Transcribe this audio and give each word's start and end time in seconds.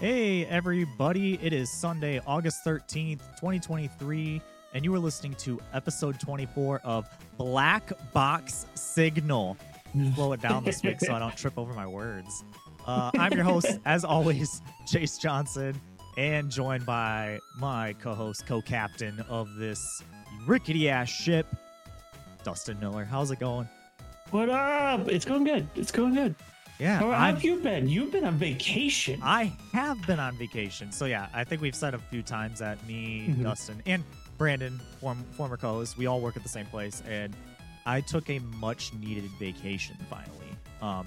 Hey, 0.00 0.46
everybody. 0.46 1.38
It 1.42 1.52
is 1.52 1.68
Sunday, 1.70 2.22
August 2.26 2.64
13th, 2.64 3.20
2023, 3.36 4.40
and 4.72 4.82
you 4.82 4.94
are 4.94 4.98
listening 4.98 5.34
to 5.34 5.60
episode 5.74 6.18
24 6.18 6.80
of 6.84 7.06
Black 7.36 7.92
Box 8.14 8.64
Signal. 8.72 9.58
Slow 10.14 10.32
it 10.32 10.40
down 10.40 10.64
this 10.64 10.82
week 10.82 11.00
so 11.00 11.12
I 11.12 11.18
don't 11.18 11.36
trip 11.36 11.58
over 11.58 11.74
my 11.74 11.86
words. 11.86 12.44
Uh, 12.86 13.10
I'm 13.18 13.34
your 13.34 13.44
host, 13.44 13.78
as 13.84 14.02
always, 14.02 14.62
Chase 14.86 15.18
Johnson, 15.18 15.78
and 16.16 16.50
joined 16.50 16.86
by 16.86 17.38
my 17.58 17.92
co 18.00 18.14
host, 18.14 18.46
co 18.46 18.62
captain 18.62 19.22
of 19.28 19.54
this 19.56 20.02
rickety 20.46 20.88
ass 20.88 21.10
ship, 21.10 21.46
Dustin 22.42 22.80
Miller. 22.80 23.04
How's 23.04 23.32
it 23.32 23.38
going? 23.38 23.68
What 24.30 24.48
up? 24.48 25.08
It's 25.08 25.26
going 25.26 25.44
good. 25.44 25.68
It's 25.74 25.92
going 25.92 26.14
good. 26.14 26.34
Yeah, 26.80 26.98
How, 26.98 27.10
how 27.10 27.12
I'm- 27.26 27.34
have 27.34 27.44
you 27.44 27.56
been? 27.58 27.88
You've 27.88 28.10
been 28.10 28.24
on 28.24 28.36
vacation. 28.38 29.20
I 29.22 29.52
have 29.72 30.00
been 30.06 30.18
on 30.18 30.36
vacation. 30.36 30.90
So 30.92 31.04
yeah, 31.04 31.28
I 31.34 31.44
think 31.44 31.60
we've 31.60 31.74
said 31.74 31.92
a 31.94 31.98
few 31.98 32.22
times 32.22 32.58
that 32.60 32.84
me, 32.86 33.26
Mhm. 33.28 33.42
Dustin, 33.42 33.82
and 33.86 34.02
Brandon, 34.38 34.80
form, 35.00 35.22
former 35.32 35.58
co-host, 35.58 35.98
we 35.98 36.06
all 36.06 36.20
work 36.22 36.36
at 36.36 36.42
the 36.42 36.48
same 36.48 36.64
place, 36.66 37.02
and 37.06 37.36
I 37.84 38.00
took 38.00 38.30
a 38.30 38.38
much 38.38 38.94
needed 38.94 39.24
vacation 39.38 39.96
finally. 40.08 40.48
Um, 40.80 41.06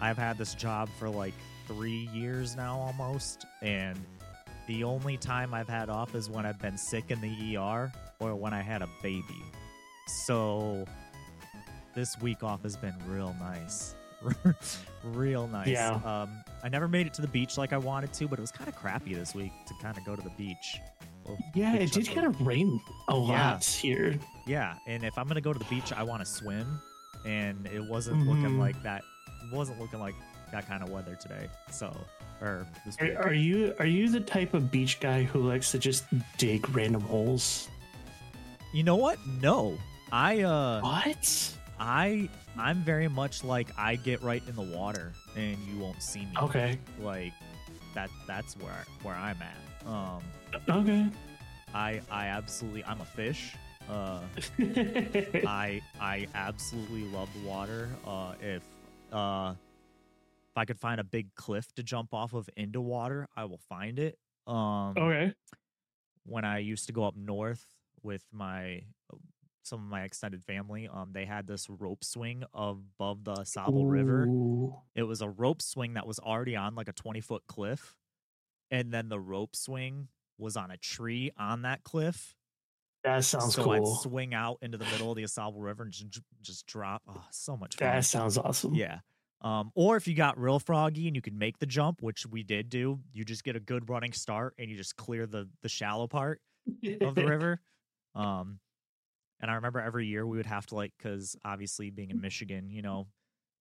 I've 0.00 0.18
had 0.18 0.36
this 0.38 0.54
job 0.54 0.88
for 0.98 1.08
like 1.08 1.34
three 1.68 2.08
years 2.12 2.56
now 2.56 2.76
almost, 2.80 3.46
and 3.62 3.96
the 4.66 4.82
only 4.82 5.16
time 5.16 5.54
I've 5.54 5.68
had 5.68 5.88
off 5.90 6.14
is 6.16 6.28
when 6.28 6.44
I've 6.44 6.60
been 6.60 6.76
sick 6.76 7.10
in 7.12 7.20
the 7.20 7.56
ER 7.56 7.92
or 8.18 8.34
when 8.34 8.52
I 8.52 8.62
had 8.62 8.82
a 8.82 8.88
baby. 9.02 9.42
So 10.08 10.84
this 11.94 12.18
week 12.20 12.42
off 12.42 12.62
has 12.64 12.76
been 12.76 12.94
real 13.06 13.34
nice. 13.38 13.94
real 15.04 15.46
nice. 15.48 15.68
Yeah. 15.68 15.94
Um, 16.04 16.30
I 16.62 16.68
never 16.68 16.88
made 16.88 17.06
it 17.06 17.14
to 17.14 17.22
the 17.22 17.28
beach 17.28 17.56
like 17.58 17.72
I 17.72 17.78
wanted 17.78 18.12
to, 18.14 18.28
but 18.28 18.38
it 18.38 18.42
was 18.42 18.50
kind 18.52 18.68
of 18.68 18.74
crappy 18.76 19.14
this 19.14 19.34
week 19.34 19.52
to 19.66 19.74
kind 19.82 19.96
of 19.98 20.04
go 20.04 20.16
to 20.16 20.22
the 20.22 20.30
beach. 20.30 20.78
Well, 21.26 21.38
yeah, 21.54 21.74
it 21.76 21.92
did 21.92 22.08
kind 22.10 22.26
of 22.26 22.40
rain 22.46 22.80
a 23.08 23.14
Yeah. 23.14 23.18
lot 23.18 23.64
here. 23.64 24.18
yeah, 24.46 24.74
and 24.86 25.04
if 25.04 25.16
I'm 25.16 25.26
gonna 25.26 25.40
go 25.40 25.52
to 25.52 25.58
the 25.58 25.64
beach, 25.66 25.92
I 25.92 26.02
want 26.02 26.20
to 26.24 26.26
swim, 26.30 26.80
and 27.24 27.66
it 27.66 27.82
wasn't 27.82 28.26
looking 28.26 28.56
Mhm. 28.56 28.58
like 28.58 28.82
that. 28.82 29.02
Wasn't 29.52 29.80
looking 29.80 30.00
like 30.00 30.14
that 30.52 30.66
kind 30.68 30.82
of 30.82 30.90
weather 30.90 31.16
today. 31.16 31.48
So, 31.70 31.94
or 32.42 32.66
this. 32.84 32.96
Are, 33.00 33.28
are 33.28 33.32
you 33.34 33.74
are 33.78 33.86
you 33.86 34.10
the 34.10 34.20
type 34.20 34.52
of 34.54 34.70
beach 34.70 35.00
guy 35.00 35.22
who 35.22 35.40
likes 35.48 35.70
to 35.72 35.78
just 35.78 36.04
dig 36.36 36.68
random 36.74 37.00
holes? 37.02 37.68
You 38.74 38.82
know 38.82 38.96
what? 38.96 39.18
No, 39.40 39.78
I 40.12 40.42
uh, 40.42 40.80
What? 40.82 41.56
I 41.78 42.28
I'm 42.56 42.82
very 42.84 43.08
much 43.08 43.42
like 43.44 43.68
I 43.76 43.96
get 43.96 44.22
right 44.22 44.42
in 44.48 44.54
the 44.56 44.76
water 44.76 45.12
and 45.36 45.58
you 45.66 45.78
won't 45.78 46.02
see 46.02 46.20
me. 46.20 46.32
Okay. 46.40 46.78
Like 47.00 47.32
that 47.94 48.10
that's 48.26 48.56
where 48.56 48.84
where 49.02 49.14
I'm 49.14 49.38
at. 49.42 49.86
Um 49.86 50.22
Okay. 50.68 51.08
I 51.74 52.00
I 52.10 52.26
absolutely 52.26 52.84
I'm 52.84 53.00
a 53.00 53.04
fish. 53.06 53.54
Uh 53.90 54.22
I 55.46 55.82
I 56.00 56.26
absolutely 56.34 57.04
love 57.04 57.28
the 57.34 57.46
water. 57.46 57.90
Uh 58.06 58.32
if 58.40 58.62
uh 59.12 59.52
if 59.52 60.56
I 60.56 60.64
could 60.64 60.80
find 60.80 61.00
a 61.00 61.04
big 61.04 61.34
cliff 61.34 61.70
to 61.74 61.82
jump 61.82 62.14
off 62.14 62.32
of 62.32 62.48
into 62.56 62.80
water, 62.80 63.28
I 63.36 63.44
will 63.44 63.60
find 63.68 63.98
it. 63.98 64.16
Um 64.46 64.94
okay. 64.96 65.34
when 66.24 66.46
I 66.46 66.60
used 66.60 66.86
to 66.86 66.94
go 66.94 67.04
up 67.04 67.14
north 67.14 67.66
with 68.02 68.24
my 68.32 68.84
some 69.66 69.80
of 69.80 69.86
my 69.86 70.02
extended 70.02 70.44
family, 70.44 70.88
um, 70.92 71.10
they 71.12 71.24
had 71.24 71.46
this 71.46 71.68
rope 71.68 72.04
swing 72.04 72.44
above 72.52 73.24
the 73.24 73.44
Sable 73.44 73.86
River. 73.86 74.26
It 74.94 75.02
was 75.02 75.20
a 75.20 75.28
rope 75.28 75.62
swing 75.62 75.94
that 75.94 76.06
was 76.06 76.18
already 76.18 76.56
on 76.56 76.74
like 76.74 76.88
a 76.88 76.92
twenty 76.92 77.20
foot 77.20 77.42
cliff, 77.46 77.94
and 78.70 78.92
then 78.92 79.08
the 79.08 79.18
rope 79.18 79.56
swing 79.56 80.08
was 80.38 80.56
on 80.56 80.70
a 80.70 80.76
tree 80.76 81.30
on 81.38 81.62
that 81.62 81.82
cliff. 81.84 82.34
That 83.04 83.24
sounds 83.24 83.54
so 83.54 83.70
I'd 83.70 83.86
swing 84.02 84.32
out 84.32 84.58
into 84.62 84.78
the 84.78 84.86
middle 84.86 85.10
of 85.10 85.16
the 85.16 85.26
Sable 85.26 85.60
River 85.60 85.82
and 85.82 85.92
just, 85.92 86.22
just 86.40 86.66
drop. 86.66 87.02
Oh, 87.08 87.22
so 87.30 87.56
much 87.56 87.76
fun! 87.76 87.88
That 87.88 88.04
sounds 88.04 88.38
awesome. 88.38 88.74
Yeah. 88.74 89.00
Um, 89.42 89.72
or 89.74 89.98
if 89.98 90.08
you 90.08 90.14
got 90.14 90.38
real 90.38 90.58
froggy 90.58 91.06
and 91.06 91.14
you 91.14 91.20
could 91.20 91.38
make 91.38 91.58
the 91.58 91.66
jump, 91.66 92.00
which 92.02 92.26
we 92.26 92.42
did 92.42 92.70
do, 92.70 93.00
you 93.12 93.24
just 93.24 93.44
get 93.44 93.56
a 93.56 93.60
good 93.60 93.90
running 93.90 94.14
start 94.14 94.54
and 94.58 94.70
you 94.70 94.76
just 94.76 94.96
clear 94.96 95.26
the 95.26 95.48
the 95.62 95.68
shallow 95.68 96.06
part 96.06 96.40
of 97.00 97.14
the 97.14 97.24
river. 97.26 97.60
Um, 98.14 98.58
and 99.44 99.50
I 99.50 99.56
remember 99.56 99.78
every 99.78 100.06
year 100.06 100.26
we 100.26 100.38
would 100.38 100.46
have 100.46 100.64
to 100.68 100.74
like, 100.74 100.94
because 100.96 101.36
obviously 101.44 101.90
being 101.90 102.08
in 102.08 102.18
Michigan, 102.18 102.70
you 102.70 102.80
know, 102.80 103.08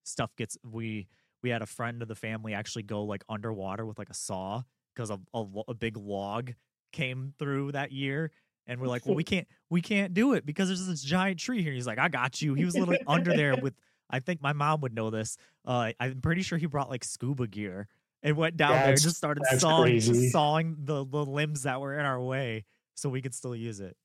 stuff 0.06 0.34
gets 0.38 0.58
we 0.64 1.10
we 1.44 1.50
had 1.50 1.62
a 1.62 1.66
friend 1.66 2.02
of 2.02 2.08
the 2.08 2.16
family 2.16 2.54
actually 2.54 2.84
go 2.84 3.04
like 3.04 3.22
underwater 3.28 3.86
with 3.86 4.00
like 4.00 4.10
a 4.10 4.14
saw 4.14 4.62
because 4.96 5.10
a, 5.10 5.20
a 5.34 5.46
a 5.68 5.74
big 5.74 5.98
log 5.98 6.54
came 6.94 7.34
through 7.38 7.74
that 7.74 7.92
year. 7.92 8.32
And 8.66 8.80
we're 8.80 8.88
like, 8.88 9.06
well, 9.06 9.16
we 9.16 9.24
can't, 9.26 9.46
we 9.70 9.82
can't 9.82 10.14
do 10.14 10.36
it 10.36 10.46
because 10.46 10.70
there's 10.70 10.88
this 10.88 11.04
giant 11.04 11.38
tree 11.38 11.62
here. 11.62 11.74
He's 11.74 11.86
like, 11.86 12.00
I 12.00 12.08
got 12.08 12.42
you. 12.42 12.54
He 12.54 12.64
was 12.64 12.78
literally 12.78 13.02
under 13.06 13.36
there 13.36 13.58
with, 13.58 13.74
I 14.10 14.22
think 14.22 14.42
my 14.42 14.54
mom 14.54 14.80
would 14.80 14.96
know 14.96 15.10
this. 15.10 15.36
Uh, 15.66 15.92
I'm 16.00 16.22
pretty 16.22 16.44
sure 16.44 16.58
he 16.58 16.66
brought 16.66 16.90
like 16.90 17.04
scuba 17.04 17.46
gear 17.46 17.90
and 18.22 18.38
went 18.38 18.56
down 18.56 18.72
there 18.72 18.92
and 18.92 19.02
just 19.02 19.18
started 19.18 19.44
sawing, 19.58 20.00
just 20.00 20.32
sawing 20.32 20.78
the, 20.80 21.06
the 21.06 21.26
limbs 21.26 21.64
that 21.64 21.82
were 21.82 22.00
in 22.00 22.06
our 22.06 22.22
way 22.22 22.64
so 22.96 23.10
we 23.10 23.22
could 23.22 23.34
still 23.34 23.54
use 23.54 23.82
it. 23.82 23.98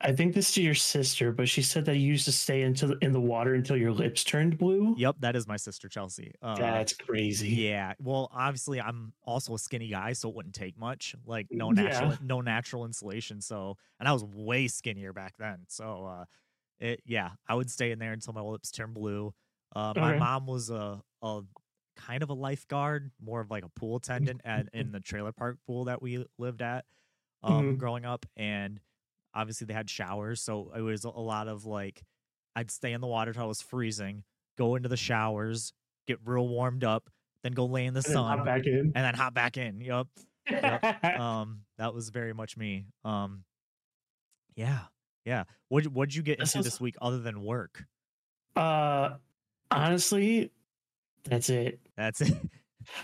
I 0.00 0.12
think 0.14 0.34
this 0.34 0.52
to 0.54 0.62
your 0.62 0.74
sister, 0.74 1.32
but 1.32 1.48
she 1.48 1.62
said 1.62 1.84
that 1.86 1.96
you 1.96 2.06
used 2.06 2.24
to 2.26 2.32
stay 2.32 2.62
into 2.62 2.86
the, 2.86 2.98
in 2.98 3.12
the 3.12 3.20
water 3.20 3.54
until 3.54 3.76
your 3.76 3.92
lips 3.92 4.22
turned 4.24 4.56
blue. 4.58 4.96
Yep, 4.96 5.16
that 5.20 5.36
is 5.36 5.46
my 5.46 5.56
sister 5.56 5.88
Chelsea. 5.88 6.32
Uh, 6.42 6.82
That's 6.82 6.92
crazy. 6.94 7.68
yeah. 7.70 7.94
Well, 8.00 8.28
obviously, 8.32 8.80
I'm 8.80 9.14
also 9.22 9.54
a 9.54 9.58
skinny 9.58 9.88
guy, 9.88 10.12
so 10.14 10.28
it 10.28 10.34
wouldn't 10.34 10.54
take 10.54 10.78
much. 10.78 11.14
Like 11.24 11.48
no 11.52 11.70
Yeah. 11.70 11.72
natural, 11.72 12.16
no 12.20 12.40
natural 12.40 12.84
insulation. 12.84 13.40
So, 13.40 13.76
and 14.00 14.08
I 14.08 14.12
was 14.12 14.24
way 14.24 14.68
skinnier 14.68 15.12
back 15.12 15.36
then. 15.38 15.66
So, 15.68 16.06
uh, 16.06 16.24
it 16.80 17.02
yeah, 17.06 17.32
I 17.48 17.54
would 17.56 17.70
stay 17.70 17.92
in 17.92 17.98
there 18.00 18.12
until 18.12 18.34
my 18.34 18.42
lips 18.42 18.72
turned 18.72 18.94
blue. 18.94 19.34
Uh, 19.76 19.94
my 19.96 20.12
mom 20.14 20.46
was 20.46 20.70
a 20.70 21.02
a 21.22 21.42
kind 21.96 22.22
of 22.22 22.30
a 22.30 22.34
lifeguard, 22.34 23.12
more 23.20 23.40
of 23.40 23.50
like 23.50 23.64
a 23.64 23.70
pool 23.70 23.96
attendant 23.96 24.42
at 24.44 24.68
in 24.74 24.92
the 24.92 25.00
trailer 25.00 25.32
park 25.32 25.58
pool 25.66 25.86
that 25.86 26.02
we 26.02 26.24
lived 26.38 26.62
at 26.62 26.86
um, 27.42 27.74
Mhm. 27.74 27.76
growing 27.76 28.04
up, 28.04 28.26
and 28.36 28.80
obviously 29.34 29.66
they 29.66 29.74
had 29.74 29.88
showers, 29.90 30.42
so 30.42 30.72
it 30.76 30.80
was 30.80 31.04
a 31.04 31.10
lot 31.10 31.48
of 31.48 31.64
like 31.64 32.02
I'd 32.56 32.70
stay 32.70 32.92
in 32.92 33.00
the 33.00 33.06
water 33.06 33.32
till 33.32 33.42
I 33.42 33.46
was 33.46 33.62
freezing, 33.62 34.24
go 34.56 34.74
into 34.76 34.88
the 34.88 34.96
showers, 34.96 35.72
get 36.06 36.18
real 36.24 36.48
warmed 36.48 36.84
up, 36.84 37.08
then 37.42 37.52
go 37.52 37.66
lay 37.66 37.86
in 37.86 37.94
the 37.94 38.02
And 38.06 38.14
then 38.14 38.22
hop 38.24 38.36
sun, 38.38 38.44
back 38.46 38.66
in. 38.66 38.92
and 38.94 38.94
then 38.94 39.14
hop 39.14 39.34
back 39.34 39.56
in. 39.56 39.80
Yup. 39.80 40.08
Yep. 40.50 41.04
um, 41.20 41.60
that 41.78 41.94
was 41.94 42.10
very 42.10 42.32
much 42.32 42.56
me. 42.56 42.86
Um, 43.04 43.44
yeah, 44.56 44.80
yeah. 45.24 45.44
What 45.68 45.86
what'd 45.86 46.14
you 46.14 46.22
get 46.22 46.40
into 46.40 46.62
this 46.62 46.80
week 46.80 46.96
other 47.00 47.18
than 47.18 47.42
work? 47.42 47.84
uh, 48.56 49.10
honestly, 49.70 50.50
that's 51.24 51.48
it. 51.50 51.80
That's 51.96 52.20
it. 52.20 52.34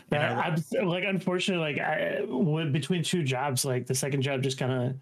That, 0.08 0.38
I'm 0.38 0.86
like, 0.88 1.04
unfortunately, 1.04 1.74
like, 1.74 1.78
I, 1.78 2.64
between 2.70 3.02
two 3.02 3.22
jobs, 3.22 3.66
like 3.66 3.86
the 3.86 3.94
second 3.94 4.22
job 4.22 4.42
just 4.42 4.56
kind 4.56 4.72
of 4.72 4.96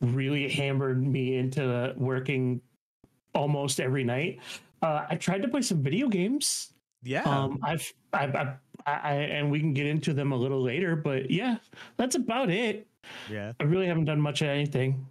really 0.00 0.48
hammered 0.48 1.02
me 1.06 1.36
into 1.36 1.94
working 1.96 2.60
almost 3.34 3.80
every 3.80 4.04
night. 4.04 4.40
Uh, 4.82 5.06
I 5.08 5.16
tried 5.16 5.42
to 5.42 5.48
play 5.48 5.62
some 5.62 5.82
video 5.82 6.08
games. 6.08 6.72
yeah. 7.02 7.22
Um, 7.22 7.58
I've, 7.62 7.92
I've, 8.12 8.34
I've 8.34 8.54
I, 8.86 8.92
I, 8.92 9.12
and 9.12 9.50
we 9.50 9.60
can 9.60 9.72
get 9.72 9.86
into 9.86 10.12
them 10.12 10.32
a 10.32 10.36
little 10.36 10.60
later, 10.62 10.94
but 10.96 11.30
yeah, 11.30 11.56
that's 11.96 12.16
about 12.16 12.50
it. 12.50 12.86
yeah. 13.30 13.52
I 13.58 13.64
really 13.64 13.86
haven't 13.86 14.04
done 14.04 14.20
much 14.20 14.42
of 14.42 14.48
anything. 14.48 15.06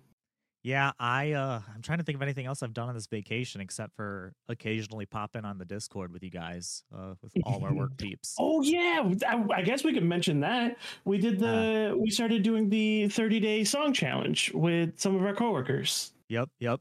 Yeah, 0.64 0.94
I 0.98 1.34
uh 1.34 1.62
I'm 1.76 1.82
trying 1.82 1.98
to 1.98 2.06
think 2.06 2.16
of 2.16 2.22
anything 2.22 2.46
else 2.46 2.64
I've 2.64 2.74
done 2.74 2.88
on 2.88 2.96
this 2.96 3.08
vacation 3.08 3.60
except 3.60 3.94
for 3.98 4.34
occasionally 4.48 5.06
pop 5.06 5.36
in 5.36 5.44
on 5.44 5.58
the 5.58 5.66
Discord 5.66 6.14
with 6.14 6.24
you 6.24 6.30
guys, 6.30 6.84
uh 6.96 7.16
with 7.22 7.34
all 7.44 7.64
our 7.66 7.74
work 7.74 7.92
peeps. 7.98 8.36
Oh 8.40 8.62
yeah, 8.62 9.04
I, 9.28 9.44
I 9.54 9.62
guess 9.62 9.84
we 9.84 9.94
could 9.94 10.06
mention 10.06 10.40
that 10.40 10.78
we 11.04 11.18
did 11.18 11.38
the 11.38 11.96
we 12.00 12.10
started 12.10 12.44
doing 12.44 12.70
the 12.70 13.10
30 13.10 13.42
day 13.42 13.64
song 13.66 13.92
challenge 13.94 14.52
with 14.54 14.98
some 14.98 15.16
of 15.16 15.24
our 15.24 15.36
coworkers. 15.36 16.14
Yep, 16.30 16.50
yep. 16.60 16.80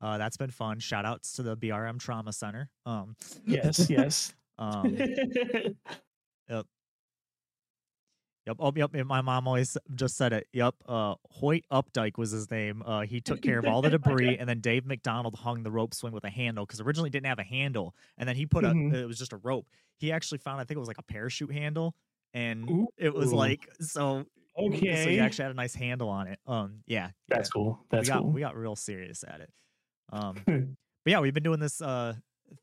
Uh 0.00 0.16
that's 0.16 0.38
been 0.38 0.50
fun. 0.50 0.78
Shout 0.78 1.04
outs 1.04 1.34
to 1.34 1.42
the 1.42 1.58
BRM 1.58 1.98
Trauma 1.98 2.32
Center. 2.32 2.70
Um 2.86 3.16
Yes, 3.44 3.90
yes. 3.90 4.34
um 4.58 4.96
Yep. 6.48 6.66
Oh, 8.58 8.72
yep. 8.74 8.90
and 8.94 9.06
My 9.06 9.20
mom 9.20 9.46
always 9.46 9.76
just 9.94 10.16
said 10.16 10.32
it. 10.32 10.48
Yep. 10.52 10.74
Uh, 10.88 11.14
Hoyt 11.30 11.64
Updike 11.70 12.18
was 12.18 12.30
his 12.30 12.50
name. 12.50 12.82
Uh, 12.84 13.02
he 13.02 13.20
took 13.20 13.42
care 13.42 13.58
of 13.58 13.66
all 13.66 13.82
the 13.82 13.90
debris, 13.98 14.36
and 14.38 14.48
then 14.48 14.60
Dave 14.60 14.86
McDonald 14.86 15.34
hung 15.36 15.62
the 15.62 15.70
rope 15.70 15.94
swing 15.94 16.12
with 16.12 16.24
a 16.24 16.30
handle 16.30 16.64
because 16.66 16.80
originally 16.80 17.10
didn't 17.10 17.26
have 17.26 17.38
a 17.38 17.44
handle, 17.44 17.94
and 18.18 18.28
then 18.28 18.36
he 18.36 18.46
put 18.46 18.64
Mhm. 18.64 18.92
a. 18.94 19.02
It 19.02 19.06
was 19.06 19.18
just 19.18 19.32
a 19.32 19.36
rope. 19.38 19.66
He 19.98 20.10
actually 20.12 20.38
found, 20.38 20.60
I 20.60 20.64
think 20.64 20.76
it 20.76 20.80
was 20.80 20.88
like 20.88 20.98
a 20.98 21.02
parachute 21.02 21.52
handle, 21.52 21.94
and 22.34 22.88
it 22.96 23.12
was 23.14 23.32
like 23.32 23.68
so. 23.80 24.24
Okay. 24.58 25.04
So 25.04 25.10
he 25.10 25.20
actually 25.20 25.42
had 25.44 25.52
a 25.52 25.54
nice 25.54 25.74
handle 25.74 26.08
on 26.08 26.26
it. 26.26 26.38
Um, 26.46 26.82
yeah. 26.86 27.10
that's 27.28 27.48
yeah. 27.48 27.52
cool. 27.52 27.86
That's 27.90 28.08
we 28.08 28.12
got 28.12 28.22
cool. 28.22 28.30
we 28.32 28.40
got 28.40 28.56
real 28.56 28.74
serious 28.76 29.22
at 29.26 29.40
it. 29.40 29.50
Um, 30.12 30.36
but 30.46 31.10
yeah, 31.10 31.20
we've 31.20 31.32
been 31.34 31.44
doing 31.44 31.60
this 31.60 31.80
uh 31.80 32.14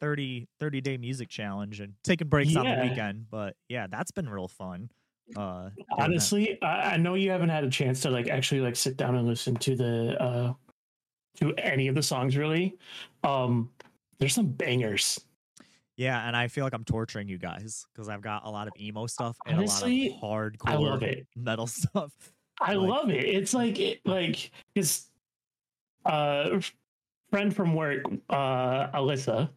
30 0.01 0.47
30 0.59 0.81
day 0.81 0.97
music 0.97 1.29
challenge 1.29 1.79
and 1.79 1.93
taking 2.03 2.27
breaks 2.27 2.55
on 2.55 2.65
the 2.65 2.87
weekend. 2.89 3.27
But 3.31 3.55
yeah, 3.69 3.87
that's 3.87 4.11
been 4.11 4.27
real 4.27 4.47
fun. 4.49 4.89
Uh. 5.35 5.69
Honestly, 5.97 6.57
I, 6.61 6.93
I 6.93 6.97
know 6.97 7.15
you 7.15 7.31
haven't 7.31 7.49
had 7.49 7.63
a 7.63 7.69
chance 7.69 8.01
to 8.01 8.09
like 8.09 8.27
actually 8.29 8.61
like 8.61 8.75
sit 8.75 8.97
down 8.97 9.15
and 9.15 9.27
listen 9.27 9.55
to 9.55 9.75
the 9.75 10.21
uh 10.21 10.53
to 11.37 11.53
any 11.55 11.87
of 11.87 11.95
the 11.95 12.03
songs 12.03 12.37
really. 12.37 12.77
Um 13.23 13.69
there's 14.19 14.33
some 14.33 14.47
bangers. 14.47 15.19
yeah, 15.97 16.27
and 16.27 16.35
I 16.35 16.47
feel 16.47 16.63
like 16.63 16.73
I'm 16.73 16.83
torturing 16.85 17.27
you 17.27 17.37
guys 17.37 17.85
because 17.93 18.09
I've 18.09 18.21
got 18.21 18.45
a 18.45 18.49
lot 18.49 18.67
of 18.67 18.73
emo 18.79 19.05
stuff 19.07 19.37
and 19.45 19.57
Honestly, 19.57 20.07
a 20.07 20.11
lot 20.25 20.47
of 20.47 20.53
hardcore 20.53 20.69
I 20.71 20.75
love 20.75 21.03
it. 21.03 21.27
metal 21.35 21.67
stuff. 21.67 22.13
I 22.61 22.73
Like- 22.73 22.89
love 22.89 23.09
it. 23.09 23.25
It's 23.25 23.53
like 23.53 23.79
it 23.79 23.99
like 24.05 24.51
his 24.75 25.07
uh 26.05 26.59
friend 27.29 27.53
from 27.55 27.73
work, 27.75 28.03
uh 28.29 28.87
Alyssa, 28.91 29.49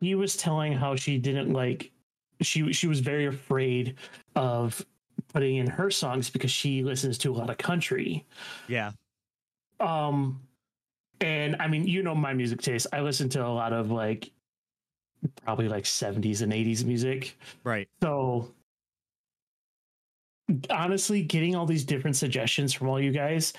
he 0.00 0.14
was 0.14 0.36
telling 0.36 0.72
how 0.72 0.94
she 0.96 1.18
didn't 1.18 1.52
like 1.52 1.90
she 2.40 2.72
she 2.72 2.86
was 2.86 3.00
very 3.00 3.26
afraid 3.26 3.96
of 4.36 4.84
putting 5.32 5.56
in 5.56 5.66
her 5.66 5.90
songs 5.90 6.30
because 6.30 6.50
she 6.50 6.82
listens 6.82 7.18
to 7.18 7.32
a 7.32 7.34
lot 7.36 7.50
of 7.50 7.58
country. 7.58 8.24
Yeah, 8.68 8.92
Um 9.80 10.40
and 11.20 11.56
I 11.58 11.66
mean, 11.66 11.86
you 11.86 12.02
know 12.02 12.14
my 12.14 12.32
music 12.32 12.60
taste. 12.62 12.86
I 12.92 13.00
listen 13.00 13.28
to 13.30 13.44
a 13.44 13.48
lot 13.48 13.72
of 13.72 13.90
like 13.90 14.30
probably 15.44 15.68
like 15.68 15.82
70s 15.84 16.42
and 16.42 16.52
80s 16.52 16.84
music. 16.84 17.36
right. 17.64 17.88
So 18.02 18.52
honestly, 20.70 21.22
getting 21.22 21.54
all 21.54 21.66
these 21.66 21.84
different 21.84 22.16
suggestions 22.16 22.72
from 22.72 22.88
all 22.88 23.00
you 23.00 23.10
guys 23.10 23.52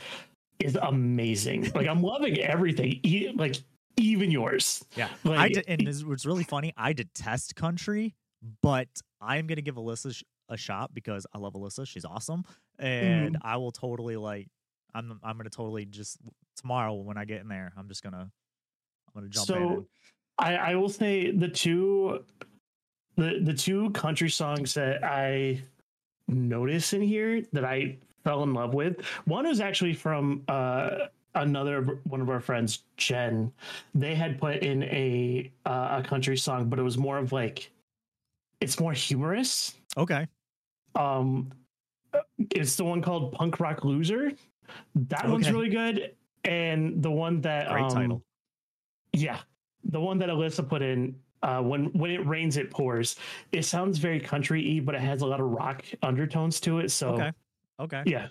is 0.59 0.77
amazing. 0.81 1.71
Like 1.75 1.87
I'm 1.87 2.01
loving 2.01 2.39
everything. 2.39 2.99
E- 3.03 3.31
like 3.35 3.57
even 3.97 4.31
yours. 4.31 4.83
Yeah, 4.95 5.09
Like, 5.25 5.39
I 5.39 5.49
did, 5.49 5.65
and 5.67 5.85
this, 5.85 6.03
what's 6.03 6.25
really 6.25 6.45
funny, 6.45 6.73
I 6.77 6.93
detest 6.93 7.55
country, 7.55 8.15
but 8.61 8.87
I'm 9.21 9.47
gonna 9.47 9.61
give 9.61 9.75
Alyssa 9.75 10.13
sh- 10.15 10.23
a 10.49 10.57
shot 10.57 10.93
because 10.93 11.25
I 11.33 11.37
love 11.37 11.53
Alyssa. 11.53 11.87
She's 11.87 12.05
awesome, 12.05 12.43
and 12.77 13.35
Mm-hmm. 13.35 13.47
I 13.47 13.57
will 13.57 13.71
totally 13.71 14.15
like. 14.17 14.47
I'm 14.95 15.19
I'm 15.23 15.37
gonna 15.37 15.49
totally 15.49 15.85
just 15.85 16.17
tomorrow 16.57 16.93
when 16.95 17.17
I 17.17 17.25
get 17.25 17.41
in 17.41 17.47
there. 17.47 17.71
I'm 17.77 17.87
just 17.87 18.01
gonna 18.03 18.29
I'm 19.07 19.13
gonna 19.13 19.29
jump 19.29 19.49
in. 19.49 19.55
so 19.55 19.69
and- 19.69 19.85
I, 20.39 20.55
I 20.55 20.75
will 20.75 20.89
say 20.89 21.31
the 21.31 21.49
two 21.49 22.23
the 23.17 23.39
the 23.43 23.53
two 23.53 23.89
country 23.91 24.29
songs 24.29 24.73
that 24.75 25.03
I 25.03 25.61
notice 26.27 26.93
in 26.93 27.01
here 27.01 27.43
that 27.53 27.65
I 27.65 27.97
fell 28.23 28.43
in 28.43 28.53
love 28.53 28.73
with. 28.73 29.01
One 29.25 29.45
is 29.45 29.59
actually 29.59 29.93
from 29.93 30.43
uh 30.47 31.07
another 31.35 31.99
one 32.05 32.21
of 32.21 32.29
our 32.29 32.39
friends, 32.39 32.83
Jen. 32.97 33.51
They 33.93 34.15
had 34.15 34.39
put 34.39 34.57
in 34.63 34.83
a 34.83 35.51
uh, 35.65 36.01
a 36.03 36.07
country 36.07 36.37
song, 36.37 36.69
but 36.69 36.79
it 36.79 36.83
was 36.83 36.97
more 36.97 37.17
of 37.17 37.31
like 37.31 37.69
it's 38.61 38.79
more 38.79 38.93
humorous. 38.93 39.75
Okay, 39.97 40.27
Um 40.95 41.51
it's 42.51 42.75
the 42.75 42.83
one 42.83 43.01
called 43.01 43.33
Punk 43.33 43.59
Rock 43.59 43.83
Loser. 43.83 44.31
That 44.95 45.27
one's 45.27 45.51
really 45.51 45.69
good. 45.69 46.15
And 46.45 47.01
the 47.03 47.11
one 47.11 47.41
that 47.41 47.69
great 47.69 47.83
um, 47.83 47.89
title. 47.89 48.23
yeah, 49.13 49.39
the 49.83 49.99
one 49.99 50.17
that 50.19 50.29
Alyssa 50.29 50.67
put 50.67 50.81
in, 50.81 51.15
uh, 51.43 51.61
when 51.61 51.85
when 51.93 52.11
it 52.11 52.25
rains, 52.25 52.57
it 52.57 52.71
pours. 52.71 53.17
It 53.51 53.63
sounds 53.63 53.97
very 53.97 54.19
country-y, 54.19 54.81
but 54.83 54.95
it 54.95 55.01
has 55.01 55.21
a 55.21 55.25
lot 55.25 55.39
of 55.39 55.47
rock 55.47 55.83
undertones 56.01 56.59
to 56.61 56.79
it. 56.79 56.91
So 56.91 57.09
Okay, 57.09 57.31
okay, 57.79 58.03
yeah, 58.05 58.27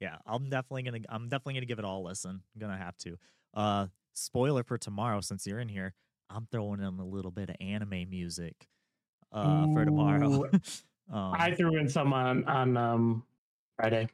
yeah. 0.00 0.16
I'm 0.26 0.50
definitely 0.50 0.82
gonna 0.82 0.98
I'm 1.08 1.28
definitely 1.28 1.54
gonna 1.54 1.66
give 1.66 1.78
it 1.78 1.84
all 1.84 2.04
a 2.04 2.08
listen. 2.08 2.30
I'm 2.54 2.60
gonna 2.60 2.76
have 2.76 2.96
to. 2.98 3.16
Uh, 3.54 3.86
spoiler 4.12 4.64
for 4.64 4.78
tomorrow 4.78 5.20
since 5.20 5.46
you're 5.46 5.60
in 5.60 5.68
here. 5.68 5.94
I'm 6.30 6.46
throwing 6.50 6.80
in 6.80 6.98
a 6.98 7.06
little 7.06 7.30
bit 7.30 7.50
of 7.50 7.56
anime 7.60 8.08
music. 8.10 8.66
Uh, 9.32 9.66
for 9.72 9.84
tomorrow. 9.84 10.44
um, 11.12 11.32
I 11.34 11.52
threw 11.54 11.76
in 11.78 11.88
some 11.88 12.12
on 12.12 12.44
on 12.44 12.76
um 12.76 13.24
Friday. 13.76 14.08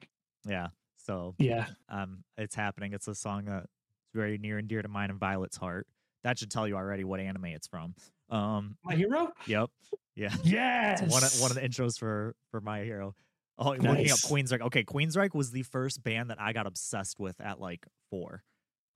yeah. 0.47 0.69
So 0.97 1.35
Yeah, 1.39 1.67
um 1.89 2.23
it's 2.37 2.55
happening 2.55 2.93
it's 2.93 3.09
a 3.09 3.15
song 3.15 3.47
that's 3.47 3.67
very 4.15 4.37
near 4.39 4.59
and 4.59 4.69
dear 4.69 4.83
to 4.83 4.89
mine 4.89 5.11
and 5.11 5.19
violet's 5.19 5.57
heart 5.57 5.87
that 6.25 6.39
should 6.39 6.51
tell 6.51 6.67
you 6.69 6.77
already 6.77 7.05
what 7.05 7.19
anime 7.21 7.47
it's 7.47 7.67
from 7.67 7.95
um 8.31 8.77
my 8.85 8.95
hero. 8.95 9.33
yep 9.47 9.71
yeah 10.17 10.35
Yes, 10.45 11.01
it's 11.03 11.11
one 11.13 11.25
of, 11.25 11.41
one 11.41 11.51
of 11.51 11.55
the 11.55 11.61
intros 11.63 11.99
for 11.99 12.35
for 12.51 12.61
my 12.61 12.81
hero 12.83 13.15
oh 13.59 13.71
looking 13.71 13.87
up 13.87 13.97
Nice. 13.97 14.25
queensryche 14.27 14.61
okay 14.63 14.85
queensryche 14.85 15.35
was 15.35 15.51
the 15.51 15.63
first 15.63 16.03
band 16.03 16.31
that 16.31 16.41
i 16.41 16.53
got 16.53 16.67
obsessed 16.67 17.19
with 17.19 17.41
at 17.41 17.59
like 17.61 17.87
four 18.11 18.43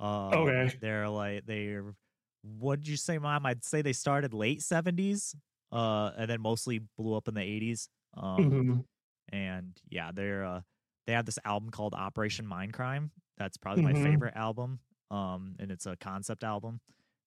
um, 0.00 0.32
Okay. 0.34 0.74
they're 0.80 1.08
like 1.08 1.46
they're 1.46 1.94
what'd 2.42 2.86
you 2.88 2.96
say 2.96 3.18
mom 3.18 3.46
i'd 3.46 3.64
say 3.64 3.80
they 3.82 3.92
started 3.94 4.34
late 4.34 4.60
70s 4.60 5.34
uh 5.72 6.12
and 6.16 6.30
then 6.30 6.40
mostly 6.40 6.80
blew 6.98 7.14
up 7.16 7.28
in 7.28 7.34
the 7.34 7.40
80s 7.42 7.88
um 8.14 8.34
Mhm. 8.50 8.84
and 9.32 9.80
yeah, 9.88 10.10
they're 10.12 10.44
uh, 10.44 10.60
they 11.06 11.14
have 11.14 11.24
this 11.26 11.38
album 11.44 11.70
called 11.70 11.94
Operation 11.94 12.46
Mindcrime. 12.46 13.10
That's 13.38 13.56
probably 13.56 13.82
Mhm. 13.82 13.92
my 13.92 13.94
favorite 13.94 14.34
album. 14.36 14.80
Um, 15.10 15.56
and 15.58 15.70
it's 15.70 15.86
a 15.86 15.96
concept 15.96 16.44
album. 16.44 16.80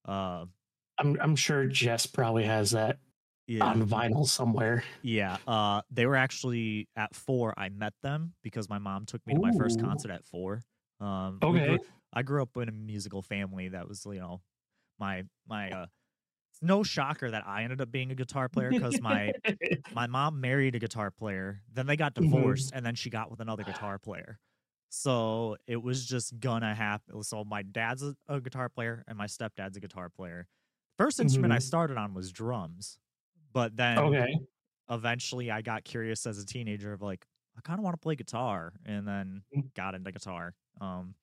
Uh, 0.04 0.46
I'm 0.98 1.20
I'm 1.20 1.36
sure 1.36 1.66
Jess 1.66 2.06
probably 2.06 2.44
has 2.44 2.70
that 2.72 2.98
yeah, 3.48 3.66
on 3.66 3.82
vinyl 3.82 4.26
somewhere. 4.26 4.84
yeah. 5.02 5.36
Uh, 5.46 5.82
they 5.90 6.06
were 6.06 6.16
actually 6.16 6.88
at 6.96 7.14
four. 7.14 7.54
I 7.58 7.68
met 7.70 7.94
them 8.02 8.34
because 8.42 8.68
my 8.68 8.78
mom 8.78 9.04
took 9.06 9.26
me 9.26 9.34
to 9.34 9.40
my 9.40 9.52
first 9.52 9.80
concert 9.80 10.10
at 10.10 10.24
four. 10.24 10.62
Um, 11.00 11.38
we 11.42 11.48
Okay. 11.48 11.66
grew- 11.78 11.86
I 12.12 12.22
grew 12.22 12.42
up 12.42 12.56
in 12.56 12.68
a 12.68 12.72
musical 12.72 13.20
family 13.22 13.68
that 13.68 13.88
was, 13.88 14.06
you 14.06 14.20
know, 14.20 14.42
my 14.98 15.24
my. 15.48 15.70
Uh, 15.70 15.86
it's 16.56 16.62
no 16.62 16.82
shocker 16.82 17.30
that 17.30 17.46
I 17.46 17.62
ended 17.64 17.80
up 17.80 17.90
being 17.90 18.10
a 18.10 18.14
guitar 18.14 18.48
player 18.48 18.72
because 18.72 19.00
my 19.00 19.34
my 19.92 20.06
mom 20.06 20.40
married 20.40 20.74
a 20.74 20.78
guitar 20.78 21.10
player 21.10 21.62
then 21.72 21.86
they 21.86 21.96
got 21.96 22.14
Mhm. 22.18 22.56
divorced 22.56 22.72
and 22.74 22.84
then 22.86 22.94
she 22.94 23.10
got 23.10 23.30
with 23.30 23.40
another 23.40 23.64
guitar 23.64 23.98
player 23.98 24.38
so 24.90 25.56
it 25.66 25.76
was 25.76 26.06
just 26.06 26.38
gonna 26.40 26.74
happen 26.74 27.22
so 27.22 27.44
my 27.44 27.62
dad's 27.62 28.02
a, 28.02 28.16
a 28.28 28.40
guitar 28.40 28.68
player 28.68 29.04
and 29.08 29.18
my 29.18 29.26
stepdad's 29.26 29.76
a 29.76 29.80
guitar 29.80 30.10
player 30.10 30.48
first 30.98 31.20
instrument 31.20 31.52
i 31.52 31.58
Mhm. 31.58 31.60
started 31.60 31.96
on 31.98 32.14
was 32.14 32.32
drums 32.32 32.98
but 33.52 33.76
then 33.76 34.16
okay. 34.16 34.46
eventually 34.90 35.50
i 35.50 35.62
got 35.62 35.84
curious 35.84 36.26
as 36.26 36.38
a 36.38 36.46
teenager 36.46 36.92
of 36.92 37.02
like 37.02 37.26
i 37.56 37.60
kind 37.62 37.78
of 37.80 37.84
want 37.84 37.94
to 37.94 37.98
play 38.00 38.16
guitar 38.16 38.74
and 38.86 39.06
then 39.08 39.44
Mm. 39.54 39.70
got 39.76 39.94
into 39.94 40.12
guitar 40.12 40.54
um 40.80 41.14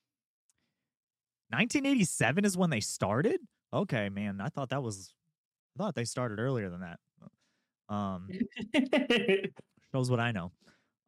1987 1.50 2.46
is 2.46 2.58
when 2.58 2.70
they 2.70 2.80
started 2.80 3.40
okay 3.72 4.10
man 4.10 4.42
i 4.42 4.50
thought 4.50 4.70
that 4.70 4.82
was 4.84 5.14
i 5.76 5.84
thought 5.84 5.96
they 5.96 6.06
started 6.06 6.40
earlier 6.40 6.70
than 6.70 6.82
that 6.82 7.00
um 7.90 8.30
shows 9.94 10.10
what 10.10 10.20
I 10.20 10.32
know. 10.32 10.52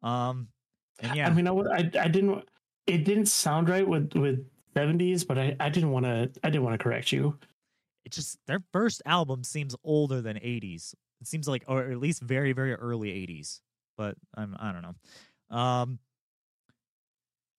Um, 0.02 0.48
and 1.00 1.16
yeah, 1.16 1.26
I 1.26 1.32
mean, 1.32 1.48
I, 1.48 1.52
I 1.52 1.90
I 2.02 2.08
didn't. 2.08 2.44
It 2.86 3.04
didn't 3.04 3.26
sound 3.26 3.68
right 3.68 3.86
with 3.86 4.12
with 4.14 4.46
70s, 4.76 5.26
but 5.26 5.38
I 5.38 5.56
I 5.58 5.68
didn't 5.68 5.90
want 5.90 6.04
to. 6.04 6.30
I 6.44 6.50
didn't 6.50 6.62
want 6.62 6.78
to 6.78 6.82
correct 6.82 7.10
you. 7.12 7.36
it 8.04 8.12
just 8.12 8.38
their 8.46 8.60
first 8.72 9.02
album 9.06 9.42
seems 9.42 9.74
older 9.82 10.20
than 10.20 10.36
80s. 10.36 10.94
It 11.20 11.26
seems 11.26 11.48
like, 11.48 11.64
or 11.66 11.90
at 11.90 11.98
least 11.98 12.22
very, 12.22 12.52
very 12.52 12.74
early 12.74 13.08
80s. 13.08 13.60
But 13.96 14.16
I'm, 14.36 14.54
I 14.60 14.70
don't 14.72 14.82
know. 14.82 15.56
Um, 15.56 15.98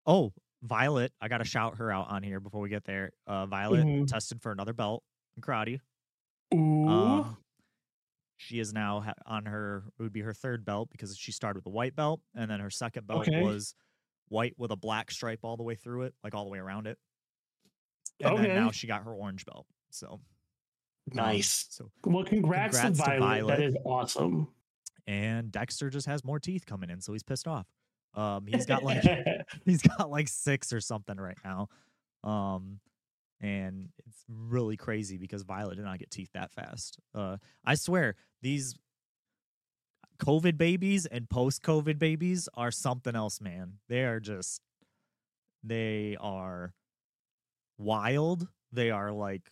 oh, 0.05 0.31
Violet, 0.63 1.11
I 1.19 1.27
gotta 1.27 1.43
shout 1.43 1.77
her 1.79 1.91
out 1.91 2.09
on 2.09 2.23
here 2.23 2.39
before 2.39 2.61
we 2.61 2.69
get 2.69 2.85
there. 2.85 3.11
Uh, 3.25 3.45
Violet 3.47 3.85
Mhm. 3.85 4.07
tested 4.07 4.41
for 4.41 4.51
another 4.51 4.73
belt 4.73 5.03
in 5.35 5.41
karate. 5.41 5.79
Ooh. 6.53 6.85
Um, 6.87 7.37
she 8.37 8.59
is 8.59 8.71
now 8.73 9.01
ha- 9.01 9.13
on 9.25 9.45
her 9.45 9.83
it 9.99 10.03
would 10.03 10.13
be 10.13 10.21
her 10.21 10.33
third 10.33 10.63
belt 10.63 10.89
because 10.91 11.17
she 11.17 11.31
started 11.31 11.57
with 11.59 11.65
a 11.65 11.75
white 11.75 11.95
belt 11.95 12.21
and 12.35 12.49
then 12.49 12.59
her 12.59 12.69
second 12.69 13.07
belt 13.07 13.27
Okay. 13.27 13.41
was 13.41 13.73
white 14.29 14.53
with 14.57 14.71
a 14.71 14.75
black 14.75 15.09
stripe 15.11 15.39
all 15.43 15.57
the 15.57 15.63
way 15.63 15.75
through 15.75 16.03
it, 16.03 16.13
like 16.23 16.35
all 16.35 16.43
the 16.43 16.49
way 16.51 16.59
around 16.59 16.85
it. 16.87 16.97
And 18.21 18.33
Okay. 18.33 18.47
then 18.47 18.55
now 18.55 18.71
she 18.71 18.87
got 18.87 19.03
her 19.03 19.13
orange 19.13 19.45
belt. 19.45 19.65
So 19.89 20.13
um, 20.13 20.19
nice. 21.13 21.65
so 21.69 21.89
Well, 22.05 22.23
congrats, 22.23 22.77
congrats 22.77 22.99
to, 22.99 23.03
to 23.03 23.09
Violet. 23.19 23.19
Violet. 23.21 23.57
That 23.57 23.63
is 23.63 23.75
awesome. 23.85 24.47
and 25.07 25.51
Dexter 25.51 25.89
just 25.89 26.05
has 26.07 26.23
more 26.23 26.39
teeth 26.39 26.65
coming 26.65 26.89
in, 26.89 27.01
so 27.01 27.13
he's 27.13 27.23
pissed 27.23 27.47
off. 27.47 27.65
Um, 28.13 28.45
he's 28.47 28.65
got 28.65 28.83
like 28.83 29.03
he's 29.65 29.81
got 29.81 30.09
like 30.09 30.27
six 30.27 30.71
or 30.73 30.79
something 30.81 31.17
right 31.17 31.37
now. 31.43 31.69
Um, 32.23 32.79
and 33.41 33.89
it's 34.05 34.23
really 34.27 34.77
crazy 34.77 35.17
because 35.17 35.43
Violet 35.43 35.75
did 35.75 35.85
not 35.85 35.99
get 35.99 36.11
teeth 36.11 36.31
that 36.33 36.51
fast. 36.51 36.99
Uh, 37.13 37.37
I 37.65 37.75
swear 37.75 38.15
these 38.41 38.75
COVID 40.19 40.57
babies 40.57 41.05
and 41.05 41.29
post 41.29 41.61
COVID 41.63 41.99
babies 41.99 42.49
are 42.55 42.71
something 42.71 43.15
else, 43.15 43.39
man. 43.39 43.73
They 43.87 44.03
are 44.03 44.19
just, 44.19 44.61
they 45.63 46.17
are 46.19 46.73
wild. 47.77 48.47
They 48.71 48.91
are 48.91 49.11
like 49.11 49.43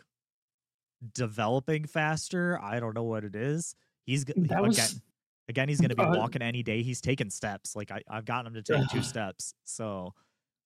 developing 1.14 1.86
faster. 1.86 2.60
I 2.62 2.80
don't 2.80 2.96
know 2.96 3.04
what 3.04 3.24
it 3.24 3.36
is. 3.36 3.76
He's 4.06 4.26
that 4.26 4.38
again, 4.38 4.62
was 4.62 5.02
again. 5.48 5.70
He's 5.70 5.80
going 5.80 5.90
to 5.90 5.96
be 5.96 6.04
uh, 6.04 6.16
walking 6.18 6.42
any 6.42 6.64
day. 6.64 6.82
He's 6.82 7.02
taking 7.02 7.30
steps. 7.30 7.76
Like 7.76 7.92
I, 7.92 8.02
I've 8.10 8.26
gotten 8.26 8.48
him 8.48 8.62
to 8.62 8.62
take 8.62 8.88
two 8.90 9.02
steps. 9.04 9.54
So, 9.64 10.14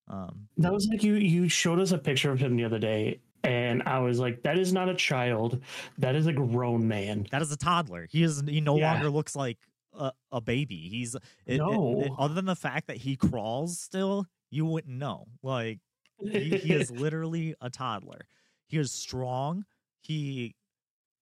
um, 0.09 0.47
that 0.57 0.71
was 0.73 0.87
like 0.87 1.03
you 1.03 1.15
you 1.15 1.47
showed 1.49 1.79
us 1.79 1.91
a 1.91 1.97
picture 1.97 2.31
of 2.31 2.39
him 2.39 2.55
the 2.55 2.63
other 2.65 2.79
day, 2.79 3.19
and 3.43 3.83
I 3.83 3.99
was 3.99 4.19
like, 4.19 4.41
that 4.43 4.57
is 4.57 4.73
not 4.73 4.89
a 4.89 4.95
child. 4.95 5.61
That 5.97 6.15
is 6.15 6.27
a 6.27 6.33
grown 6.33 6.87
man. 6.87 7.27
That 7.31 7.41
is 7.41 7.51
a 7.51 7.57
toddler. 7.57 8.07
He 8.09 8.23
is 8.23 8.41
he 8.47 8.59
no 8.61 8.77
Yeah. 8.77 8.91
longer 8.93 9.09
looks 9.09 9.35
like 9.35 9.57
a, 9.93 10.11
a 10.31 10.41
baby. 10.41 10.87
He's 10.89 11.15
it- 11.15 11.21
it- 11.45 11.57
No. 11.57 12.01
it- 12.01 12.11
other 12.17 12.33
than 12.33 12.45
the 12.45 12.55
fact 12.55 12.87
that 12.87 12.97
he 12.97 13.15
crawls 13.15 13.79
still, 13.79 14.25
you 14.49 14.65
wouldn't 14.65 14.97
know. 14.97 15.25
Like 15.43 15.79
he, 16.21 16.57
he 16.57 16.73
is 16.73 16.89
literally 17.05 17.55
a 17.61 17.69
toddler. 17.69 18.21
He 18.67 18.77
is 18.77 18.91
strong. 18.91 19.63
He 20.01 20.55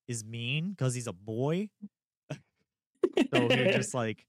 is 0.07 0.23
mean 0.23 0.71
because 0.71 0.93
he's 0.95 1.07
a 1.07 1.13
boy. 1.13 1.69
So 2.31 2.37
you're 3.49 3.71
just 3.73 3.93
like, 3.93 4.25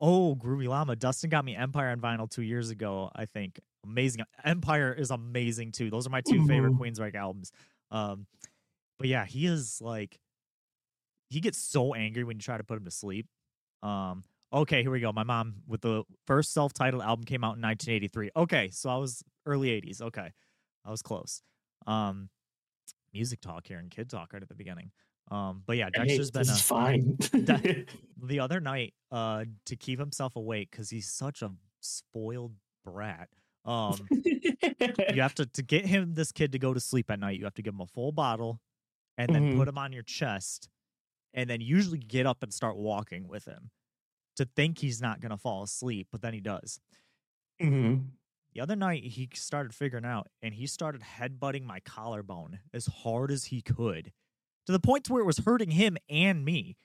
oh, 0.00 0.34
Groovy 0.36 0.68
Llama. 0.68 0.96
Dustin 0.96 1.30
got 1.30 1.44
me 1.44 1.54
Empire 1.56 1.88
on 1.90 2.00
vinyl 2.00 2.28
two 2.30 2.42
years 2.42 2.70
ago. 2.70 3.10
I 3.14 3.26
think 3.26 3.60
amazing. 3.84 4.24
Empire 4.44 4.92
is 4.92 5.10
amazing 5.10 5.72
too. 5.72 5.90
Those 5.90 6.06
are 6.06 6.10
my 6.10 6.20
2 6.22 6.46
favorite 6.46 6.72
Mhm. 6.72 6.78
Queensryche 6.78 7.14
albums. 7.14 7.52
Um, 7.90 8.26
but 8.98 9.08
yeah, 9.08 9.24
he 9.26 9.46
is 9.46 9.80
like, 9.80 10.18
he 11.28 11.40
gets 11.40 11.58
so 11.58 11.94
angry 11.94 12.24
when 12.24 12.36
you 12.36 12.42
try 12.42 12.56
to 12.58 12.64
put 12.64 12.76
him 12.78 12.84
to 12.84 12.90
sleep. 12.90 13.26
Um, 13.82 14.24
okay, 14.52 14.82
here 14.82 14.90
we 14.90 15.00
go. 15.00 15.12
My 15.12 15.22
mom 15.22 15.62
with 15.66 15.80
the 15.80 16.04
first 16.26 16.52
self-titled 16.52 17.02
album 17.02 17.24
came 17.24 17.44
out 17.44 17.56
in 17.56 17.60
1983. 17.62 18.30
Okay, 18.36 18.70
so 18.70 18.90
I 18.90 18.96
was 18.96 19.22
early 19.46 19.70
80s. 19.70 20.00
Okay, 20.02 20.32
I 20.84 20.90
was 20.90 21.02
close. 21.02 21.42
Um, 21.86 22.30
music 23.12 23.40
talk 23.40 23.66
here 23.66 23.78
and 23.78 23.90
kid 23.90 24.08
talk 24.10 24.32
right 24.32 24.42
at 24.42 24.48
the 24.48 24.54
beginning. 24.54 24.92
Um, 25.30 25.62
but 25.66 25.76
yeah, 25.76 25.90
Dexter's 25.90 26.30
been 26.30 26.48
a, 26.48 26.54
fine. 26.56 27.16
De- 27.44 27.86
the 28.22 28.40
other 28.40 28.60
night 28.60 28.94
uh 29.10 29.44
to 29.66 29.76
keep 29.76 29.98
himself 29.98 30.36
awake 30.36 30.70
because 30.70 30.90
he's 30.90 31.08
such 31.12 31.42
a 31.42 31.50
spoiled 31.80 32.52
brat 32.84 33.28
um 33.64 33.94
you 34.10 35.20
have 35.22 35.34
to 35.34 35.46
to 35.46 35.62
get 35.62 35.84
him 35.86 36.14
this 36.14 36.32
kid 36.32 36.52
to 36.52 36.58
go 36.58 36.72
to 36.74 36.80
sleep 36.80 37.10
at 37.10 37.18
night 37.20 37.38
you 37.38 37.44
have 37.44 37.54
to 37.54 37.62
give 37.62 37.74
him 37.74 37.80
a 37.80 37.86
full 37.86 38.12
bottle 38.12 38.60
and 39.18 39.34
then 39.34 39.52
Mhm. 39.52 39.56
put 39.56 39.68
him 39.68 39.78
on 39.78 39.92
your 39.92 40.02
chest 40.02 40.68
and 41.34 41.48
then 41.48 41.60
usually 41.60 41.98
get 41.98 42.26
up 42.26 42.42
and 42.42 42.52
start 42.52 42.76
walking 42.76 43.26
with 43.28 43.44
him 43.46 43.70
to 44.36 44.44
think 44.44 44.78
he's 44.78 45.00
not 45.02 45.20
going 45.20 45.30
to 45.30 45.36
fall 45.38 45.62
asleep 45.62 46.08
but 46.12 46.22
then 46.22 46.32
he 46.34 46.40
does 46.40 46.80
Mhm. 47.60 48.10
the 48.54 48.60
other 48.60 48.76
night 48.76 49.04
he 49.04 49.28
started 49.34 49.74
figuring 49.74 50.04
out 50.06 50.28
and 50.42 50.54
he 50.54 50.66
started 50.66 51.02
headbutting 51.02 51.64
my 51.64 51.80
collarbone 51.80 52.60
as 52.72 52.86
hard 52.86 53.30
as 53.30 53.44
he 53.46 53.60
could 53.62 54.12
to 54.70 54.72
the 54.72 54.80
point 54.80 55.04
to 55.04 55.12
where 55.12 55.22
it 55.22 55.26
was 55.26 55.38
hurting 55.38 55.70
him 55.70 55.96
and 56.08 56.44
me. 56.44 56.76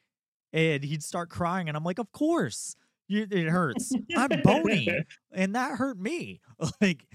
And 0.52 0.84
he'd 0.84 1.04
start 1.04 1.30
crying 1.30 1.68
and 1.68 1.76
i'm 1.78 1.84
like 1.84 2.00
of 2.00 2.12
course 2.12 2.76
you, 3.08 3.28
it 3.30 3.48
hurts. 3.48 3.94
I'm 4.18 4.42
bony. 4.44 4.90
And 5.32 5.56
that 5.56 5.78
hurt 5.78 6.00
me. 6.00 6.42
Like 6.82 7.06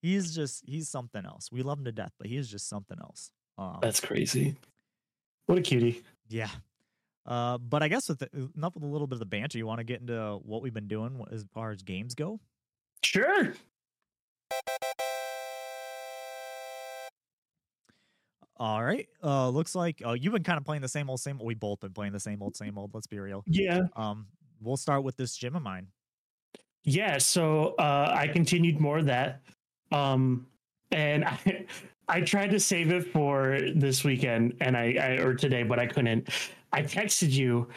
he's 0.00 0.34
just 0.34 0.62
he's 0.66 0.88
something 0.88 1.24
else. 1.24 1.50
We 1.50 1.62
love 1.62 1.78
him 1.78 1.84
to 1.86 1.92
death 1.92 2.12
but 2.18 2.28
he 2.28 2.36
is 2.36 2.48
just 2.48 2.68
something 2.68 2.98
else. 3.00 3.30
Um, 3.58 3.78
That's 3.82 4.00
crazy. 4.00 4.56
What 5.46 5.58
a 5.58 5.62
cutie. 5.62 6.02
yeah. 6.28 6.50
Uh, 7.26 7.58
but 7.58 7.82
i 7.82 7.88
guess 7.88 8.08
with 8.08 8.18
the, 8.18 8.50
enough 8.56 8.74
with 8.74 8.82
a 8.82 8.86
little 8.86 9.06
bit 9.06 9.14
of 9.14 9.18
the 9.20 9.26
banter 9.26 9.58
you 9.58 9.66
want 9.66 9.78
to 9.78 9.84
get 9.84 10.00
into 10.00 10.40
what 10.42 10.62
we've 10.62 10.72
been 10.72 10.88
doing 10.88 11.22
as 11.30 11.44
far 11.52 11.70
as 11.70 11.82
games 11.82 12.14
go? 12.14 12.40
Sure. 13.02 13.54
All 18.60 18.84
right. 18.84 19.08
Uh, 19.24 19.48
looks 19.48 19.74
like 19.74 20.02
uh, 20.04 20.12
you've 20.12 20.34
been 20.34 20.44
kind 20.44 20.58
of 20.58 20.64
playing 20.66 20.82
the 20.82 20.88
same 20.88 21.08
old, 21.08 21.18
same. 21.18 21.40
We 21.42 21.54
both 21.54 21.80
been 21.80 21.94
playing 21.94 22.12
the 22.12 22.20
same 22.20 22.42
old, 22.42 22.54
same 22.54 22.76
old. 22.76 22.92
Let's 22.92 23.06
be 23.06 23.18
real. 23.18 23.42
Yeah. 23.46 23.80
Um, 23.96 24.26
we'll 24.60 24.76
start 24.76 25.02
with 25.02 25.16
this 25.16 25.34
gym 25.34 25.56
of 25.56 25.62
mine. 25.62 25.86
Yeah, 26.84 27.16
so 27.16 27.74
uh, 27.78 28.12
I 28.14 28.28
continued 28.28 28.78
more 28.78 28.98
of 28.98 29.06
that, 29.06 29.42
um, 29.92 30.46
and 30.90 31.24
I, 31.24 31.66
I 32.08 32.20
tried 32.20 32.50
to 32.50 32.60
save 32.60 32.90
it 32.90 33.10
for 33.12 33.58
this 33.74 34.04
weekend, 34.04 34.56
and 34.60 34.76
I, 34.76 34.94
I 35.00 35.08
or 35.22 35.34
today, 35.34 35.62
but 35.62 35.78
I 35.78 35.86
couldn't. 35.86 36.28
I 36.72 36.82
texted 36.82 37.30
you. 37.30 37.68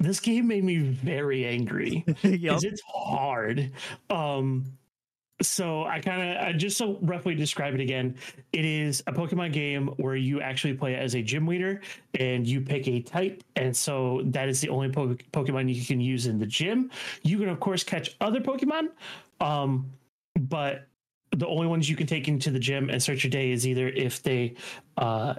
This 0.00 0.18
game 0.18 0.48
made 0.48 0.64
me 0.64 0.78
very 0.78 1.46
angry 1.46 2.04
yep. 2.22 2.40
because 2.40 2.64
it's 2.64 2.82
hard. 2.82 3.70
Um, 4.10 4.76
so 5.42 5.84
I 5.84 6.00
kind 6.00 6.22
of 6.22 6.46
I 6.46 6.52
just 6.52 6.78
so 6.78 6.98
roughly 7.02 7.34
describe 7.34 7.74
it 7.74 7.80
again. 7.80 8.16
It 8.52 8.64
is 8.64 9.02
a 9.06 9.12
Pokemon 9.12 9.52
game 9.52 9.88
where 9.96 10.16
you 10.16 10.40
actually 10.40 10.74
play 10.74 10.94
as 10.94 11.14
a 11.14 11.22
gym 11.22 11.46
leader 11.46 11.80
and 12.18 12.46
you 12.46 12.60
pick 12.60 12.86
a 12.86 13.00
type, 13.00 13.42
and 13.56 13.76
so 13.76 14.22
that 14.26 14.48
is 14.48 14.60
the 14.60 14.68
only 14.68 14.90
po- 14.90 15.16
Pokemon 15.32 15.74
you 15.74 15.84
can 15.84 16.00
use 16.00 16.26
in 16.26 16.38
the 16.38 16.46
gym. 16.46 16.90
You 17.22 17.38
can 17.38 17.48
of 17.48 17.60
course 17.60 17.82
catch 17.82 18.16
other 18.20 18.40
Pokemon, 18.40 18.90
um, 19.40 19.90
but 20.38 20.86
the 21.32 21.48
only 21.48 21.66
ones 21.66 21.90
you 21.90 21.96
can 21.96 22.06
take 22.06 22.28
into 22.28 22.50
the 22.50 22.60
gym 22.60 22.88
and 22.88 23.02
start 23.02 23.24
your 23.24 23.30
day 23.30 23.50
is 23.50 23.66
either 23.66 23.88
if 23.88 24.22
they 24.22 24.54
uh, 24.98 25.34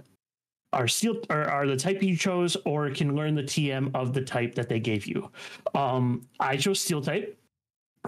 are 0.74 0.90
steel 0.90 1.22
or 1.30 1.44
are 1.44 1.68
the 1.68 1.78
type 1.78 2.04
you 2.04 2.18
chose, 2.18 2.58
or 2.66 2.90
can 2.90 3.16
learn 3.16 3.34
the 3.34 3.44
TM 3.44 3.92
of 3.96 4.14
the 4.14 4.22
type 4.22 4.56
that 4.56 4.68
they 4.68 4.80
gave 4.80 5.08
you. 5.08 5.32
Um, 5.74 6.28
I 6.40 6.58
chose 6.58 6.82
Steel 6.82 7.02
type 7.02 7.40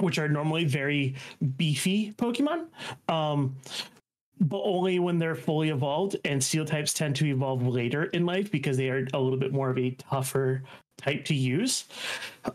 which 0.02 0.18
are 0.20 0.28
normally 0.28 0.66
very 0.66 1.16
beefy 1.58 2.14
Pokemon, 2.14 2.68
um, 3.10 3.56
but 4.40 4.62
only 4.64 5.00
when 5.00 5.18
they're 5.18 5.36
fully 5.36 5.70
evolved. 5.70 6.18
And 6.26 6.44
Steel 6.44 6.66
types 6.66 6.94
tend 6.94 7.16
to 7.18 7.26
evolve 7.26 7.66
later 7.66 8.06
in 8.06 8.26
life 8.26 8.52
because 8.52 8.78
they 8.78 8.90
are 8.90 9.08
a 9.14 9.20
little 9.20 9.40
bit 9.40 9.52
more 9.52 9.70
of 9.70 9.78
a 9.78 9.92
tougher 9.92 10.64
type 10.98 11.26
to 11.26 11.36
use. 11.36 11.86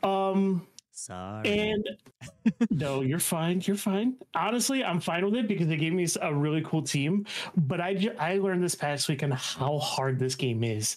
Um, 0.02 0.66
Sorry. 0.92 1.58
and 1.58 1.88
no, 2.70 3.00
you're 3.00 3.18
fine. 3.18 3.62
You're 3.64 3.76
fine. 3.76 4.16
Honestly, 4.34 4.84
I'm 4.84 5.00
fine 5.00 5.24
with 5.24 5.34
it 5.34 5.48
because 5.48 5.66
they 5.66 5.76
gave 5.76 5.92
me 5.92 6.06
a 6.20 6.32
really 6.32 6.62
cool 6.62 6.82
team. 6.82 7.26
But 7.56 7.80
I 7.80 8.10
I 8.18 8.38
learned 8.38 8.62
this 8.62 8.74
past 8.74 9.08
week 9.08 9.22
on 9.22 9.32
how 9.32 9.78
hard 9.78 10.18
this 10.18 10.36
game 10.36 10.62
is. 10.62 10.96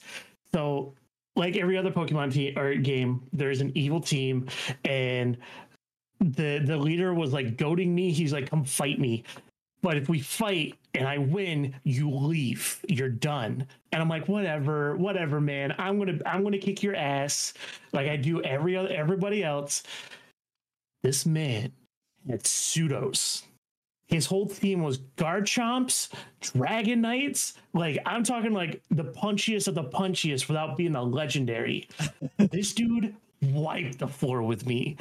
So, 0.53 0.93
like 1.35 1.57
every 1.57 1.77
other 1.77 1.91
Pokemon 1.91 2.33
team 2.33 2.57
or 2.57 2.75
game, 2.75 3.23
there's 3.33 3.61
an 3.61 3.71
evil 3.73 3.99
team, 3.99 4.47
and 4.83 5.37
the 6.19 6.61
the 6.63 6.77
leader 6.77 7.13
was 7.13 7.33
like 7.33 7.57
goading 7.57 7.93
me. 7.93 8.11
He's 8.11 8.33
like, 8.33 8.49
"Come 8.49 8.63
fight 8.63 8.99
me." 8.99 9.23
But 9.85 9.97
if 9.97 10.09
we 10.09 10.19
fight 10.19 10.79
and 10.95 11.07
I 11.07 11.19
win, 11.19 11.75
you 11.83 12.09
leave. 12.09 12.83
You're 12.87 13.07
done. 13.07 13.67
And 13.91 14.01
I'm 14.01 14.09
like, 14.09 14.27
whatever, 14.27 14.95
whatever, 14.95 15.39
man. 15.39 15.75
I'm 15.77 15.99
gonna 15.99 16.17
I'm 16.25 16.43
gonna 16.43 16.57
kick 16.57 16.81
your 16.81 16.95
ass 16.95 17.53
like 17.93 18.07
I 18.07 18.15
do 18.15 18.41
every 18.41 18.75
other 18.75 18.89
everybody 18.89 19.43
else. 19.43 19.83
This 21.03 21.25
man 21.25 21.71
had 22.27 22.41
pseudos. 22.43 23.43
His 24.07 24.25
whole 24.25 24.47
team 24.47 24.81
was 24.81 24.99
Garchomps, 25.17 26.09
Dragonites. 26.41 27.53
Like 27.73 27.99
I'm 28.07 28.23
talking 28.23 28.53
like 28.53 28.81
the 28.89 29.05
punchiest 29.05 29.67
of 29.67 29.75
the 29.75 29.83
punchiest 29.83 30.47
without 30.47 30.77
being 30.77 30.95
a 30.95 31.03
legendary. 31.03 31.87
this 32.37 32.73
dude 32.73 33.15
wiped 33.41 33.99
the 33.99 34.07
floor 34.07 34.41
with 34.41 34.65
me. 34.65 34.97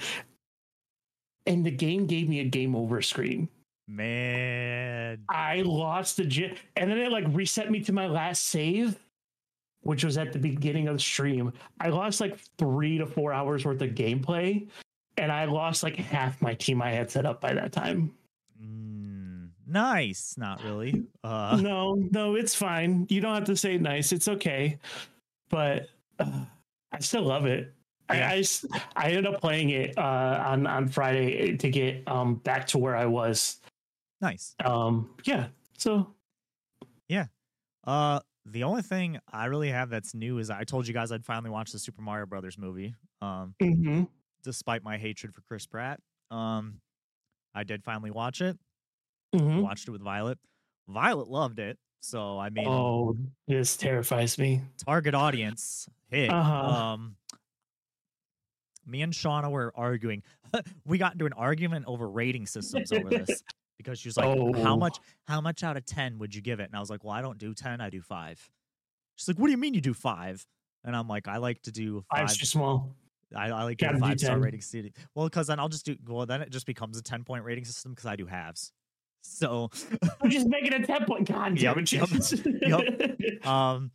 And 1.46 1.64
the 1.64 1.70
game 1.70 2.06
gave 2.06 2.28
me 2.28 2.40
a 2.40 2.44
game 2.44 2.74
over 2.74 3.02
screen. 3.02 3.48
Man. 3.86 5.24
I 5.28 5.62
lost 5.62 6.16
the 6.16 6.24
gym, 6.24 6.56
and 6.76 6.90
then 6.90 6.98
it 6.98 7.12
like 7.12 7.26
reset 7.28 7.70
me 7.70 7.80
to 7.80 7.92
my 7.92 8.06
last 8.06 8.46
save, 8.46 8.96
which 9.82 10.04
was 10.04 10.16
at 10.16 10.32
the 10.32 10.38
beginning 10.38 10.88
of 10.88 10.94
the 10.94 11.02
stream. 11.02 11.52
I 11.80 11.90
lost 11.90 12.20
like 12.20 12.38
three 12.58 12.96
to 12.98 13.06
four 13.06 13.32
hours 13.32 13.64
worth 13.64 13.82
of 13.82 13.90
gameplay, 13.90 14.68
and 15.18 15.30
I 15.30 15.44
lost 15.44 15.82
like 15.82 15.96
half 15.96 16.40
my 16.40 16.54
team 16.54 16.80
I 16.80 16.92
had 16.92 17.10
set 17.10 17.26
up 17.26 17.42
by 17.42 17.52
that 17.52 17.72
time. 17.72 18.14
Mm, 18.62 19.50
nice. 19.66 20.34
Not 20.38 20.64
really. 20.64 21.04
Uh, 21.22 21.58
no, 21.60 21.94
no, 22.10 22.36
it's 22.36 22.54
fine. 22.54 23.06
You 23.10 23.20
don't 23.20 23.34
have 23.34 23.44
to 23.44 23.56
say 23.56 23.76
nice. 23.76 24.12
It's 24.12 24.28
okay, 24.28 24.78
but 25.50 25.88
uh, 26.18 26.46
I 26.90 27.00
still 27.00 27.24
love 27.24 27.44
it. 27.44 27.70
Yeah. 28.11 28.28
I, 28.30 28.44
I 28.73 28.80
I 28.96 29.08
ended 29.11 29.26
up 29.26 29.40
playing 29.40 29.70
it 29.70 29.96
uh, 29.99 30.44
on 30.46 30.66
on 30.66 30.88
Friday 30.88 31.56
to 31.56 31.70
get 31.70 32.06
um 32.08 32.37
back 32.37 32.66
to 32.68 32.78
where 32.78 32.96
I 32.96 33.06
was. 33.06 33.61
nice. 34.20 34.54
Um, 34.64 35.14
yeah. 35.25 35.49
So 35.78 36.14
Yeah. 37.08 37.26
Uh, 37.87 38.20
the 38.46 38.64
only 38.64 38.82
thing 38.82 39.18
I 39.32 39.46
really 39.46 39.70
have 39.70 39.88
that's 39.90 40.14
new 40.14 40.38
is 40.38 40.50
I 40.50 40.64
told 40.64 40.87
you 40.87 40.92
guys 40.94 41.12
I'd 41.12 41.25
finally 41.25 41.50
watch 41.50 41.73
the 41.73 41.78
Super 41.78 42.02
Mario 42.02 42.26
Brothers 42.26 42.58
movie. 42.58 42.94
Um, 43.23 43.54
mhm. 43.61 44.08
despite 44.42 44.82
my 44.82 44.99
hatred 44.99 45.34
for 45.34 45.40
Chris 45.42 45.66
Pratt. 45.66 46.00
Um, 46.30 46.80
I 47.54 47.64
did 47.64 47.82
finally 47.84 48.11
watch 48.11 48.40
it. 48.42 48.58
Mhm. 49.34 49.62
Watched 49.62 49.88
it 49.88 49.92
with 49.92 50.02
Violet. 50.02 50.38
Violet 50.88 51.28
loved 51.28 51.58
it. 51.58 51.78
So 52.02 52.38
I 52.38 52.50
mean, 52.50 52.66
Oh, 52.68 53.16
this 53.49 53.76
terrifies 53.78 54.37
me. 54.38 54.61
target 54.84 55.14
audience 55.14 55.88
hit. 56.11 56.28
Uh-huh. 56.30 56.52
Um, 56.54 57.16
me 58.87 59.03
and 59.03 59.12
Shauna 59.12 59.50
were 59.50 59.73
arguing. 59.75 60.23
we 60.85 60.99
got 60.99 61.12
into 61.14 61.26
an 61.26 61.33
argument 61.33 61.85
over 61.88 62.09
rating 62.09 62.47
systems 62.47 62.93
over 62.93 63.09
this 63.25 63.43
because 63.79 63.99
she 63.99 64.09
was 64.09 64.17
like, 64.17 64.26
"How 64.62 64.75
Oh. 64.75 64.76
much? 64.76 64.99
How 65.26 65.41
much 65.41 65.62
out 65.62 65.76
of 65.76 65.85
ten 65.85 66.19
would 66.19 66.35
you 66.35 66.41
give 66.43 66.61
it?" 66.61 66.64
And 66.64 66.76
I 66.76 66.81
was 66.81 66.91
like, 66.91 67.05
"Well, 67.05 67.12
I 67.12 67.23
don't 67.23 67.38
do 67.38 67.55
ten. 67.55 67.81
I 67.81 67.91
do 67.91 68.00
five. 68.00 68.49
She's 69.17 69.29
like, 69.29 69.38
"What 69.38 69.47
do 69.47 69.53
you 69.53 69.59
mean 69.59 69.75
you 69.75 69.81
do 69.81 69.95
five? 69.95 70.45
And 70.85 70.95
I'm 70.95 71.09
like, 71.09 71.29
"I 71.29 71.38
like 71.38 71.62
to 71.62 71.73
do 71.73 72.05
five. 72.11 72.21
Five's 72.21 72.38
too 72.38 72.47
small. 72.47 72.95
I, 73.35 73.50
I 73.50 73.64
like 73.64 73.79
Gotta 73.79 73.95
do 73.95 74.00
five 74.00 74.21
star 74.21 74.35
10. 74.37 74.41
rating. 74.43 74.93
Well, 75.14 75.26
because 75.26 75.49
then 75.49 75.59
I'll 75.59 75.69
just 75.69 75.85
do. 75.87 75.97
Well, 76.07 76.25
then 76.26 76.41
it 76.43 76.50
just 76.50 76.67
becomes 76.67 76.99
a 76.99 77.03
ten 77.03 77.25
point 77.25 77.43
rating 77.45 77.64
system 77.64 77.93
because 77.93 78.07
I 78.07 78.14
do 78.17 78.26
halves. 78.26 78.73
So, 79.23 79.71
I'm 80.23 80.29
just 80.31 80.47
making 80.47 80.75
a 80.75 80.79
template. 80.87 81.26
God 81.29 81.59
Yep, 81.59 81.75
damn 81.75 81.83
it. 81.85 81.93
yep, 81.93 82.09
Jesus. 82.09 83.47
um, 83.47 83.91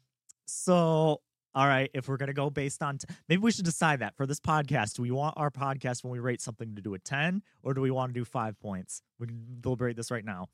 so 0.48 1.22
all 1.60 1.68
right, 1.68 1.92
if 1.94 2.08
we're 2.08 2.16
gonna 2.16 2.32
go 2.32 2.50
based 2.50 2.82
on, 2.82 3.00
t- 3.00 3.08
maybe 3.28 3.42
we 3.42 3.52
should 3.52 3.66
decide 3.66 4.00
that 4.00 4.16
for 4.16 4.26
this 4.26 4.40
podcast. 4.40 4.96
Do 4.96 5.02
we 5.02 5.12
want 5.12 5.34
our 5.36 5.52
podcast 5.52 6.06
when 6.06 6.12
we 6.12 6.20
rate 6.20 6.40
something 6.40 6.74
to 6.76 6.82
do 6.82 6.94
a 6.94 7.00
ten, 7.00 7.42
or 7.64 7.74
do 7.74 7.82
we 7.82 7.92
want 7.92 8.14
to 8.14 8.18
do 8.18 8.24
five 8.24 8.58
points? 8.62 9.02
We 9.20 9.28
can 9.28 9.58
deliberate 9.60 9.98
this 9.98 10.10
right 10.10 10.24
now. 10.24 10.48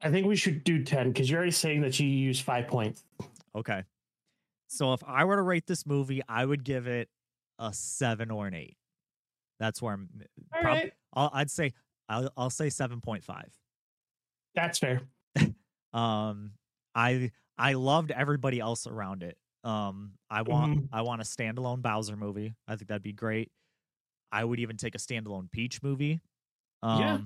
I 0.00 0.10
think 0.10 0.28
we 0.28 0.36
should 0.36 0.62
do 0.62 0.84
10 0.84 1.08
because 1.08 1.28
you're 1.28 1.38
already 1.38 1.50
saying 1.50 1.80
that 1.80 1.98
you 1.98 2.06
use 2.06 2.38
five 2.38 2.68
points. 2.68 3.02
Okay. 3.54 3.82
So 4.68 4.92
if 4.92 5.02
I 5.04 5.24
were 5.24 5.36
to 5.36 5.42
rate 5.42 5.66
this 5.66 5.86
movie, 5.86 6.20
I 6.28 6.44
would 6.44 6.62
give 6.62 6.86
it 6.86 7.08
a 7.58 7.72
seven 7.72 8.30
or 8.30 8.46
an 8.46 8.54
eight. 8.54 8.76
That's 9.58 9.80
where 9.82 9.94
I'm. 9.94 10.08
All 10.54 10.60
prob- 10.60 10.74
right. 10.76 10.92
I'll, 11.14 11.30
I'd 11.32 11.50
say 11.50 11.72
I'll, 12.08 12.30
I'll 12.36 12.50
say 12.50 12.70
seven 12.70 13.00
point 13.00 13.24
five. 13.24 13.50
That's 14.54 14.78
fair. 14.78 15.00
Um, 15.92 16.52
I 16.94 17.30
I 17.56 17.72
loved 17.72 18.10
everybody 18.10 18.60
else 18.60 18.86
around 18.86 19.22
it. 19.22 19.38
Um, 19.66 20.12
I 20.30 20.42
want 20.42 20.78
Mhm. 20.78 20.88
I 20.92 21.02
want 21.02 21.20
a 21.20 21.24
standalone 21.24 21.82
Bowser 21.82 22.16
movie. 22.16 22.54
I 22.68 22.76
think 22.76 22.88
that'd 22.88 23.02
be 23.02 23.12
great. 23.12 23.50
I 24.32 24.44
would 24.44 24.60
even 24.60 24.76
take 24.76 24.94
a 24.94 24.98
standalone 24.98 25.50
Peach 25.50 25.82
movie. 25.82 26.20
Um, 26.82 27.00
Yeah. 27.00 27.18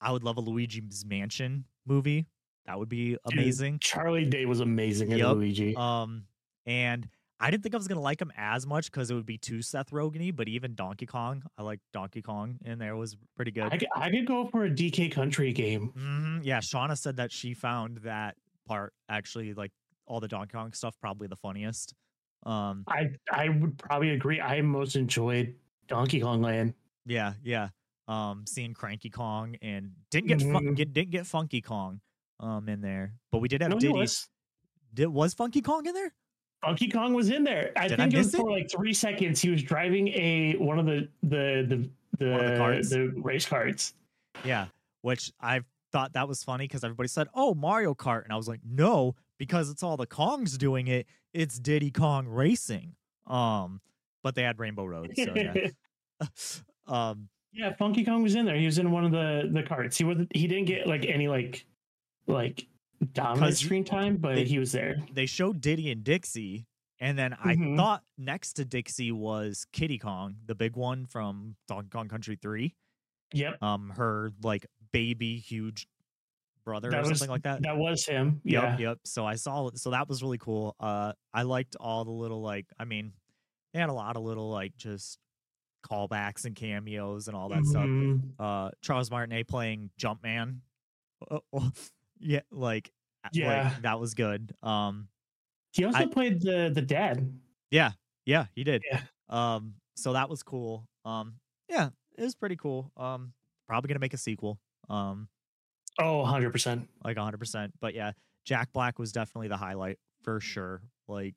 I 0.00 0.12
would 0.12 0.22
love 0.22 0.36
a 0.36 0.40
Luigi's 0.40 1.04
Mansion 1.04 1.66
movie. 1.86 2.26
That 2.66 2.78
would 2.78 2.88
be 2.88 3.10
Dude, 3.10 3.18
amazing. 3.32 3.78
Charlie 3.80 4.24
Day 4.24 4.46
was 4.46 4.60
amazing 4.60 5.10
in 5.10 5.18
Luigi. 5.18 5.76
Um, 5.76 6.26
and 6.66 7.08
I 7.40 7.50
didn't 7.50 7.62
think 7.62 7.74
I 7.74 7.78
was 7.78 7.88
gonna 7.88 8.00
like 8.00 8.22
him 8.22 8.32
as 8.36 8.66
much 8.66 8.86
because 8.90 9.10
it 9.10 9.14
would 9.14 9.26
be 9.26 9.36
too 9.36 9.60
Seth 9.60 9.90
Rogen-y, 9.90 10.30
but 10.30 10.48
even 10.48 10.74
Donkey 10.74 11.04
Kong, 11.04 11.42
I 11.58 11.62
like 11.62 11.80
Donkey 11.92 12.22
Kong 12.22 12.58
in 12.64 12.78
there 12.78 12.96
was 12.96 13.16
pretty 13.36 13.50
good. 13.50 13.64
I, 13.70 13.76
could, 13.76 13.88
I 13.94 14.10
could 14.10 14.26
go 14.26 14.46
for 14.46 14.64
a 14.64 14.70
DK 14.70 15.10
Country 15.10 15.52
game. 15.52 15.88
hmm 15.88 16.38
Yeah, 16.42 16.60
Shauna 16.60 16.96
said 16.96 17.16
that 17.16 17.32
she 17.32 17.52
found 17.52 17.98
that 17.98 18.36
part 18.66 18.94
actually 19.10 19.52
like 19.52 19.72
all 20.06 20.20
the 20.20 20.28
Donkey 20.28 20.52
Kong 20.52 20.72
stuff 20.72 20.94
probably 21.00 21.28
the 21.28 21.36
funniest. 21.36 21.94
Um, 22.44 22.84
I 22.88 23.10
I 23.32 23.48
would 23.48 23.78
probably 23.78 24.10
agree. 24.10 24.40
I 24.40 24.60
most 24.60 24.96
enjoyed 24.96 25.54
Donkey 25.88 26.20
Kong 26.20 26.42
Land. 26.42 26.74
yeah, 27.06 27.34
yeah. 27.42 27.68
Um, 28.06 28.44
seeing 28.46 28.74
Cranky 28.74 29.08
Kong 29.08 29.56
and 29.62 29.92
didn't 30.10 30.28
get, 30.28 30.42
fun- 30.42 30.64
Mhm. 30.64 30.76
get 30.76 30.92
didn't 30.92 31.10
get 31.10 31.26
Funky 31.26 31.62
Kong 31.62 32.00
um 32.40 32.68
in 32.68 32.80
there, 32.82 33.14
but 33.32 33.38
we 33.38 33.48
did 33.48 33.62
have 33.62 33.70
No, 33.70 33.78
Diddy. 33.78 33.92
was. 33.94 34.28
Did 34.92 35.06
was 35.08 35.32
Funky 35.34 35.62
Kong 35.62 35.86
in 35.86 35.94
there? 35.94 36.12
Funky 36.62 36.88
Kong 36.88 37.14
was 37.14 37.30
in 37.30 37.44
there. 37.44 37.72
I 37.76 37.88
Did 37.88 38.00
I 38.00 38.04
think 38.04 38.14
it 38.14 38.18
was 38.18 38.34
it? 38.34 38.38
for 38.38 38.50
like 38.50 38.70
three 38.70 38.92
seconds. 38.94 39.40
He 39.40 39.48
was 39.50 39.62
driving 39.62 40.08
a 40.08 40.56
one 40.56 40.78
of 40.78 40.84
the 40.86 41.08
the 41.22 41.64
the 41.66 41.90
the 42.18 42.26
the, 42.90 43.12
the 43.14 43.20
race 43.22 43.46
carts. 43.46 43.94
Yeah, 44.44 44.66
which 45.00 45.32
I 45.40 45.62
thought 45.92 46.12
that 46.12 46.28
was 46.28 46.42
funny 46.44 46.64
because 46.68 46.84
everybody 46.84 47.08
said, 47.08 47.28
"Oh, 47.34 47.54
Mario 47.54 47.94
Kart," 47.94 48.24
and 48.24 48.32
I 48.32 48.36
was 48.36 48.48
like, 48.48 48.60
"No," 48.64 49.14
because 49.38 49.70
it's 49.70 49.82
all 49.82 49.96
the 49.96 50.06
Kongs 50.06 50.56
doing 50.58 50.86
it. 50.88 51.06
It's 51.32 51.58
Diddy 51.58 51.90
Kong 51.90 52.26
Racing. 52.28 52.94
Um, 53.26 53.80
but 54.22 54.34
they 54.34 54.42
had 54.42 54.58
Rainbow 54.58 54.84
Road, 54.84 55.12
so 55.16 55.32
yeah. 55.34 55.54
um, 56.86 57.28
Yeah, 57.52 57.74
Funky 57.74 58.04
Kong 58.04 58.22
was 58.22 58.34
in 58.34 58.44
there. 58.46 58.56
He 58.56 58.66
was 58.66 58.78
in 58.78 58.90
one 58.90 59.04
of 59.04 59.12
the 59.12 59.48
the 59.52 59.62
carts. 59.62 59.96
He 59.96 60.04
wasn't. 60.04 60.34
He 60.34 60.46
didn't 60.46 60.66
get 60.66 60.86
like 60.86 61.04
any 61.06 61.28
like 61.28 61.66
like 62.26 62.66
dominant 63.12 63.56
screen 63.56 63.84
time, 63.84 64.16
but 64.16 64.34
they- 64.36 64.44
he 64.44 64.58
was 64.58 64.72
there. 64.72 64.96
they 65.12 65.26
showed 65.26 65.60
Diddy 65.60 65.90
and 65.90 66.02
Dixie, 66.04 66.66
and 67.00 67.18
then 67.18 67.34
I 67.34 67.54
Mhm. 67.56 67.76
thought 67.76 68.02
next 68.16 68.54
to 68.54 68.64
Dixie 68.64 69.12
was 69.12 69.66
Kiddy 69.72 69.98
Kong, 69.98 70.36
the 70.46 70.54
big 70.54 70.76
one 70.76 71.06
from 71.06 71.56
Donkey 71.68 71.90
Kong 71.90 72.08
Country 72.08 72.36
Three. 72.36 72.74
Yep, 73.32 73.62
Um, 73.62 73.90
her 73.90 74.32
like 74.42 74.66
baby 74.92 75.38
huge 75.38 75.86
brother 76.64 76.90
That 76.90 77.04
or 77.04 77.08
was- 77.08 77.18
something 77.18 77.30
like 77.30 77.42
that. 77.42 77.62
that 77.62 77.76
was 77.76 78.04
him. 78.06 78.40
Yep, 78.44 78.62
Yeah, 78.62 78.78
yep. 78.78 78.98
So 79.04 79.26
I 79.26 79.34
saw 79.36 79.70
so 79.74 79.90
that 79.90 80.08
was 80.08 80.22
really 80.22 80.38
cool. 80.38 80.74
Uh 80.80 81.12
I 81.32 81.42
liked 81.42 81.76
all 81.78 82.04
the 82.04 82.10
little 82.10 82.40
like 82.42 82.66
I 82.78 82.84
mean, 82.84 83.12
they 83.72 83.80
had 83.80 83.90
a 83.90 83.94
lot 83.94 84.16
of 84.16 84.22
little 84.22 84.50
like 84.50 84.76
just 84.76 85.18
callbacks 85.86 86.44
and 86.46 86.56
cameos 86.56 87.28
and 87.28 87.36
all 87.36 87.48
that 87.50 87.64
stuff. 87.66 87.84
Mhm. 87.84 88.32
Uh 88.38 88.70
Charles 88.80 89.10
Martinet 89.10 89.46
playing 89.48 89.90
Jumpman. 90.00 90.60
Uh, 91.30 91.38
oh, 91.52 91.70
yeah, 92.18 92.40
like 92.50 92.90
uh, 93.24 93.28
like, 93.28 93.34
Yeah. 93.34 93.74
that 93.82 94.00
was 94.00 94.14
good. 94.14 94.54
Um 94.62 95.08
He 95.72 95.84
also 95.84 95.98
I- 95.98 96.06
played 96.06 96.40
the 96.40 96.70
the 96.74 96.82
dad. 96.82 97.38
yeah, 97.70 97.92
yeah, 98.24 98.46
he 98.54 98.64
did. 98.64 98.82
Yeah. 98.90 99.02
Um 99.28 99.74
so 99.96 100.14
that 100.14 100.28
was 100.30 100.42
cool. 100.42 100.88
Um 101.04 101.34
yeah, 101.68 101.90
it 102.16 102.22
was 102.22 102.34
pretty 102.34 102.56
cool. 102.56 102.90
Um 102.96 103.32
probably 103.66 103.88
going 103.88 103.96
to 103.96 104.00
make 104.00 104.14
a 104.14 104.18
sequel. 104.18 104.58
Um 104.88 105.28
Oh, 105.98 106.18
100 106.18 106.50
percent. 106.50 106.88
like 107.04 107.16
100%. 107.16 107.70
But 107.80 107.94
yeah, 107.94 108.12
Jack 108.44 108.72
Black 108.72 108.98
was 108.98 109.12
definitely 109.12 109.48
the 109.48 109.56
highlight 109.56 109.98
for 110.22 110.40
sure, 110.40 110.82
like 111.08 111.34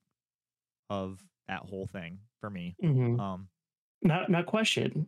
of 0.90 1.22
that 1.48 1.60
whole 1.62 1.88
thing 1.88 2.20
for 2.42 2.50
me. 2.50 2.76
Mm-hmm. 2.84 3.20
Um, 3.20 3.48
Not 4.02 4.30
not 4.30 4.46
question. 4.46 5.08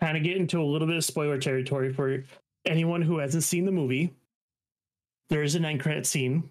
Kind 0.00 0.16
of 0.16 0.22
get 0.22 0.36
into 0.36 0.60
a 0.60 0.64
little 0.64 0.86
bit 0.86 0.96
of 0.96 1.04
spoiler 1.04 1.38
territory 1.38 1.92
for 1.92 2.22
anyone 2.66 3.00
who 3.02 3.18
hasn't 3.18 3.44
seen 3.44 3.64
the 3.64 3.72
movie. 3.72 4.12
There 5.28 5.42
is 5.42 5.54
an 5.54 5.64
end 5.64 5.80
credit 5.80 6.06
scene. 6.06 6.48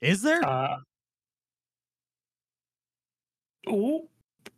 is 0.00 0.22
there? 0.22 0.44
Uh, 0.44 0.78
oh, 3.68 4.08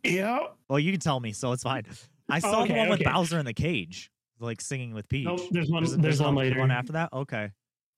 yeah. 0.03 0.47
well, 0.69 0.79
you 0.79 0.91
can 0.91 0.99
tell 1.01 1.19
me, 1.19 1.33
so 1.33 1.51
it's 1.51 1.63
fine. 1.63 1.83
I 2.29 2.39
saw 2.39 2.65
the 2.65 2.73
one 2.73 2.89
with 2.89 3.01
okay. 3.01 3.11
Bowser 3.11 3.37
in 3.39 3.45
the 3.45 3.53
cage, 3.53 4.09
like 4.43 4.61
singing 4.61 4.93
with 4.93 5.07
Peach. 5.09 5.25
Nope, 5.25 5.41
there's 5.51 5.69
one. 5.69 5.83
There's, 5.83 5.97
There's, 5.97 6.21
one 6.21 6.35
later. 6.35 6.59
One 6.59 6.71
after 6.71 6.93
that. 6.93 7.11
Okay. 7.13 7.49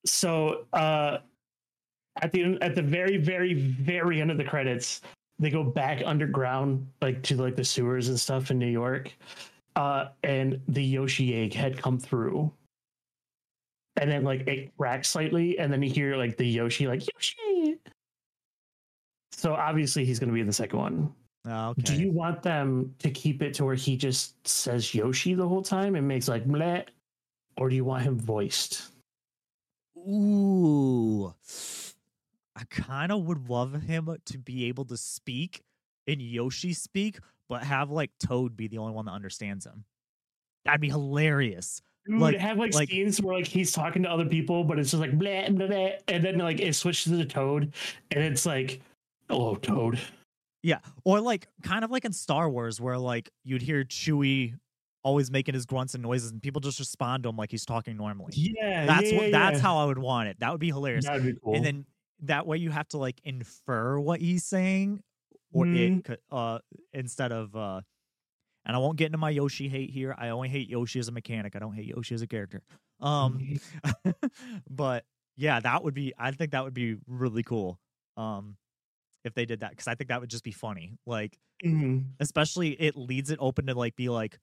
so 0.04 0.64
uh 0.72 1.18
at 2.22 2.32
the 2.32 2.56
at 2.62 2.74
the 2.74 2.82
very 2.82 3.16
very 3.16 3.54
very 3.54 4.20
end 4.20 4.30
of 4.30 4.38
the 4.38 4.44
credits 4.44 5.02
they 5.38 5.50
go 5.50 5.62
back 5.62 6.02
underground 6.06 6.86
like 7.02 7.22
to 7.22 7.36
like 7.36 7.56
the 7.56 7.64
sewers 7.64 8.08
and 8.08 8.18
stuff 8.18 8.50
in 8.50 8.58
new 8.58 8.66
york 8.70 9.12
uh 9.74 10.06
and 10.22 10.60
the 10.68 10.82
yoshi 10.82 11.34
egg 11.34 11.52
had 11.52 11.76
come 11.76 11.98
through 11.98 12.50
and 14.00 14.10
then 14.10 14.24
like 14.24 14.46
it 14.46 14.70
cracks 14.78 15.08
slightly 15.10 15.58
and 15.58 15.72
then 15.72 15.82
you 15.82 15.90
hear 15.90 16.16
like 16.16 16.36
the 16.36 16.46
yoshi 16.46 16.86
like 16.86 17.02
yoshi 17.12 17.78
so 19.32 19.54
obviously 19.54 20.04
he's 20.04 20.18
going 20.18 20.28
to 20.28 20.34
be 20.34 20.40
in 20.40 20.46
the 20.46 20.52
second 20.52 20.78
one 20.78 21.12
Uh, 21.48 21.70
okay. 21.70 21.82
do 21.82 21.94
you 21.94 22.10
want 22.10 22.42
them 22.42 22.92
to 22.98 23.10
keep 23.10 23.40
it 23.42 23.54
to 23.54 23.64
where 23.64 23.74
he 23.76 23.96
just 23.96 24.34
says 24.46 24.92
yoshi 24.94 25.32
the 25.34 25.46
whole 25.46 25.62
time 25.62 25.94
and 25.94 26.06
makes 26.06 26.26
like 26.26 26.44
bleh 26.46 26.84
or 27.56 27.68
do 27.68 27.76
you 27.76 27.84
want 27.84 28.02
him 28.02 28.18
voiced 28.18 28.90
Ooh. 30.08 31.34
I 32.54 32.62
kind 32.70 33.12
of 33.12 33.24
would 33.24 33.48
love 33.48 33.74
him 33.82 34.08
to 34.26 34.38
be 34.38 34.66
able 34.66 34.84
to 34.86 34.96
speak 34.96 35.62
in 36.06 36.20
Yoshi 36.20 36.72
speak, 36.72 37.18
but 37.48 37.62
have 37.62 37.90
like 37.90 38.10
Toad 38.20 38.56
be 38.56 38.68
the 38.68 38.78
only 38.78 38.92
one 38.92 39.06
that 39.06 39.12
understands 39.12 39.66
him. 39.66 39.84
That'd 40.64 40.80
be 40.80 40.88
hilarious. 40.88 41.82
Dude, 42.06 42.20
Like- 42.20 42.36
have 42.38 42.56
like, 42.58 42.72
like- 42.74 42.88
scenes 42.88 43.20
where 43.20 43.36
like 43.36 43.46
he's 43.46 43.72
talking 43.72 44.04
to 44.04 44.10
other 44.10 44.26
people, 44.26 44.62
but 44.64 44.78
it's 44.78 44.92
just 44.92 45.00
like 45.00 45.18
blah, 45.18 45.48
blah, 45.50 45.66
blah, 45.66 45.88
and 46.08 46.24
then 46.24 46.38
like 46.38 46.60
it 46.60 46.74
switches 46.74 47.04
to 47.04 47.16
the 47.16 47.24
Toad, 47.24 47.74
and 48.12 48.24
it's 48.24 48.46
like, 48.46 48.80
"Hello, 49.28 49.56
Toad." 49.56 49.98
Yeah, 50.66 50.80
or 51.04 51.20
like 51.20 51.46
kind 51.62 51.84
of 51.84 51.92
like 51.92 52.04
in 52.04 52.12
Star 52.12 52.50
Wars, 52.50 52.80
where 52.80 52.98
like 52.98 53.30
you'd 53.44 53.62
hear 53.62 53.84
Chewie 53.84 54.54
always 55.04 55.30
making 55.30 55.54
his 55.54 55.64
grunts 55.64 55.94
and 55.94 56.02
noises, 56.02 56.32
and 56.32 56.42
people 56.42 56.60
just 56.60 56.80
respond 56.80 57.22
to 57.22 57.28
him 57.28 57.36
like 57.36 57.52
he's 57.52 57.64
talking 57.64 57.96
normally. 57.96 58.32
Yeah, 58.34 58.84
that's 58.84 59.12
yeah, 59.12 59.16
what. 59.18 59.26
yeah, 59.30 59.38
That's 59.50 59.60
how 59.60 59.76
I 59.78 59.84
would 59.84 59.98
want 59.98 60.28
it. 60.28 60.40
That 60.40 60.50
would 60.50 60.58
be 60.60 60.66
hilarious. 60.66 61.04
that'd 61.04 61.22
be 61.22 61.34
cool. 61.42 61.54
And 61.54 61.64
then 61.64 61.86
that 62.22 62.48
way 62.48 62.56
you 62.56 62.70
have 62.70 62.88
to 62.88 62.98
like 62.98 63.20
infer 63.22 64.00
what 64.00 64.20
he's 64.20 64.44
saying, 64.44 65.04
or 65.52 65.66
Mhm. 65.66 65.98
it 65.98 66.04
could, 66.04 66.18
uh 66.32 66.58
instead 66.92 67.30
of 67.30 67.54
uh. 67.54 67.82
And 68.64 68.74
I 68.74 68.80
won't 68.80 68.96
get 68.98 69.06
into 69.06 69.18
my 69.18 69.30
Yoshi 69.30 69.68
hate 69.68 69.90
here. 69.90 70.12
I 70.18 70.30
only 70.30 70.48
hate 70.48 70.68
Yoshi 70.68 70.98
as 70.98 71.06
a 71.06 71.12
mechanic. 71.12 71.54
I 71.54 71.60
don't 71.60 71.74
hate 71.74 71.86
Yoshi 71.86 72.16
as 72.16 72.22
a 72.22 72.26
character. 72.26 72.64
Um, 72.98 73.38
Mhm. 73.38 74.14
but 74.68 75.04
yeah, 75.36 75.60
that 75.60 75.84
would 75.84 75.94
be. 75.94 76.12
I 76.18 76.32
think 76.32 76.50
that 76.50 76.64
would 76.64 76.74
be 76.74 76.96
really 77.06 77.44
cool. 77.44 77.78
Um, 78.16 78.56
if 79.26 79.34
they 79.34 79.44
did 79.44 79.60
that, 79.60 79.70
because 79.70 79.86
I 79.88 79.94
think 79.94 80.08
that 80.08 80.20
would 80.20 80.30
just 80.30 80.44
be 80.44 80.52
funny. 80.52 80.98
Like 81.06 81.38
Mhm. 81.64 82.10
especially 82.20 82.72
it 82.80 82.96
leads 82.96 83.30
it 83.30 83.38
open 83.40 83.66
to 83.66 83.74
like 83.74 83.96
be 83.96 84.08
like 84.08 84.38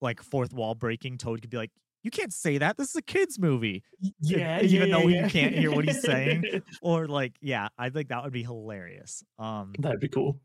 like 0.00 0.22
fourth 0.22 0.52
wall 0.52 0.74
breaking 0.74 1.16
toad 1.18 1.40
could 1.40 1.50
be 1.50 1.56
like 1.56 1.70
you 2.02 2.10
can't 2.10 2.32
say 2.32 2.58
that 2.58 2.76
this 2.78 2.88
is 2.90 2.96
a 2.96 3.02
kids 3.02 3.38
movie 3.38 3.82
yeah, 4.20 4.60
even 4.62 4.88
yeah, 4.88 4.96
though 4.98 5.06
yeah, 5.08 5.24
you 5.24 5.30
can't 5.30 5.54
hear 5.54 5.70
what 5.70 5.84
he's 5.86 6.00
saying. 6.02 6.42
or 6.82 7.06
like 7.06 7.34
yeah 7.40 7.68
i 7.78 7.88
think 7.90 8.08
that 8.08 8.24
would 8.24 8.32
be 8.32 8.42
hilarious 8.42 9.22
um 9.38 9.72
that'd 9.78 10.00
be 10.00 10.08
cool. 10.08 10.40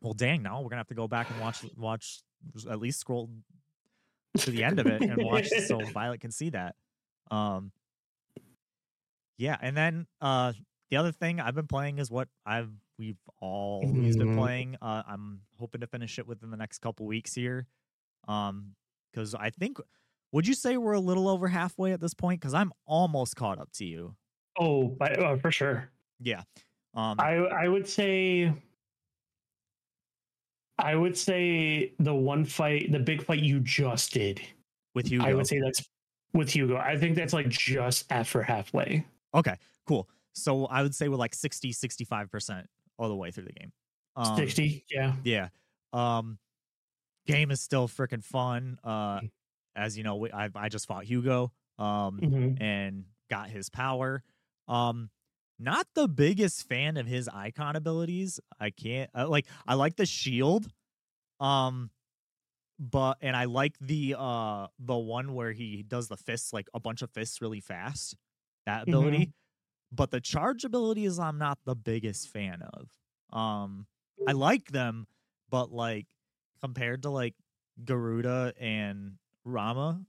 well 0.00 0.14
dang 0.14 0.42
now 0.42 0.60
we're 0.62 0.70
gonna 0.70 0.80
have 0.80 0.88
to 0.88 0.94
go 0.94 1.06
back 1.06 1.28
and 1.30 1.38
watch 1.38 1.64
watch 1.76 2.22
at 2.68 2.80
least 2.80 2.98
scroll 2.98 3.30
to 4.38 4.50
the 4.50 4.64
end 4.64 4.80
of 4.80 4.86
it 4.86 5.02
and 5.02 5.22
watch 5.22 5.48
so 5.68 5.78
violet 5.92 6.20
can 6.20 6.32
see 6.32 6.50
that 6.50 6.74
um 7.30 7.70
yeah 9.38 9.56
and 9.60 9.76
then 9.76 10.06
uh 10.20 10.52
the 10.94 10.98
other 11.00 11.10
thing 11.10 11.40
i've 11.40 11.56
been 11.56 11.66
playing 11.66 11.98
is 11.98 12.08
what 12.08 12.28
i've 12.46 12.70
we've 13.00 13.18
always 13.40 14.16
been 14.16 14.28
Mhm. 14.28 14.36
playing 14.38 14.76
uh 14.80 15.02
i'm 15.08 15.40
hoping 15.58 15.80
to 15.80 15.88
finish 15.88 16.20
it 16.20 16.26
within 16.28 16.50
the 16.52 16.56
next 16.56 16.78
couple 16.78 17.04
weeks 17.04 17.34
here 17.34 17.66
um 18.28 18.76
because 19.10 19.34
i 19.34 19.50
think 19.50 19.78
would 20.30 20.46
you 20.46 20.54
say 20.54 20.76
we're 20.76 20.92
a 20.92 21.00
little 21.00 21.26
over 21.28 21.48
halfway 21.48 21.90
at 21.92 22.00
this 22.00 22.14
point 22.14 22.40
because 22.40 22.54
i'm 22.54 22.72
almost 22.86 23.34
caught 23.34 23.58
up 23.58 23.72
to 23.72 23.84
you 23.84 24.14
Oh, 24.56 24.96
uh, 25.00 25.36
for 25.38 25.50
sure. 25.50 25.90
yeah 26.20 26.42
Um, 26.94 27.18
I 27.18 27.34
I 27.38 27.66
would 27.66 27.88
say 27.88 28.52
I 30.78 30.94
would 30.94 31.18
say 31.18 31.92
the 31.98 32.14
one 32.14 32.44
fight, 32.44 32.92
the 32.92 33.00
big 33.00 33.24
fight 33.24 33.40
you 33.40 33.58
just 33.58 34.12
did. 34.12 34.40
with 34.94 35.08
Hugo. 35.08 35.24
I 35.26 35.34
would 35.34 35.48
say 35.48 35.58
that's 35.58 35.82
with 36.34 36.50
Hugo. 36.54 36.76
I 36.76 36.96
think 36.96 37.16
that's 37.16 37.32
like 37.32 37.48
just 37.48 38.06
after 38.12 38.42
halfway. 38.44 39.04
Okay, 39.34 39.56
cool. 39.88 40.08
So 40.34 40.66
I 40.66 40.82
would 40.82 40.94
say 40.94 41.08
we're 41.08 41.16
like 41.16 41.34
60, 41.34 41.72
65% 41.72 42.66
all 42.98 43.08
the 43.08 43.16
way 43.16 43.30
through 43.30 43.44
the 43.44 43.52
game. 43.52 43.72
Um, 44.16 44.36
60. 44.36 44.84
Yeah. 44.90 45.16
Yeah. 45.24 45.48
Um, 45.92 46.38
game 47.26 47.50
is 47.50 47.60
still 47.60 47.88
freaking 47.88 48.22
fun. 48.24 48.78
Uh, 48.84 49.20
Mm. 49.20 49.30
as 49.76 49.96
you 49.98 50.04
know, 50.04 50.16
we, 50.16 50.32
I 50.32 50.50
I 50.54 50.68
just 50.68 50.86
fought 50.86 51.04
Hugo. 51.04 51.52
Um, 51.78 52.20
Mhm. 52.20 52.60
and 52.62 53.06
got 53.30 53.50
his 53.50 53.68
power. 53.70 54.22
Um, 54.68 55.10
not 55.58 55.86
the 55.94 56.06
biggest 56.08 56.68
fan 56.68 56.96
of 56.96 57.06
his 57.06 57.28
Eikon 57.28 57.76
abilities. 57.76 58.40
I 58.60 58.70
can't 58.70 59.10
uh, 59.14 59.28
like. 59.28 59.46
I 59.66 59.74
like 59.74 59.96
the 59.96 60.06
shield. 60.06 60.66
Um, 61.40 61.90
but 62.78 63.18
and 63.20 63.36
I 63.36 63.44
like 63.44 63.78
the 63.80 64.16
uh 64.18 64.66
the 64.80 64.96
one 64.96 65.34
where 65.34 65.52
he 65.52 65.82
does 65.82 66.08
the 66.08 66.16
fists 66.16 66.52
like 66.52 66.68
a 66.74 66.80
bunch 66.80 67.02
of 67.02 67.10
fists 67.10 67.40
really 67.40 67.60
fast. 67.60 68.16
That 68.66 68.84
ability. 68.84 69.32
But 69.94 70.10
the 70.10 70.20
charge 70.20 70.64
abilities 70.64 71.18
I'm 71.18 71.38
not 71.38 71.58
the 71.64 71.76
biggest 71.76 72.28
fan 72.30 72.62
of. 72.62 72.90
Um, 73.36 73.86
I 74.26 74.32
like 74.32 74.66
them, 74.70 75.06
but 75.50 75.70
like 75.72 76.06
compared 76.60 77.02
to 77.02 77.10
like 77.10 77.34
Garuda 77.84 78.54
and 78.58 79.18
Rama, 79.44 80.04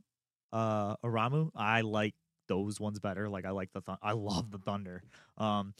uh, 0.54 0.95
Aramu, 0.98 1.52
I 1.56 1.82
like 1.82 2.15
those 2.48 2.80
ones 2.80 3.00
better. 3.00 3.30
Like 3.30 3.45
I 3.45 3.52
like 3.52 3.71
the 3.74 3.82
th- 3.82 3.98
I 4.02 4.13
love 4.13 4.52
the 4.52 4.60
thunder, 4.60 5.04
um, 5.38 5.74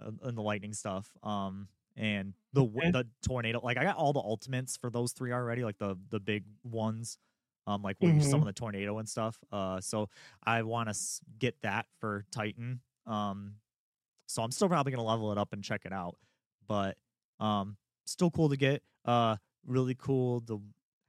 and 0.00 0.36
the 0.36 0.42
lightning 0.42 0.72
stuff. 0.74 1.10
Um, 1.22 1.68
and 1.96 2.34
the 2.52 2.64
Okay. 2.76 2.92
the 2.92 3.08
tornado. 3.26 3.60
Like 3.62 3.76
I 3.76 3.82
got 3.84 3.96
all 3.96 4.12
the 4.12 4.20
ultimates 4.20 4.76
for 4.76 4.90
those 4.90 5.12
three 5.12 5.32
already. 5.32 5.64
Like 5.64 5.78
the 5.78 5.96
the 6.10 6.20
big 6.20 6.44
ones. 6.62 7.18
Um, 7.66 7.82
like 7.82 7.96
you 8.00 8.18
Mhm. 8.18 8.20
summon 8.20 8.46
the 8.46 8.52
tornado 8.52 8.98
and 8.98 9.08
stuff. 9.08 9.38
Uh, 9.52 9.80
so 9.80 10.08
I 10.42 10.62
want 10.62 10.88
to 10.88 10.96
get 11.38 11.60
that 11.62 11.86
for 12.00 12.24
Titan. 12.30 12.80
Um, 13.08 13.54
so 14.26 14.42
I'm 14.42 14.50
still 14.50 14.68
probably 14.68 14.92
gonna 14.92 15.04
level 15.04 15.32
it 15.32 15.38
up 15.38 15.52
and 15.52 15.64
check 15.64 15.82
it 15.84 15.92
out. 15.92 16.16
But 16.66 16.96
um, 17.40 17.76
still 18.06 18.30
cool 18.30 18.48
to 18.50 18.56
get. 18.56 18.82
Uh, 19.04 19.36
really 19.66 19.94
cool 19.94 20.40
to 20.42 20.60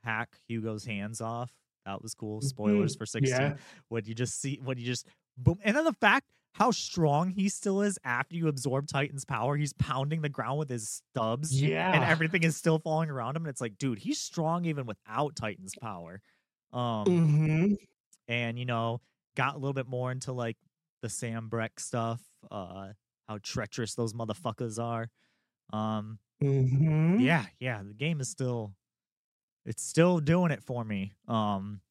hack 0.04 0.38
Hugo's 0.48 0.86
hands 0.86 1.20
off. 1.22 1.52
That 1.86 2.02
was 2.02 2.14
cool. 2.14 2.42
Spoilers 2.42 2.96
for 2.96 3.06
16 3.06 3.30
Yeah. 3.40 3.56
when 3.90 4.06
you 4.06 4.14
just 4.16 4.40
see 4.42 4.60
when 4.64 4.78
you 4.78 4.86
just 4.86 5.06
boom 5.38 5.58
and 5.64 5.76
then 5.76 5.84
the 5.86 5.94
fact 5.94 6.28
how 6.54 6.72
strong 6.72 7.30
he 7.30 7.48
still 7.48 7.82
is 7.82 7.98
after 8.04 8.36
you 8.36 8.48
absorb 8.48 8.88
titan's 8.88 9.24
power 9.24 9.56
he's 9.56 9.72
pounding 9.74 10.22
the 10.22 10.28
ground 10.30 10.60
with 10.60 10.68
his 10.70 11.02
stubs 11.14 11.62
Yeah. 11.62 11.94
and 11.94 12.04
everything 12.04 12.44
is 12.44 12.58
still 12.58 12.80
falling 12.80 13.10
around 13.10 13.36
him 13.38 13.44
and 13.44 13.50
it's 13.50 13.62
like 13.62 13.78
dude 13.78 14.00
he's 14.00 14.20
strong 14.20 14.66
even 14.66 14.86
without 14.86 15.36
titan's 15.38 15.74
power 15.82 16.22
um 16.74 17.06
hmm 17.06 17.74
and 18.28 18.60
you 18.60 18.66
know 18.66 19.00
got 19.36 19.56
a 19.56 19.58
little 19.58 19.74
bit 19.74 19.88
more 19.88 20.12
into 20.12 20.34
like 20.34 20.58
the 21.02 21.08
sanbreque 21.10 21.80
stuff 21.80 22.22
uh 22.52 22.94
how 23.28 23.38
treacherous 23.44 23.96
those 23.96 24.14
motherfuckers 24.14 24.82
are 24.84 25.10
um 25.74 26.20
hmm 26.42 27.20
yeah 27.20 27.48
yeah 27.60 27.84
the 27.84 27.94
game 27.94 28.20
is 28.22 28.30
still 28.30 28.76
it's 29.66 29.84
still 29.84 30.20
doing 30.20 30.52
it 30.52 30.64
for 30.64 30.84
me 30.84 31.14
um 31.28 31.82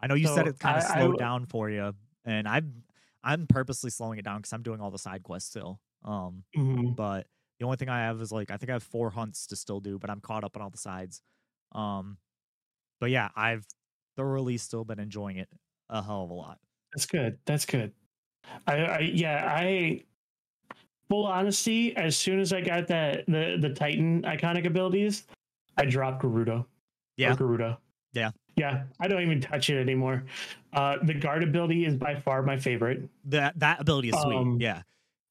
i 0.00 0.06
know 0.08 0.14
you 0.14 0.26
said 0.28 0.46
it 0.46 0.58
kind 0.58 0.78
of 0.78 0.84
I- 0.84 1.00
I 1.00 1.00
slowed 1.00 1.18
down 1.18 1.46
for 1.46 1.70
you 1.70 1.94
and 2.24 2.48
i'm 2.48 2.84
i'm 3.24 3.46
purposely 3.46 3.90
slowing 3.90 4.18
it 4.18 4.24
down 4.24 4.38
because 4.38 4.52
i'm 4.52 4.62
doing 4.62 4.80
all 4.80 4.90
the 4.90 4.98
side 4.98 5.22
quests 5.22 5.50
still 5.50 5.80
um 6.04 6.44
hmm 6.54 6.92
but 6.96 7.28
the 7.60 7.66
only 7.66 7.76
thing 7.78 7.88
i 7.88 8.00
have 8.00 8.20
is 8.20 8.32
like 8.32 8.50
i 8.50 8.56
think 8.56 8.70
i 8.70 8.74
have 8.74 8.82
four 8.84 9.10
hunts 9.10 9.46
to 9.48 9.56
still 9.56 9.80
do 9.80 9.98
but 9.98 10.10
i'm 10.10 10.20
caught 10.20 10.44
up 10.44 10.56
on 10.56 10.62
all 10.62 10.70
the 10.70 10.78
sides 10.78 11.22
um 11.72 12.18
but 13.00 13.10
yeah 13.10 13.30
i've 13.36 13.66
thoroughly 14.16 14.58
still 14.58 14.84
been 14.84 15.00
enjoying 15.00 15.38
it 15.38 15.50
a 15.90 16.02
hell 16.02 16.24
of 16.24 16.30
a 16.30 16.34
lot 16.34 16.58
That's 16.92 17.06
good. 17.06 17.38
That's 17.46 17.66
good. 17.66 17.94
I, 18.66 18.76
I 18.76 18.98
yeah, 19.00 19.44
I 19.50 20.02
full 21.08 21.26
honesty, 21.26 21.96
as 21.96 22.16
soon 22.16 22.38
as 22.40 22.52
I 22.52 22.60
got 22.60 22.86
that 22.88 23.26
the 23.26 23.56
the 23.60 23.70
Titan 23.70 24.22
Eikonic 24.22 24.66
abilities, 24.66 25.24
I 25.76 25.84
dropped 25.84 26.22
Garuda. 26.22 26.66
Yeah. 27.16 27.32
Or 27.32 27.36
Garuda. 27.36 27.78
Yeah. 28.12 28.30
Yeah. 28.56 28.84
I 29.00 29.08
don't 29.08 29.22
even 29.22 29.40
touch 29.40 29.70
it 29.70 29.80
anymore. 29.80 30.24
Uh 30.72 30.96
the 31.02 31.14
guard 31.14 31.42
ability 31.42 31.84
is 31.86 31.94
by 31.94 32.14
far 32.14 32.42
my 32.42 32.56
favorite. 32.58 33.08
that 33.24 33.58
that 33.58 33.80
ability 33.80 34.10
is 34.10 34.20
sweet 34.20 34.36
Um, 34.36 34.58
yeah 34.60 34.82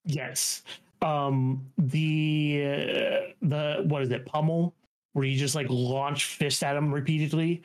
Yes. 0.06 0.63
Um 1.01 1.65
the 1.77 2.63
uh, 2.65 3.34
the 3.41 3.84
what 3.86 4.01
is 4.01 4.10
it, 4.12 4.25
pummel, 4.25 4.73
where 5.13 5.25
you 5.25 5.38
just 5.38 5.53
like 5.56 5.67
launch 5.69 6.25
fist 6.25 6.63
at 6.63 6.75
him 6.75 6.93
repeatedly. 6.93 7.62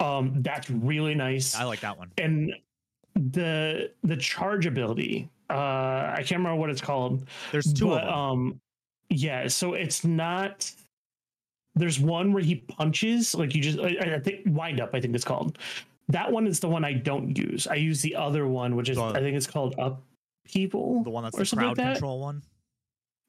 Um 0.00 0.42
that's 0.42 0.68
really 0.70 1.14
nice. 1.14 1.54
i 1.54 1.64
like 1.64 1.80
that 1.80 1.96
one 1.96 2.10
and 2.18 2.52
the 3.14 3.90
the 4.02 4.16
charge 4.16 4.66
ability 4.66 5.28
uh 5.50 5.54
i 5.54 6.16
can't 6.18 6.38
remember 6.38 6.56
what 6.56 6.70
it's 6.70 6.80
called 6.80 7.28
there's 7.50 7.72
two 7.72 7.88
but 7.88 8.04
of 8.04 8.08
them 8.08 8.14
um 8.18 8.60
yeah 9.10 9.46
so 9.46 9.74
it's 9.74 10.04
not 10.04 10.70
there's 11.74 12.00
one 12.00 12.32
where 12.32 12.42
he 12.42 12.56
punches 12.56 13.34
like 13.34 13.54
you 13.54 13.62
just 13.62 13.78
I, 13.78 14.14
I 14.14 14.18
think 14.18 14.40
wind 14.46 14.80
up 14.80 14.90
i 14.94 15.00
think 15.00 15.14
it's 15.14 15.24
called. 15.24 15.58
That 16.08 16.30
one 16.30 16.46
is 16.46 16.60
the 16.60 16.68
one 16.68 16.84
i 16.84 16.92
don't 16.92 17.36
use. 17.38 17.66
I 17.66 17.76
use 17.76 18.02
the 18.02 18.16
other 18.16 18.46
one 18.46 18.76
which 18.76 18.88
is 18.88 18.96
The- 18.96 19.04
i 19.04 19.20
think 19.20 19.36
it's 19.36 19.46
called 19.46 19.74
up 19.78 20.02
people 20.44 21.02
the 21.04 21.10
one 21.10 21.24
that's 21.24 21.38
or 21.38 21.44
the 21.44 21.56
crowd 21.56 21.68
like 21.68 21.76
that. 21.76 21.92
control 21.94 22.20
one? 22.20 22.42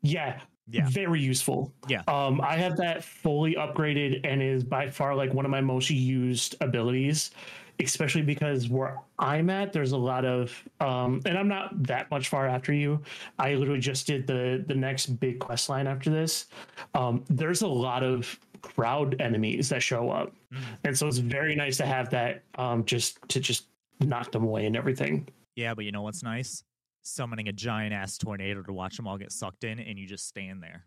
Yeah 0.01 0.39
yeah. 0.69 0.87
very 0.89 1.19
useful. 1.21 1.73
Yeah. 1.89 2.01
um 2.07 2.39
i 2.41 2.55
have 2.55 2.77
that 2.77 3.03
fully 3.03 3.55
upgraded 3.55 4.21
and 4.23 4.41
is 4.41 4.63
by 4.63 4.89
far 4.89 5.15
like 5.15 5.33
one 5.33 5.45
of 5.45 5.51
my 5.51 5.61
most 5.61 5.89
used 5.89 6.55
abilities 6.61 7.31
especially 7.79 8.21
because 8.21 8.69
where 8.69 8.97
i'm 9.19 9.49
at 9.49 9.73
there's 9.73 9.91
a 9.93 9.97
lot 9.97 10.25
of 10.25 10.51
um 10.79 11.21
and 11.25 11.37
i'm 11.37 11.47
not 11.47 11.71
that 11.83 12.09
much 12.11 12.27
far 12.29 12.47
after 12.47 12.71
you 12.73 13.01
i 13.39 13.53
literally 13.55 13.79
just 13.79 14.05
did 14.07 14.27
the 14.27 14.63
the 14.67 14.75
next 14.75 15.07
big 15.19 15.39
quest 15.39 15.69
line 15.69 15.87
after 15.87 16.09
this 16.09 16.47
um 16.93 17.23
there's 17.29 17.61
a 17.61 17.67
lot 17.67 18.03
of 18.03 18.39
crowd 18.61 19.19
enemies 19.19 19.69
that 19.69 19.81
show 19.83 20.09
up 20.09 20.33
Mhm. 20.53 20.61
and 20.85 20.97
so 20.97 21.07
it's 21.07 21.17
very 21.17 21.55
nice 21.55 21.77
to 21.77 21.85
have 21.85 22.09
that 22.11 22.43
um 22.55 22.85
just 22.85 23.17
to 23.29 23.39
just 23.39 23.67
knock 23.99 24.31
them 24.31 24.43
away 24.43 24.65
and 24.65 24.75
everything 24.75 25.27
Yeah, 25.55 25.73
but 25.73 25.85
you 25.85 25.91
know 25.91 26.01
what's 26.01 26.23
nice? 26.23 26.63
Summoning 27.03 27.47
a 27.47 27.51
giant 27.51 27.93
ass 27.93 28.17
tornado 28.17 28.61
to 28.63 28.73
watch 28.73 28.95
them 28.97 29.07
all 29.07 29.17
get 29.17 29.31
sucked 29.31 29.63
in, 29.63 29.79
and 29.79 29.99
you 29.99 30.07
just 30.07 30.27
stand 30.27 30.63
there. 30.63 30.85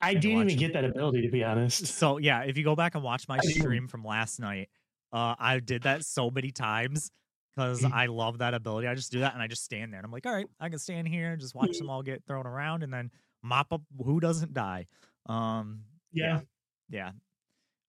i 0.00 0.12
didn't 0.14 0.30
even 0.32 0.46
them. 0.48 0.56
get 0.56 0.72
that 0.74 0.84
ability 0.84 1.22
to 1.22 1.28
be 1.30 1.42
honest 1.44 1.86
So 1.86 2.18
yeah, 2.18 2.40
if 2.42 2.56
you 2.58 2.64
go 2.64 2.76
back 2.76 2.94
and 2.94 3.02
watch 3.02 3.26
my 3.28 3.38
stream 3.38 3.88
from 3.88 4.04
last 4.04 4.38
night, 4.40 4.68
uh, 5.14 5.36
I 5.38 5.60
did 5.60 5.84
that 5.84 6.04
so 6.04 6.30
many 6.30 6.52
times 6.52 7.12
because 7.56 7.84
Mm. 7.84 7.92
I 7.92 8.06
love 8.06 8.38
that 8.38 8.54
ability. 8.54 8.88
I 8.88 8.96
just 8.96 9.12
do 9.12 9.20
that 9.20 9.34
and 9.34 9.42
I 9.42 9.48
just 9.48 9.64
stand 9.64 9.92
there 9.92 10.00
and 10.00 10.06
I'm 10.06 10.12
like, 10.12 10.26
all 10.26 10.34
right, 10.34 10.48
I 10.60 10.68
can 10.70 10.80
stand 10.80 11.08
here 11.08 11.32
and 11.32 11.40
just 11.40 11.54
Mm. 11.60 11.60
watch 11.60 11.78
them 11.78 11.90
all 11.90 12.02
get 12.02 12.24
thrown 12.26 12.46
around 12.46 12.82
and 12.84 12.92
then 12.92 13.12
mop 13.42 13.72
up 13.72 13.82
who 14.04 14.20
doesn't 14.20 14.54
die. 14.54 14.86
Um, 15.26 15.84
yeah 16.12 16.42
yeah, 16.90 17.12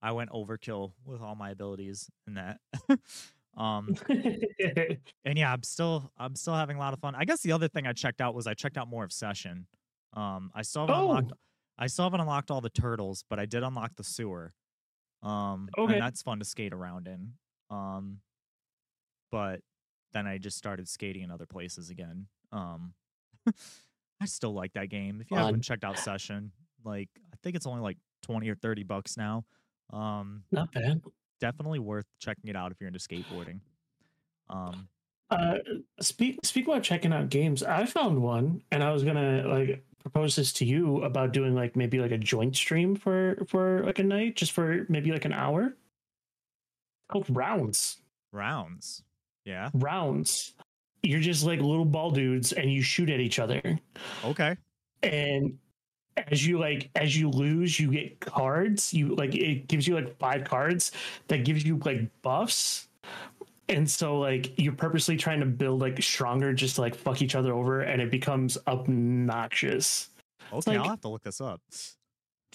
I 0.01 0.11
went 0.13 0.31
overkill 0.31 0.93
with 1.05 1.21
all 1.21 1.35
my 1.35 1.51
abilities 1.51 2.09
in 2.27 2.35
that. 2.35 2.59
um, 3.57 3.97
and 5.25 5.37
yeah, 5.37 5.51
I'm 5.51 5.63
still 5.63 6.11
I'm 6.17 6.35
still 6.35 6.53
having 6.53 6.77
a 6.77 6.79
lot 6.79 6.93
of 6.93 6.99
fun. 6.99 7.15
I 7.15 7.25
guess 7.25 7.41
the 7.41 7.51
other 7.51 7.67
thing 7.67 7.87
I 7.87 7.93
checked 7.93 8.21
out 8.21 8.35
was 8.35 8.47
I 8.47 8.53
checked 8.53 8.77
out 8.77 8.87
more 8.87 9.03
of 9.03 9.11
Session. 9.13 9.67
Um, 10.13 10.51
I 10.55 10.61
still 10.61 10.83
haven't 10.83 10.95
Oh. 10.95 11.01
unlocked 11.01 11.33
I 11.77 11.87
still 11.87 12.05
haven't 12.05 12.21
unlocked 12.21 12.51
all 12.51 12.61
the 12.61 12.69
turtles, 12.69 13.25
but 13.29 13.39
I 13.39 13.45
did 13.45 13.63
unlock 13.63 13.95
the 13.97 14.03
sewer. 14.03 14.53
Um, 15.25 15.69
Okay. 15.77 15.93
and 15.93 16.01
that's 16.01 16.21
fun 16.21 16.39
to 16.39 16.45
skate 16.45 16.73
around 16.73 17.07
in. 17.07 17.33
Um, 17.69 18.21
but 19.31 19.61
then 20.13 20.27
I 20.27 20.37
just 20.37 20.57
started 20.57 20.87
skating 20.87 21.23
in 21.23 21.31
other 21.31 21.45
places 21.45 21.89
again. 21.89 22.27
Um, 22.51 22.93
I 24.21 24.25
still 24.25 24.53
like 24.53 24.73
that 24.73 24.89
game. 24.89 25.19
If 25.21 25.29
you 25.29 25.35
Fun. 25.35 25.45
haven't 25.45 25.61
checked 25.63 25.83
out 25.83 25.97
Session, 25.99 26.51
like 26.83 27.09
I 27.33 27.35
think 27.43 27.55
it's 27.55 27.67
only 27.67 27.81
like 27.81 27.97
twenty 28.21 28.49
or 28.49 28.55
thirty 28.55 28.83
bucks 28.83 29.17
now. 29.17 29.45
Um, 29.91 30.43
not 30.51 30.71
bad 30.71 31.01
definitely 31.41 31.79
worth 31.79 32.05
checking 32.17 32.49
it 32.49 32.55
out 32.55 32.71
if 32.71 32.79
you're 32.79 32.87
into 32.87 32.99
skateboarding. 32.99 33.59
Um, 34.49 34.87
Uh, 35.29 35.57
speak 36.01 36.39
speak 36.45 36.67
about 36.67 36.83
checking 36.83 37.11
out 37.11 37.29
games. 37.29 37.63
I 37.63 37.85
found 37.85 38.21
one, 38.21 38.61
and 38.71 38.83
I 38.83 38.91
was 38.91 39.03
gonna 39.03 39.47
like 39.47 39.83
propose 40.05 40.35
this 40.35 40.53
to 40.53 40.65
you 40.65 41.03
about 41.03 41.33
doing 41.33 41.55
like 41.55 41.75
maybe 41.75 41.99
like 41.99 42.11
a 42.11 42.17
joint 42.17 42.55
stream 42.55 42.95
for 42.95 43.43
for 43.47 43.83
like 43.83 43.97
a 43.97 44.03
night, 44.03 44.35
just 44.35 44.51
for 44.51 44.85
maybe 44.87 45.11
like 45.11 45.25
an 45.25 45.33
hour. 45.33 45.65
It's 45.65 47.09
called 47.09 47.25
rounds. 47.29 47.97
rounds. 48.31 49.01
Yeah. 49.45 49.71
Rounds. 49.73 50.53
You're 51.01 51.21
just 51.21 51.43
like 51.43 51.59
little 51.59 51.85
ball 51.85 52.11
dudes, 52.11 52.53
and 52.53 52.71
you 52.71 52.83
shoot 52.83 53.09
at 53.09 53.19
each 53.19 53.39
other. 53.39 53.79
Okay. 54.23 54.55
And 55.01 55.57
as 56.17 56.45
you 56.45 56.59
like 56.59 56.91
as 56.95 57.17
you 57.17 57.27
lose, 57.31 57.79
you 57.79 57.91
get 57.91 58.19
cards. 58.19 58.93
You 58.93 59.15
like 59.15 59.33
it 59.33 59.67
gives 59.67 59.87
you 59.87 59.95
like 59.95 60.15
five 60.19 60.43
cards 60.43 60.91
that 61.29 61.45
gives 61.45 61.65
you 61.65 61.81
like 61.83 62.09
buffs 62.21 62.89
and 63.69 63.89
so 63.89 64.19
like 64.19 64.57
you're 64.59 64.73
purposely 64.73 65.17
trying 65.17 65.39
to 65.39 65.45
build 65.45 65.81
like 65.81 66.01
stronger 66.03 66.53
just 66.53 66.75
to 66.75 66.81
like 66.81 66.95
fuck 66.95 67.21
each 67.21 67.35
other 67.35 67.53
over 67.53 67.81
and 67.81 68.01
it 68.01 68.11
becomes 68.11 68.57
obnoxious 68.67 70.09
Okay, 70.53 70.71
like- 70.71 70.79
I'll 70.79 70.89
have 70.89 71.01
to 71.01 71.07
look 71.09 71.23
this 71.23 71.41
up. 71.41 71.59
It's 71.69 71.95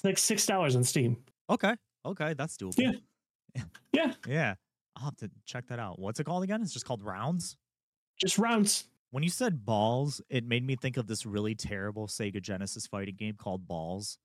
like 0.05 0.17
six 0.17 0.47
dollars 0.47 0.77
on 0.77 0.85
Steam. 0.85 1.17
Okay, 1.51 1.75
okay, 2.07 2.35
that's 2.35 2.57
doable. 2.57 2.79
Yeah. 2.79 2.93
Yeah. 3.93 4.13
yeah. 4.29 4.55
I'll 4.97 5.07
have 5.07 5.17
to 5.17 5.31
check 5.45 5.67
that 5.69 5.81
out. 5.81 5.99
What's 5.99 6.21
it 6.21 6.25
called 6.25 6.45
again? 6.45 6.63
It's 6.63 6.73
just 6.73 6.85
called 6.87 7.03
Rounds. 7.03 7.57
Just 8.21 8.39
rounds. 8.39 8.85
When 9.11 9.25
you 9.25 9.29
said 9.29 9.65
balls, 9.67 10.21
it 10.31 10.45
made 10.45 10.65
me 10.65 10.77
think 10.77 10.97
of 10.97 11.09
this 11.09 11.27
really 11.27 11.57
terrible 11.57 12.07
Sega 12.07 12.41
Genesis 12.41 12.87
fighting 12.87 13.17
game 13.17 13.35
called 13.37 13.67
Balls, 13.67 14.19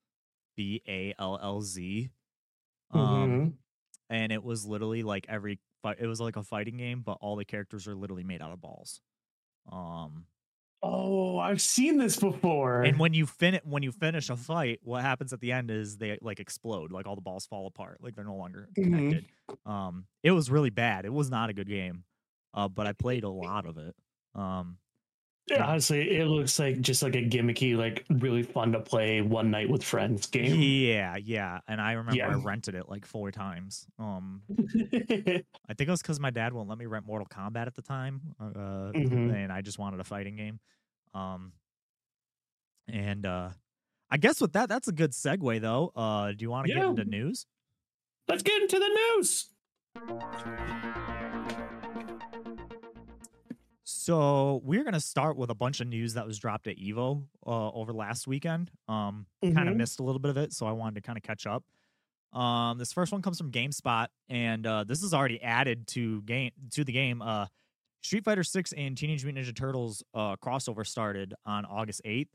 B 0.56 0.84
A 0.88 1.15
L 1.17 1.39
L 1.41 1.62
Z. 1.62 2.10
Um, 2.91 3.56
and 4.12 4.32
it 4.32 4.43
was 4.43 4.65
literally 4.65 5.02
like 5.02 5.26
every 5.28 5.60
fight. 5.86 5.98
It 6.00 6.08
was 6.08 6.19
like 6.21 6.36
a 6.36 6.43
fighting 6.43 6.78
game, 6.78 7.02
but 7.02 7.17
all 7.21 7.36
the 7.36 7.45
characters 7.45 7.88
are 7.88 7.95
literally 7.95 8.24
made 8.24 8.41
out 8.41 8.52
of 8.52 8.62
balls. 8.62 9.02
Um, 9.71 10.28
Oh, 10.84 11.39
I've 11.39 11.62
seen 11.62 11.98
this 11.98 12.17
before. 12.19 12.84
and 12.84 13.00
when 13.00 13.13
you 13.13 13.26
fin 13.26 13.60
when 13.63 13.82
you 13.82 13.91
finish 13.91 14.30
a 14.30 14.36
fight, 14.38 14.80
what 14.84 15.02
happens 15.02 15.34
at 15.34 15.39
the 15.39 15.52
end 15.52 15.71
is 15.71 15.98
they 15.98 16.17
like 16.21 16.39
explode, 16.39 16.91
like 16.91 17.08
all 17.08 17.15
the 17.15 17.21
balls 17.21 17.45
fall 17.48 17.65
apart, 17.65 17.98
like 18.02 18.15
they're 18.15 18.24
no 18.26 18.36
longer 18.36 18.69
Mhm. 18.78 18.84
connected. 18.84 19.26
Um, 19.65 20.06
it 20.21 20.32
was 20.32 20.52
really 20.52 20.69
bad. 20.69 21.06
It 21.06 21.13
was 21.13 21.30
not 21.32 21.50
a 21.50 21.54
good 21.54 21.67
game, 21.67 22.04
uh, 22.54 22.67
but 22.67 22.86
I 22.86 22.93
played 22.93 23.24
a 23.24 23.30
lot 23.30 23.65
of 23.65 23.78
it. 23.80 23.95
Um, 24.36 24.78
Yeah, 25.48 25.64
honestly, 25.64 26.18
it 26.18 26.26
looks 26.26 26.58
like 26.58 26.82
just 26.82 27.04
like 27.04 27.14
a 27.16 27.22
gimmicky, 27.22 27.78
like 27.78 28.04
really 28.10 28.42
fun 28.42 28.72
to 28.72 28.80
play 28.80 29.22
one 29.22 29.52
night 29.52 29.70
with 29.70 29.84
friends 29.84 30.26
game. 30.26 30.60
yeah, 30.60 31.18
yeah, 31.18 31.60
and 31.68 31.80
I 31.80 31.92
remember 31.94 32.24
I 32.24 32.34
rented 32.34 32.74
it 32.74 32.90
like 32.90 33.06
four 33.06 33.30
times. 33.32 33.86
Um, 34.00 34.42
I 34.50 34.64
think 34.66 35.46
it 35.82 35.88
was 35.90 36.02
because 36.02 36.20
my 36.20 36.32
dad 36.32 36.52
won't 36.52 36.68
let 36.68 36.80
me 36.80 36.88
rent 36.88 37.06
Mortal 37.06 37.28
Kombat 37.28 37.68
at 37.68 37.76
the 37.76 37.84
time, 37.84 38.22
uh, 38.40 38.92
Mhm. 38.96 39.36
and 39.36 39.52
I 39.54 39.62
just 39.62 39.78
wanted 39.78 40.00
a 40.00 40.04
fighting 40.04 40.36
game. 40.36 40.60
Um, 41.14 41.54
and 42.88 43.26
uh, 43.28 43.50
I 44.10 44.18
guess 44.18 44.42
with 44.42 44.54
that, 44.54 44.68
that's 44.68 44.88
a 44.88 44.92
good 44.94 45.12
segue 45.12 45.62
though. 45.62 45.92
Uh, 45.96 46.32
do 46.32 46.38
you 46.40 46.50
want 46.50 46.66
to 46.68 46.74
Yeah. 46.74 46.80
get 46.80 46.86
into 46.88 47.06
news? 47.06 47.46
Let's 48.28 48.42
get 48.42 48.64
into 48.64 48.80
the 48.80 48.90
news. 49.16 49.50
So 54.06 54.62
we're 54.63 54.84
gonna 54.84 55.00
start 55.00 55.36
with 55.36 55.50
a 55.50 55.56
bunch 55.56 55.82
of 55.82 55.88
news 55.88 56.13
that 56.13 56.28
was 56.28 56.38
dropped 56.38 56.68
at 56.68 56.78
Evo 56.78 57.24
uh, 57.44 57.72
over 57.72 57.91
last 57.91 58.28
weekend. 58.28 58.70
Um, 58.88 59.26
kind 59.41 59.68
of 59.68 59.76
missed 59.76 60.00
a 60.00 60.04
little 60.04 60.20
bit 60.20 60.30
of 60.30 60.38
it, 60.38 60.54
so 60.54 60.68
I 60.68 60.74
wanted 60.74 60.94
to 60.94 61.02
kind 61.02 61.18
of 61.18 61.24
catch 61.24 61.48
up. 61.48 61.63
Um, 62.32 62.78
this 62.78 62.94
first 62.94 63.12
one 63.12 63.24
comes 63.24 63.39
from 63.39 63.52
GameSpot, 63.52 64.06
and 64.30 64.68
uh, 64.68 64.84
this 64.84 65.02
is 65.02 65.15
already 65.15 65.41
added 65.41 65.88
to 65.88 66.22
game 66.22 66.52
to 66.74 66.84
the 66.84 66.91
game. 66.91 67.24
Uh, 67.24 67.48
Street 68.04 68.24
Fighter 68.24 68.44
Six 68.44 68.74
and 68.74 68.96
Teenage 68.96 69.26
Mutant 69.26 69.48
Ninja 69.48 69.56
Turtles 69.56 70.04
uh, 70.13 70.36
crossover 70.36 70.86
started 70.86 71.34
on 71.44 71.65
August 71.65 72.02
eighth. 72.06 72.30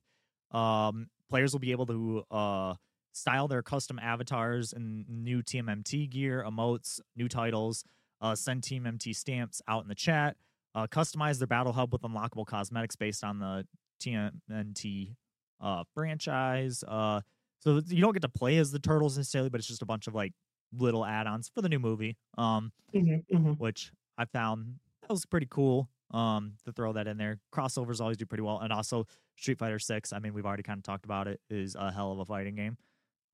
Um, 0.50 1.06
players 1.28 1.52
will 1.52 1.60
be 1.60 1.70
able 1.70 1.86
to 1.86 2.24
uh, 2.32 2.74
style 3.12 3.46
their 3.46 3.62
custom 3.62 4.00
avatars 4.00 4.72
and 4.72 5.08
new 5.08 5.40
TMNT 5.40 6.10
gear, 6.10 6.44
emotes, 6.44 6.98
new 7.14 7.28
titles, 7.28 7.84
uh, 8.20 8.34
send 8.34 8.62
TMNT 8.62 9.14
stamps 9.14 9.62
out 9.68 9.84
in 9.84 9.88
the 9.88 9.94
chat, 9.94 10.36
uh, 10.74 10.86
customize 10.86 11.38
their 11.38 11.46
battle 11.46 11.72
hub 11.72 11.92
with 11.92 12.02
unlockable 12.02 12.46
cosmetics 12.46 12.96
based 12.96 13.24
on 13.24 13.38
the 13.38 13.66
TMNT 14.02 15.14
uh, 15.60 15.84
franchise. 15.94 16.82
Uh, 16.86 17.20
so 17.58 17.80
you 17.86 18.00
don't 18.00 18.12
get 18.12 18.22
to 18.22 18.28
play 18.28 18.56
as 18.58 18.70
the 18.72 18.78
turtles 18.78 19.16
necessarily, 19.16 19.50
but 19.50 19.58
it's 19.60 19.68
just 19.68 19.82
a 19.82 19.86
bunch 19.86 20.06
of 20.06 20.14
like 20.14 20.32
little 20.72 21.04
add-ons 21.04 21.50
for 21.54 21.62
the 21.62 21.68
new 21.68 21.78
movie. 21.78 22.16
Um, 22.38 22.72
Mhm, 22.94 23.24
mhm. 23.32 23.58
which 23.58 23.92
I 24.16 24.24
found 24.24 24.78
that 25.02 25.10
was 25.10 25.26
pretty 25.26 25.46
cool. 25.50 25.90
Um, 26.12 26.54
to 26.64 26.72
throw 26.72 26.92
that 26.94 27.06
in 27.06 27.18
there, 27.18 27.38
crossovers 27.54 28.00
always 28.00 28.16
do 28.16 28.26
pretty 28.26 28.42
well, 28.42 28.58
and 28.58 28.72
also 28.72 29.06
Street 29.36 29.58
Fighter 29.58 29.78
Six. 29.78 30.12
I 30.12 30.18
mean, 30.18 30.34
we've 30.34 30.44
already 30.46 30.64
kind 30.64 30.78
of 30.78 30.82
talked 30.82 31.04
about 31.04 31.28
it. 31.28 31.40
Is 31.50 31.76
a 31.76 31.92
hell 31.92 32.10
of 32.10 32.18
a 32.18 32.24
fighting 32.24 32.56
game. 32.56 32.76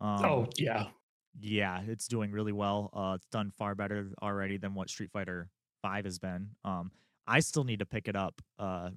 Um, 0.02 0.24
oh 0.26 0.46
yeah, 0.58 0.88
yeah, 1.40 1.80
it's 1.86 2.06
doing 2.06 2.32
really 2.32 2.52
well. 2.52 2.90
Uh, 2.92 3.14
it's 3.16 3.24
done 3.28 3.50
far 3.50 3.74
better 3.74 4.12
already 4.20 4.58
than 4.58 4.74
what 4.74 4.90
Street 4.90 5.10
Fighter 5.10 5.48
Five 5.80 6.04
has 6.04 6.18
been. 6.18 6.50
Um, 6.66 6.90
I 7.26 7.40
still 7.40 7.64
need 7.64 7.80
to 7.80 7.86
pick 7.86 8.08
it 8.08 8.16
up. 8.16 8.40
Uh, 8.58 8.90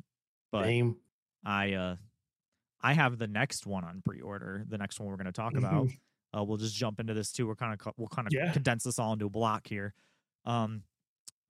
but 0.51 0.65
same. 0.65 0.97
I 1.45 1.73
uh, 1.73 1.95
I 2.81 2.93
have 2.93 3.17
the 3.17 3.27
next 3.27 3.65
one 3.65 3.83
on 3.83 4.01
pre-order. 4.05 4.63
The 4.67 4.77
next 4.77 4.99
one 4.99 5.09
we're 5.09 5.15
going 5.17 5.25
to 5.25 5.31
talk 5.31 5.55
about. 5.55 5.87
Uh, 6.37 6.43
we'll 6.43 6.57
just 6.57 6.75
jump 6.75 6.99
into 6.99 7.13
this 7.13 7.31
too. 7.31 7.47
We're 7.47 7.55
kind 7.55 7.73
of 7.79 7.93
we'll 7.97 8.07
kind 8.07 8.27
of 8.27 8.33
Yeah. 8.33 8.51
condense 8.53 8.83
this 8.83 8.99
all 8.99 9.13
into 9.13 9.25
a 9.25 9.29
block 9.29 9.67
here. 9.67 9.93
Um, 10.45 10.83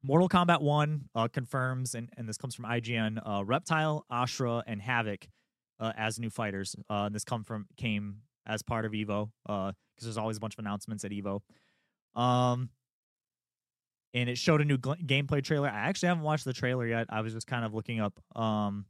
Mortal 0.02 0.30
Kombat 0.30 0.62
One 0.62 1.10
uh, 1.14 1.28
confirms, 1.28 1.94
and, 1.96 2.10
and 2.16 2.28
this 2.30 2.38
comes 2.38 2.56
from 2.56 2.64
IGN. 2.66 3.20
Uh, 3.26 3.44
Reptile, 3.44 4.06
Ashrah, 4.10 4.64
and 4.66 4.82
Havik 4.82 5.26
uh, 5.82 5.92
as 5.98 6.18
new 6.20 6.30
fighters. 6.30 6.76
Uh, 6.90 7.04
and 7.08 7.16
this 7.16 7.26
come 7.26 7.44
from 7.44 7.68
came 7.76 8.22
as 8.46 8.62
part 8.64 8.86
of 8.86 8.94
Evo 8.94 9.30
Uh 9.48 9.74
because 9.96 10.06
there's 10.06 10.18
always 10.18 10.38
a 10.38 10.40
bunch 10.40 10.54
of 10.56 10.60
announcements 10.60 11.04
at 11.04 11.12
Evo. 11.12 11.42
Um, 12.16 12.70
and 14.14 14.30
it 14.30 14.38
showed 14.38 14.62
a 14.62 14.66
new 14.66 14.78
gl- 14.78 15.04
gameplay 15.06 15.44
trailer. 15.44 15.68
I 15.70 15.88
actually 15.88 16.08
haven't 16.08 16.24
watched 16.24 16.46
the 16.46 16.54
trailer 16.54 16.86
yet. 16.88 17.08
I 17.10 17.22
was 17.22 17.34
just 17.34 17.48
kind 17.48 17.64
of 17.66 17.74
looking 17.74 18.00
up 18.00 18.20
um, 18.36 18.86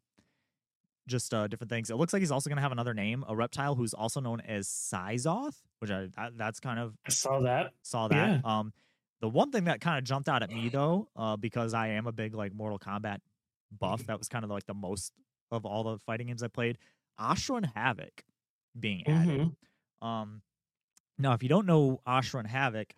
just 1.07 1.33
uh, 1.33 1.47
different 1.47 1.69
things. 1.69 1.89
It 1.89 1.95
looks 1.95 2.13
like 2.13 2.21
he's 2.21 2.31
also 2.31 2.49
going 2.49 2.57
to 2.57 2.61
have 2.61 2.71
another 2.71 2.93
name, 2.93 3.25
a 3.27 3.35
reptile 3.35 3.75
who's 3.75 3.93
also 3.93 4.19
known 4.21 4.41
as 4.41 4.67
Syzoth, 4.67 5.55
which 5.79 5.91
I 5.91 6.07
that, 6.17 6.37
that's 6.37 6.59
kind 6.59 6.79
of 6.79 6.95
I 7.05 7.09
saw 7.09 7.39
that. 7.41 7.71
saw 7.81 8.07
that. 8.09 8.45
Um, 8.45 8.73
the 9.21 9.27
one 9.27 9.51
thing 9.51 9.65
that 9.65 9.81
kind 9.81 9.97
of 9.97 10.03
jumped 10.05 10.29
out 10.29 10.43
at 10.43 10.49
me 10.49 10.69
though, 10.69 11.09
uh, 11.15 11.35
because 11.35 11.73
I 11.73 11.87
am 11.89 12.07
a 12.07 12.11
big 12.11 12.33
like 12.35 12.53
Mortal 12.53 12.79
Kombat 12.79 13.17
buff, 13.77 14.05
that 14.05 14.17
was 14.17 14.29
kind 14.29 14.45
of 14.45 14.51
like 14.51 14.65
the 14.65 14.73
most 14.73 15.11
of 15.51 15.65
all 15.65 15.83
the 15.83 15.97
fighting 16.05 16.27
games 16.27 16.43
I 16.43 16.47
played. 16.47 16.77
Ashrah 17.19 17.57
and 17.57 17.73
Havik 17.73 18.21
being 18.79 19.05
added. 19.07 19.51
Mhm. 20.01 20.07
Um, 20.07 20.41
now, 21.17 21.33
if 21.33 21.43
you 21.43 21.49
don't 21.49 21.65
know 21.65 21.99
Ashrah 22.07 22.39
and 22.39 22.47
Havik, 22.47 22.91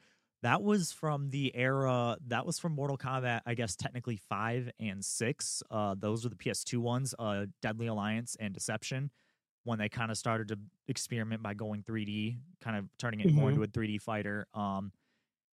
that 0.43 0.61
was 0.63 0.91
from 0.91 1.29
the 1.29 1.55
era 1.55 2.17
that 2.27 2.45
was 2.45 2.57
from 2.59 2.73
Mortal 2.73 2.97
Kombat, 2.97 3.41
I 3.45 3.53
guess 3.53 3.75
technically 3.75 4.17
five 4.17 4.71
and 4.79 5.03
six. 5.05 5.61
Uh, 5.69 5.95
those 5.97 6.23
were 6.23 6.29
the 6.29 6.35
PS2 6.35 6.79
ones, 6.79 7.13
uh, 7.19 7.45
Deadly 7.61 7.87
Alliance 7.87 8.35
and 8.39 8.53
Deception, 8.53 9.11
when 9.63 9.77
they 9.77 9.89
kind 9.89 10.09
of 10.09 10.17
started 10.17 10.47
to 10.47 10.57
experiment 10.87 11.43
by 11.43 11.53
going 11.53 11.83
3D, 11.83 12.37
kind 12.61 12.75
of 12.77 12.89
turning 12.97 13.19
it 13.19 13.31
more 13.33 13.45
Mhm. 13.47 13.53
into 13.53 13.63
a 13.63 13.67
3D 13.67 13.99
fighter. 13.99 14.47
Um, 14.53 14.91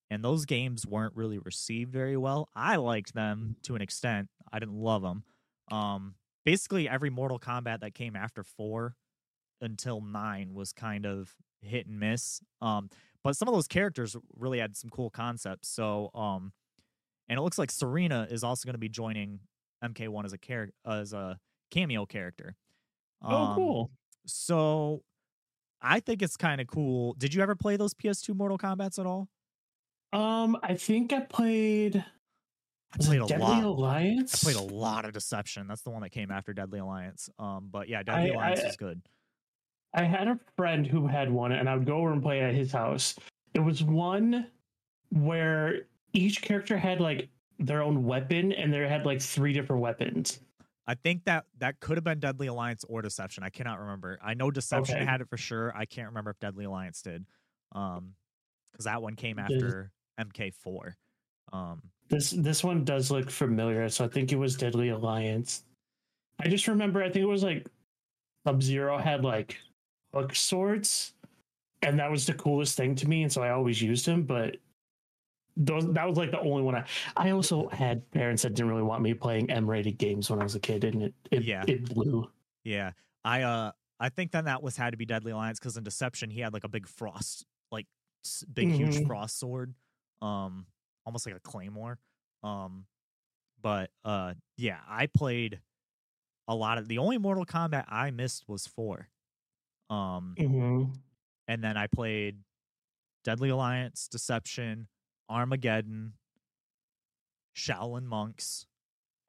and 0.10 0.23
those 0.23 0.45
games 0.45 0.88
weren't 0.88 1.15
really 1.17 1.38
received 1.39 1.91
very 1.91 2.15
well. 2.15 2.47
I 2.56 2.78
liked 2.78 3.13
them 3.13 3.58
to 3.63 3.76
an 3.76 3.82
extent. 3.82 4.30
I 4.54 4.60
didn't 4.60 4.80
love 4.80 5.02
them. 5.02 5.26
Um, 5.69 6.15
basically, 6.45 6.88
every 6.88 7.10
Mortal 7.10 7.39
Kombat 7.39 7.82
that 7.82 7.93
came 7.93 8.15
after 8.15 8.41
four 8.41 8.95
until 9.60 10.00
nine 10.00 10.54
was 10.54 10.71
kind 10.71 11.06
of 11.06 11.36
hit 11.62 11.88
and 11.88 12.00
miss. 12.00 12.41
Um, 12.62 12.89
but 13.27 13.35
some 13.35 13.49
of 13.49 13.53
those 13.53 13.67
characters 13.67 14.15
really 14.37 14.59
had 14.59 14.77
some 14.77 14.89
cool 14.89 15.09
concepts. 15.09 15.67
So, 15.67 16.11
um, 16.15 16.53
and 17.27 17.37
it 17.37 17.41
looks 17.41 17.57
like 17.57 17.71
Sareena 17.73 18.31
is 18.31 18.41
also 18.41 18.65
going 18.65 18.73
to 18.75 18.79
be 18.79 18.87
joining 18.87 19.41
MK1 19.83 20.23
as 20.23 20.31
a 20.31 20.37
character 20.37 20.73
as 20.85 21.11
a 21.11 21.37
cameo 21.69 22.05
character. 22.05 22.55
Oh, 23.21 23.35
Um, 23.35 23.55
cool. 23.55 23.91
So, 24.25 25.03
I 25.81 25.99
think 25.99 26.21
it's 26.21 26.37
kind 26.37 26.61
of 26.61 26.67
cool. 26.67 27.15
Did 27.15 27.33
you 27.33 27.41
ever 27.43 27.53
play 27.53 27.75
those 27.75 27.93
PS2 27.93 28.33
Mortal 28.33 28.57
Kombat's 28.57 28.97
at 28.97 29.05
all? 29.05 29.27
Um, 30.13 30.55
I 30.63 30.75
think 30.75 31.11
I 31.11 31.19
played. 31.19 31.97
I 32.93 32.97
played 32.97 33.21
a 33.21 33.25
Deadly 33.25 33.45
lot. 33.45 33.63
Alliance. 33.65 34.41
I 34.41 34.51
played 34.53 34.69
a 34.71 34.73
lot 34.73 35.03
of 35.03 35.11
Deception. 35.11 35.67
That's 35.67 35.81
the 35.81 35.89
one 35.89 36.01
that 36.03 36.11
came 36.11 36.31
after 36.31 36.53
Deadly 36.53 36.79
Alliance. 36.79 37.29
Um, 37.37 37.67
but 37.69 37.89
yeah, 37.89 38.03
Deadly 38.03 38.31
I- 38.31 38.33
Alliance 38.35 38.61
I- 38.61 38.67
was 38.67 38.77
good. 38.77 39.01
I 39.97 40.03
had 40.03 40.27
a 40.27 40.39
friend 40.55 40.86
who 40.86 41.07
had 41.07 41.29
one, 41.31 41.51
and 41.51 41.67
I 41.67 41.75
would 41.75 41.88
go 41.88 41.97
over 41.97 42.13
and 42.13 42.21
play 42.21 42.41
at 42.41 42.53
his 42.53 42.71
house. 42.71 43.15
It 43.55 43.60
was 43.60 43.83
one 43.83 44.47
where 45.10 45.88
each 46.13 46.43
character 46.43 46.77
had 46.77 47.01
like 47.01 47.29
their 47.57 47.81
own 47.81 48.05
weapon, 48.05 48.51
and 48.51 48.71
they 48.71 48.88
had 48.88 49.07
like 49.07 49.19
three 49.21 49.53
different 49.53 49.81
weapons. 49.81 50.39
I 50.86 50.93
think 50.93 51.25
that 51.25 51.45
that 51.57 51.79
could 51.79 51.97
have 51.97 52.03
been 52.03 52.19
Deadly 52.19 52.45
Alliance 52.45 52.86
or 52.88 53.01
Deception. 53.01 53.43
I 53.43 53.49
cannot 53.49 53.79
remember. 53.79 54.19
I 54.21 54.36
know 54.36 54.51
Deception 54.51 54.97
Okay. 54.97 55.03
had 55.05 55.19
it 55.21 55.29
for 55.29 55.36
sure. 55.36 55.75
I 55.75 55.86
can't 55.86 56.07
remember 56.07 56.29
if 56.29 56.39
Deadly 56.39 56.65
Alliance 56.65 57.01
did. 57.01 57.25
Um, 57.73 58.13
because 58.71 58.86
that 58.86 59.01
one 59.01 59.15
came 59.15 59.39
after 59.39 59.91
MK4. 60.19 60.93
Um, 61.51 61.81
This 62.10 62.29
this 62.29 62.63
one 62.63 62.86
does 62.86 63.10
look 63.10 63.31
familiar, 63.31 63.89
so 63.89 64.05
I 64.05 64.07
think 64.10 64.31
it 64.31 64.36
was 64.38 64.55
Deadly 64.55 64.89
Alliance. 64.89 65.63
I 66.39 66.47
just 66.49 66.67
remember, 66.67 67.01
I 67.01 67.05
think 67.10 67.23
it 67.23 67.27
was 67.27 67.41
like 67.43 67.65
Sub 68.45 68.62
Zero 68.62 68.99
had 68.99 69.23
like 69.25 69.57
swords, 70.34 71.13
and 71.82 71.99
that 71.99 72.10
was 72.12 72.25
the 72.25 72.34
coolest 72.34 72.75
thing 72.77 72.95
to 72.95 73.08
me, 73.08 73.23
and 73.23 73.32
so 73.32 73.41
I 73.43 73.49
always 73.51 73.82
used 73.82 74.06
him. 74.06 74.23
But 74.23 74.58
those 75.56 75.91
that 75.93 76.08
was 76.08 76.17
like 76.17 76.32
the 76.32 76.39
only 76.39 76.62
one 76.63 76.75
I. 76.75 76.86
I 77.15 77.32
also 77.32 77.67
had 77.69 78.10
parents 78.12 78.43
that 78.43 78.53
didn't 78.53 78.69
really 78.69 78.84
want 78.84 79.01
me 79.01 79.13
playing 79.13 79.49
M-rated 79.49 79.97
games 79.97 80.30
when 80.30 80.39
I 80.39 80.43
was 80.43 80.56
a 80.56 80.60
kid, 80.60 80.84
and 80.84 81.03
it 81.03 81.13
it, 81.32 81.43
Yeah. 81.43 81.63
it 81.67 81.86
blew. 81.93 82.30
yeah, 82.63 82.91
I 83.25 83.41
uh, 83.43 83.71
I 83.99 84.10
think 84.10 84.32
then 84.32 84.45
that 84.45 84.62
was 84.62 84.77
had 84.77 84.91
to 84.91 84.97
be 84.97 85.06
Deadly 85.06 85.32
Alliance 85.32 85.60
because 85.60 85.77
in 85.77 85.84
Deception 85.84 86.30
he 86.30 86.41
had 86.41 86.53
like 86.53 86.63
a 86.63 86.69
big 86.69 86.88
frost, 86.88 87.45
like 87.71 87.88
big 88.53 88.71
huge 88.71 88.97
Mhm. 88.97 89.08
frost 89.08 89.39
sword, 89.39 89.73
um, 90.21 90.67
almost 91.06 91.25
like 91.25 91.36
a 91.36 91.39
claymore. 91.39 91.97
Um, 92.43 92.86
but 93.62 93.89
uh, 94.06 94.36
yeah, 94.58 94.80
I 94.88 95.08
played 95.08 95.60
a 96.47 96.53
lot 96.56 96.77
of 96.77 96.88
the 96.88 96.99
only 96.99 97.17
Mortal 97.17 97.45
Kombat 97.45 97.86
I 97.89 98.12
missed 98.12 98.47
was 98.47 98.67
four. 98.67 99.10
Um, 99.89 100.39
Mhm. 100.39 100.93
and 101.47 101.63
then 101.63 101.78
I 101.78 101.88
played 101.88 102.39
Deadly 103.23 103.50
Alliance, 103.50 104.08
Deception, 104.08 104.88
Armageddon, 105.30 106.13
Shaolin 107.56 108.04
Monks, 108.06 108.67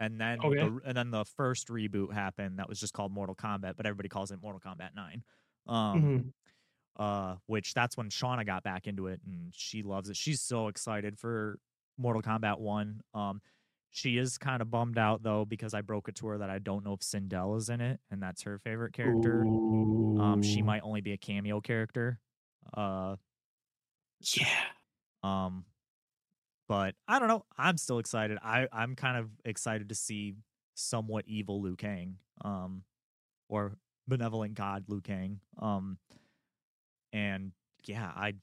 and 0.00 0.20
then 0.20 0.40
Okay. 0.44 0.58
the, 0.58 0.80
and 0.84 0.96
then 0.96 1.10
the 1.10 1.24
first 1.24 1.68
reboot 1.68 2.12
happened 2.12 2.58
that 2.58 2.68
was 2.68 2.80
just 2.80 2.94
called 2.94 3.12
Mortal 3.12 3.34
Kombat, 3.36 3.76
but 3.76 3.86
everybody 3.86 4.08
calls 4.08 4.30
it 4.30 4.40
Mortal 4.42 4.60
Kombat 4.60 4.94
Nine. 4.94 5.24
Um, 5.66 6.14
Mhm. 6.16 6.32
uh, 6.96 7.36
which 7.46 7.74
that's 7.74 7.96
when 7.96 8.10
Shauna 8.10 8.46
got 8.46 8.64
back 8.64 8.86
into 8.86 9.06
it 9.08 9.20
and 9.26 9.54
she 9.54 9.82
loves 9.82 10.10
it. 10.10 10.16
She's 10.16 10.42
so 10.42 10.68
excited 10.68 11.18
for 11.18 11.58
Mortal 11.98 12.22
Kombat 12.22 12.58
One. 12.60 13.02
Um, 13.14 13.40
she 13.90 14.18
is 14.18 14.38
kind 14.38 14.62
of 14.62 14.70
bummed 14.70 14.98
out 14.98 15.22
though 15.22 15.44
because 15.44 15.74
I 15.74 15.80
broke 15.80 16.08
it 16.08 16.14
to 16.16 16.26
her 16.28 16.38
that 16.38 16.50
I 16.50 16.58
don't 16.58 16.84
know 16.84 16.92
if 16.94 17.00
Sindel 17.00 17.56
is 17.58 17.68
in 17.68 17.80
it, 17.80 18.00
and 18.10 18.22
that's 18.22 18.42
her 18.42 18.58
favorite 18.58 18.92
character. 18.92 19.50
Um, 20.16 20.42
she 20.42 20.62
might 20.62 20.82
only 20.82 21.00
be 21.00 21.12
a 21.12 21.18
cameo 21.18 21.60
character. 21.60 22.20
Uh, 22.74 23.16
Yeah. 24.36 24.64
um, 25.22 25.64
but 26.68 26.94
I 27.06 27.18
don't 27.18 27.28
know. 27.28 27.44
I'm 27.56 27.76
still 27.78 27.98
excited. 27.98 28.38
I 28.42 28.68
I'm 28.72 28.94
kind 28.94 29.16
of 29.16 29.30
excited 29.44 29.88
to 29.88 29.94
see 29.94 30.34
somewhat 30.74 31.24
evil 31.26 31.62
Liu 31.62 31.76
Kang, 31.76 32.18
um, 32.44 32.84
or 33.48 33.78
benevolent 34.06 34.54
God 34.54 34.84
Liu 34.88 35.00
Kang. 35.00 35.40
Um, 35.58 35.98
and 37.12 37.52
yeah, 37.86 38.12
I 38.14 38.34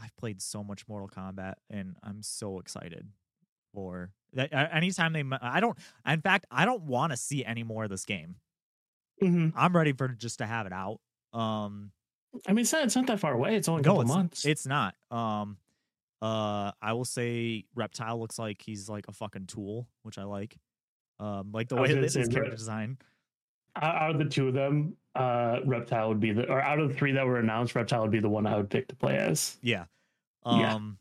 I've 0.00 0.16
played 0.16 0.42
so 0.42 0.64
much 0.64 0.88
Mortal 0.88 1.08
Kombat, 1.08 1.54
and 1.70 1.96
I'm 2.02 2.22
so 2.22 2.58
excited 2.58 3.08
for 3.72 4.12
that. 4.34 4.52
Anytime 4.74 5.12
they, 5.12 5.24
I 5.40 5.60
don't. 5.60 5.76
In 6.06 6.20
fact, 6.20 6.46
I 6.50 6.64
don't 6.64 6.82
want 6.82 7.12
to 7.12 7.16
see 7.16 7.44
any 7.44 7.62
more 7.62 7.84
of 7.84 7.90
this 7.90 8.04
game. 8.04 8.36
hmm 9.20 9.48
I'm 9.56 9.74
ready 9.76 9.92
for 9.92 10.08
just 10.08 10.38
to 10.38 10.46
have 10.46 10.66
it 10.66 10.72
out. 10.72 11.00
Um, 11.32 11.92
I 12.46 12.52
mean, 12.52 12.62
it's 12.62 12.72
not, 12.72 12.84
it's 12.84 12.96
not 12.96 13.06
that 13.06 13.20
far 13.20 13.32
away. 13.32 13.56
It's 13.56 13.68
only 13.68 13.80
a 13.80 13.84
no, 13.84 13.90
couple 13.90 14.02
it's, 14.02 14.08
months. 14.08 14.44
it's 14.46 14.66
not. 14.66 14.94
Um, 15.10 15.58
uh, 16.22 16.72
I 16.80 16.92
will 16.92 17.04
say 17.04 17.64
Reptile 17.74 18.18
looks 18.18 18.38
like 18.38 18.62
he's 18.62 18.88
like 18.88 19.08
a 19.08 19.12
fucking 19.12 19.46
tool, 19.46 19.88
which 20.02 20.18
I 20.18 20.24
like. 20.24 20.56
Um, 21.20 21.50
like 21.52 21.68
the 21.68 21.76
way 21.76 21.92
that 21.92 22.02
his 22.02 22.28
character 22.28 22.50
design. 22.50 22.98
out 23.76 24.12
of 24.12 24.18
the 24.18 24.24
two 24.24 24.48
of 24.48 24.54
them, 24.54 24.96
uh, 25.14 25.58
Reptile 25.64 26.08
would 26.08 26.20
be 26.20 26.32
the, 26.32 26.48
or 26.48 26.60
out 26.60 26.78
of 26.78 26.88
the 26.88 26.94
three 26.94 27.12
that 27.12 27.26
were 27.26 27.38
announced, 27.38 27.74
Reptile 27.74 28.02
would 28.02 28.10
be 28.10 28.20
the 28.20 28.28
one 28.28 28.46
I 28.46 28.56
would 28.56 28.70
pick 28.70 28.88
to 28.88 28.96
play 28.96 29.16
as. 29.18 29.58
Yeah. 29.62 29.84
Yeah. 30.46 30.74
Um, 30.74 30.98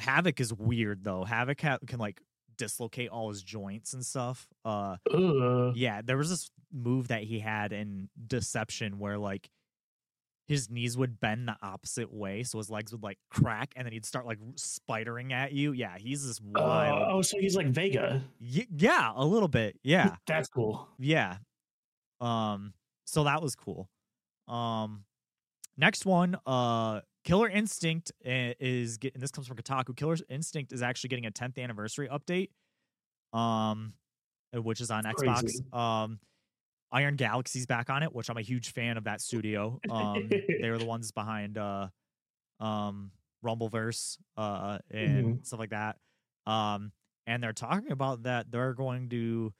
Havik 0.00 0.40
is 0.40 0.52
weird 0.52 1.02
though. 1.04 1.24
Havik 1.28 1.60
ha- 1.60 1.78
can 1.86 1.98
like 1.98 2.20
dislocate 2.58 3.08
all 3.10 3.28
his 3.28 3.42
joints 3.42 3.92
and 3.92 4.04
stuff. 4.04 4.48
Uh, 4.64 4.96
Ugh. 5.12 5.72
yeah, 5.76 6.00
there 6.04 6.16
was 6.16 6.30
this 6.30 6.50
move 6.72 7.08
that 7.08 7.22
he 7.22 7.38
had 7.38 7.72
in 7.72 8.08
Deception 8.26 8.98
where 8.98 9.18
like 9.18 9.48
his 10.48 10.70
knees 10.70 10.96
would 10.96 11.18
bend 11.18 11.48
the 11.48 11.56
opposite 11.60 12.12
way, 12.12 12.44
so 12.44 12.58
his 12.58 12.70
legs 12.70 12.92
would 12.92 13.02
like 13.02 13.18
crack, 13.30 13.72
and 13.74 13.84
then 13.84 13.92
he'd 13.92 14.06
start 14.06 14.26
like 14.26 14.38
spidering 14.54 15.32
at 15.32 15.52
you. 15.52 15.72
Yeah, 15.72 15.96
he's 15.98 16.24
this 16.26 16.40
wild. 16.40 17.08
oh, 17.10 17.22
so 17.22 17.36
he's 17.40 17.56
like 17.56 17.66
Vega. 17.68 18.22
Y- 18.40 18.66
yeah, 18.76 19.12
a 19.16 19.24
little 19.24 19.48
bit. 19.48 19.78
Yeah, 19.82 20.14
That's 20.26 20.48
cool. 20.48 20.88
yeah. 20.98 21.38
Um, 22.20 22.74
so 23.06 23.24
that 23.24 23.42
was 23.42 23.56
cool. 23.56 23.88
Um, 24.46 25.04
next 25.76 26.06
one, 26.06 26.36
uh, 26.46 27.00
Killer 27.26 27.50
Instinct 27.50 28.12
is 28.24 28.96
getting. 28.96 29.20
This 29.20 29.30
comes 29.30 29.46
from 29.46 29.56
Kotaku. 29.56 29.94
Killer 29.94 30.16
Instinct 30.30 30.72
is 30.72 30.80
actually 30.80 31.08
getting 31.08 31.26
a 31.26 31.30
10th 31.30 31.62
anniversary 31.62 32.08
update. 32.08 32.48
Um, 33.36 33.92
uh, 34.56 34.62
which 34.62 34.80
is 34.80 34.90
on 34.90 35.04
Xbox. 35.04 35.40
Crazy. 35.40 35.64
Um, 35.72 36.20
Iron 36.92 37.16
Galaxy's 37.16 37.66
back 37.66 37.90
on 37.90 38.02
it, 38.02 38.14
which 38.14 38.30
I'm 38.30 38.36
a 38.36 38.42
huge 38.42 38.72
fan 38.72 38.96
of 38.96 39.04
that 39.04 39.20
studio. 39.20 39.80
Um, 39.90 40.28
they 40.30 40.70
were 40.70 40.78
the 40.78 40.86
ones 40.86 41.10
behind 41.10 41.58
uh, 41.58 41.88
um, 42.60 43.10
Rumbleverse, 43.44 44.18
uh, 44.36 44.78
and 44.90 45.44
stuff 45.44 45.58
like 45.58 45.70
that. 45.70 45.96
Um, 46.46 46.92
and 47.26 47.42
they're 47.42 47.52
talking 47.52 47.90
about 47.90 48.22
that 48.22 48.52
they're 48.52 48.72
going 48.72 49.08
to, 49.08 49.52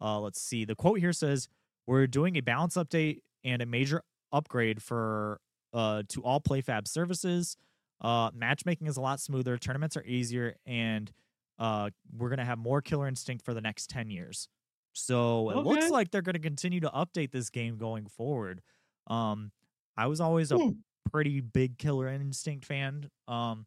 uh, 0.00 0.18
let's 0.18 0.40
see, 0.40 0.64
the 0.64 0.74
quote 0.74 0.98
here 0.98 1.12
says, 1.12 1.46
"We're 1.86 2.06
doing 2.06 2.36
a 2.36 2.40
balance 2.40 2.76
update 2.76 3.20
and 3.44 3.60
a 3.60 3.66
major 3.66 4.02
upgrade 4.32 4.82
for 4.82 5.40
uh 5.72 6.02
to 6.08 6.22
all 6.22 6.40
PlayFab 6.40 6.86
services. 6.88 7.56
Uh, 8.00 8.30
matchmaking 8.34 8.86
is 8.88 8.96
a 8.96 9.00
lot 9.00 9.20
smoother, 9.20 9.56
tournaments 9.56 9.96
are 9.96 10.02
easier, 10.04 10.56
and 10.66 11.12
uh, 11.58 11.88
we're 12.16 12.28
gonna 12.30 12.44
have 12.44 12.58
more 12.58 12.82
Killer 12.82 13.06
Instinct 13.06 13.44
for 13.44 13.54
the 13.54 13.60
next 13.60 13.88
ten 13.90 14.10
years." 14.10 14.48
So 14.92 15.50
it 15.50 15.54
looks 15.64 15.84
like 15.92 16.10
they're 16.10 16.20
going 16.20 16.34
to 16.34 16.38
continue 16.40 16.80
to 16.80 16.90
update 16.90 17.30
this 17.30 17.48
game 17.48 17.78
going 17.78 18.06
forward. 18.08 18.60
Um, 19.06 19.50
I 19.96 20.06
was 20.06 20.20
always 20.20 20.52
a 20.52 20.58
Hmm. 20.58 20.70
pretty 21.10 21.40
big 21.40 21.78
Killer 21.78 22.08
Instinct 22.08 22.66
fan. 22.66 23.08
Um, 23.26 23.64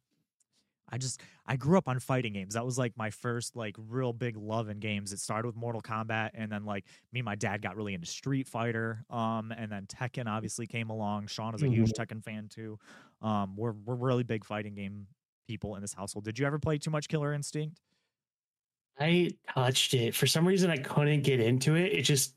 I 0.90 0.98
just 0.98 1.22
I 1.46 1.56
grew 1.56 1.78
up 1.78 1.88
on 1.88 2.00
fighting 2.00 2.34
games. 2.34 2.54
That 2.54 2.66
was 2.66 2.78
like 2.78 2.94
my 2.96 3.10
first 3.10 3.56
like 3.56 3.76
real 3.78 4.14
big 4.14 4.38
love 4.38 4.70
in 4.70 4.80
games. 4.80 5.14
It 5.14 5.20
started 5.20 5.48
with 5.48 5.56
Mortal 5.56 5.82
Kombat, 5.82 6.32
and 6.34 6.52
then 6.52 6.66
like 6.66 6.86
me 7.12 7.20
and 7.22 7.26
my 7.26 7.36
dad 7.36 7.62
got 7.62 7.76
really 7.76 7.94
into 7.94 8.08
Street 8.08 8.48
Fighter. 8.48 9.04
Um, 9.10 9.52
and 9.52 9.72
then 9.72 9.88
Tekken 9.88 10.28
obviously 10.28 10.68
came 10.68 10.90
along. 10.90 11.28
Sean 11.28 11.56
is 11.56 11.64
a 11.64 11.68
huge 11.68 11.94
Tekken 11.94 12.24
fan 12.24 12.48
too. 12.50 12.78
Um, 13.22 13.56
we're 13.56 13.74
we're 13.86 13.96
really 13.96 14.24
big 14.24 14.46
fighting 14.46 14.76
game 14.76 15.08
people 15.48 15.76
in 15.76 15.82
this 15.82 15.94
household. 15.94 16.26
Did 16.26 16.40
you 16.40 16.46
ever 16.46 16.60
play 16.60 16.78
too 16.78 16.92
much 16.92 17.08
Killer 17.08 17.34
Instinct? 17.34 17.80
I 19.00 19.32
touched 19.54 19.94
it. 19.94 20.16
For 20.16 20.28
some 20.28 20.48
reason, 20.48 20.70
I 20.70 20.78
couldn't 20.78 21.22
get 21.22 21.40
into 21.40 21.76
it. 21.76 21.92
It 21.94 22.04
just 22.04 22.36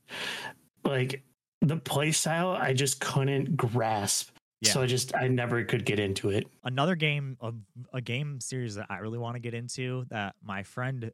like 0.85 1.23
the 1.61 1.77
play 1.77 2.13
style, 2.13 2.51
I 2.51 2.73
just 2.73 3.01
couldn't 3.01 3.57
grasp. 3.57 4.31
So 4.65 4.83
I 4.83 4.87
just, 4.87 5.15
I 5.15 5.29
never 5.29 5.65
could 5.65 5.85
get 5.85 6.01
into 6.01 6.31
it. 6.31 6.45
another 6.65 6.97
game 6.97 7.37
of 7.41 7.57
a 7.93 8.01
game 8.01 8.41
series 8.41 8.75
that 8.75 8.87
I 8.91 8.99
really 8.99 9.19
want 9.19 9.37
to 9.37 9.41
get 9.41 9.55
into 9.55 10.05
that 10.11 10.35
my 10.43 10.63
friend 10.65 11.13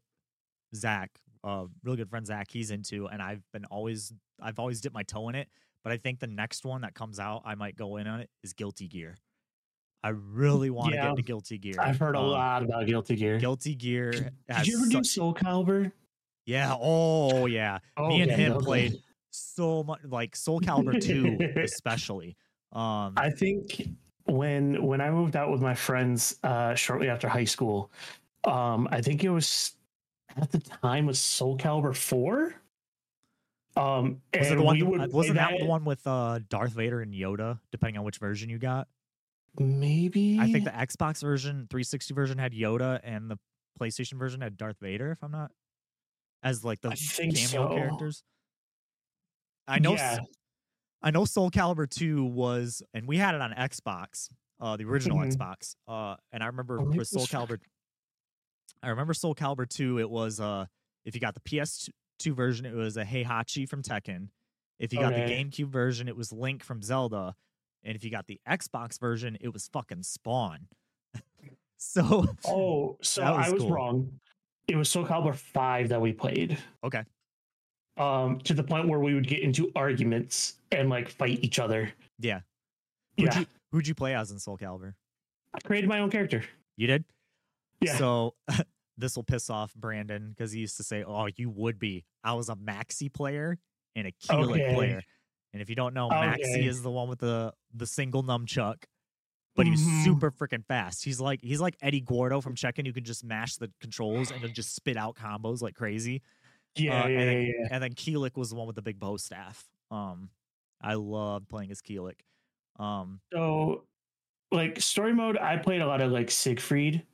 Zach, 0.74 1.11
uh, 1.44 1.66
really 1.83 1.98
good 1.98 2.09
friend 2.09 2.26
Zach, 2.26 2.48
he's 2.50 2.70
into, 2.70 3.07
and 3.07 3.20
I've 3.22 3.42
been 3.52 3.64
always 3.66 4.12
I've 4.40 4.59
always 4.59 4.80
dipped 4.80 4.94
my 4.94 5.02
toe 5.02 5.28
in 5.28 5.35
it. 5.35 5.48
But 5.85 5.92
I 5.92 5.98
think 5.98 6.18
the 6.20 6.26
next 6.26 6.64
one 6.64 6.80
that 6.80 6.94
comes 6.94 7.20
out, 7.20 7.42
I 7.44 7.54
might 7.54 7.76
go 7.76 7.98
in 7.98 8.07
on 8.07 8.20
it 8.20 8.30
is 8.42 8.54
Guilty 8.54 8.88
Gear. 8.88 9.16
I 10.02 10.09
really 10.09 10.70
want 10.70 10.90
to 10.92 10.96
Yeah. 10.96 11.02
get 11.02 11.11
into 11.11 11.22
Guilty 11.22 11.59
Gear. 11.59 11.74
I've 11.78 11.98
heard 11.98 12.16
a 12.16 12.18
Um, 12.20 12.30
lot 12.30 12.62
about 12.62 12.87
Guilty 12.87 13.14
Gear. 13.16 13.38
Guilty 13.38 13.74
Gear. 13.74 14.11
Did 14.12 14.33
has 14.48 14.66
you 14.66 14.78
ever 14.78 14.88
do 14.88 15.04
Soul 15.04 15.35
Calibur? 15.35 15.92
yeah. 16.46 16.74
Oh 16.80 17.44
yeah. 17.46 17.78
Me 17.98 18.22
and 18.22 18.30
Okay, 18.33 18.42
him 18.42 18.52
okay. 18.54 18.64
played 18.64 19.02
so 19.30 19.83
much, 19.85 20.00
like 20.04 20.35
Soul 20.35 20.61
Calibur 20.61 20.98
two, 21.00 21.38
especially. 21.62 22.37
Um, 22.74 23.14
I 23.16 23.30
think 23.30 23.88
when 24.24 24.82
when 24.82 25.00
I 25.00 25.10
moved 25.10 25.37
out 25.37 25.50
with 25.50 25.60
my 25.60 25.74
friends 25.74 26.37
uh, 26.42 26.74
shortly 26.74 27.08
after 27.08 27.28
high 27.28 27.44
school, 27.44 27.90
um, 28.44 28.88
I 28.90 29.00
think 29.00 29.24
it 29.24 29.30
was 29.30 29.74
at 30.37 30.50
the 30.50 30.58
time 30.58 31.06
was 31.06 31.18
Soul 31.18 31.56
Calibur 31.56 31.94
four. 31.94 32.54
Um, 33.76 34.20
was 34.38 34.50
it 34.50 34.58
one? 34.58 34.78
we 34.78 34.98
Wasn't 35.08 35.37
that 35.37 35.58
the 35.58 35.66
one 35.66 35.84
with 35.84 36.06
uh, 36.06 36.40
Darth 36.48 36.72
Vader 36.72 37.00
and 37.00 37.12
Yoda? 37.12 37.58
Depending 37.72 37.98
on 37.98 38.04
which 38.04 38.18
version 38.18 38.48
you 38.48 38.58
got. 38.58 38.88
Maybe 39.58 40.38
I 40.40 40.50
think 40.50 40.64
the 40.64 40.70
Xbox 40.70 41.22
version, 41.22 41.68
360 41.70 42.12
version 42.12 42.38
had 42.38 42.53
Yoda, 42.53 43.01
and 43.05 43.30
the 43.30 43.38
PlayStation 43.80 44.14
version 44.14 44.40
had 44.40 44.57
Darth 44.57 44.78
Vader. 44.80 45.12
If 45.12 45.22
I'm 45.22 45.30
not, 45.30 45.53
as 46.42 46.64
like 46.64 46.80
the 46.80 46.90
cameo 46.90 47.34
so. 47.34 47.68
characters. 47.68 48.24
I 49.68 49.78
know. 49.78 49.94
Yeah. 49.94 50.18
I 51.05 51.11
know. 51.11 51.24
Soul 51.26 51.50
Calibur 51.50 51.88
2 51.88 52.24
was, 52.24 52.82
and 52.94 53.07
we 53.07 53.18
had 53.18 53.34
it 53.34 53.40
on 53.42 53.52
Xbox, 53.52 54.30
uh, 54.59 54.76
the 54.76 54.84
original 54.84 55.18
Mhm. 55.18 55.36
Xbox. 55.36 55.76
Uh, 55.86 56.16
and 56.32 56.42
I 56.42 56.46
remember 56.46 56.80
Oh, 56.80 56.84
with 56.84 57.07
Soul 57.07 57.26
Calibur. 57.26 57.61
I 58.82 58.88
remember 58.88 59.12
Soul 59.14 59.34
Calibur 59.34 59.68
2. 59.68 59.98
It 59.98 60.09
was 60.11 60.40
uh, 60.40 60.66
if 61.05 61.14
you 61.14 61.20
got 61.20 61.34
the 61.34 61.40
PS2 61.40 62.34
version, 62.34 62.64
it 62.66 62.74
was 62.74 62.96
a 62.96 63.05
Heihachi 63.05 63.68
from 63.68 63.82
Tekken. 63.82 64.28
If 64.78 64.92
you 64.92 64.98
got 64.98 65.12
the 65.14 65.20
GameCube 65.20 65.68
version, 65.68 66.09
it 66.09 66.16
was 66.16 66.32
Link 66.32 66.64
from 66.64 66.82
Zelda. 66.82 67.36
And 67.84 67.94
if 67.94 68.02
you 68.02 68.11
got 68.11 68.26
the 68.26 68.40
Xbox 68.48 68.98
version, 68.98 69.36
it 69.40 69.52
was 69.52 69.68
fucking 69.68 70.02
Spawn. 70.02 70.68
so 71.76 72.26
Oh, 72.46 72.96
so 73.02 73.22
was 73.22 73.46
I 73.46 73.50
was 73.50 73.61
cool. 73.62 73.70
wrong. 73.70 74.20
It 74.66 74.76
was 74.76 74.90
Soul 74.90 75.07
Calibur 75.07 75.34
five 75.34 75.90
that 75.90 76.00
we 76.00 76.12
played. 76.14 76.59
Okay. 76.82 77.05
Um, 77.97 78.40
to 78.40 78.55
the 78.55 78.64
point 78.64 78.88
where 78.88 78.99
we 78.99 79.14
would 79.14 79.28
get 79.28 79.40
into 79.40 79.70
arguments 79.76 80.57
and 80.72 80.90
like 80.90 81.09
fight 81.09 81.38
each 81.45 81.61
other. 81.61 81.92
yeah, 82.18 82.40
who'd 83.16 83.32
Yeah, 83.32 83.40
you 83.40 83.47
who'd 83.70 83.86
you 83.86 83.95
play 83.95 84.14
as 84.16 84.32
in 84.32 84.38
Soul 84.40 84.59
Calibur? 84.59 84.95
I 85.55 85.61
created 85.61 85.88
my 85.88 86.01
own 86.01 86.11
character. 86.11 86.42
You 86.76 86.88
did. 86.88 87.05
Yeah. 87.80 87.97
So 87.97 88.34
this 88.97 89.14
will 89.14 89.22
piss 89.22 89.49
off 89.49 89.72
Brandon 89.74 90.30
because 90.30 90.51
he 90.51 90.59
used 90.61 90.76
to 90.78 90.82
say, 90.82 91.05
"Oh, 91.05 91.28
you 91.36 91.51
would 91.51 91.78
be." 91.78 92.05
I 92.24 92.32
was 92.34 92.49
a 92.49 92.57
Maxi 92.57 93.12
player 93.12 93.59
and 93.95 94.09
a 94.09 94.12
Kilik 94.12 94.51
Okay. 94.62 94.74
player. 94.74 95.03
And 95.53 95.62
if 95.62 95.70
you 95.70 95.76
don't 95.76 95.95
know, 95.95 96.09
Maxi 96.09 96.40
Okay. 96.57 96.66
is 96.66 96.82
the 96.82 96.90
one 96.90 97.09
with 97.09 97.20
the 97.20 97.55
the 97.72 97.86
single 97.86 98.24
nunchuck. 98.24 98.84
But 99.55 99.66
he's 99.66 99.80
was 99.84 99.88
Mhm. 99.88 100.03
super 100.03 100.30
freaking 100.32 100.66
fast. 100.66 101.05
He's 101.05 101.20
like 101.20 101.40
he's 101.40 101.61
like 101.61 101.76
Eddie 101.80 102.01
Gordo 102.01 102.40
from 102.40 102.57
Tekken. 102.57 102.86
You 102.86 102.92
can 102.92 103.05
just 103.05 103.22
mash 103.22 103.55
the 103.55 103.72
controls 103.80 104.32
and 104.32 104.53
just 104.53 104.74
spit 104.74 104.97
out 104.97 105.14
combos 105.14 105.62
like 105.62 105.76
crazy. 105.76 106.22
Yeah, 106.77 107.05
Uh, 107.05 107.09
yeah, 107.09 107.18
and, 107.20 107.20
yeah, 107.20 107.25
then, 107.27 107.55
yeah. 107.61 107.68
and 107.70 107.83
then 107.83 107.93
Kilik 107.95 108.37
was 108.37 108.51
the 108.51 108.57
one 108.57 108.66
with 108.66 108.77
the 108.77 108.83
big 108.83 108.99
bow 108.99 109.16
staff. 109.16 109.64
Um, 109.91 110.31
I 110.81 110.95
love 110.95 111.49
playing 111.49 111.70
as 111.70 111.81
Kilik. 111.81 112.20
Um, 112.79 113.20
So, 113.33 113.87
like 114.51 114.81
story 114.81 115.14
mode, 115.14 115.39
I 115.39 115.57
played 115.57 115.81
a 115.81 115.87
lot 115.87 116.01
of 116.01 116.11
like 116.12 116.31
Siegfried, 116.31 117.07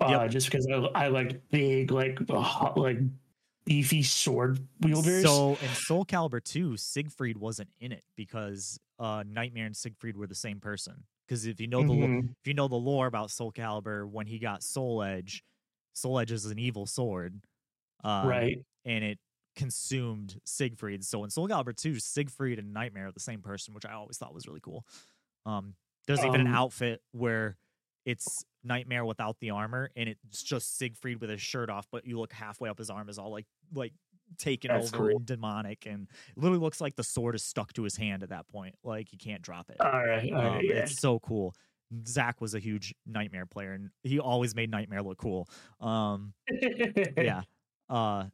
uh, 0.00 0.08
Yep. 0.10 0.30
just 0.30 0.46
because 0.50 0.66
I, 0.72 0.76
I 1.04 1.08
liked 1.08 1.48
big, 1.50 1.90
like 1.90 2.18
uh, 2.30 2.72
like 2.76 2.98
beefy 3.64 4.02
sword 4.02 4.66
wielders. 4.80 5.22
So 5.22 5.50
in 5.50 5.68
Soul 5.74 6.04
Calibur 6.06 6.42
2, 6.42 6.76
Siegfried 6.78 7.36
wasn't 7.36 7.68
in 7.80 7.92
it 7.92 8.04
because 8.16 8.80
uh, 8.98 9.22
Nightmare 9.26 9.66
and 9.66 9.76
Siegfried 9.76 10.16
were 10.16 10.26
the 10.26 10.34
same 10.34 10.60
person. 10.60 11.04
Because 11.26 11.44
if 11.46 11.60
you 11.60 11.66
know 11.66 11.82
the 11.82 11.92
lo- 11.92 12.06
Mhm. 12.06 12.30
if 12.40 12.46
you 12.46 12.54
know 12.54 12.68
the 12.68 12.76
lore 12.76 13.06
about 13.06 13.30
Soul 13.30 13.52
Calibur, 13.52 14.08
when 14.08 14.26
he 14.26 14.38
got 14.38 14.62
Soul 14.62 15.02
Edge, 15.02 15.44
Soul 15.92 16.18
Edge 16.18 16.32
is 16.32 16.46
an 16.46 16.58
evil 16.58 16.86
sword, 16.86 17.42
uh, 18.02 18.24
right. 18.26 18.64
And 18.84 19.04
it 19.04 19.18
consumed 19.56 20.40
Siegfried. 20.44 21.04
So 21.04 21.24
in 21.24 21.30
Soul 21.30 21.48
Calibur 21.48 21.74
2, 21.76 21.98
Siegfried 21.98 22.58
and 22.58 22.72
Nightmare 22.72 23.08
are 23.08 23.12
the 23.12 23.20
same 23.20 23.42
person, 23.42 23.74
which 23.74 23.84
I 23.84 23.92
always 23.92 24.16
thought 24.18 24.32
was 24.34 24.46
really 24.46 24.60
cool. 24.60 24.84
Um, 25.46 25.74
there's 26.06 26.24
even 26.24 26.40
an 26.40 26.46
Um, 26.46 26.54
outfit 26.54 27.02
where 27.12 27.56
it's 28.04 28.44
Nightmare 28.64 29.04
without 29.04 29.38
the 29.40 29.50
armor, 29.50 29.90
and 29.96 30.08
it's 30.08 30.42
just 30.42 30.78
Siegfried 30.78 31.20
with 31.20 31.28
his 31.30 31.42
shirt 31.42 31.68
off, 31.70 31.86
but 31.90 32.06
you 32.06 32.18
look 32.18 32.32
halfway 32.32 32.68
up 32.70 32.78
his 32.78 32.88
arm 32.88 33.08
is 33.08 33.18
all 33.18 33.30
like 33.30 33.46
like 33.74 33.92
taken 34.38 34.70
That's 34.70 34.92
over 34.94 35.08
cool. 35.08 35.16
and 35.18 35.26
demonic, 35.26 35.86
and 35.86 36.08
it 36.34 36.36
literally 36.38 36.60
looks 36.62 36.80
like 36.80 36.96
the 36.96 37.04
sword 37.04 37.34
is 37.34 37.42
stuck 37.42 37.72
to 37.74 37.82
his 37.82 37.96
hand 37.96 38.22
at 38.22 38.28
that 38.30 38.46
point, 38.48 38.74
like 38.84 39.08
he 39.10 39.16
can't 39.18 39.42
drop 39.42 39.68
it. 39.70 39.76
All 39.80 39.90
right. 40.06 40.32
All 40.32 40.40
Um, 40.40 40.46
right. 40.54 40.64
yeah. 40.64 40.74
It's 40.76 40.98
so 41.00 41.18
cool. 41.18 41.54
Zach 42.06 42.40
was 42.40 42.54
a 42.54 42.58
huge 42.58 42.94
Nightmare 43.06 43.46
player, 43.46 43.72
and 43.72 43.90
he 44.02 44.18
always 44.18 44.54
made 44.54 44.70
Nightmare 44.70 45.02
look 45.02 45.18
cool. 45.18 45.48
Um, 45.80 46.32
yeah, 47.16 47.42
uh, 47.88 48.26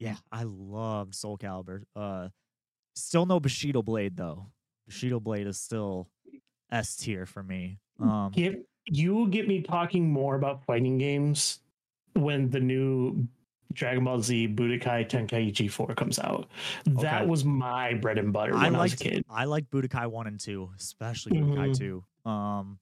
yeah, 0.00 0.16
I 0.32 0.42
loved 0.44 1.14
Soul 1.14 1.38
Calibur. 1.38 1.82
Uh, 1.94 2.30
still 2.94 3.26
no 3.26 3.38
Bushido 3.38 3.82
Blade 3.82 4.16
though. 4.16 4.46
Bushido 4.86 5.20
Blade 5.20 5.46
is 5.46 5.60
still 5.60 6.08
S 6.72 6.96
tier 6.96 7.26
for 7.26 7.42
me. 7.42 7.78
Um, 8.00 8.32
Get, 8.32 8.64
you 8.86 9.14
will 9.14 9.26
get 9.26 9.46
me 9.46 9.60
talking 9.62 10.10
more 10.10 10.34
about 10.34 10.64
fighting 10.64 10.98
games 10.98 11.60
when 12.14 12.50
the 12.50 12.58
new 12.60 13.28
Dragon 13.74 14.02
Ball 14.04 14.20
Z 14.20 14.48
Budokai 14.48 15.08
Tenkaichi 15.08 15.70
4 15.70 15.94
comes 15.94 16.18
out. 16.18 16.48
That 16.86 17.20
Okay. 17.22 17.26
was 17.26 17.44
my 17.44 17.94
bread 17.94 18.18
and 18.18 18.32
butter 18.32 18.54
I 18.56 18.64
when 18.64 18.74
I, 18.76 18.82
was 18.82 18.94
a 18.94 18.96
kid. 18.96 19.22
I 19.28 19.44
like 19.44 19.70
Budokai 19.70 20.06
one 20.10 20.26
and 20.26 20.40
two, 20.40 20.70
especially 20.76 21.32
Budokai 21.32 21.68
Mhm. 21.70 21.78
two. 21.78 22.04
Um, 22.28 22.80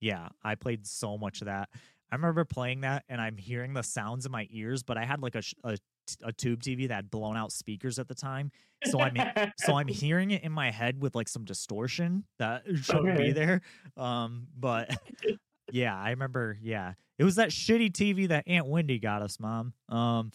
yeah, 0.00 0.28
I 0.42 0.54
played 0.56 0.86
so 0.86 1.16
much 1.18 1.40
of 1.40 1.46
that. 1.46 1.70
I 2.12 2.14
remember 2.16 2.44
playing 2.44 2.82
that, 2.82 3.04
and 3.08 3.20
I'm 3.20 3.36
hearing 3.38 3.72
the 3.72 3.82
sounds 3.82 4.26
in 4.26 4.30
my 4.30 4.46
ears, 4.50 4.82
but 4.84 4.96
I 4.98 5.04
had 5.04 5.20
like 5.20 5.34
a 5.34 5.42
a, 5.64 5.78
a 6.22 6.32
tube 6.32 6.62
TV 6.62 6.88
that 6.88 6.94
had 6.94 7.10
blown 7.10 7.36
out 7.36 7.52
speakers 7.52 7.98
at 7.98 8.08
the 8.08 8.14
time, 8.14 8.50
so 8.84 9.00
I'm 9.00 9.16
so 9.56 9.74
I'm 9.74 9.88
hearing 10.02 10.30
it 10.30 10.42
in 10.42 10.52
my 10.52 10.70
head 10.70 11.00
with 11.00 11.14
like 11.14 11.28
some 11.28 11.44
distortion 11.44 12.24
that 12.38 12.62
shouldn't 12.82 13.14
Okay. 13.14 13.24
be 13.24 13.32
there. 13.32 13.60
Um, 13.96 14.46
but 14.58 14.90
yeah, 15.70 15.96
I 15.96 16.10
remember. 16.10 16.58
Yeah, 16.62 16.94
it 17.18 17.24
was 17.24 17.36
that 17.36 17.50
shitty 17.50 17.92
TV 17.92 18.28
that 18.28 18.44
Aunt 18.46 18.66
Wendy 18.66 18.98
got 18.98 19.22
us, 19.22 19.38
mom. 19.40 19.72
Um, 19.88 20.30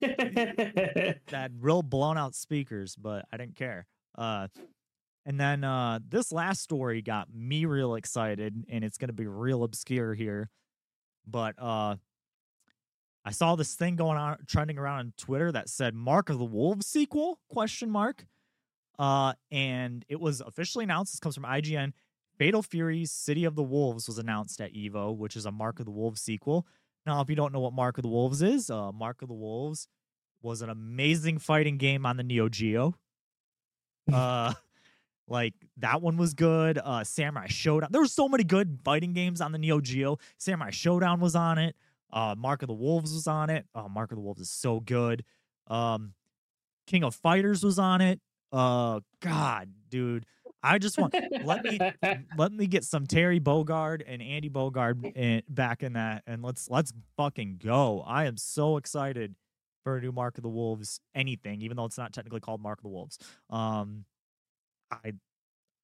that 0.00 1.50
real 1.58 1.82
blown 1.82 2.18
out 2.18 2.34
speakers, 2.34 2.96
but 2.96 3.24
I 3.32 3.36
didn't 3.36 3.56
care. 3.56 3.86
Uh, 4.16 4.48
and 5.26 5.38
then 5.38 5.64
uh, 5.64 6.00
this 6.08 6.32
last 6.32 6.62
story 6.62 7.02
got 7.02 7.32
me 7.32 7.64
real 7.64 7.94
excited, 7.94 8.64
and 8.68 8.84
it's 8.84 8.98
gonna 8.98 9.12
be 9.12 9.26
real 9.26 9.62
obscure 9.64 10.14
here, 10.14 10.50
but 11.26 11.54
uh, 11.58 11.96
I 13.24 13.32
saw 13.32 13.54
this 13.54 13.74
thing 13.74 13.96
going 13.96 14.16
on 14.16 14.38
trending 14.46 14.78
around 14.78 14.98
on 14.98 15.12
Twitter 15.16 15.52
that 15.52 15.68
said 15.68 15.94
"Mark 15.94 16.30
of 16.30 16.38
the 16.38 16.44
Wolves" 16.44 16.86
sequel 16.86 17.40
question 17.48 17.90
mark, 17.90 18.26
uh, 18.98 19.34
and 19.50 20.04
it 20.08 20.20
was 20.20 20.40
officially 20.40 20.84
announced. 20.84 21.12
This 21.12 21.20
comes 21.20 21.34
from 21.34 21.44
IGN. 21.44 21.92
Fatal 22.38 22.62
Fury's 22.62 23.12
City 23.12 23.44
of 23.44 23.54
the 23.54 23.62
Wolves 23.62 24.08
was 24.08 24.18
announced 24.18 24.60
at 24.62 24.72
Evo, 24.72 25.14
which 25.14 25.36
is 25.36 25.44
a 25.44 25.52
Mark 25.52 25.78
of 25.78 25.84
the 25.84 25.90
Wolves 25.90 26.22
sequel. 26.22 26.66
Now, 27.04 27.20
if 27.20 27.28
you 27.28 27.36
don't 27.36 27.52
know 27.52 27.60
what 27.60 27.74
Mark 27.74 27.98
of 27.98 28.02
the 28.02 28.08
Wolves 28.08 28.40
is, 28.40 28.70
uh, 28.70 28.92
Mark 28.92 29.20
of 29.20 29.28
the 29.28 29.34
Wolves 29.34 29.88
was 30.42 30.62
an 30.62 30.70
amazing 30.70 31.38
fighting 31.38 31.76
game 31.76 32.06
on 32.06 32.16
the 32.16 32.22
Neo 32.22 32.48
Geo. 32.48 32.94
Uh, 34.12 34.52
like 35.28 35.54
that 35.76 36.02
one 36.02 36.16
was 36.16 36.34
good. 36.34 36.78
Uh, 36.78 37.04
Samurai 37.04 37.46
Shodown. 37.46 37.90
There 37.90 38.00
were 38.00 38.08
so 38.08 38.28
many 38.28 38.42
good 38.42 38.80
fighting 38.84 39.12
games 39.12 39.40
on 39.40 39.52
the 39.52 39.58
Neo 39.58 39.80
Geo. 39.80 40.18
Samurai 40.36 40.70
Shodown 40.70 41.20
was 41.20 41.36
on 41.36 41.58
it. 41.58 41.76
Uh, 42.12 42.34
Mark 42.36 42.62
of 42.62 42.68
the 42.68 42.74
Wolves 42.74 43.12
was 43.12 43.26
on 43.26 43.50
it. 43.50 43.66
Oh, 43.74 43.88
Mark 43.88 44.12
of 44.12 44.16
the 44.16 44.22
Wolves 44.22 44.40
is 44.40 44.50
so 44.50 44.80
good. 44.80 45.24
Um, 45.68 46.14
King 46.86 47.04
of 47.04 47.14
Fighters 47.14 47.62
was 47.62 47.78
on 47.78 48.00
it. 48.00 48.20
Uh, 48.52 49.00
God, 49.20 49.70
dude, 49.88 50.26
I 50.62 50.78
just 50.78 50.98
want 50.98 51.14
let 51.44 51.64
me 51.64 51.78
let 52.36 52.52
me 52.52 52.66
get 52.66 52.84
some 52.84 53.06
Terry 53.06 53.40
Bogard 53.40 54.02
and 54.06 54.20
Andy 54.20 54.50
Bogard 54.50 55.16
in, 55.16 55.42
back 55.48 55.82
in 55.82 55.94
that, 55.94 56.22
and 56.26 56.42
let's 56.42 56.68
let's 56.68 56.92
fucking 57.16 57.60
go. 57.62 58.02
I 58.06 58.24
am 58.24 58.36
so 58.36 58.76
excited 58.76 59.34
for 59.84 59.96
a 59.96 60.00
new 60.00 60.12
Mark 60.12 60.36
of 60.36 60.42
the 60.42 60.48
Wolves 60.48 61.00
anything, 61.14 61.62
even 61.62 61.76
though 61.76 61.84
it's 61.84 61.98
not 61.98 62.12
technically 62.12 62.40
called 62.40 62.60
Mark 62.60 62.80
of 62.80 62.82
the 62.82 62.88
Wolves. 62.88 63.18
Um, 63.48 64.04
I 64.90 65.14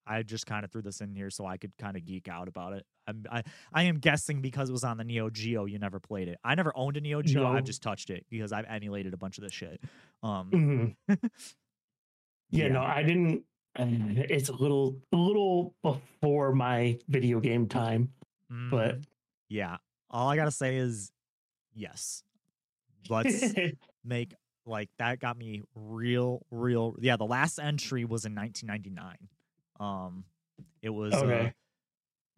I 0.06 0.22
just 0.22 0.46
kind 0.46 0.64
of 0.64 0.70
threw 0.70 0.82
this 0.82 1.00
in 1.00 1.14
here 1.14 1.30
so 1.30 1.44
I 1.46 1.56
could 1.56 1.72
kind 1.78 1.96
of 1.96 2.04
geek 2.04 2.28
out 2.28 2.48
about 2.48 2.72
it. 2.74 2.86
I'm, 3.06 3.24
I 3.30 3.42
I 3.72 3.82
am 3.84 3.98
guessing 3.98 4.40
because 4.40 4.68
it 4.68 4.72
was 4.72 4.84
on 4.84 4.96
the 4.98 5.04
Neo 5.04 5.30
Geo, 5.30 5.64
you 5.64 5.78
never 5.78 5.98
played 6.00 6.28
it. 6.28 6.38
I 6.44 6.54
never 6.54 6.72
owned 6.76 6.96
a 6.96 7.00
Neo 7.00 7.22
Geo. 7.22 7.42
No. 7.42 7.48
I've 7.48 7.64
just 7.64 7.82
touched 7.82 8.10
it 8.10 8.24
because 8.30 8.52
I've 8.52 8.66
emulated 8.66 9.14
a 9.14 9.16
bunch 9.16 9.38
of 9.38 9.44
this 9.44 9.52
shit. 9.52 9.80
Um, 10.22 10.96
Mhm. 11.08 11.18
yeah, 12.50 12.68
no, 12.68 12.82
I 12.82 13.02
didn't. 13.02 13.42
It's 13.78 14.48
a 14.48 14.54
little, 14.54 14.96
a 15.12 15.16
little 15.16 15.74
before 15.82 16.52
my 16.54 16.98
video 17.08 17.40
game 17.40 17.68
time, 17.68 18.10
but 18.70 19.00
mhm. 19.00 19.04
yeah, 19.48 19.76
all 20.10 20.28
I 20.30 20.36
gotta 20.36 20.50
say 20.50 20.76
is 20.76 21.12
yes. 21.74 22.22
Let's 23.10 23.52
make 24.04 24.34
like 24.64 24.88
that 24.98 25.20
got 25.20 25.36
me 25.36 25.62
real 25.76 26.44
real 26.50 26.96
yeah 27.00 27.16
the 27.16 27.24
last 27.24 27.58
entry 27.60 28.04
was 28.04 28.24
in 28.24 28.34
1999 28.34 29.28
um 29.80 30.24
it 30.82 30.90
was 30.90 31.14
uh, 31.14 31.16
Okay. 31.26 31.52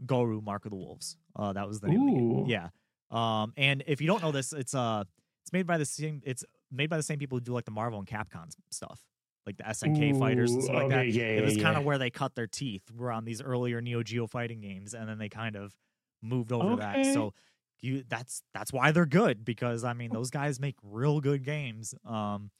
Garou 0.06 0.40
Mark 0.40 0.64
of 0.64 0.70
the 0.70 0.76
Wolves 0.76 1.16
uh 1.36 1.52
that 1.52 1.66
was 1.66 1.80
the 1.80 1.88
name 1.88 2.00
of 2.00 2.06
the 2.06 2.12
game. 2.12 2.44
Yeah 2.46 2.68
um 3.10 3.52
and 3.56 3.82
if 3.86 4.00
you 4.00 4.06
don't 4.06 4.22
know 4.22 4.32
this 4.32 4.52
it's 4.52 4.74
uh 4.74 5.04
it's 5.42 5.52
made 5.52 5.66
by 5.66 5.78
the 5.78 5.84
same 5.84 6.20
it's 6.24 6.44
made 6.70 6.88
by 6.90 6.96
the 6.96 7.02
same 7.02 7.18
people 7.18 7.36
who 7.38 7.40
do 7.40 7.52
like 7.52 7.64
the 7.64 7.70
Marvel 7.70 7.98
and 7.98 8.06
Capcom 8.06 8.50
stuff 8.70 9.02
like 9.46 9.56
the 9.56 9.64
SNK 9.64 10.12
fighters 10.18 10.52
and 10.52 10.60
Ooh, 10.60 10.64
stuff 10.64 10.76
like 10.76 10.88
that 10.90 11.08
Yeah, 11.08 11.24
it 11.24 11.40
yeah, 11.40 11.40
was 11.42 11.56
kind 11.56 11.74
yeah. 11.74 11.78
of 11.80 11.84
where 11.84 11.98
they 11.98 12.10
cut 12.10 12.34
their 12.34 12.46
teeth 12.46 12.82
were 12.94 13.10
on 13.10 13.24
these 13.24 13.40
earlier 13.42 13.80
Neo 13.80 14.02
Geo 14.02 14.26
fighting 14.26 14.60
games 14.60 14.94
and 14.94 15.08
then 15.08 15.18
they 15.18 15.28
kind 15.28 15.56
of 15.56 15.74
moved 16.22 16.52
over 16.52 16.70
to 16.70 16.76
that 16.76 17.06
so 17.14 17.32
you 17.80 18.04
that's 18.08 18.42
that's 18.52 18.72
why 18.72 18.90
they're 18.92 19.06
good 19.06 19.44
because 19.44 19.84
I 19.84 19.94
mean 19.94 20.10
those 20.12 20.30
guys 20.30 20.60
make 20.60 20.74
real 20.82 21.20
good 21.20 21.44
games. 21.44 21.94
Um 22.04 22.50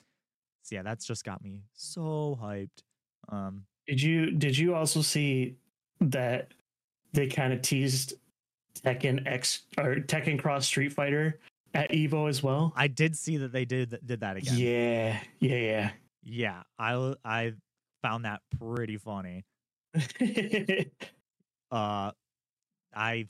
so 0.63 0.75
yeah, 0.77 0.83
that's 0.83 1.05
just 1.07 1.25
got 1.25 1.43
me 1.43 1.63
so 1.75 2.39
hyped. 2.41 2.83
Um 3.29 3.65
Did 3.89 4.03
you 4.03 4.31
did 4.31 4.57
you 4.57 4.75
also 4.75 5.01
see 5.01 5.57
that 6.01 6.53
they 7.15 7.27
kind 7.27 7.55
of 7.55 7.63
teased 7.63 8.15
Tekken 8.75 9.27
X 9.27 9.63
or 9.79 9.97
Tekken 9.97 10.39
Cross 10.39 10.67
Street 10.67 10.93
Fighter 10.93 11.41
at 11.73 11.91
Evo 11.91 12.29
as 12.29 12.43
well? 12.43 12.75
I 12.77 12.89
did 12.89 13.17
see 13.17 13.39
that 13.39 13.51
they 13.51 13.65
did 13.65 13.99
did 14.05 14.21
that 14.21 14.37
again. 14.37 14.59
Yeah, 14.59 15.21
yeah, 15.41 15.91
Yeah, 16.23 16.63
I 16.79 17.15
I 17.25 17.55
found 18.03 18.27
that 18.27 18.43
pretty 18.59 18.99
funny. 18.99 19.45
Uh 21.71 22.13
I 22.95 23.27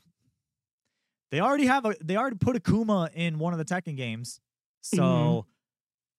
they 1.29 1.41
already 1.41 1.65
have 1.65 1.83
a 1.85 1.93
they 2.01 2.15
already 2.15 2.37
put 2.37 2.55
Akuma 2.55 3.09
in 3.13 3.37
one 3.37 3.51
of 3.51 3.59
the 3.59 3.65
Tekken 3.65 3.97
games. 3.97 4.39
So 4.81 5.45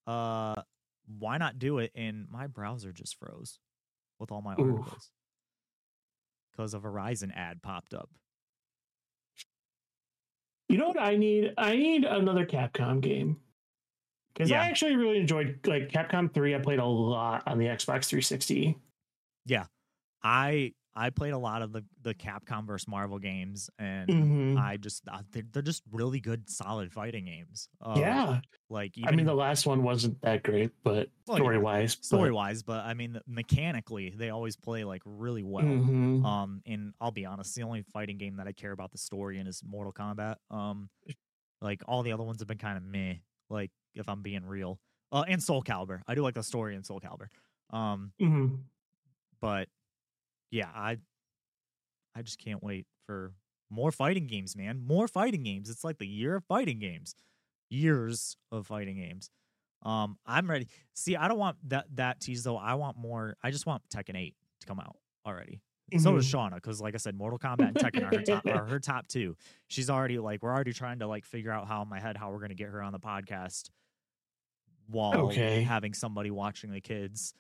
uh 0.07 0.57
why 1.19 1.39
not 1.39 1.59
do 1.59 1.79
it? 1.79 1.93
And 1.95 2.27
my 2.31 2.47
browser 2.47 2.93
just 2.93 3.19
froze 3.19 3.59
with 4.21 4.31
all 4.31 4.43
my 4.43 4.55
Ooh. 4.61 4.77
articles. 4.79 5.11
Because 6.53 6.75
a 6.75 6.79
Verizon 6.79 7.31
ad 7.35 7.63
popped 7.63 7.95
up. 7.95 8.11
you 10.69 10.79
know 10.79 10.87
what 10.89 11.01
I 11.01 11.17
need? 11.17 11.53
I 11.59 11.75
need 11.75 12.05
another 12.05 12.47
Capcom 12.47 13.01
game. 13.01 13.39
Because 14.33 14.51
Yeah. 14.51 14.63
I 14.63 14.67
actually 14.67 14.95
really 14.95 15.19
enjoyed 15.19 15.59
like 15.67 15.89
Capcom 15.89 16.33
3. 16.33 16.55
I 16.55 16.59
played 16.59 16.79
a 16.79 16.85
lot 16.85 17.43
on 17.49 17.59
the 17.59 17.65
Xbox 17.67 18.05
360. 18.07 18.79
Yeah, 19.47 19.65
I 20.23 20.73
I 21.01 21.09
played 21.11 21.33
a 21.33 21.39
lot 21.39 21.63
of 21.63 21.73
the 21.73 21.83
the 22.03 22.15
Capcom 22.15 22.67
versus 22.67 22.87
Marvel 22.87 23.19
games, 23.19 23.71
and 23.79 24.09
Mhm. 24.09 24.59
I 24.59 24.77
just 24.77 25.09
uh, 25.09 25.23
they're, 25.33 25.43
they're 25.51 25.63
just 25.63 25.83
really 25.91 26.21
good, 26.21 26.51
solid 26.51 26.93
fighting 26.93 27.25
games. 27.25 27.69
Uh, 27.81 27.95
yeah. 27.97 28.41
like 28.69 28.99
even 28.99 29.09
I 29.09 29.17
mean, 29.17 29.25
the 29.27 29.35
last 29.35 29.65
one 29.67 29.83
wasn't 29.83 30.21
that 30.21 30.43
great, 30.43 30.73
but 30.85 31.09
Well, 31.27 31.39
yeah, 31.39 31.43
story 31.45 31.59
wise. 31.59 31.97
story 32.03 32.31
wise, 32.33 32.63
but 32.63 32.85
I 32.85 32.93
mean 32.95 33.19
mechanically 33.27 34.11
they 34.11 34.29
always 34.29 34.57
play 34.57 34.85
like 34.85 35.03
really 35.07 35.43
well. 35.43 35.65
Mm-hmm. 35.65 36.25
Um, 36.25 36.61
and 36.67 36.93
I'll 37.01 37.11
be 37.11 37.25
honest, 37.25 37.55
the 37.55 37.63
only 37.63 37.83
fighting 37.83 38.19
game 38.19 38.37
that 38.37 38.47
I 38.47 38.53
care 38.53 38.73
about 38.73 38.93
the 38.93 38.99
story 38.99 39.39
in 39.39 39.47
is 39.47 39.63
Mortal 39.65 39.93
Kombat. 39.95 40.37
Um, 40.51 40.91
like 41.63 41.83
all 41.89 42.03
the 42.03 42.13
other 42.13 42.25
ones 42.25 42.41
have 42.41 42.49
been 42.49 42.59
kind 42.59 42.77
of 42.77 42.83
meh. 42.85 43.15
Like 43.49 43.71
if 43.95 44.07
I'm 44.09 44.21
being 44.23 44.45
real, 44.45 44.79
uh, 45.13 45.25
and 45.27 45.43
Soul 45.43 45.63
Calibur, 45.63 46.03
I 46.07 46.15
do 46.15 46.23
like 46.23 46.35
the 46.35 46.43
story 46.43 46.75
in 46.77 46.85
Soul 46.85 47.01
Calibur. 47.01 47.29
Um, 47.75 48.13
hmm 48.21 48.57
but 49.41 49.69
yeah, 50.51 50.69
I 50.75 50.99
I 52.15 52.23
just 52.23 52.39
can't 52.39 52.63
wait 52.63 52.87
for 53.07 53.33
more 53.71 53.93
fighting 53.93 54.27
games, 54.27 54.57
man. 54.57 54.83
More 54.85 55.07
fighting 55.09 55.43
games. 55.45 55.71
It's 55.71 55.85
like 55.85 55.99
the 55.99 56.07
year 56.07 56.37
of 56.37 56.45
fighting 56.45 56.79
games. 56.81 57.15
Years 57.71 58.37
of 58.51 58.67
fighting 58.67 58.97
games. 58.97 59.31
Um, 59.83 60.19
I'm 60.27 60.51
ready. 60.51 60.67
See, 60.95 61.17
I 61.17 61.29
don't 61.29 61.39
want 61.39 61.57
that 61.69 61.87
that 61.95 62.21
tease 62.21 62.43
though. 62.45 62.57
I 62.57 62.75
want 62.75 62.97
more. 62.99 63.37
I 63.43 63.51
just 63.51 63.65
want 63.67 63.83
Tekken 63.89 64.17
8 64.17 64.35
to 64.61 64.67
come 64.67 64.81
out 64.81 64.97
already. 65.25 65.61
So 65.99 66.15
does 66.15 66.27
Mhm. 66.27 66.51
Shauna, 66.51 66.55
because 66.57 66.81
like 66.81 66.95
I 66.95 66.99
said, 66.99 67.17
Mortal 67.17 67.39
Kombat 67.39 67.69
and 67.69 67.77
Tekken 67.77 68.03
are 68.05 68.17
her 68.17 68.23
top 68.23 68.47
are 68.47 68.65
her 68.67 68.79
top 68.81 69.09
two. 69.09 69.37
She's 69.69 69.89
already 69.91 70.19
like 70.19 70.43
we're 70.43 70.53
already 70.53 70.73
trying 70.73 70.99
to 71.01 71.07
like 71.07 71.25
figure 71.25 71.51
out 71.51 71.67
how 71.67 71.83
in 71.83 71.89
my 71.89 71.99
head 72.01 72.17
how 72.17 72.31
we're 72.31 72.41
gonna 72.41 72.55
get 72.55 72.69
her 72.69 72.83
on 72.83 72.93
the 72.93 73.01
podcast 73.01 73.71
while 74.87 75.27
Okay. 75.29 75.63
having 75.63 75.95
somebody 75.95 76.31
watching 76.31 76.71
the 76.73 76.81
kids 76.81 77.33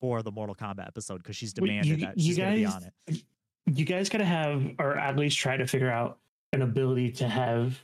for 0.00 0.22
the 0.22 0.32
Mortal 0.32 0.54
Kombat 0.54 0.86
episode 0.86 1.18
because 1.18 1.36
she's 1.36 1.54
Well, 1.58 1.66
demanded 1.66 2.00
you- 2.00 2.06
that 2.06 2.20
she's 2.20 2.36
gonna 2.38 2.54
be 2.56 2.64
on 2.64 2.82
it. 3.06 3.24
you 3.66 3.84
guys 3.84 4.08
gotta 4.08 4.24
have 4.24 4.74
or 4.78 4.96
at 4.98 5.16
least 5.16 5.38
try 5.38 5.56
to 5.56 5.66
figure 5.66 5.90
out 5.90 6.18
an 6.52 6.62
ability 6.62 7.12
to 7.12 7.28
have 7.28 7.78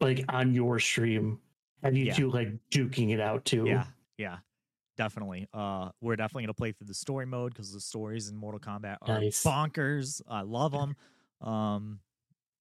like 0.00 0.24
on 0.28 0.52
your 0.54 0.78
stream 0.78 1.40
have 1.82 1.96
you 1.96 2.06
Yeah. 2.06 2.14
two 2.14 2.30
like 2.30 2.48
duking 2.70 3.10
it 3.10 3.20
out 3.20 3.44
too 3.44 3.64
Yeah, 3.66 3.86
yeah, 4.18 4.38
definitely. 4.96 5.48
Uh, 5.54 5.90
we're 6.00 6.16
definitely 6.16 6.42
gonna 6.44 6.54
play 6.54 6.72
through 6.72 6.88
the 6.88 6.94
story 6.94 7.24
mode 7.26 7.52
because 7.54 7.72
the 7.72 7.80
stories 7.80 8.28
in 8.28 8.36
Mortal 8.36 8.60
Kombat 8.60 8.98
are 9.02 9.20
Nice. 9.20 9.42
bonkers. 9.44 10.20
I 10.28 10.42
love 10.42 10.72
them. 10.72 10.96
Um, 11.40 12.00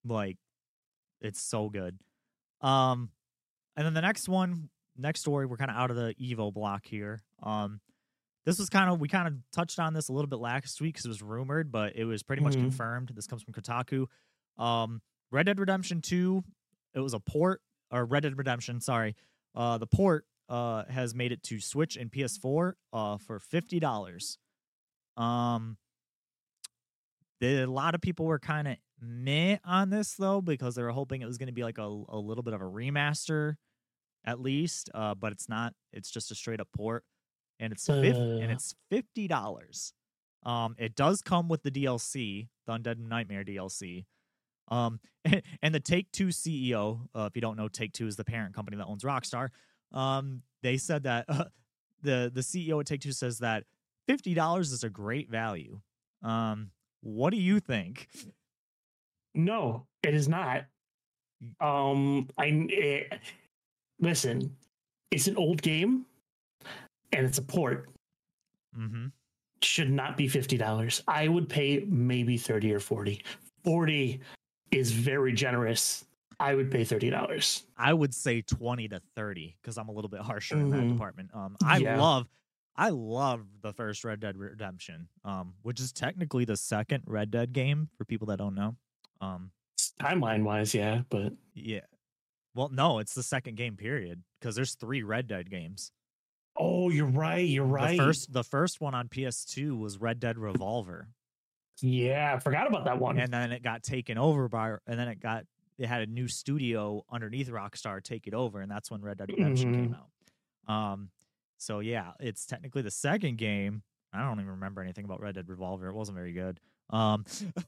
like 0.05 0.37
it's 1.19 1.41
so 1.41 1.69
good. 1.69 1.97
Um, 2.61 3.11
and 3.75 3.85
then 3.85 3.93
the 3.95 4.01
next 4.01 4.29
one, 4.29 4.69
next 4.95 5.19
story, 5.21 5.45
we're 5.47 5.57
kind 5.57 5.71
of 5.71 5.77
out 5.77 5.89
of 5.89 5.97
the 5.97 6.13
Evo 6.21 6.53
block 6.53 6.85
here. 6.85 7.21
Um, 7.41 7.81
this 8.47 8.57
was 8.59 8.69
kind 8.69 8.89
of 8.89 8.99
we 9.01 9.09
kind 9.09 9.27
of 9.27 9.33
touched 9.51 9.77
on 9.77 9.93
this 9.93 10.07
a 10.07 10.13
little 10.13 10.29
bit 10.29 10.39
last 10.39 10.79
week 10.79 10.93
because 10.95 11.05
it 11.05 11.09
was 11.09 11.21
rumored, 11.21 11.69
but 11.69 11.95
it 11.97 12.05
was 12.05 12.23
pretty 12.23 12.41
much 12.41 12.55
Mhm. 12.55 12.61
confirmed. 12.61 13.11
This 13.13 13.27
comes 13.27 13.43
from 13.43 13.53
Kotaku. 13.53 14.07
Um, 14.57 15.01
Red 15.31 15.47
Dead 15.47 15.59
Redemption 15.59 16.01
Two, 16.01 16.43
it 16.93 17.01
was 17.01 17.13
a 17.13 17.19
port 17.19 17.61
or 17.91 18.05
Red 18.05 18.23
Dead 18.23 18.37
Redemption. 18.37 18.79
Sorry, 18.79 19.15
uh, 19.53 19.77
the 19.77 19.85
port 19.87 20.25
uh 20.49 20.85
has 20.85 21.13
made 21.13 21.33
it 21.33 21.43
to 21.43 21.59
Switch 21.59 21.97
and 21.97 22.09
PS4 22.09 22.73
uh 22.93 23.17
for 23.17 23.37
fifty 23.39 23.79
dollars. 23.81 24.39
Um, 25.17 25.77
the, 27.41 27.63
a 27.63 27.67
lot 27.67 27.95
of 27.95 28.01
people 28.01 28.25
were 28.25 28.39
kind 28.39 28.67
of 28.67 28.77
meh 29.01 29.57
on 29.65 29.89
this 29.89 30.15
though 30.15 30.41
because 30.41 30.75
they 30.75 30.81
were 30.83 30.91
hoping 30.91 31.21
it 31.21 31.25
was 31.25 31.37
going 31.37 31.47
to 31.47 31.53
be 31.53 31.63
like 31.63 31.77
a, 31.77 31.83
a 32.09 32.17
little 32.17 32.43
bit 32.43 32.53
of 32.55 32.61
a 32.61 32.65
remaster 32.65 33.55
at 34.25 34.39
least 34.39 34.89
uh 34.95 35.13
but 35.13 35.31
it's 35.31 35.47
not 35.47 35.73
it's 35.93 36.09
just 36.09 36.31
a 36.31 36.35
straight 36.35 36.59
up 36.59 36.67
port 36.75 37.03
and 37.59 37.73
it's 37.73 37.85
fif- 37.87 38.15
and 38.15 38.51
Uh. 38.51 38.53
it's 38.53 38.75
fifty 38.89 39.27
dollars. 39.27 39.93
Um 40.43 40.75
it 40.77 40.95
does 40.95 41.21
come 41.21 41.47
with 41.49 41.63
the 41.63 41.71
dlc 41.71 42.13
the 42.65 42.71
undead 42.73 42.97
nightmare 42.99 43.43
dlc 43.43 44.05
um 44.69 44.99
and 45.61 45.73
the 45.75 45.79
take 45.79 46.11
two 46.11 46.27
ceo 46.27 47.07
uh, 47.15 47.27
if 47.29 47.35
you 47.35 47.41
don't 47.41 47.57
know 47.57 47.67
take 47.67 47.91
two 47.93 48.07
is 48.07 48.15
the 48.15 48.23
parent 48.23 48.53
company 48.53 48.77
that 48.77 48.85
owns 48.85 49.03
rockstar 49.03 49.49
um 49.91 50.41
they 50.63 50.77
said 50.77 51.03
that 51.03 51.25
uh, 51.27 51.45
the 52.03 52.31
the 52.33 52.41
ceo 52.41 52.79
at 52.79 52.85
take 52.85 53.01
two 53.01 53.11
says 53.11 53.39
that 53.39 53.63
fifty 54.07 54.33
dollars 54.33 54.71
is 54.71 54.83
a 54.83 54.89
great 54.89 55.29
value. 55.29 55.79
Um 56.21 56.71
what 57.01 57.31
do 57.31 57.37
you 57.37 57.59
think? 57.59 58.07
No 59.33 59.85
it 60.03 60.13
is 60.13 60.27
not. 60.29 60.65
Um 61.59 62.29
i 62.37 62.47
eh, 62.71 63.03
listen 63.99 64.55
it's 65.11 65.27
an 65.27 65.35
old 65.37 65.61
game 65.61 66.05
and 67.13 67.25
it's 67.25 67.37
a 67.37 67.41
port 67.41 67.89
mm-hmm 68.77 69.07
should 69.61 69.89
not 69.91 70.17
be 70.17 70.27
$50 70.27 71.01
i 71.07 71.27
would 71.27 71.49
pay 71.49 71.79
maybe 71.87 72.37
30 72.37 72.73
or 72.73 72.79
40 72.79 73.23
40 73.63 74.19
is 74.71 74.91
very 74.91 75.33
generous 75.33 76.05
i 76.39 76.53
would 76.53 76.69
pay 76.69 76.81
$30 76.83 77.63
I 77.75 77.93
would 77.93 78.13
say 78.13 78.41
20 78.41 78.87
to 78.89 78.99
30 79.15 79.55
because 79.61 79.77
I'm 79.77 79.89
a 79.89 79.91
little 79.91 80.09
bit 80.09 80.21
harsher 80.21 80.55
in 80.55 80.69
that 80.69 80.77
Mhm. 80.83 80.89
department. 80.89 81.33
Um, 81.33 81.55
I 81.61 81.77
Yeah. 81.77 81.97
love, 81.97 82.27
I 82.75 82.89
love 82.89 83.47
the 83.61 83.71
first 83.73 84.03
Red 84.03 84.19
Dead 84.19 84.35
Redemption, 84.37 85.09
um, 85.23 85.55
which 85.61 85.79
is 85.79 85.91
technically 85.91 86.43
the 86.45 86.57
second 86.57 87.03
Red 87.07 87.29
Dead 87.31 87.53
game 87.53 87.89
for 87.97 88.05
people 88.05 88.27
that 88.27 88.37
don't 88.37 88.55
know. 88.55 88.77
Um, 89.21 89.51
timeline 89.99 90.43
wise 90.43 90.73
yeah 90.73 91.03
but 91.09 91.33
yeah. 91.53 91.85
Well, 92.55 92.69
no, 92.69 92.99
it's 92.99 93.13
the 93.13 93.23
second 93.23 93.55
game 93.57 93.77
period 93.77 94.23
because 94.39 94.55
there's 94.55 94.75
three 94.75 95.03
Red 95.03 95.27
Dead 95.27 95.49
games. 95.49 95.91
Oh, 96.59 96.89
you're 96.89 97.05
right. 97.05 97.47
You're 97.47 97.65
right. 97.65 97.97
The 97.97 98.03
first, 98.03 98.33
the 98.33 98.43
first 98.43 98.81
one 98.81 98.95
on 98.95 99.07
PS2 99.09 99.77
was 99.77 99.97
Red 99.99 100.19
Dead 100.19 100.37
Revolver, 100.37 101.07
yeah, 101.81 102.33
I 102.35 102.39
forgot 102.39 102.65
about 102.67 102.85
that 102.85 102.99
one. 102.99 103.19
and 103.19 103.31
then 103.31 103.51
it 103.51 103.61
got 103.61 103.83
taken 103.83 104.17
over 104.17 104.47
by, 104.49 104.77
and 104.87 104.99
then 104.99 105.07
it 105.07 105.19
got, 105.19 105.45
it 105.77 105.85
had 105.87 106.01
a 106.01 106.07
new 106.07 106.27
studio 106.27 107.03
underneath 107.11 107.49
Rockstar 107.51 108.01
take 108.01 108.25
it 108.25 108.33
over, 108.33 108.61
and 108.61 108.71
that's 108.71 108.89
when 108.89 109.01
Red 109.01 109.17
Dead 109.19 109.29
Redemption 109.29 109.73
came 109.75 109.95
out. 109.95 110.73
Um, 110.73 111.09
so 111.59 111.79
yeah, 111.79 112.13
it's 112.19 112.45
technically 112.47 112.81
the 112.81 112.89
second 112.91 113.37
game. 113.37 113.83
I 114.11 114.21
don't 114.23 114.39
even 114.39 114.51
remember 114.53 114.81
anything 114.81 115.05
about 115.05 115.21
Red 115.21 115.35
Dead 115.35 115.47
Revolver. 115.47 115.87
It 115.87 115.93
wasn't 115.93 116.15
very 116.17 116.31
good. 116.31 116.59
Um, 116.89 117.25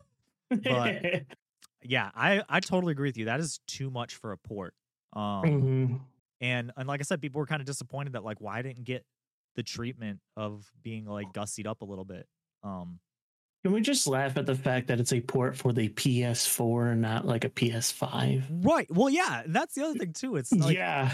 but- 0.50 1.04
yeah, 1.84 2.10
I 2.16 2.42
I 2.50 2.60
totally 2.62 2.92
agree 2.94 3.10
with 3.10 3.18
you. 3.18 3.26
That 3.26 3.40
is 3.40 3.60
too 3.68 3.92
much 3.92 4.16
for 4.16 4.32
a 4.32 4.38
port. 4.38 4.74
Um, 5.14 5.44
Mhm. 5.44 6.00
And 6.42 6.72
and 6.78 6.88
like 6.88 7.00
I 7.00 7.04
said, 7.04 7.22
people 7.22 7.40
were 7.40 7.46
kind 7.46 7.62
of 7.62 7.66
disappointed 7.66 8.14
that 8.14 8.24
like 8.24 8.40
why 8.40 8.60
I 8.60 8.62
didn't 8.62 8.84
get 8.84 9.06
the 9.56 9.64
treatment 9.64 10.20
of 10.38 10.72
being 10.84 11.06
like 11.06 11.34
gussied 11.34 11.68
up 11.68 11.82
a 11.82 11.86
little 11.86 12.06
bit. 12.06 12.28
Um, 12.64 13.00
Can 13.64 13.74
we 13.74 13.82
just 13.82 14.08
laugh 14.08 14.38
at 14.38 14.46
the 14.46 14.56
fact 14.56 14.88
that 14.88 15.00
it's 15.00 15.12
a 15.12 15.22
port 15.22 15.58
for 15.58 15.74
the 15.74 15.90
PS4 15.90 16.94
and 16.94 17.02
not 17.02 17.26
like 17.26 17.44
a 17.44 17.50
PS5? 17.50 18.64
right. 18.64 18.88
Well, 18.90 19.10
yeah, 19.10 19.44
that's 19.48 19.76
the 19.76 19.84
other 19.84 19.98
thing 19.98 20.14
too. 20.14 20.36
It's 20.38 20.52
like 20.52 20.76
yeah. 20.76 21.14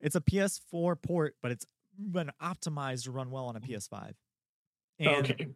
it's 0.00 0.16
a 0.16 0.20
PS4 0.20 1.00
port, 1.00 1.36
but 1.42 1.52
it's 1.52 1.66
been 1.98 2.30
optimized 2.42 3.04
to 3.04 3.10
run 3.10 3.30
well 3.30 3.46
on 3.46 3.56
a 3.56 3.60
PS5. 3.60 4.12
And 4.98 5.30
okay. 5.30 5.48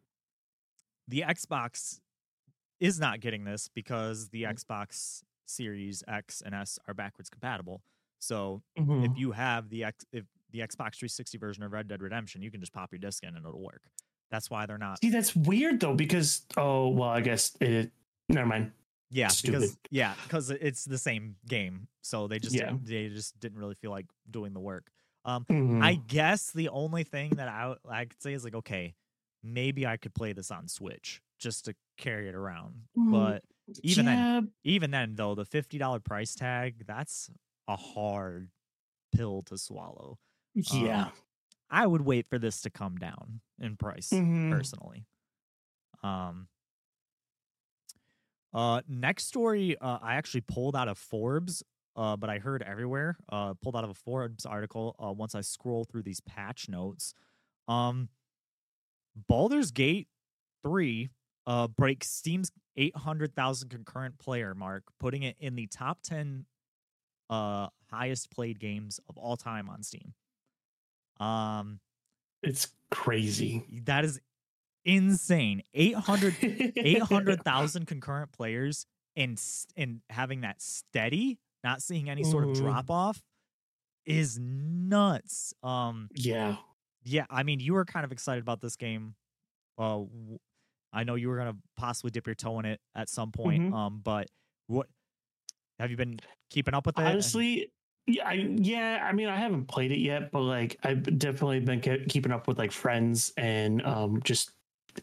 the 1.08 1.22
Xbox 1.22 2.00
is 2.80 3.00
not 3.00 3.20
getting 3.20 3.44
this 3.44 3.68
because 3.74 4.28
the 4.28 4.42
Mm. 4.42 4.54
Xbox 4.54 5.22
Series 5.46 6.04
X 6.06 6.42
and 6.44 6.54
S 6.54 6.78
are 6.86 6.94
backwards 6.94 7.30
compatible. 7.30 7.82
So 8.18 8.62
Mhm. 8.78 9.04
if 9.04 9.16
you 9.18 9.32
have 9.32 9.68
the 9.70 9.84
X, 9.84 10.04
if 10.12 10.24
the 10.50 10.60
Xbox 10.60 10.96
360 10.96 11.38
version 11.38 11.62
of 11.62 11.72
Red 11.72 11.88
Dead 11.88 12.02
Redemption, 12.02 12.42
you 12.42 12.50
can 12.50 12.60
just 12.60 12.72
pop 12.72 12.92
your 12.92 12.98
disc 12.98 13.22
in 13.22 13.36
and 13.36 13.44
it'll 13.46 13.60
work. 13.62 13.82
That's 14.30 14.50
why 14.50 14.66
they're 14.66 14.78
not. 14.78 15.00
See, 15.00 15.10
that's 15.10 15.34
weird 15.34 15.80
though, 15.80 15.94
because 15.94 16.42
oh 16.56 16.88
well, 16.88 17.08
I 17.10 17.20
guess 17.20 17.56
it. 17.60 17.92
Never 18.28 18.46
mind. 18.46 18.72
Yeah, 19.10 19.30
because 19.42 19.78
yeah, 19.90 20.14
because 20.24 20.50
it's 20.50 20.84
the 20.84 20.98
same 20.98 21.36
game. 21.46 21.88
So 22.02 22.28
they 22.28 22.38
just 22.38 22.54
Yeah. 22.54 22.66
didn't, 22.72 22.84
they 22.86 23.08
just 23.08 23.38
didn't 23.40 23.58
really 23.58 23.74
feel 23.74 23.90
like 23.90 24.06
doing 24.30 24.52
the 24.52 24.60
work. 24.60 24.90
Um, 25.24 25.44
Mhm. 25.46 25.82
I 25.82 25.94
guess 25.94 26.52
the 26.52 26.68
only 26.68 27.04
thing 27.04 27.30
that 27.36 27.48
I 27.48 27.76
I 27.88 28.04
could 28.04 28.20
say 28.22 28.32
is 28.34 28.44
like, 28.44 28.54
okay, 28.54 28.94
maybe 29.42 29.86
I 29.86 29.96
could 29.96 30.14
play 30.14 30.32
this 30.34 30.50
on 30.50 30.68
Switch 30.68 31.22
just 31.38 31.64
to 31.66 31.74
carry 31.96 32.28
it 32.28 32.34
around. 32.34 32.88
Mm, 32.96 33.10
But 33.10 33.44
even 33.82 34.04
then, 34.06 34.52
even 34.64 34.90
then 34.90 35.14
though, 35.16 35.34
the 35.34 35.44
fifty 35.46 35.78
dollar 35.78 36.00
price 36.00 36.34
tag 36.34 36.84
that's 36.86 37.30
a 37.68 37.76
hard 37.76 38.50
pill 39.14 39.42
to 39.42 39.56
swallow. 39.58 40.18
yeah. 40.72 41.10
I 41.70 41.86
would 41.86 42.00
wait 42.00 42.26
for 42.28 42.38
this 42.38 42.62
to 42.62 42.70
come 42.70 42.96
down 42.96 43.40
in 43.60 43.76
price 43.76 44.08
Mhm. 44.10 44.50
personally. 44.50 45.06
Um. 46.02 46.48
Uh, 48.54 48.80
next 48.88 49.26
story, 49.26 49.76
uh, 49.78 49.98
I 50.00 50.14
actually 50.14 50.40
pulled 50.40 50.74
out 50.74 50.88
of 50.88 50.96
Forbes, 50.96 51.62
uh, 51.96 52.16
but 52.16 52.30
I 52.30 52.38
heard 52.38 52.62
everywhere. 52.62 53.18
Uh, 53.28 53.52
pulled 53.54 53.76
out 53.76 53.84
of 53.84 53.90
a 53.90 53.94
Forbes 53.94 54.46
article. 54.46 54.96
Uh, 54.98 55.12
once 55.12 55.34
I 55.34 55.42
scroll 55.42 55.84
through 55.84 56.02
these 56.04 56.20
patch 56.20 56.68
notes, 56.68 57.12
um, 57.68 58.08
Baldur's 59.28 59.70
Gate 59.70 60.08
three, 60.62 61.10
uh, 61.46 61.68
breaks 61.68 62.08
Steam's 62.10 62.50
eight 62.76 62.96
hundred 62.96 63.34
thousand 63.34 63.68
concurrent 63.68 64.18
player 64.18 64.54
mark, 64.54 64.84
putting 64.98 65.22
it 65.24 65.36
in 65.38 65.54
the 65.54 65.66
top 65.66 66.00
ten, 66.02 66.46
uh, 67.30 67.68
highest 67.90 68.30
played 68.30 68.58
games 68.60 69.00
of 69.08 69.16
all 69.18 69.36
time 69.36 69.68
on 69.68 69.82
Steam. 69.82 70.14
Um, 71.20 71.80
It's 72.42 72.68
crazy. 72.90 73.64
that 73.84 74.04
is 74.04 74.20
insane. 74.84 75.62
800 75.74 76.38
800,000 76.82 77.86
concurrent 77.88 78.32
players 78.32 78.86
and 79.16 79.40
and 79.76 80.02
having 80.10 80.42
that 80.42 80.62
steady, 80.62 81.38
not 81.64 81.82
seeing 81.82 82.10
any 82.10 82.24
sort 82.24 82.44
of 82.44 82.50
Mhm. 82.50 82.54
drop 82.54 82.90
off 82.90 83.22
is 84.06 84.38
nuts. 84.38 85.54
Um 85.62 86.10
yeah. 86.14 86.56
yeah, 87.04 87.26
I 87.30 87.42
mean 87.44 87.60
you 87.60 87.74
were 87.74 87.84
kind 87.86 88.04
of 88.04 88.12
excited 88.12 88.42
about 88.42 88.60
this 88.60 88.76
game. 88.76 89.16
Uh 89.78 90.04
I 90.92 91.04
know 91.04 91.16
you 91.16 91.28
were 91.28 91.36
going 91.36 91.52
to 91.52 91.58
possibly 91.76 92.10
dip 92.10 92.26
your 92.26 92.34
toe 92.34 92.58
in 92.60 92.64
it 92.66 92.80
at 92.94 93.08
some 93.08 93.32
point. 93.32 93.64
Mhm. 93.64 93.72
Um 93.72 94.00
but 94.00 94.28
what 94.68 94.88
have 95.78 95.90
you 95.90 95.96
been 95.96 96.18
keeping 96.50 96.74
up 96.74 96.86
with 96.86 96.98
it? 96.98 97.02
And- 97.02 97.08
Honestly, 97.08 97.70
yeah, 98.06 98.26
I, 98.26 98.32
yeah. 98.34 99.06
I 99.08 99.12
mean, 99.12 99.28
I 99.28 99.36
haven't 99.36 99.66
played 99.66 99.92
it 99.92 99.98
yet, 100.00 100.30
but 100.32 100.40
like, 100.40 100.78
I've 100.82 101.02
definitely 101.18 101.60
been 101.60 101.80
ke- 101.80 102.08
keeping 102.08 102.32
up 102.32 102.48
with 102.48 102.58
like 102.58 102.72
friends 102.72 103.32
and 103.36 103.84
um 103.84 104.20
just 104.24 104.50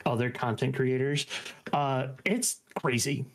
other 0.05 0.29
content 0.29 0.75
creators. 0.75 1.25
Uh, 1.71 2.07
it's 2.25 2.61
crazy 2.81 3.25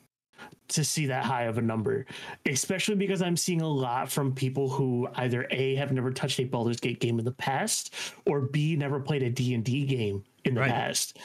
to 0.68 0.84
see 0.84 1.06
that 1.06 1.24
high 1.24 1.44
of 1.44 1.56
a 1.58 1.62
number, 1.62 2.04
especially 2.46 2.94
because 2.96 3.22
I'm 3.22 3.36
seeing 3.36 3.60
a 3.62 3.68
lot 3.68 4.10
from 4.10 4.34
people 4.34 4.68
who 4.68 5.08
either 5.16 5.46
A 5.50 5.74
have 5.76 5.90
never 5.92 6.10
touched 6.12 6.38
a 6.38 6.44
Baldur's 6.44 6.78
Gate 6.78 7.00
game 7.00 7.18
in 7.18 7.24
the 7.24 7.32
past 7.32 7.94
or 8.26 8.40
B 8.42 8.76
never 8.76 9.00
played 9.00 9.22
a 9.22 9.30
D&D 9.30 9.86
game 9.86 10.22
in 10.44 10.54
the 10.54 10.60
Right. 10.60 10.70
past. 10.70 11.18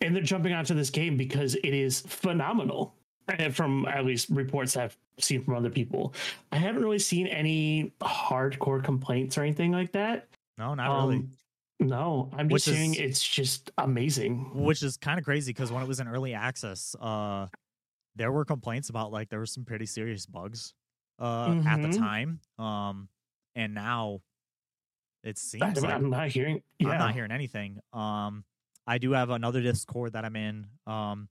And 0.00 0.14
they're 0.14 0.22
jumping 0.22 0.52
onto 0.52 0.74
this 0.74 0.90
game 0.90 1.16
because 1.16 1.54
it 1.54 1.72
is 1.72 2.00
phenomenal. 2.02 2.94
From 3.52 3.86
at 3.86 4.04
least 4.04 4.28
reports 4.30 4.76
I've 4.76 4.96
seen 5.18 5.42
from 5.44 5.56
other 5.56 5.70
people. 5.70 6.14
I 6.52 6.56
haven't 6.58 6.82
really 6.82 6.98
seen 7.00 7.26
any 7.26 7.92
hardcore 8.00 8.82
complaints 8.84 9.36
or 9.36 9.42
anything 9.42 9.72
like 9.72 9.92
that. 9.92 10.28
No, 10.58 10.74
not 10.74 11.02
really. 11.02 11.16
Um, 11.16 11.30
No, 11.78 12.30
I'm 12.32 12.48
Which 12.48 12.64
just 12.64 12.74
saying 12.76 12.94
is- 12.94 13.00
it's 13.00 13.22
just 13.28 13.70
amazing. 13.76 14.50
Which 14.54 14.82
is 14.82 14.96
kind 14.96 15.18
of 15.18 15.24
crazy 15.26 15.52
because 15.52 15.70
when 15.70 15.82
it 15.82 15.86
was 15.88 16.00
in 16.00 16.08
early 16.08 16.32
access, 16.32 16.94
uh, 17.00 17.48
there 18.14 18.32
were 18.32 18.44
complaints 18.46 18.88
about 18.88 19.12
like 19.12 19.28
there 19.28 19.38
were 19.40 19.44
some 19.46 19.64
pretty 19.66 19.84
serious 19.86 20.24
bugs 20.24 20.72
uh, 21.18 21.60
at 21.66 21.82
the 21.82 21.88
Mhm. 21.88 21.98
time. 21.98 22.40
Um, 22.58 23.08
and 23.54 23.74
now 23.74 24.20
it 25.22 25.36
seems 25.36 25.62
I'm, 25.62 25.74
like 25.74 25.92
I'm 25.92 26.08
not 26.10 26.28
hearing. 26.28 26.62
Yeah. 26.78 26.90
I'm 26.90 26.98
not 26.98 27.12
hearing 27.14 27.30
anything. 27.32 27.80
Um, 27.92 28.44
I 28.86 28.98
do 28.98 29.10
have 29.12 29.28
another 29.30 29.60
Discord 29.60 30.12
that 30.14 30.24
I'm 30.24 30.36
in. 30.36 30.68
Um, 30.86 31.28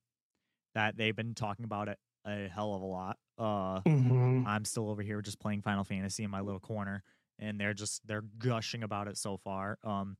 that 0.76 0.98
they've 0.98 1.16
been 1.16 1.36
talking 1.36 1.66
about 1.66 1.90
it 1.90 2.00
a 2.26 2.48
hell 2.50 2.74
of 2.76 2.82
a 2.82 2.86
lot. 2.86 3.18
Uh, 3.38 3.82
Mhm. 3.86 4.46
I'm 4.46 4.66
still 4.66 4.90
over 4.90 5.02
here 5.02 5.22
just 5.22 5.40
playing 5.40 5.62
Final 5.64 5.84
Fantasy 5.84 6.24
in 6.24 6.32
my 6.32 6.42
little 6.42 6.60
corner, 6.60 7.04
and 7.40 7.60
they're 7.60 7.74
just 7.74 8.06
they're 8.08 8.22
gushing 8.22 8.84
about 8.84 9.08
it 9.08 9.18
so 9.18 9.38
far. 9.38 9.80
Um, 9.84 10.18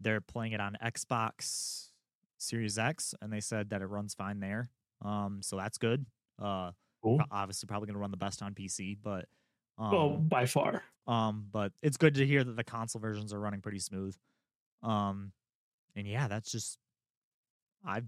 they're 0.00 0.20
playing 0.20 0.52
it 0.52 0.60
on 0.60 0.76
Xbox 0.82 1.92
Series 2.38 2.78
X, 2.78 3.14
and 3.22 3.32
they 3.32 3.40
said 3.40 3.70
that 3.70 3.82
it 3.82 3.86
runs 3.86 4.14
fine 4.14 4.40
there. 4.40 4.70
Um, 5.02 5.42
so 5.42 5.56
that's 5.56 5.78
good. 5.78 6.06
Uh, 6.38 6.72
Cool. 7.02 7.26
obviously 7.30 7.66
probably 7.66 7.86
gonna 7.88 7.98
run 7.98 8.10
the 8.10 8.16
best 8.16 8.42
on 8.42 8.54
PC, 8.54 8.94
but 8.94 9.28
um, 9.78 9.92
Oh, 9.94 10.16
by 10.18 10.46
far. 10.46 10.84
um, 11.06 11.48
but 11.50 11.72
it's 11.82 11.96
good 11.96 12.14
to 12.14 12.26
hear 12.26 12.44
that 12.44 12.56
the 12.56 12.64
console 12.64 13.00
versions 13.00 13.32
are 13.32 13.40
running 13.40 13.62
pretty 13.62 13.78
smooth. 13.80 14.16
Um, 14.82 15.32
and 15.96 16.06
yeah, 16.08 16.28
that's 16.28 16.52
just 16.52 16.78
I 17.84 18.02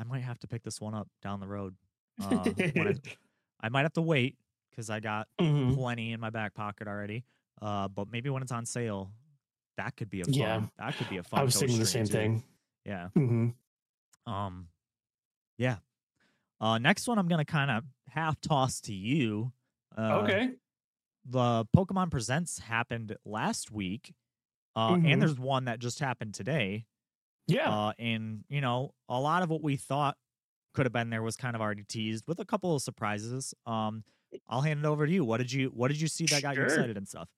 I 0.00 0.04
might 0.04 0.22
have 0.22 0.38
to 0.40 0.46
pick 0.46 0.62
this 0.62 0.80
one 0.80 0.94
up 0.94 1.08
down 1.20 1.40
the 1.40 1.46
road. 1.46 1.74
Uh, 2.20 2.44
I, 2.76 2.94
I 3.60 3.68
might 3.68 3.82
have 3.82 3.92
to 3.94 4.00
wait 4.02 4.38
because 4.70 4.88
I 4.88 4.98
got 5.00 5.28
Mhm. 5.38 5.74
plenty 5.74 6.12
in 6.12 6.20
my 6.20 6.30
back 6.30 6.54
pocket 6.54 6.88
already. 6.88 7.24
Uh, 7.60 7.86
but 7.88 8.10
maybe 8.10 8.30
when 8.30 8.42
it's 8.42 8.52
on 8.52 8.64
sale, 8.64 9.12
that 9.76 9.96
could 9.96 10.08
be 10.08 10.22
a 10.22 10.24
fun. 10.24 10.32
Yeah. 10.34 10.66
That 10.78 10.96
could 10.96 11.10
be 11.10 11.18
a 11.18 11.22
fun. 11.22 11.40
I 11.40 11.42
was 11.42 11.56
thinking 11.58 11.78
the 11.78 11.84
same 11.86 12.06
too. 12.06 12.12
thing. 12.12 12.42
Yeah. 12.86 13.08
hmm 13.08 13.48
Um. 14.26 14.68
Yeah. 15.58 15.76
Uh, 16.60 16.78
next 16.78 17.06
one 17.06 17.18
I'm 17.18 17.28
gonna 17.28 17.44
kind 17.44 17.70
of 17.70 17.84
half 18.08 18.40
toss 18.40 18.80
to 18.82 18.94
you. 18.94 19.52
Uh, 19.98 20.20
okay. 20.22 20.50
the 21.26 21.66
Pokemon 21.76 22.10
Presents 22.10 22.58
happened 22.60 23.14
last 23.26 23.70
week, 23.70 24.14
uh, 24.74 24.94
Mhm. 24.94 25.12
and 25.12 25.20
there's 25.22 25.38
one 25.38 25.66
that 25.66 25.78
just 25.78 25.98
happened 25.98 26.32
today. 26.32 26.86
Yeah. 27.50 27.70
Uh, 27.70 27.92
and 27.98 28.44
you 28.48 28.60
know, 28.60 28.94
a 29.08 29.18
lot 29.18 29.42
of 29.42 29.50
what 29.50 29.62
we 29.62 29.76
thought 29.76 30.16
could 30.74 30.86
have 30.86 30.92
been 30.92 31.10
there 31.10 31.22
was 31.22 31.36
kind 31.36 31.56
of 31.56 31.62
already 31.62 31.84
teased 31.84 32.24
with 32.26 32.38
a 32.38 32.44
couple 32.44 32.74
of 32.74 32.82
surprises. 32.82 33.54
Um, 33.66 34.04
I'll 34.48 34.60
hand 34.60 34.80
it 34.80 34.86
over 34.86 35.06
to 35.06 35.12
you. 35.12 35.24
What 35.24 35.38
did 35.38 35.52
you 35.52 35.70
What 35.74 35.88
did 35.88 36.00
you 36.00 36.08
see 36.08 36.26
that 36.26 36.42
got 36.42 36.56
you 36.56 36.62
excited 36.62 36.96
and 36.96 37.08
stuff? 37.08 37.28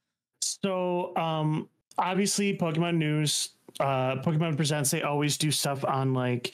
So, 0.40 1.16
um, 1.16 1.68
obviously, 1.98 2.56
Pokemon 2.56 2.96
News, 2.96 3.50
uh, 3.80 4.16
Pokemon 4.16 4.56
Presents, 4.56 4.90
they 4.90 5.02
always 5.02 5.36
do 5.38 5.50
stuff 5.50 5.84
on 5.84 6.12
like 6.14 6.52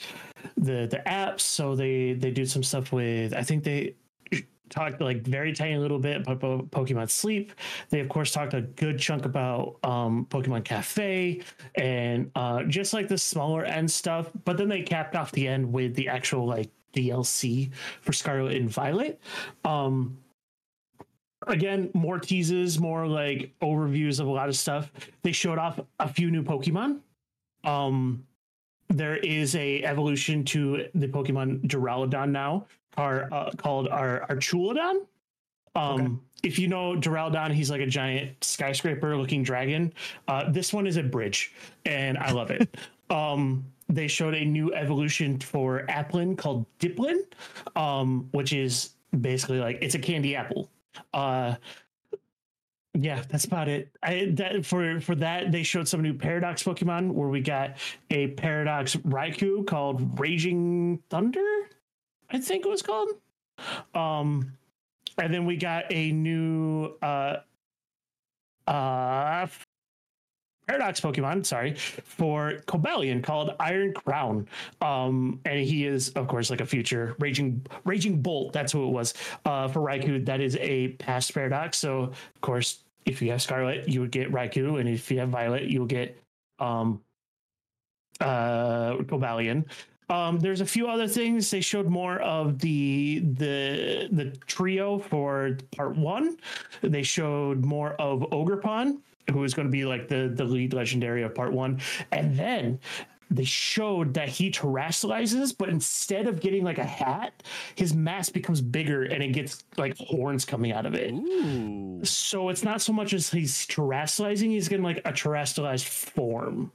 the 0.57 0.87
the 0.87 1.01
apps. 1.05 1.41
So 1.41 1.75
they 1.75 2.13
they 2.13 2.31
do 2.31 2.45
some 2.45 2.63
stuff 2.63 2.91
with. 2.91 3.33
I 3.33 3.43
think 3.43 3.63
they 3.63 3.95
talked 4.69 5.01
like 5.01 5.21
very 5.21 5.53
tiny 5.53 5.77
little 5.77 5.99
bit 5.99 6.27
about 6.27 6.69
Pokemon 6.71 7.09
Sleep. 7.09 7.51
They 7.89 7.99
of 7.99 8.09
course 8.09 8.31
talked 8.31 8.53
a 8.53 8.61
good 8.61 8.99
chunk 8.99 9.25
about 9.25 9.77
um, 9.83 10.25
Pokemon 10.29 10.65
Cafe 10.65 11.41
and 11.75 12.31
uh, 12.35 12.63
just 12.63 12.93
like 12.93 13.07
the 13.07 13.17
smaller 13.17 13.65
end 13.65 13.89
stuff. 13.89 14.29
But 14.45 14.57
then 14.57 14.69
they 14.69 14.81
capped 14.81 15.15
off 15.15 15.31
the 15.31 15.47
end 15.47 15.71
with 15.71 15.95
the 15.95 16.07
actual 16.07 16.45
like 16.45 16.69
DLC 16.93 17.71
for 18.01 18.13
Scarlet 18.13 18.57
and 18.57 18.69
Violet. 18.69 19.19
Um, 19.63 20.17
again, 21.47 21.89
more 21.93 22.19
teases, 22.19 22.79
more 22.79 23.07
like 23.07 23.53
overviews 23.61 24.19
of 24.19 24.27
a 24.27 24.31
lot 24.31 24.49
of 24.49 24.55
stuff. 24.55 24.91
They 25.23 25.31
showed 25.31 25.57
off 25.57 25.79
a 25.99 26.07
few 26.07 26.31
new 26.31 26.43
Pokemon. 26.43 26.99
Um, 27.63 28.25
there 28.89 29.17
is 29.17 29.55
a 29.55 29.83
evolution 29.83 30.43
to 30.45 30.87
the 30.95 31.07
Pokemon 31.07 31.61
Duraludon 31.67 32.31
now, 32.31 32.65
are 32.97 33.31
uh, 33.31 33.51
called 33.57 33.87
our 33.87 34.25
Archaludon. 34.29 35.05
Um, 35.75 36.01
Okay. 36.01 36.13
if 36.43 36.59
you 36.59 36.67
know 36.67 36.95
Duraludon, 36.95 37.53
he's 37.53 37.69
like 37.69 37.81
a 37.81 37.85
giant 37.87 38.43
skyscraper-looking 38.43 39.43
dragon. 39.43 39.93
Uh, 40.27 40.49
this 40.51 40.73
one 40.73 40.87
is 40.87 40.97
a 40.97 41.03
bridge, 41.03 41.53
and 41.85 42.17
I 42.17 42.31
love 42.31 42.51
it. 42.51 42.75
um, 43.09 43.63
they 43.87 44.07
showed 44.07 44.33
a 44.33 44.43
new 44.43 44.73
evolution 44.73 45.39
for 45.39 45.85
Applin 45.87 46.37
called 46.37 46.65
Dipplin, 46.79 47.21
um, 47.75 48.27
which 48.31 48.53
is 48.53 48.91
basically 49.21 49.59
like 49.59 49.77
it's 49.81 49.95
a 49.95 49.99
candy 49.99 50.35
apple. 50.35 50.69
Uh, 51.13 51.55
yeah, 52.93 53.23
that's 53.29 53.45
about 53.45 53.67
it. 53.67 53.95
I 54.01 54.31
that 54.33 54.65
for 54.65 54.99
for 54.99 55.15
that 55.15 55.51
they 55.51 55.63
showed 55.63 55.87
some 55.87 56.01
new 56.01 56.13
Paradox 56.13 56.63
Pokemon 56.63 57.11
where 57.11 57.29
we 57.29 57.39
got 57.39 57.77
a 58.09 58.27
Paradox 58.29 58.95
Raikou 58.95 59.67
called 59.67 60.19
Raging 60.19 61.01
Thunder, 61.09 61.69
I 62.31 62.39
think 62.39 62.65
it 62.65 62.69
was 62.69 62.81
called. 62.81 63.09
Um, 63.93 64.53
and 65.17 65.33
then 65.33 65.45
we 65.45 65.57
got 65.57 65.85
a 65.91 66.11
new 66.11 66.95
uh 67.01 67.37
uh 68.65 69.47
Paradox 70.69 71.01
Pokemon, 71.01 71.43
sorry, 71.43 71.73
for 71.73 72.59
Cobalion 72.67 73.23
called 73.23 73.55
Iron 73.59 73.91
Crown. 73.91 74.47
Um, 74.81 75.39
and 75.45 75.59
he 75.59 75.87
is, 75.87 76.09
of 76.09 76.27
course, 76.27 76.51
like 76.51 76.61
a 76.61 76.65
future 76.65 77.15
Raging 77.17 77.65
Raging 77.85 78.21
Bolt. 78.21 78.53
That's 78.53 78.71
who 78.71 78.87
it 78.87 78.91
was. 78.91 79.15
Uh, 79.45 79.67
for 79.67 79.79
Raikou, 79.79 80.23
that 80.27 80.41
is 80.41 80.55
a 80.57 80.89
past 80.99 81.33
Paradox. 81.33 81.79
So, 81.79 82.03
of 82.03 82.41
course, 82.41 82.83
if 83.07 83.19
you 83.19 83.31
have 83.31 83.41
Scarlet, 83.41 83.89
you 83.89 83.99
would 84.01 84.11
get 84.11 84.31
Raikou, 84.31 84.79
and 84.79 84.87
if 84.87 85.09
you 85.09 85.17
have 85.17 85.29
Violet, 85.29 85.63
you'll 85.63 85.87
get 85.87 86.15
um, 86.59 87.01
uh, 88.21 88.97
Cobalion. 88.97 89.65
Um, 90.11 90.39
there's 90.39 90.61
a 90.61 90.65
few 90.67 90.87
other 90.87 91.07
things. 91.07 91.49
They 91.49 91.61
showed 91.61 91.87
more 91.87 92.19
of 92.19 92.59
the 92.59 93.19
the 93.19 94.09
the 94.11 94.25
trio 94.45 94.99
for 94.99 95.57
part 95.75 95.95
one. 95.95 96.37
They 96.81 97.03
showed 97.03 97.65
more 97.65 97.93
of 97.93 98.21
Ogerpon, 98.31 98.99
who 99.31 99.43
is 99.43 99.53
going 99.53 99.67
to 99.67 99.71
be 99.71 99.85
like 99.85 100.07
the 100.07 100.31
the 100.33 100.43
lead 100.43 100.73
legendary 100.73 101.23
of 101.23 101.35
part 101.35 101.51
one, 101.51 101.79
and 102.11 102.35
then 102.35 102.79
they 103.31 103.43
showed 103.43 104.15
that 104.15 104.27
he 104.27 104.49
terrestrializes, 104.49 105.55
but 105.55 105.69
instead 105.69 106.27
of 106.27 106.39
getting 106.39 106.63
like 106.63 106.79
a 106.79 106.83
hat, 106.83 107.43
his 107.75 107.93
mask 107.93 108.33
becomes 108.33 108.59
bigger 108.59 109.03
and 109.03 109.21
it 109.21 109.29
gets 109.29 109.63
like 109.77 109.95
horns 109.97 110.45
coming 110.45 110.71
out 110.71 110.85
of 110.85 110.95
it. 110.95 111.13
Ooh. 111.13 112.03
So 112.03 112.49
it's 112.49 112.63
not 112.63 112.81
so 112.81 112.91
much 112.91 113.13
as 113.13 113.29
he's 113.29 113.67
terrestrializing; 113.67 114.49
he's 114.49 114.67
getting 114.67 114.83
like 114.83 114.99
a 114.99 115.11
terrestrialized 115.11 115.85
form. 115.85 116.71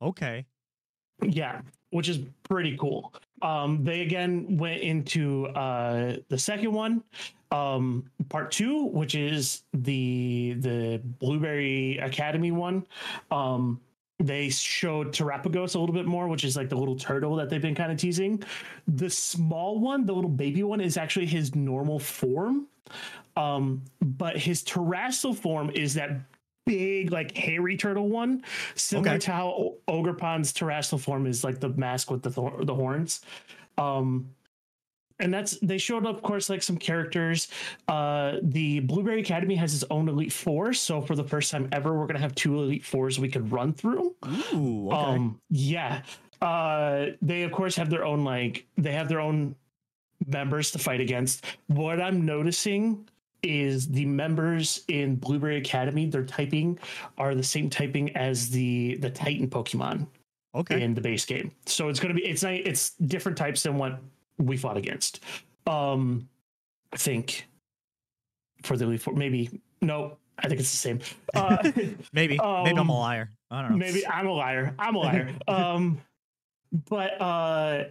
Okay. 0.00 0.46
Yeah, 1.22 1.62
which 1.90 2.08
is 2.08 2.20
pretty 2.44 2.76
cool. 2.76 3.12
Um, 3.42 3.82
they 3.82 4.02
again 4.02 4.58
went 4.58 4.82
into 4.82 5.46
uh, 5.48 6.18
the 6.28 6.38
second 6.38 6.72
one, 6.72 7.02
um, 7.50 8.04
part 8.28 8.50
two, 8.50 8.84
which 8.86 9.14
is 9.14 9.62
the 9.72 10.54
the 10.58 11.00
Blueberry 11.18 11.98
Academy 11.98 12.50
one. 12.52 12.86
Um, 13.30 13.80
they 14.18 14.48
showed 14.48 15.12
Terapagos 15.12 15.74
a 15.74 15.78
little 15.78 15.94
bit 15.94 16.06
more, 16.06 16.26
which 16.26 16.42
is 16.44 16.56
like 16.56 16.70
the 16.70 16.76
little 16.76 16.96
turtle 16.96 17.36
that 17.36 17.50
they've 17.50 17.60
been 17.60 17.74
kind 17.74 17.92
of 17.92 17.98
teasing. 17.98 18.42
The 18.88 19.10
small 19.10 19.78
one, 19.78 20.06
the 20.06 20.14
little 20.14 20.30
baby 20.30 20.62
one, 20.62 20.80
is 20.80 20.96
actually 20.96 21.26
his 21.26 21.54
normal 21.54 21.98
form. 21.98 22.66
Um, 23.36 23.82
but 24.00 24.38
his 24.38 24.62
terrestrial 24.62 25.34
form 25.34 25.68
is 25.70 25.92
that 25.94 26.12
big, 26.64 27.12
like 27.12 27.36
hairy 27.36 27.76
turtle 27.76 28.08
one, 28.08 28.42
similar 28.74 29.10
Okay. 29.10 29.18
to 29.18 29.32
how 29.32 29.48
O- 29.48 29.76
Ogerpon's 30.02 30.52
terrestrial 30.54 30.98
form 30.98 31.26
is 31.26 31.44
like 31.44 31.60
the 31.60 31.68
mask 31.70 32.10
with 32.10 32.22
the 32.22 32.30
thor- 32.30 32.64
the 32.64 32.74
horns. 32.74 33.20
Um, 33.76 34.30
and 35.18 35.32
that's 35.32 35.58
they 35.60 35.78
showed 35.78 36.06
up, 36.06 36.16
of 36.16 36.22
course 36.22 36.50
like 36.50 36.62
some 36.62 36.76
characters 36.76 37.48
uh 37.88 38.36
the 38.42 38.80
blueberry 38.80 39.20
academy 39.20 39.54
has 39.54 39.74
its 39.74 39.84
own 39.90 40.08
elite 40.08 40.32
four 40.32 40.72
so 40.72 41.00
for 41.00 41.14
the 41.14 41.24
first 41.24 41.50
time 41.50 41.68
ever 41.72 41.94
we're 41.98 42.06
gonna 42.06 42.18
have 42.18 42.34
two 42.34 42.56
elite 42.56 42.84
fours 42.84 43.18
we 43.18 43.28
could 43.28 43.50
run 43.50 43.72
through 43.72 44.14
Ooh. 44.54 44.88
Okay. 44.88 44.96
um 44.96 45.40
yeah 45.50 46.02
uh 46.42 47.06
they 47.22 47.42
of 47.42 47.52
course 47.52 47.76
have 47.76 47.90
their 47.90 48.04
own 48.04 48.24
like 48.24 48.66
they 48.76 48.92
have 48.92 49.08
their 49.08 49.20
own 49.20 49.54
members 50.26 50.70
to 50.70 50.78
fight 50.78 51.00
against 51.00 51.44
what 51.68 52.00
i'm 52.00 52.24
noticing 52.24 53.08
is 53.42 53.88
the 53.88 54.04
members 54.04 54.84
in 54.88 55.14
blueberry 55.16 55.56
academy 55.56 56.06
their 56.06 56.24
typing 56.24 56.78
are 57.16 57.34
the 57.34 57.42
same 57.42 57.70
typing 57.70 58.14
as 58.16 58.50
the 58.50 58.96
the 58.96 59.10
titan 59.10 59.48
pokemon 59.48 60.06
Okay. 60.54 60.82
in 60.82 60.94
the 60.94 61.02
base 61.02 61.26
game. 61.26 61.52
So 61.66 61.90
it's 61.90 62.00
going 62.00 62.14
to 62.14 62.18
be 62.18 62.26
it's 62.26 62.42
not 62.42 62.54
it's 62.54 62.92
different 62.94 63.36
types 63.36 63.64
than 63.64 63.76
what 63.76 64.00
we 64.38 64.56
fought 64.56 64.76
against. 64.76 65.20
Um, 65.66 66.28
I 66.92 66.96
think 66.96 67.48
for 68.62 68.76
the 68.76 68.96
Four, 68.98 69.14
maybe 69.14 69.60
no, 69.80 70.18
I 70.38 70.48
think 70.48 70.60
it's 70.60 70.70
the 70.70 70.76
same. 70.76 71.00
Uh, 71.34 71.58
maybe. 71.76 71.96
maybe 72.12 72.38
I'm 72.40 72.78
um, 72.78 72.88
a 72.88 72.98
liar. 72.98 73.30
I 73.50 73.62
don't 73.62 73.72
know. 73.72 73.76
maybe 73.78 74.06
I'm 74.06 74.26
a 74.26 74.32
liar. 74.32 74.74
I'm 74.78 74.94
a 74.94 74.98
liar. 74.98 75.34
um, 75.48 76.00
but 76.88 77.20
uh, 77.20 77.84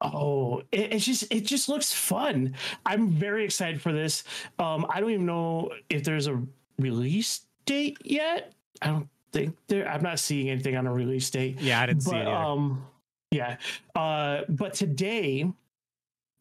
oh, 0.00 0.62
it, 0.72 0.92
it's 0.92 1.04
just 1.04 1.32
it 1.32 1.42
just 1.46 1.68
looks 1.68 1.92
fun. 1.92 2.54
I'm 2.84 3.10
very 3.10 3.44
excited 3.44 3.80
for 3.80 3.92
this. 3.92 4.24
Um, 4.58 4.86
I 4.88 5.00
don't 5.00 5.10
even 5.10 5.26
know 5.26 5.70
if 5.88 6.04
there's 6.04 6.26
a 6.26 6.42
release 6.78 7.42
date 7.66 7.98
yet. 8.04 8.52
I 8.80 8.88
don't 8.88 9.08
think 9.32 9.56
there. 9.68 9.88
I'm 9.88 10.02
not 10.02 10.18
seeing 10.18 10.50
anything 10.50 10.76
on 10.76 10.86
a 10.86 10.92
release 10.92 11.30
date. 11.30 11.60
Yeah, 11.60 11.80
I 11.80 11.86
didn't 11.86 12.02
see 12.02 12.16
it 12.16 12.22
either. 12.22 12.30
um, 12.30 12.84
yeah. 13.32 13.56
Uh, 13.96 14.42
but 14.48 14.74
today. 14.74 15.50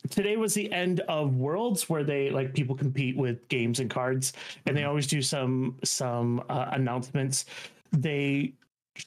Today 0.10 0.36
was 0.36 0.56
the 0.56 0.72
end 0.74 1.02
of 1.02 1.36
Worlds, 1.36 1.88
where 1.88 2.04
they 2.04 2.32
like 2.32 2.56
people 2.56 2.76
compete 2.76 3.16
with 3.16 3.48
games 3.50 3.80
and 3.80 3.88
cards, 3.88 4.34
and 4.66 4.76
they 4.76 4.82
Mhm. 4.82 4.88
always 4.88 5.06
do 5.06 5.22
some 5.22 5.78
some 5.84 6.44
uh, 6.50 6.70
announcements. 6.72 7.46
They 7.92 8.54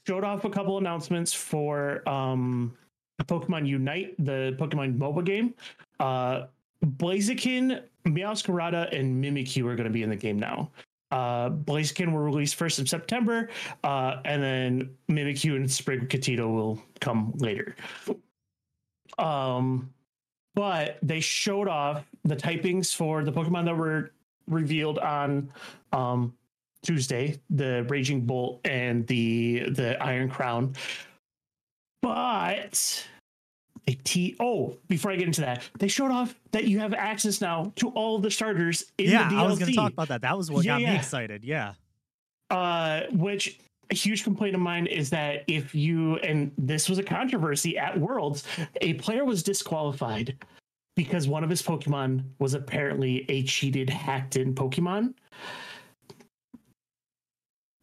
showed 0.06 0.22
off 0.22 0.44
a 0.44 0.50
couple 0.50 0.78
announcements 0.78 1.32
for 1.34 2.08
um 2.08 2.76
Pokemon 3.24 3.66
Unite, 3.66 4.14
the 4.24 4.54
Pokemon 4.56 4.96
mobile 4.96 5.22
game. 5.22 5.54
Uh 5.98 6.46
Blaziken, 6.84 7.82
Meowscarada, 8.06 8.96
and 8.96 9.22
Mimikyu 9.22 9.64
are 9.66 9.74
going 9.74 9.88
to 9.88 9.90
be 9.90 10.04
in 10.04 10.10
the 10.10 10.16
game 10.16 10.38
now. 10.38 10.70
Uh 11.14 11.48
Blaziken 11.50 12.10
will 12.10 12.18
release 12.18 12.52
first 12.52 12.80
in 12.80 12.86
September, 12.86 13.48
uh, 13.84 14.16
and 14.24 14.42
then 14.42 14.90
Mimikyu 15.08 15.54
and 15.54 15.66
Sprigatito 15.66 16.52
will 16.52 16.82
come 17.00 17.32
later. 17.36 17.76
Um 19.16 19.90
but 20.56 20.98
they 21.02 21.20
showed 21.20 21.68
off 21.68 22.04
the 22.24 22.34
typings 22.34 22.94
for 22.94 23.22
the 23.22 23.30
Pokemon 23.30 23.64
that 23.66 23.76
were 23.76 24.10
revealed 24.48 24.98
on 24.98 25.52
um 25.92 26.34
Tuesday, 26.82 27.40
the 27.48 27.84
Raging 27.88 28.26
Bolt 28.26 28.60
and 28.64 29.06
the 29.06 29.70
the 29.70 30.02
Iron 30.02 30.28
Crown. 30.28 30.74
But 32.02 33.06
they 33.86 33.94
te- 34.04 34.36
oh, 34.40 34.76
before 34.88 35.10
I 35.12 35.16
get 35.16 35.26
into 35.26 35.42
that, 35.42 35.62
they 35.78 35.88
showed 35.88 36.10
off 36.10 36.34
that 36.52 36.64
you 36.64 36.78
have 36.78 36.94
access 36.94 37.40
now 37.40 37.72
to 37.76 37.88
all 37.90 38.18
the 38.18 38.30
starters 38.30 38.84
in 38.98 39.10
yeah, 39.10 39.28
the 39.28 39.34
DLC. 39.34 39.38
I 39.38 39.46
was 39.46 39.58
going 39.58 39.70
to 39.70 39.76
talk 39.76 39.92
about 39.92 40.08
that. 40.08 40.22
That 40.22 40.36
was 40.38 40.50
what 40.50 40.64
Yeah, 40.64 40.72
got 40.74 40.80
yeah. 40.80 40.90
me 40.92 40.96
excited. 40.96 41.44
Yeah. 41.44 41.74
uh, 42.50 43.02
which 43.12 43.58
a 43.90 43.94
huge 43.94 44.24
complaint 44.24 44.54
of 44.54 44.60
mine 44.62 44.86
is 44.86 45.10
that 45.10 45.44
if 45.46 45.74
you 45.74 46.16
and 46.18 46.50
this 46.56 46.88
was 46.88 46.98
a 46.98 47.02
controversy 47.02 47.76
at 47.76 47.98
Worlds, 48.00 48.44
a 48.80 48.94
player 48.94 49.24
was 49.26 49.42
disqualified 49.42 50.36
because 50.96 51.28
one 51.28 51.44
of 51.44 51.50
his 51.50 51.60
Pokemon 51.60 52.24
was 52.38 52.54
apparently 52.54 53.26
a 53.28 53.42
cheated, 53.42 53.90
hacked 53.90 54.36
in 54.36 54.54
Pokemon. 54.54 55.12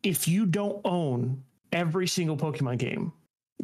If 0.04 0.28
you 0.28 0.46
don't 0.48 0.82
own 0.86 1.44
every 1.72 2.08
single 2.08 2.36
Pokemon 2.38 2.80
game, 2.80 3.14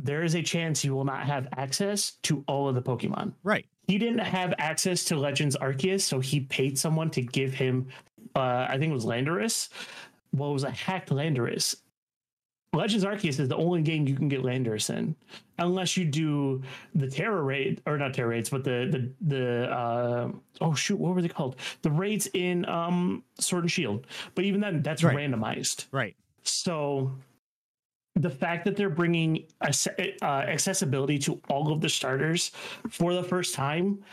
there 0.03 0.23
is 0.23 0.35
a 0.35 0.41
chance 0.41 0.83
you 0.85 0.93
will 0.95 1.05
not 1.05 1.25
have 1.25 1.47
access 1.57 2.11
to 2.23 2.43
all 2.47 2.69
of 2.69 2.75
the 2.75 2.81
Pokemon 2.81 3.33
Right. 3.43 3.65
he 3.87 3.97
didn't 3.97 4.19
have 4.19 4.53
access 4.57 5.03
to 5.05 5.15
Legends 5.17 5.55
Arceus, 5.57 6.01
so 6.01 6.19
he 6.19 6.41
paid 6.41 6.77
someone 6.77 7.09
to 7.11 7.21
give 7.21 7.53
him, 7.53 7.87
uh, 8.35 8.67
I 8.69 8.77
think 8.77 8.91
it 8.91 8.93
was 8.95 9.05
Landorus. 9.05 9.69
Well, 10.33 10.49
it 10.51 10.53
was 10.53 10.63
a 10.65 10.71
hacked 10.71 11.09
Landorus. 11.09 11.75
Legends 12.73 13.05
Arceus 13.05 13.39
is 13.39 13.47
the 13.47 13.55
only 13.55 13.81
game 13.81 14.07
you 14.07 14.15
can 14.15 14.27
get 14.27 14.43
Landorus 14.43 14.89
in, 14.95 15.15
unless 15.57 15.95
you 15.97 16.03
do 16.05 16.61
the 16.93 17.09
Tera 17.09 17.41
raid 17.41 17.81
or 17.87 17.97
not 17.97 18.13
Tera 18.13 18.27
raids, 18.29 18.49
but 18.49 18.63
the 18.65 18.87
the 18.91 19.35
the 19.35 19.71
uh, 19.71 20.31
oh 20.61 20.75
shoot, 20.75 20.99
what 20.99 21.15
were 21.15 21.21
they 21.21 21.29
called? 21.29 21.55
The 21.81 21.89
raids 21.89 22.27
in 22.33 22.65
um, 22.69 23.23
Sword 23.39 23.63
and 23.63 23.71
Shield. 23.71 24.05
But 24.35 24.43
even 24.45 24.59
then, 24.59 24.83
that's 24.83 25.01
Right. 25.03 25.15
randomized. 25.15 25.87
Right. 25.91 26.15
So 26.43 27.13
the 28.21 28.29
fact 28.29 28.65
that 28.65 28.75
they're 28.75 28.89
bringing 28.89 29.45
uh, 29.61 30.25
accessibility 30.25 31.17
to 31.19 31.39
all 31.49 31.71
of 31.71 31.81
the 31.81 31.89
starters 31.89 32.51
for 32.89 33.13
the 33.13 33.23
first 33.23 33.53
time, 33.53 34.03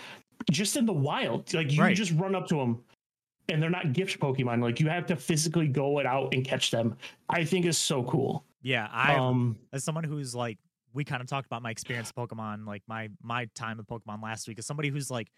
just 0.51 0.77
in 0.77 0.87
the 0.87 0.93
wild, 0.93 1.53
like 1.55 1.73
you 1.73 1.81
Right. 1.81 1.97
just 1.97 2.13
run 2.13 2.35
up 2.35 2.47
to 2.49 2.57
them 2.57 2.83
and 3.49 3.63
they're 3.63 3.71
not 3.71 3.93
gift 3.93 4.21
Pokemon. 4.21 4.63
Like 4.63 4.81
you 4.81 4.89
have 4.89 5.07
to 5.07 5.17
physically 5.17 5.69
go 5.69 5.99
it 6.01 6.07
out 6.07 6.35
and 6.35 6.45
catch 6.45 6.71
them. 6.71 6.97
I 7.29 7.45
think 7.45 7.67
is 7.67 7.79
so 7.79 8.03
cool. 8.05 8.45
Yeah. 8.63 8.89
I, 8.91 9.15
um, 9.15 9.57
as 9.73 9.85
someone 9.85 10.05
who's 10.05 10.35
like, 10.35 10.59
we 10.93 11.05
kind 11.05 11.21
of 11.21 11.29
talked 11.29 11.47
about 11.47 11.63
my 11.63 11.71
experience 11.71 12.13
with 12.15 12.29
Pokemon, 12.31 12.67
like 12.67 12.83
my 12.87 13.09
my 13.23 13.47
time 13.55 13.79
with 13.79 13.87
Pokemon 13.87 14.23
last 14.23 14.47
week, 14.47 14.59
as 14.59 14.67
somebody 14.67 14.91
who's 14.91 15.11
like 15.11 15.29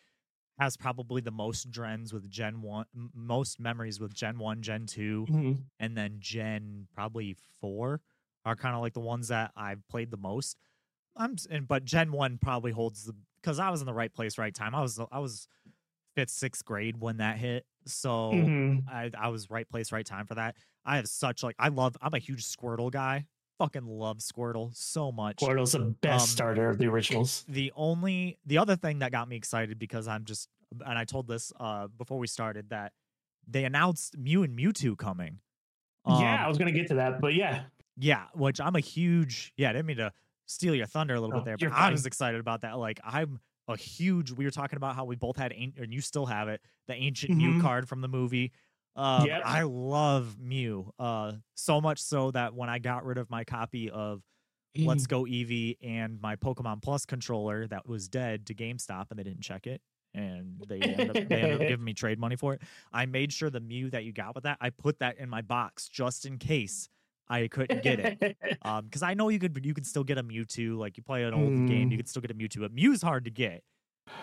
has 0.58 0.76
probably 0.76 1.20
the 1.22 1.30
most 1.30 1.70
drens 1.70 2.12
with 2.12 2.28
Gen 2.30 2.60
One, 2.62 2.84
most 3.14 3.58
memories 3.58 3.98
with 3.98 4.12
Gen 4.12 4.38
One, 4.38 4.60
Gen 4.60 4.86
Two, 4.86 5.24
mhm. 5.28 5.58
and 5.80 5.96
then 5.96 6.16
Gen 6.18 6.88
probably 6.94 7.36
four 7.60 8.02
are 8.46 8.56
kind 8.56 8.74
of 8.74 8.80
like 8.80 8.94
the 8.94 9.00
ones 9.00 9.28
that 9.28 9.52
I've 9.56 9.86
played 9.88 10.10
the 10.10 10.16
most. 10.16 10.56
I'm 11.16 11.36
and 11.50 11.68
but 11.68 11.84
Gen 11.84 12.12
One 12.12 12.38
probably 12.38 12.72
holds 12.72 13.04
the 13.04 13.14
because 13.42 13.58
I 13.58 13.70
was 13.70 13.80
in 13.80 13.86
the 13.86 13.94
right 13.94 14.12
place, 14.12 14.38
right 14.38 14.54
time. 14.54 14.74
I 14.74 14.80
was 14.80 14.98
I 15.12 15.18
was 15.18 15.48
fifth, 16.14 16.30
sixth 16.30 16.64
grade 16.64 16.98
when 16.98 17.18
that 17.18 17.38
hit, 17.38 17.66
so 17.86 18.32
Mhm. 18.32 18.84
I 18.88 19.10
I 19.18 19.28
was 19.28 19.50
right 19.50 19.68
place, 19.68 19.92
right 19.92 20.06
time 20.06 20.26
for 20.26 20.36
that. 20.36 20.56
I 20.84 20.96
have 20.96 21.08
such 21.08 21.42
like 21.42 21.56
I 21.58 21.68
love. 21.68 21.96
I'm 22.00 22.14
a 22.14 22.18
huge 22.18 22.44
Squirtle 22.44 22.90
guy. 22.90 23.26
Fucking 23.58 23.86
love 23.86 24.18
Squirtle 24.18 24.74
so 24.76 25.10
much. 25.10 25.38
Squirtle's 25.38 25.72
the 25.72 25.78
best 26.02 26.24
Um, 26.24 26.28
starter 26.28 26.68
of 26.68 26.78
the 26.78 26.86
originals. 26.86 27.44
The 27.48 27.72
only 27.74 28.38
the 28.46 28.58
other 28.58 28.76
thing 28.76 28.98
that 29.00 29.12
got 29.12 29.28
me 29.28 29.36
excited 29.36 29.78
because 29.78 30.06
I'm 30.06 30.24
just 30.24 30.48
and 30.84 30.98
I 30.98 31.04
told 31.04 31.26
this 31.26 31.52
uh 31.58 31.88
before 31.88 32.18
we 32.18 32.26
started 32.26 32.68
that 32.70 32.92
they 33.48 33.64
announced 33.64 34.16
Mew 34.18 34.42
and 34.42 34.58
Mewtwo 34.58 34.96
coming. 34.98 35.40
yeah, 36.06 36.36
I 36.36 36.42
Um, 36.42 36.48
was 36.48 36.58
gonna 36.58 36.72
get 36.72 36.88
to 36.88 36.94
that, 36.96 37.20
but 37.20 37.34
yeah, 37.34 37.64
yeah, 37.96 38.26
which 38.34 38.60
I'm 38.60 38.76
a 38.76 38.80
huge 38.80 39.52
yeah. 39.56 39.70
I 39.70 39.72
didn't 39.72 39.86
mean 39.86 39.96
to 39.98 40.12
steal 40.46 40.74
your 40.74 40.86
thunder 40.86 41.14
a 41.14 41.20
little 41.20 41.32
Oh, 41.32 41.40
bit 41.40 41.44
there, 41.44 41.58
but 41.58 41.72
I 41.72 41.90
was 41.90 42.06
excited 42.06 42.40
about 42.40 42.62
that. 42.62 42.78
Like 42.78 43.00
I'm 43.04 43.40
a 43.68 43.76
huge. 43.76 44.30
We 44.32 44.44
were 44.44 44.50
talking 44.50 44.76
about 44.76 44.94
how 44.94 45.04
we 45.04 45.16
both 45.16 45.36
had, 45.36 45.52
and 45.52 45.92
you 45.92 46.00
still 46.00 46.26
have 46.26 46.48
it, 46.48 46.60
the 46.86 46.94
ancient 46.94 47.34
Mew 47.34 47.54
Mhm. 47.54 47.60
card 47.60 47.88
from 47.88 48.00
the 48.00 48.08
movie. 48.08 48.52
Um, 48.94 49.26
Yep. 49.26 49.42
I 49.44 49.62
love 49.62 50.38
Mew 50.38 50.92
uh, 50.98 51.32
so 51.54 51.80
much 51.80 52.00
so 52.00 52.30
that 52.30 52.54
when 52.54 52.70
I 52.70 52.78
got 52.78 53.04
rid 53.04 53.18
of 53.18 53.28
my 53.28 53.44
copy 53.44 53.90
of 53.90 54.22
Let's 54.74 55.06
Go 55.06 55.24
Eevee 55.24 55.76
and 55.82 56.20
my 56.20 56.36
Pokemon 56.36 56.82
Plus 56.82 57.06
controller 57.06 57.66
that 57.68 57.86
was 57.86 58.08
dead 58.08 58.46
to 58.46 58.54
GameStop, 58.54 59.06
and 59.10 59.18
they 59.18 59.22
didn't 59.24 59.42
check 59.42 59.66
it, 59.66 59.80
and 60.14 60.62
they 60.68 60.92
ended 60.92 61.10
up, 61.10 61.18
they 61.28 61.42
ended 61.42 61.56
up 61.56 61.66
giving 61.66 61.84
me 61.84 61.94
trade 61.94 62.18
money 62.18 62.36
for 62.36 62.54
it. 62.54 62.62
I 62.92 63.06
made 63.06 63.32
sure 63.32 63.48
the 63.50 63.60
Mew 63.60 63.90
that 63.90 64.04
you 64.04 64.12
got 64.12 64.34
with 64.34 64.44
that, 64.44 64.58
I 64.60 64.70
put 64.70 64.98
that 65.00 65.18
in 65.18 65.28
my 65.30 65.40
box 65.42 65.88
just 65.88 66.26
in 66.26 66.38
case 66.38 66.88
I 67.28 67.48
couldn't 67.48 67.82
get 67.82 67.98
it. 68.00 68.36
Um, 68.62 68.84
because 68.84 69.02
I 69.02 69.14
know 69.14 69.28
you 69.28 69.38
could 69.38 69.64
you 69.64 69.74
could 69.74 69.86
still 69.86 70.04
get 70.04 70.18
a 70.18 70.22
Mewtwo, 70.22 70.76
like 70.78 70.96
you 70.96 71.02
play 71.02 71.24
an 71.24 71.34
old 71.34 71.66
game, 71.68 71.90
you 71.90 71.96
Mm. 71.96 72.00
could 72.00 72.08
still 72.08 72.22
get 72.22 72.30
a 72.30 72.34
Mewtwo, 72.34 72.60
but 72.60 72.72
Mew's 72.72 73.02
hard 73.02 73.24
to 73.24 73.30
get. 73.30 73.62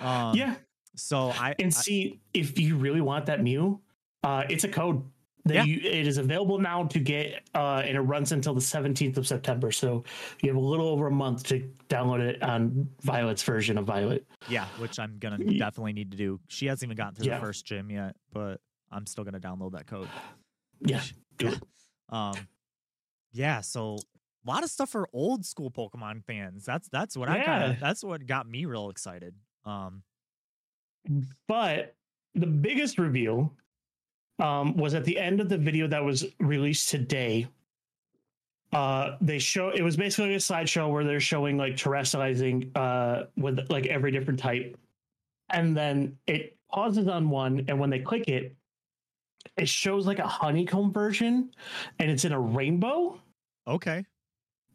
Um, 0.01 0.36
yeah, 0.36 0.56
So 0.95 1.30
I, 1.32 1.56
and 1.60 1.68
I- 1.68 1.70
see 1.70 2.20
if 2.34 2.58
you 2.60 2.76
really 2.78 3.01
want 3.01 3.26
that 3.26 3.41
Mew, 3.43 3.82
uh, 4.24 4.43
it's 4.49 4.64
a 4.64 4.70
code 4.70 5.04
that 5.45 5.56
Yeah. 5.56 5.64
you 5.66 5.78
it 5.82 6.08
is 6.08 6.18
available 6.18 6.58
now 6.60 6.86
to 6.86 6.99
get, 6.99 7.49
uh, 7.54 7.82
and 7.86 7.97
it 7.97 8.01
runs 8.01 8.32
until 8.32 8.54
the 8.54 8.62
seventeenth 8.62 9.18
of 9.18 9.28
September. 9.28 9.72
So 9.74 10.06
you 10.41 10.49
have 10.49 10.56
a 10.56 10.66
little 10.66 10.88
over 10.88 11.08
a 11.08 11.12
month 11.12 11.43
to 11.47 11.70
download 11.89 12.22
it 12.22 12.41
on 12.41 12.89
Violet's 13.01 13.43
version 13.43 13.78
of 13.78 13.86
Violet. 13.86 14.26
yeah, 14.47 14.68
which 14.78 14.97
I'm 14.99 15.18
gonna 15.20 15.38
definitely 15.39 15.91
need 15.93 16.12
to 16.12 16.18
do. 16.18 16.39
She 16.47 16.68
hasn't 16.68 16.88
even 16.88 16.95
gotten 16.95 17.16
through 17.16 17.26
Yeah. 17.28 17.39
the 17.39 17.45
first 17.45 17.66
gym 17.66 17.91
yet, 17.91 18.16
but 18.32 18.62
I'm 18.89 19.06
still 19.06 19.26
gonna 19.26 19.41
download 19.41 19.74
that 19.74 19.88
code. 19.88 20.08
Yeah, 20.80 21.01
do 21.38 21.47
Yeah. 21.47 21.51
it. 21.51 21.64
Um, 22.10 22.36
yeah. 23.34 23.61
So 23.61 23.97
a 24.45 24.49
lot 24.49 24.63
of 24.63 24.69
stuff 24.69 24.89
for 24.89 25.07
old 25.13 25.45
school 25.45 25.71
Pokemon 25.71 26.23
fans. 26.23 26.65
That's 26.65 26.88
that's 26.89 27.17
what 27.17 27.29
I 27.29 27.43
kind 27.43 27.71
of 27.71 27.79
that's 27.79 28.03
what 28.03 28.25
got 28.25 28.47
me 28.47 28.65
real 28.65 28.89
excited. 28.89 29.36
Um, 29.65 30.03
But 31.47 31.95
the 32.36 32.47
biggest 32.47 32.97
reveal 32.97 33.53
um, 34.39 34.75
was 34.75 34.93
at 34.93 35.05
the 35.05 35.17
end 35.17 35.39
of 35.39 35.49
the 35.49 35.57
video 35.57 35.88
that 35.88 36.03
was 36.03 36.25
released 36.39 36.89
today. 36.89 37.47
Uh, 38.71 39.17
they 39.21 39.38
show 39.38 39.69
it 39.69 39.84
was 39.84 39.95
basically 39.95 40.34
a 40.34 40.39
slideshow 40.39 40.91
where 40.91 41.03
they're 41.03 41.19
showing 41.19 41.57
like 41.57 41.75
terrestrializing 41.75 42.75
uh, 42.75 43.25
with 43.38 43.59
like 43.69 43.86
every 43.86 44.11
different 44.11 44.39
type, 44.39 44.75
and 45.51 45.77
then 45.77 46.17
it 46.25 46.57
pauses 46.71 47.07
on 47.07 47.29
one, 47.29 47.65
and 47.67 47.79
when 47.79 47.91
they 47.91 47.99
click 47.99 48.27
it, 48.27 48.55
it 49.57 49.69
shows 49.69 50.07
like 50.07 50.17
a 50.17 50.27
honeycomb 50.27 50.91
version, 50.91 51.51
and 51.99 52.09
it's 52.09 52.25
in 52.25 52.31
a 52.31 52.39
rainbow 52.39 53.21
okay. 53.68 54.05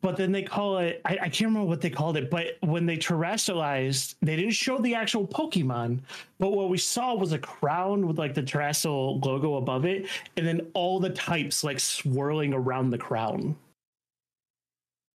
but 0.01 0.17
then 0.17 0.33
they 0.33 0.43
call 0.43 0.79
it 0.79 1.01
I, 1.05 1.15
I 1.23 1.29
can't 1.29 1.43
remember 1.43 1.69
what 1.69 1.81
they 1.81 1.91
called 1.91 2.17
it 2.17 2.31
but 2.31 2.57
when 2.61 2.87
they 2.87 2.97
terrestrialized 2.97 4.15
they 4.23 4.37
didn't 4.37 4.53
show 4.53 4.79
the 4.79 4.95
actual 4.95 5.27
pokemon 5.27 6.01
but 6.39 6.51
what 6.51 6.69
we 6.69 6.79
saw 6.79 7.15
was 7.15 7.33
a 7.33 7.39
crown 7.39 8.07
with 8.07 8.19
like 8.19 8.35
the 8.35 8.43
terrestrial 8.43 9.19
logo 9.21 9.57
above 9.57 9.85
it 9.85 10.07
and 10.37 10.47
then 10.47 10.71
all 10.75 11.01
the 11.01 11.11
types 11.11 11.65
like 11.65 11.81
swirling 11.81 12.55
around 12.55 12.91
the 12.91 12.99
crown 12.99 13.57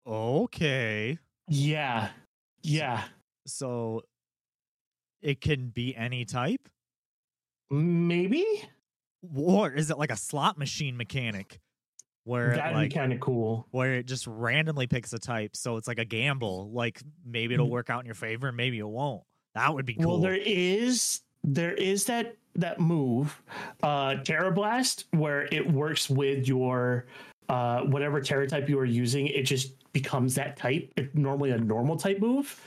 Okay. 0.05 1.17
Yeah. 1.47 2.09
Yeah. 2.61 3.03
So 3.45 4.03
it 5.21 5.41
can 5.41 5.69
be 5.69 5.95
any 5.95 6.26
type? 6.26 6.67
Maybe? 7.69 8.45
Or 9.36 9.71
is 9.71 9.89
it 9.89 9.97
like 9.97 10.11
a 10.11 10.17
slot 10.17 10.57
machine 10.57 10.97
mechanic? 10.97 11.59
Where 12.26 12.55
That'd 12.55 12.76
like 12.76 12.89
be 12.89 12.95
kind 12.95 13.11
of 13.11 13.19
cool. 13.19 13.67
where 13.71 13.95
it 13.95 14.05
just 14.05 14.28
randomly 14.28 14.88
picks 14.88 15.11
a 15.13 15.19
type. 15.19 15.55
So 15.57 15.76
it's 15.78 15.88
like 15.89 15.99
a 15.99 16.05
gamble. 16.05 16.71
Like 16.71 17.01
maybe 17.26 17.53
it'll 17.53 17.67
Mm. 17.67 17.71
work 17.71 17.89
out 17.89 17.99
in 17.99 18.05
your 18.05 18.15
favor 18.15 18.47
and 18.47 18.55
maybe 18.57 18.80
it 18.80 18.88
won't. 18.88 19.24
That 19.55 19.74
would 19.74 19.86
be 19.86 19.95
cool. 19.95 20.07
Well, 20.13 20.19
there 20.21 20.36
is 20.38 21.21
there 21.43 21.74
is 21.74 22.05
that 22.05 22.38
that 22.55 22.80
move, 22.80 23.41
uh 23.82 24.15
Tera 24.24 24.51
Blast, 24.51 25.05
where 25.11 25.47
it 25.51 25.69
works 25.69 26.09
with 26.09 26.47
your 26.47 27.07
uh 27.49 27.82
whatever 27.82 28.21
Tera 28.21 28.47
type 28.47 28.69
you 28.69 28.80
are 28.80 28.86
using, 28.86 29.28
it 29.28 29.43
just 29.43 29.74
becomes 29.91 30.34
that 30.36 30.55
type. 30.55 30.91
It's 30.95 31.13
normally 31.13 31.51
a 31.51 31.57
normal 31.57 31.97
type 31.97 32.19
move. 32.19 32.65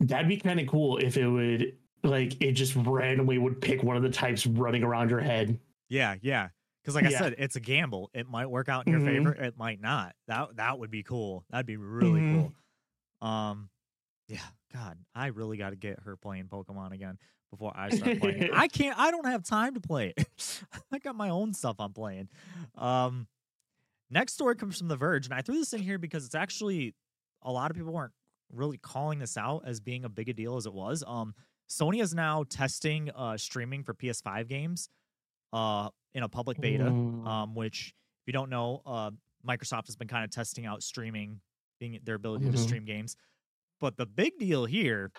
That'd 0.00 0.28
be 0.28 0.36
kind 0.38 0.58
of 0.58 0.66
cool 0.66 0.98
if 0.98 1.16
it 1.16 1.28
would 1.28 1.76
like 2.02 2.42
it 2.42 2.52
just 2.52 2.74
randomly 2.74 3.38
would 3.38 3.60
pick 3.60 3.84
one 3.84 3.96
of 3.96 4.02
the 4.02 4.10
types 4.10 4.44
running 4.46 4.82
around 4.82 5.10
your 5.10 5.20
head. 5.20 5.58
yeah, 5.88 6.16
yeah. 6.20 6.48
Because 6.82 6.94
like 6.96 7.04
I 7.04 7.10
said, 7.10 7.36
it's 7.38 7.54
a 7.56 7.60
gamble. 7.60 8.10
It 8.12 8.28
might 8.28 8.46
work 8.46 8.68
out 8.68 8.86
in 8.86 8.92
your 8.92 9.00
Mhm. 9.02 9.04
favor. 9.04 9.32
It 9.32 9.56
might 9.56 9.80
not. 9.80 10.14
That 10.26 10.56
that 10.56 10.78
would 10.78 10.90
be 10.90 11.02
cool. 11.04 11.44
That'd 11.50 11.66
be 11.66 11.76
really 11.76 12.20
Mhm. 12.20 12.32
cool. 13.20 13.28
Um, 13.28 13.70
yeah. 14.28 14.44
God, 14.72 14.98
I 15.14 15.26
really 15.28 15.56
got 15.58 15.70
to 15.70 15.76
get 15.76 16.00
her 16.00 16.16
playing 16.16 16.46
Pokemon 16.48 16.92
again 16.92 17.18
before 17.50 17.72
I 17.76 17.90
start 17.90 18.18
playing. 18.20 18.50
I 18.52 18.66
can't. 18.68 18.98
I 18.98 19.10
don't 19.10 19.26
have 19.26 19.42
time 19.44 19.74
to 19.74 19.80
play 19.80 20.14
it. 20.16 20.28
I 20.90 20.98
got 20.98 21.14
my 21.14 21.28
own 21.28 21.52
stuff 21.52 21.76
I'm 21.78 21.92
playing. 21.92 22.28
Um, 22.74 23.28
next 24.10 24.32
story 24.32 24.56
comes 24.56 24.78
from 24.78 24.88
The 24.88 24.96
Verge, 24.96 25.26
and 25.26 25.34
I 25.34 25.42
threw 25.42 25.56
this 25.56 25.72
in 25.74 25.82
here 25.82 25.98
because 25.98 26.24
it's 26.24 26.34
actually 26.34 26.94
a 27.42 27.52
lot 27.52 27.70
of 27.70 27.76
people 27.76 27.92
weren't 27.92 28.14
really 28.50 28.78
calling 28.78 29.18
this 29.18 29.36
out 29.36 29.62
as 29.66 29.78
being 29.80 30.04
a 30.04 30.08
big 30.08 30.28
a 30.30 30.32
deal 30.32 30.56
as 30.56 30.64
it 30.66 30.72
was. 30.72 31.04
Um, 31.06 31.34
Sony 31.70 32.02
is 32.02 32.14
now 32.14 32.44
testing 32.44 33.10
uh 33.10 33.36
streaming 33.36 33.82
for 33.84 33.94
PS5 33.94 34.48
games, 34.48 34.88
uh, 35.52 35.88
in 36.14 36.22
a 36.22 36.28
public 36.28 36.60
beta. 36.60 36.84
Mm. 36.84 37.26
Um, 37.26 37.54
which 37.54 37.94
if 38.22 38.26
you 38.26 38.32
don't 38.32 38.50
know, 38.50 38.82
uh, 38.86 39.10
Microsoft 39.46 39.86
has 39.86 39.96
been 39.96 40.08
kind 40.08 40.24
of 40.24 40.30
testing 40.30 40.66
out 40.66 40.82
streaming, 40.82 41.40
being 41.80 41.98
their 42.04 42.14
ability 42.14 42.46
to 42.46 42.52
Mhm. 42.56 42.58
stream 42.64 42.84
games. 42.84 43.16
But 43.80 43.96
the 43.96 44.06
big 44.06 44.38
deal 44.38 44.64
here 44.66 45.10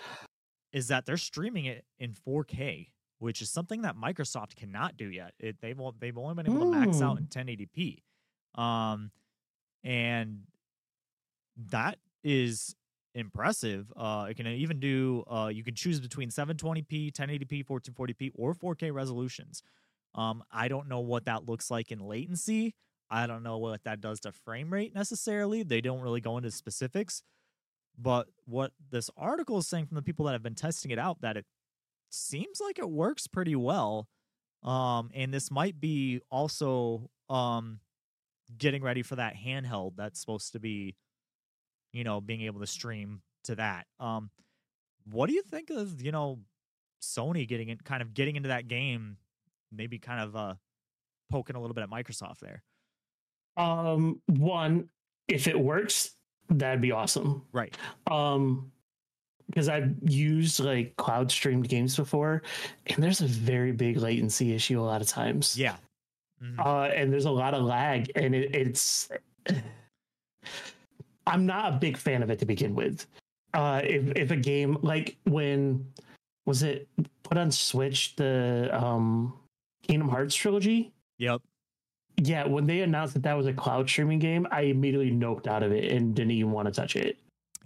is 0.71 0.87
that 0.87 1.05
they're 1.05 1.17
streaming 1.17 1.65
it 1.65 1.85
in 1.99 2.13
4K, 2.13 2.93
which 3.19 3.41
is 3.41 3.49
something 3.51 3.81
that 3.81 3.95
Microsoft 3.95 4.55
cannot 4.55 4.95
do 4.95 5.09
yet. 5.11 5.33
It, 5.39 5.57
they've 5.61 5.77
they've 5.99 6.17
only 6.17 6.35
been 6.35 6.47
able 6.47 6.59
to 6.61 6.71
max 6.71 7.01
out 7.01 7.17
in 7.17 7.27
1080p, 7.27 8.03
um, 8.55 9.11
and 9.83 10.47
that 11.57 11.99
is 12.23 12.75
impressive. 13.13 13.91
Uh, 13.95 14.27
it 14.29 14.35
can 14.35 14.47
even 14.47 14.79
do. 14.79 15.23
Uh, 15.29 15.49
you 15.53 15.63
can 15.63 15.75
choose 15.75 15.99
between 15.99 16.29
720p, 16.29 17.11
1080p, 17.11 17.63
1440p, 17.65 18.31
or 18.35 18.53
4K 18.53 18.91
resolutions. 18.91 19.61
Um, 20.15 20.43
I 20.51 20.67
don't 20.67 20.87
know 20.87 20.99
what 20.99 21.25
that 21.25 21.47
looks 21.47 21.71
like 21.71 21.91
in 21.91 21.99
latency. 21.99 22.75
I 23.09 23.27
don't 23.27 23.43
know 23.43 23.57
what 23.57 23.83
that 23.83 24.01
does 24.01 24.19
to 24.21 24.31
frame 24.31 24.71
rate 24.71 24.95
necessarily. 24.95 25.63
They 25.63 25.81
don't 25.81 26.01
really 26.01 26.21
go 26.21 26.37
into 26.37 26.51
specifics. 26.51 27.23
But 27.97 28.27
what 28.45 28.71
this 28.91 29.09
article 29.15 29.59
is 29.59 29.67
saying 29.67 29.85
from 29.85 29.95
the 29.95 30.01
people 30.01 30.25
that 30.25 30.31
have 30.31 30.43
been 30.43 30.55
testing 30.55 30.91
it 30.91 30.97
out 30.97 31.21
that 31.21 31.37
it 31.37 31.45
seems 32.09 32.59
like 32.59 32.79
it 32.79 32.89
works 32.89 33.27
pretty 33.27 33.55
well. 33.55 34.07
Um, 34.63 35.11
and 35.13 35.33
this 35.33 35.51
might 35.51 35.79
be 35.79 36.21
also 36.31 37.09
um 37.29 37.79
getting 38.57 38.83
ready 38.83 39.01
for 39.01 39.15
that 39.15 39.35
handheld 39.35 39.95
that's 39.95 40.19
supposed 40.19 40.53
to 40.53 40.59
be, 40.59 40.95
you 41.91 42.03
know, 42.03 42.21
being 42.21 42.41
able 42.41 42.59
to 42.59 42.67
stream 42.67 43.21
to 43.43 43.55
that. 43.55 43.85
Um, 43.99 44.31
what 45.05 45.27
do 45.27 45.33
you 45.33 45.41
think 45.43 45.69
of, 45.69 46.01
you 46.01 46.11
know, 46.11 46.39
Sony 47.01 47.47
getting 47.47 47.69
in 47.69 47.77
kind 47.77 48.01
of 48.01 48.13
getting 48.13 48.35
into 48.35 48.49
that 48.49 48.67
game, 48.67 49.17
maybe 49.75 49.99
kind 49.99 50.21
of 50.21 50.35
uh 50.35 50.53
poking 51.31 51.55
a 51.55 51.59
little 51.59 51.73
bit 51.73 51.83
at 51.83 51.89
Microsoft 51.89 52.39
there. 52.39 52.63
Um, 53.57 54.21
one, 54.27 54.89
if 55.27 55.47
it 55.47 55.59
works, 55.59 56.11
that'd 56.49 56.81
be 56.81 56.91
awesome. 56.91 57.43
Right. 57.51 57.75
Um, 58.09 58.71
because 59.47 59.69
I've 59.69 59.95
used 60.09 60.59
like 60.59 60.95
cloud 60.95 61.31
streamed 61.31 61.67
games 61.69 61.95
before, 61.95 62.41
and 62.87 63.03
there's 63.03 63.21
a 63.21 63.27
very 63.27 63.71
big 63.71 63.97
latency 63.97 64.53
issue 64.53 64.79
a 64.79 64.81
lot 64.83 65.01
of 65.01 65.07
times. 65.07 65.57
Yeah. 65.57 65.75
Mhm. 66.41 66.59
Uh, 66.59 66.91
and 66.93 67.11
there's 67.11 67.25
a 67.25 67.31
lot 67.31 67.53
of 67.53 67.63
lag, 67.63 68.11
and 68.15 68.33
it, 68.33 68.55
it's. 68.55 69.09
I'm 71.27 71.45
not 71.45 71.73
a 71.73 71.77
big 71.77 71.97
fan 71.97 72.23
of 72.23 72.29
it 72.29 72.39
to 72.39 72.45
begin 72.45 72.75
with. 72.75 73.05
Uh, 73.53 73.81
if 73.83 74.11
if 74.15 74.31
a 74.31 74.35
game 74.35 74.77
like 74.81 75.17
when 75.25 75.85
was 76.45 76.63
it 76.63 76.87
put 77.23 77.37
on 77.37 77.51
Switch 77.51 78.15
the 78.15 78.69
um 78.73 79.33
Kingdom 79.83 80.09
Hearts 80.09 80.35
trilogy? 80.35 80.91
Yep. 81.19 81.41
Yeah, 82.17 82.45
when 82.47 82.65
they 82.65 82.81
announced 82.81 83.13
that 83.15 83.23
that 83.23 83.33
was 83.33 83.47
a 83.47 83.53
cloud 83.53 83.89
streaming 83.89 84.19
game, 84.19 84.47
I 84.51 84.61
immediately 84.61 85.11
noped 85.11 85.47
out 85.47 85.63
of 85.63 85.71
it 85.71 85.91
and 85.91 86.15
didn't 86.15 86.31
even 86.31 86.51
want 86.51 86.67
to 86.67 86.71
touch 86.71 86.95
it. 86.95 87.17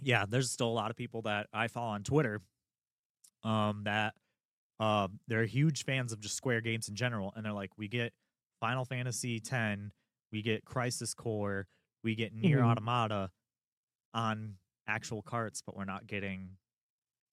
yeah, 0.02 0.24
there's 0.28 0.50
still 0.50 0.68
a 0.68 0.70
lot 0.78 0.90
of 0.90 0.96
people 0.96 1.22
that 1.22 1.48
I 1.52 1.66
follow 1.68 1.88
on 1.90 2.02
Twitter 2.04 2.40
um 3.44 3.82
that 3.84 4.14
uh 4.80 5.06
they're 5.28 5.44
huge 5.44 5.84
fans 5.84 6.12
of 6.12 6.20
just 6.20 6.34
Square 6.36 6.62
games 6.62 6.88
in 6.88 6.94
general 6.96 7.32
and 7.36 7.44
they're 7.44 7.52
like 7.52 7.70
we 7.78 7.86
get 7.88 8.12
Final 8.60 8.84
Fantasy 8.84 9.38
10, 9.40 9.92
we 10.32 10.42
get 10.42 10.64
Crisis 10.64 11.14
Core, 11.14 11.66
we 12.02 12.14
get 12.16 12.34
NieR 12.34 12.58
Mhm. 12.58 12.64
Automata 12.70 13.30
on 14.14 14.56
actual 14.88 15.22
carts, 15.22 15.62
but 15.64 15.76
we're 15.76 15.84
not 15.84 16.06
getting 16.06 16.56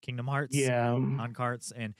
Kingdom 0.04 0.28
Hearts 0.28 0.56
Yeah. 0.56 0.92
on 0.92 1.34
carts 1.34 1.72
and 1.76 1.94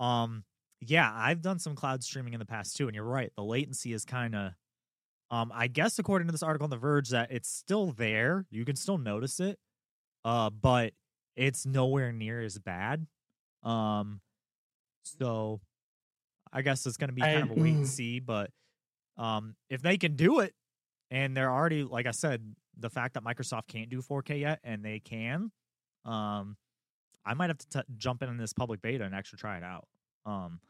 um 0.00 0.44
yeah, 0.80 1.10
I've 1.14 1.42
done 1.42 1.58
some 1.58 1.74
cloud 1.74 2.02
streaming 2.02 2.34
in 2.34 2.38
the 2.38 2.46
past 2.46 2.76
too 2.76 2.86
and 2.86 2.94
you're 2.94 3.04
right, 3.04 3.32
the 3.36 3.44
latency 3.44 3.92
is 3.92 4.04
kind 4.04 4.34
of 4.34 4.52
um 5.30 5.50
I 5.54 5.66
guess 5.68 5.98
according 5.98 6.28
to 6.28 6.32
this 6.32 6.42
article 6.42 6.64
on 6.64 6.70
The 6.70 6.76
Verge 6.76 7.10
that 7.10 7.32
it's 7.32 7.48
still 7.48 7.92
there. 7.92 8.46
You 8.50 8.64
can 8.64 8.76
still 8.76 8.98
notice 8.98 9.40
it. 9.40 9.58
Uh 10.24 10.50
but 10.50 10.92
it's 11.36 11.66
nowhere 11.66 12.12
near 12.12 12.40
as 12.42 12.58
bad. 12.58 13.06
Um 13.62 14.20
so 15.02 15.60
I 16.52 16.62
guess 16.62 16.86
it's 16.86 16.96
going 16.96 17.08
to 17.08 17.14
be 17.14 17.22
kind 17.22 17.36
I- 17.36 17.40
of 17.40 17.50
a 17.50 17.54
wait 17.54 17.74
and 17.74 17.84
mm. 17.84 17.88
see, 17.88 18.20
but 18.20 18.50
um 19.16 19.56
if 19.70 19.82
they 19.82 19.96
can 19.96 20.14
do 20.16 20.40
it 20.40 20.54
and 21.10 21.36
they're 21.36 21.50
already 21.52 21.84
like 21.84 22.06
I 22.06 22.12
said, 22.12 22.54
the 22.78 22.90
fact 22.90 23.14
that 23.14 23.24
Microsoft 23.24 23.68
can't 23.68 23.88
do 23.88 24.02
4K 24.02 24.40
yet 24.40 24.60
and 24.62 24.84
they 24.84 25.00
can 25.00 25.50
um 26.04 26.56
I 27.24 27.34
might 27.34 27.50
have 27.50 27.58
to 27.58 27.68
t- 27.68 27.94
jump 27.96 28.22
in 28.22 28.28
on 28.28 28.36
this 28.36 28.52
public 28.52 28.80
beta 28.80 29.02
and 29.04 29.14
actually 29.14 29.38
try 29.38 29.56
it 29.56 29.64
out. 29.64 29.88
Um 30.26 30.60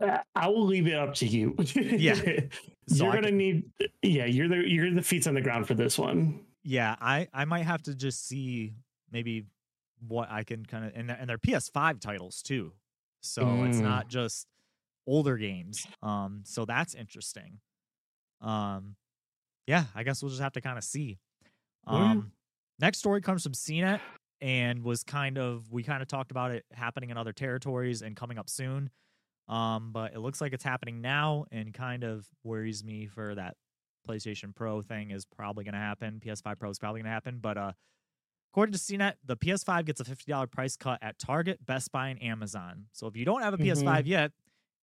Uh, 0.00 0.18
I 0.34 0.48
will 0.48 0.66
leave 0.66 0.86
it 0.86 0.94
up 0.94 1.14
to 1.14 1.26
you. 1.26 1.56
Yeah. 1.74 2.14
So 2.88 3.02
you're 3.02 3.12
I 3.14 3.16
gonna 3.16 3.28
can- 3.30 3.36
need 3.38 3.64
yeah, 4.02 4.26
you're 4.26 4.46
the 4.46 4.58
you're 4.58 4.92
the 4.92 5.02
feet 5.02 5.26
on 5.26 5.34
the 5.34 5.40
ground 5.40 5.66
for 5.66 5.74
this 5.74 5.98
one. 5.98 6.44
yeah, 6.62 6.94
I 7.00 7.26
I 7.34 7.44
might 7.44 7.64
have 7.64 7.82
to 7.84 7.96
just 7.96 8.28
see 8.28 8.74
maybe 9.10 9.46
what 10.06 10.30
I 10.30 10.44
can 10.44 10.64
kind 10.64 10.84
of 10.84 10.92
and 10.94 11.08
they're, 11.08 11.16
and 11.18 11.28
they're 11.28 11.36
PS5 11.38 11.98
titles 11.98 12.42
too, 12.42 12.72
so 13.22 13.64
it's 13.64 13.78
Mm. 13.78 13.82
not 13.82 14.06
just 14.08 14.46
older 15.04 15.36
games. 15.36 15.84
Um, 16.00 16.42
so 16.44 16.64
that's 16.64 16.94
interesting. 16.94 17.58
Um, 18.40 18.94
yeah, 19.66 19.86
I 19.96 20.04
guess 20.04 20.22
we'll 20.22 20.30
just 20.30 20.42
have 20.42 20.52
to 20.52 20.60
kind 20.60 20.78
of 20.78 20.84
see. 20.84 21.18
Yeah. 21.88 22.10
Um, 22.12 22.30
next 22.78 22.98
story 22.98 23.20
comes 23.20 23.42
from 23.42 23.52
CNET 23.54 23.98
and 24.40 24.82
was 24.82 25.02
kind 25.02 25.38
of 25.38 25.70
we 25.72 25.82
kind 25.82 26.02
of 26.02 26.08
talked 26.08 26.30
about 26.30 26.50
it 26.50 26.64
happening 26.72 27.10
in 27.10 27.16
other 27.16 27.32
territories 27.32 28.02
and 28.02 28.16
coming 28.16 28.38
up 28.38 28.48
soon. 28.48 28.90
Um, 29.48 29.90
but 29.92 30.12
it 30.12 30.18
looks 30.18 30.40
like 30.40 30.52
it's 30.52 30.64
happening 30.64 31.00
now 31.00 31.44
and 31.52 31.72
kind 31.72 32.02
of 32.02 32.26
worries 32.42 32.82
me 32.82 33.06
for 33.06 33.34
that 33.34 33.54
PlayStation 34.06 34.54
Pro 34.54 34.82
thing 34.82 35.10
is 35.10 35.24
probably 35.24 35.64
going 35.64 35.74
to 35.74 35.80
happen. 35.80 36.20
PS5 36.24 36.58
Pro 36.58 36.70
is 36.70 36.78
probably 36.78 37.00
going 37.00 37.06
to 37.10 37.12
happen, 37.14 37.38
but 37.40 37.56
uh, 37.56 37.72
according 38.52 38.72
to 38.72 38.78
CNET, 38.78 39.14
the 39.24 39.36
PS5 39.36 39.84
gets 39.84 40.00
a 40.00 40.04
fifty 40.04 40.32
dollar 40.32 40.46
price 40.46 40.76
cut 40.76 40.98
at 41.02 41.18
Target, 41.18 41.64
Best 41.64 41.92
Buy, 41.92 42.08
and 42.08 42.22
Amazon. 42.22 42.86
So 42.92 43.06
if 43.06 43.16
you 43.16 43.24
don't 43.24 43.42
have 43.42 43.54
a 43.54 43.58
PS5 43.58 44.06
yet 44.06 44.32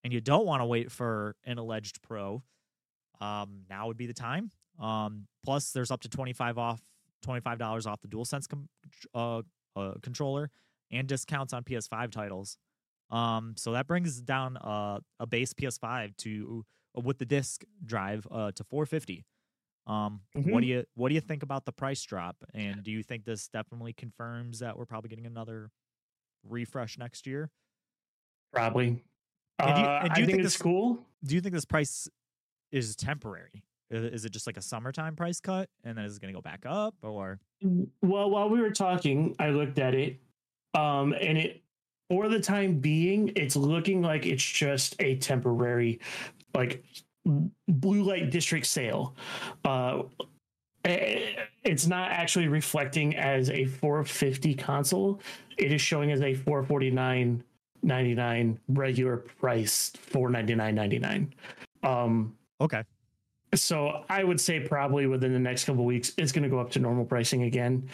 and 0.04 0.14
you 0.14 0.22
don't 0.22 0.46
want 0.46 0.62
to 0.62 0.66
wait 0.66 0.92
for 0.92 1.36
an 1.46 1.58
alleged 1.58 2.02
Pro, 2.02 2.44
um, 3.20 3.64
now 3.70 3.88
would 3.88 3.98
be 3.98 4.08
the 4.08 4.14
time. 4.14 4.52
Um, 4.80 5.28
plus 5.44 5.72
there's 5.72 5.92
up 5.92 6.02
to 6.02 6.10
twenty 6.10 6.34
five 6.34 6.58
off, 6.58 6.82
twenty 7.24 7.42
five 7.42 7.58
dollars 7.58 7.88
off 7.88 8.00
the 8.02 8.08
DualSense 8.08 8.48
com- 8.48 8.70
uh, 9.16 9.42
uh, 9.76 9.94
controller 10.04 10.52
and 10.92 11.08
discounts 11.08 11.54
on 11.54 11.64
PS5 11.64 12.12
titles. 12.12 12.58
Um, 13.10 13.56
so 13.58 13.72
that 13.72 13.88
brings 13.88 14.22
down 14.22 14.58
uh, 14.58 15.00
a 15.20 15.26
base 15.26 15.54
PS5 15.54 16.16
to 16.18 16.64
uh, 16.96 17.02
with 17.02 17.18
the 17.18 17.26
disc 17.26 17.64
drive 17.84 18.28
uh, 18.30 18.52
to 18.52 18.64
450. 18.64 19.26
Um, 19.88 20.22
what 20.34 20.46
Mhm. 20.46 20.62
do 20.62 20.68
you 20.68 20.84
what 20.94 21.10
do 21.10 21.16
you 21.16 21.22
think 21.22 21.42
about 21.44 21.66
the 21.66 21.72
price 21.72 22.04
drop? 22.04 22.36
And 22.54 22.84
do 22.84 22.92
you 22.92 23.02
think 23.04 23.26
this 23.26 23.48
definitely 23.48 23.94
confirms 23.94 24.60
that 24.60 24.78
we're 24.78 24.86
probably 24.86 25.10
getting 25.10 25.26
another 25.26 25.72
refresh 26.48 26.98
next 26.98 27.26
year? 27.28 27.50
Probably. 28.54 29.04
And 29.60 29.76
do 29.76 29.82
you- 29.82 29.88
Uh, 29.88 30.00
and 30.04 30.14
do 30.14 30.22
you 30.22 30.26
think, 30.28 30.36
think 30.38 30.44
this- 30.44 30.58
cool. 30.58 31.06
Do 31.24 31.36
you 31.36 31.42
think 31.42 31.54
this 31.54 31.66
price 31.66 32.08
is 32.72 32.96
temporary? 32.96 33.64
Is 33.90 34.26
it 34.26 34.32
just 34.32 34.48
like 34.48 34.58
a 34.58 34.62
summertime 34.62 35.16
price 35.16 35.40
cut, 35.40 35.70
and 35.84 35.98
then 35.98 36.06
is 36.06 36.18
it 36.18 36.22
going 36.22 36.34
to 36.34 36.38
go 36.38 36.42
back 36.42 36.64
up, 36.66 36.96
or 37.02 37.40
Well, 38.02 38.30
while 38.30 38.50
we 38.50 38.60
were 38.60 38.72
talking, 38.72 39.36
I 39.40 39.50
looked 39.50 39.78
at 39.78 39.94
it, 39.94 40.18
um, 40.74 41.14
and 41.14 41.38
it 41.38 41.62
for 42.10 42.30
the 42.30 42.40
time 42.40 42.80
being, 42.80 43.32
it's 43.36 43.56
looking 43.56 44.02
like 44.02 44.26
it's 44.26 44.44
just 44.44 44.96
a 45.00 45.16
temporary, 45.18 46.00
like 46.54 46.84
blue 47.68 48.04
light 48.04 48.30
district 48.30 48.68
sale. 48.68 49.16
Uh, 49.66 50.04
eh, 50.86 51.34
it's 51.64 51.88
not 51.88 52.12
actually 52.12 52.48
reflecting 52.48 53.16
as 53.16 53.50
a 53.50 53.66
450 53.66 54.54
console. 54.56 55.22
It 55.58 55.72
is 55.72 55.82
showing 55.82 56.12
as 56.12 56.22
a 56.22 56.36
449.99 56.36 58.58
regular 58.68 59.18
price, 59.18 59.92
499.99. 60.12 61.32
Um, 61.84 62.36
okay? 62.62 62.84
So 63.56 64.04
I 64.10 64.24
would 64.24 64.40
say 64.40 64.60
probably 64.60 65.08
within 65.08 65.34
the 65.34 65.40
next 65.40 65.66
couple 65.66 65.82
of 65.82 65.88
weeks, 65.88 66.14
it's 66.18 66.32
going 66.32 66.44
to 66.44 66.50
go 66.50 66.60
up 66.60 66.72
to 66.72 66.80
normal 66.80 67.06
pricing 67.06 67.44
again. 67.44 67.90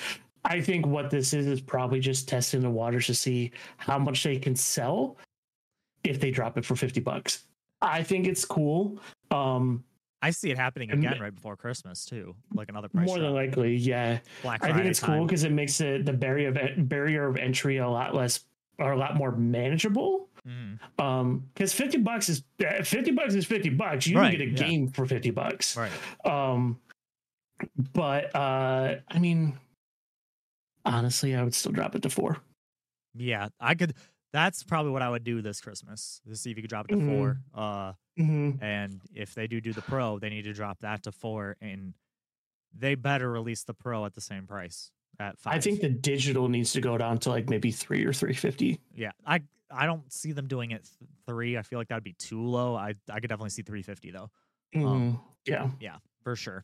I 0.46 0.62
think 0.62 0.86
what 0.86 1.10
this 1.10 1.34
is 1.34 1.48
is 1.48 1.62
probably 1.62 2.00
just 2.00 2.28
testing 2.28 2.62
the 2.62 2.70
waters 2.70 3.08
to 3.08 3.14
see 3.14 3.52
how 3.78 4.00
much 4.00 4.24
they 4.24 4.38
can 4.38 4.56
sell 4.56 5.18
if 6.04 6.20
they 6.20 6.32
drop 6.32 6.58
it 6.58 6.66
for 6.66 6.76
50 6.76 7.02
bucks. 7.02 7.46
I 7.82 8.04
think 8.04 8.28
it's 8.28 8.46
cool. 8.46 9.00
Um, 9.32 9.84
I 10.22 10.32
see 10.32 10.52
it 10.52 10.58
happening 10.58 10.92
again 10.92 11.18
right 11.20 11.34
before 11.34 11.56
Christmas 11.56 12.06
too, 12.06 12.36
like 12.54 12.70
another 12.70 12.90
price 12.90 13.08
more 13.08 13.20
than 13.20 13.34
likely, 13.34 13.76
yeah. 13.76 14.20
Black 14.42 14.64
I 14.64 14.74
think 14.74 14.86
it's 14.86 15.00
cool 15.00 15.26
because 15.26 15.44
it 15.44 15.52
makes 15.52 15.80
it 15.80 16.06
the 16.06 16.14
barrier 16.14 16.50
of 16.50 16.90
barrier 16.90 17.28
of 17.28 17.38
entry 17.38 17.78
a 17.78 17.88
lot 17.88 18.14
less 18.14 18.42
or 18.80 18.92
a 18.92 18.98
lot 18.98 19.16
more 19.16 19.32
manageable. 19.32 20.29
Mhm. 20.48 20.80
Um, 21.00 21.50
because 21.54 21.74
50 21.74 21.98
bucks 22.00 22.30
is 22.30 22.44
uh, 22.66 22.84
50 22.84 23.12
bucks 23.12 23.34
is 23.36 23.46
50 23.46 23.70
bucks. 23.70 24.08
You 24.08 24.18
Right, 24.18 24.38
can 24.38 24.50
get 24.54 24.60
a 24.62 24.64
yeah. 24.66 24.70
game 24.72 24.88
for 24.90 25.06
50 25.06 25.32
bucks. 25.32 25.76
Right. 25.78 25.92
Um, 26.26 26.80
but 27.94 28.34
uh, 28.36 28.96
I 29.08 29.20
mean, 29.20 29.58
honestly, 30.86 31.36
I 31.36 31.44
would 31.44 31.54
still 31.54 31.72
drop 31.72 31.96
it 31.96 32.02
to 32.04 32.10
four. 32.10 32.38
Yeah, 33.16 33.50
I 33.60 33.76
could. 33.76 33.94
That's 34.32 34.64
probably 34.64 34.92
what 34.92 35.02
I 35.02 35.10
would 35.10 35.24
do 35.24 35.42
this 35.42 35.60
Christmas 35.60 36.22
to 36.28 36.36
see 36.36 36.52
if 36.52 36.58
you 36.58 36.64
could 36.64 36.70
drop 36.70 36.86
it 36.90 36.96
to 36.96 37.02
Mhm. 37.02 37.08
four. 37.18 37.40
Uh, 37.54 37.94
Mm-hmm. 38.20 38.62
and 38.62 39.02
if 39.16 39.34
they 39.34 39.48
do 39.48 39.62
do 39.62 39.72
the 39.72 39.82
pro, 39.82 40.20
they 40.20 40.30
need 40.30 40.42
to 40.44 40.52
drop 40.54 40.80
that 40.82 41.04
to 41.04 41.12
four, 41.14 41.56
and 41.62 41.94
they 42.78 42.96
better 42.96 43.32
release 43.32 43.64
the 43.64 43.74
pro 43.74 44.04
at 44.06 44.14
the 44.14 44.20
same 44.22 44.46
price 44.46 44.92
at 45.20 45.40
five. 45.40 45.54
I 45.56 45.60
think 45.60 45.82
the 45.82 45.90
digital 45.90 46.48
needs 46.48 46.72
to 46.74 46.82
go 46.82 46.98
down 46.98 47.18
to 47.20 47.30
like 47.30 47.50
maybe 47.50 47.72
three 47.72 48.06
or 48.06 48.14
three 48.14 48.34
fifty. 48.34 48.80
Yeah, 48.96 49.12
I 49.26 49.42
I 49.72 49.86
don't 49.86 50.12
see 50.12 50.32
them 50.32 50.48
doing 50.48 50.72
it 50.72 50.88
th- 51.00 51.10
three. 51.28 51.58
I 51.58 51.62
feel 51.62 51.80
like 51.80 51.90
that'd 51.90 52.04
be 52.04 52.14
too 52.14 52.42
low. 52.42 52.76
I 52.76 52.96
I 53.10 53.20
could 53.20 53.30
definitely 53.30 53.52
see 53.52 53.62
three 53.62 53.82
fifty 53.82 54.12
though. 54.12 54.30
Um, 54.76 55.20
yeah. 55.46 55.98
for 56.24 56.36
sure. 56.36 56.64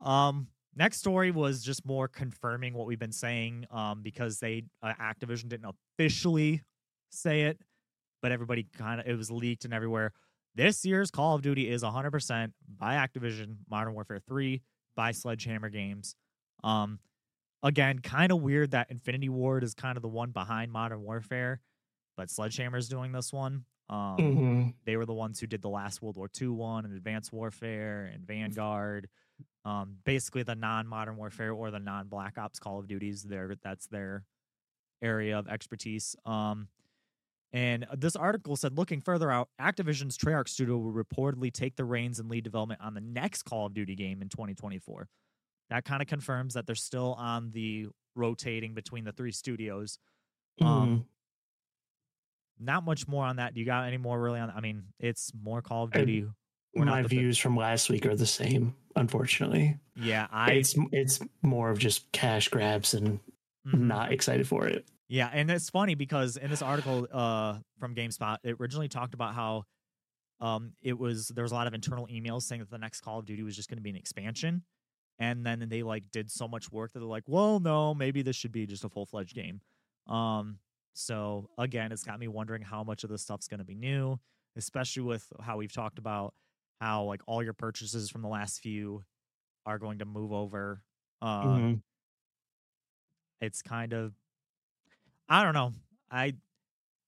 Um, 0.00 0.48
next 0.74 0.98
story 0.98 1.30
was 1.30 1.62
just 1.62 1.84
more 1.84 2.08
confirming 2.08 2.72
what 2.74 2.86
we've 2.86 2.98
been 2.98 3.12
saying. 3.12 3.66
Um, 3.70 4.02
because 4.02 4.38
they 4.38 4.64
uh, 4.82 4.94
Activision 5.00 5.48
didn't 5.48 5.74
officially 5.98 6.62
say 7.10 7.42
it, 7.42 7.60
but 8.22 8.32
everybody 8.32 8.66
kind 8.76 9.00
of 9.00 9.06
it 9.06 9.16
was 9.16 9.30
leaked 9.30 9.64
and 9.64 9.74
everywhere. 9.74 10.12
This 10.56 10.84
year's 10.84 11.10
Call 11.10 11.34
of 11.34 11.42
Duty 11.42 11.68
is 11.68 11.82
100% 11.82 12.52
by 12.78 12.94
Activision, 12.94 13.56
Modern 13.68 13.92
Warfare 13.92 14.20
3 14.28 14.62
by 14.94 15.10
Sledgehammer 15.10 15.68
Games. 15.68 16.14
Um, 16.62 17.00
again, 17.64 18.00
kind 18.00 18.32
of 18.32 18.42
weird 18.42 18.72
that 18.72 18.90
Infinity 18.90 19.30
Ward 19.30 19.64
is 19.64 19.74
kind 19.74 19.96
of 19.98 20.02
the 20.02 20.08
one 20.08 20.30
behind 20.32 20.72
Modern 20.72 21.02
Warfare, 21.02 21.62
but 22.16 22.30
Sledgehammer's 22.30 22.88
doing 22.88 23.12
this 23.12 23.32
one. 23.32 23.66
Um, 23.90 24.34
hmm 24.34 24.68
they 24.86 24.96
were 24.98 25.06
the 25.06 25.14
ones 25.14 25.40
who 25.40 25.48
did 25.48 25.62
the 25.62 25.70
last 25.70 26.02
World 26.02 26.16
War 26.16 26.28
II 26.40 26.48
one 26.48 26.84
and 26.84 26.94
Advanced 26.94 27.32
Warfare 27.32 28.06
and 28.14 28.26
Vanguard. 28.26 29.08
Um, 29.64 29.96
basically 30.04 30.42
the 30.44 30.54
non-modern 30.54 31.16
warfare 31.16 31.52
or 31.52 31.70
the 31.70 31.80
non-Black 31.80 32.38
Ops 32.38 32.58
Call 32.60 32.80
of 32.80 32.88
Duties. 32.88 33.24
Their 33.24 33.56
that's 33.62 33.88
their 33.88 34.24
area 35.02 35.38
of 35.38 35.48
expertise. 35.48 36.16
Um, 36.26 36.68
and 37.52 37.86
this 37.96 38.16
article 38.16 38.56
said, 38.56 38.76
looking 38.76 39.00
further 39.00 39.30
out, 39.30 39.48
Activision's 39.60 40.18
Treyarch 40.18 40.48
studio 40.48 40.78
will 40.78 40.92
reportedly 40.92 41.52
take 41.52 41.76
the 41.76 41.84
reins 41.84 42.18
and 42.20 42.28
lead 42.28 42.44
development 42.44 42.80
on 42.82 42.94
the 42.94 43.00
next 43.00 43.44
Call 43.44 43.66
of 43.66 43.74
Duty 43.74 43.94
game 43.94 44.22
in 44.22 44.28
2024. 44.28 45.08
That 45.70 45.84
kind 45.84 46.02
of 46.02 46.08
confirms 46.08 46.54
that 46.54 46.66
they're 46.66 46.74
still 46.74 47.14
on 47.14 47.50
the 47.52 47.88
rotating 48.14 48.74
between 48.74 49.04
the 49.04 49.12
three 49.12 49.32
studios. 49.32 49.98
Mm-hmm. 50.60 50.72
Um, 50.72 51.06
Not 52.58 52.84
much 52.84 53.08
more 53.08 53.24
on 53.24 53.36
that. 53.36 53.54
Do 53.54 53.60
you 53.60 53.66
got 53.66 53.86
any 53.86 53.96
more 53.96 54.20
really 54.20 54.40
on? 54.40 54.52
I 54.54 54.60
mean, 54.60 54.84
it's 55.00 55.32
more 55.34 55.62
Call 55.62 55.84
of 55.84 55.92
Duty. 55.92 56.26
We're 56.74 56.84
not 56.84 57.02
My 57.02 57.08
views 57.08 57.38
from 57.38 57.56
last 57.56 57.88
week 57.88 58.04
are 58.06 58.16
the 58.16 58.26
same. 58.26 58.74
Unfortunately, 58.96 59.78
Yeah, 59.96 60.26
I 60.30 60.52
it's 60.52 60.76
it's 60.92 61.20
more 61.42 61.70
of 61.70 61.78
just 61.78 62.10
cash 62.12 62.48
grabs 62.48 62.94
and 62.94 63.20
mhm. 63.66 63.80
not 63.80 64.12
excited 64.12 64.46
for 64.46 64.66
it. 64.66 64.84
Yeah, 65.08 65.30
and 65.32 65.50
it's 65.50 65.70
funny 65.70 65.94
because 65.94 66.36
in 66.36 66.50
this 66.50 66.62
article 66.62 67.06
uh, 67.12 67.58
from 67.78 67.94
GameSpot, 67.94 68.38
it 68.42 68.56
originally 68.60 68.88
talked 68.88 69.14
about 69.14 69.34
how 69.34 69.64
um, 70.40 70.72
it 70.82 70.98
was 70.98 71.28
there 71.28 71.42
was 71.42 71.52
a 71.52 71.54
lot 71.54 71.66
of 71.66 71.74
internal 71.74 72.06
emails 72.06 72.42
saying 72.42 72.60
that 72.60 72.70
the 72.70 72.78
next 72.78 73.00
Call 73.02 73.18
of 73.18 73.26
Duty 73.26 73.42
was 73.42 73.54
just 73.54 73.68
going 73.68 73.78
to 73.78 73.82
be 73.82 73.90
an 73.90 73.96
expansion, 73.96 74.62
and 75.18 75.44
then 75.46 75.68
they 75.68 75.82
like 75.82 76.10
did 76.10 76.30
so 76.30 76.48
much 76.48 76.70
work 76.72 76.92
that 76.92 77.00
they're 77.00 77.08
like, 77.08 77.24
well, 77.26 77.60
no, 77.60 77.94
maybe 77.94 78.22
this 78.22 78.36
should 78.36 78.52
be 78.52 78.66
just 78.66 78.84
a 78.84 78.88
full 78.88 79.06
fledged 79.06 79.34
game. 79.34 79.60
Um, 80.06 80.58
so 80.94 81.48
again, 81.58 81.92
it's 81.92 82.04
got 82.04 82.18
me 82.20 82.28
wondering 82.28 82.62
how 82.62 82.84
much 82.84 83.04
of 83.04 83.10
this 83.10 83.22
stuff's 83.22 83.48
going 83.48 83.58
to 83.58 83.64
be 83.64 83.74
new, 83.74 84.18
especially 84.56 85.02
with 85.02 85.26
how 85.40 85.56
we've 85.58 85.72
talked 85.72 85.98
about 85.98 86.34
how 86.80 87.04
like 87.04 87.22
all 87.26 87.42
your 87.42 87.52
purchases 87.54 88.10
from 88.10 88.22
the 88.22 88.28
last 88.28 88.60
few 88.60 89.02
are 89.66 89.78
going 89.78 89.98
to 90.00 90.04
move 90.06 90.32
over. 90.32 90.82
Uh, 91.22 91.60
Mhm. 91.60 91.82
it's 93.40 93.62
kind 93.62 93.92
of 93.92 94.14
I 95.28 95.42
don't 95.42 95.54
know. 95.54 95.72
I 96.10 96.34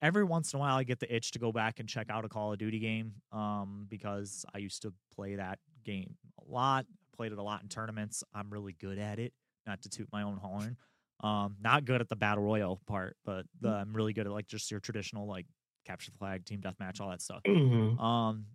every 0.02 0.24
once 0.24 0.52
in 0.52 0.59
a 0.59 0.61
while 0.61 0.76
I 0.76 0.84
get 0.84 1.00
the 1.00 1.14
itch 1.14 1.32
to 1.32 1.38
go 1.38 1.52
back 1.52 1.80
and 1.80 1.88
check 1.88 2.11
out 2.11 2.24
a 2.24 2.28
Call 2.28 2.52
of 2.52 2.59
Duty 2.59 2.78
game 2.80 3.14
um 3.32 3.86
because 3.88 4.44
I 4.54 4.59
used 4.59 4.82
to 4.82 4.94
play 5.14 5.36
that 5.36 5.61
game 5.84 6.16
a 6.40 6.50
lot. 6.50 6.86
Played 7.16 7.32
it 7.32 7.38
a 7.38 7.42
lot 7.42 7.62
in 7.62 7.68
tournaments. 7.68 8.22
I'm 8.34 8.50
really 8.50 8.74
good 8.74 8.98
at 8.98 9.18
it. 9.18 9.32
Not 9.66 9.82
to 9.82 9.88
toot 9.88 10.08
my 10.12 10.22
own 10.22 10.36
horn. 10.36 10.76
Um 11.20 11.56
not 11.60 11.84
good 11.86 12.00
at 12.00 12.08
the 12.08 12.16
battle 12.16 12.44
royale 12.44 12.80
part, 12.86 13.16
but 13.24 13.46
the, 13.60 13.70
I'm 13.70 13.94
really 13.94 14.12
good 14.12 14.26
at 14.26 14.32
like 14.32 14.46
just 14.46 14.70
your 14.70 14.80
traditional 14.80 15.26
like 15.26 15.46
capture 15.86 16.10
the 16.10 16.18
flag, 16.18 16.44
team 16.44 16.60
deathmatch, 16.60 17.00
all 17.00 17.08
that 17.10 17.22
stuff. 17.22 17.42
Mhm. 17.46 17.98
Um 17.98 18.46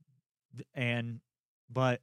and 0.76 1.20
but 1.72 2.01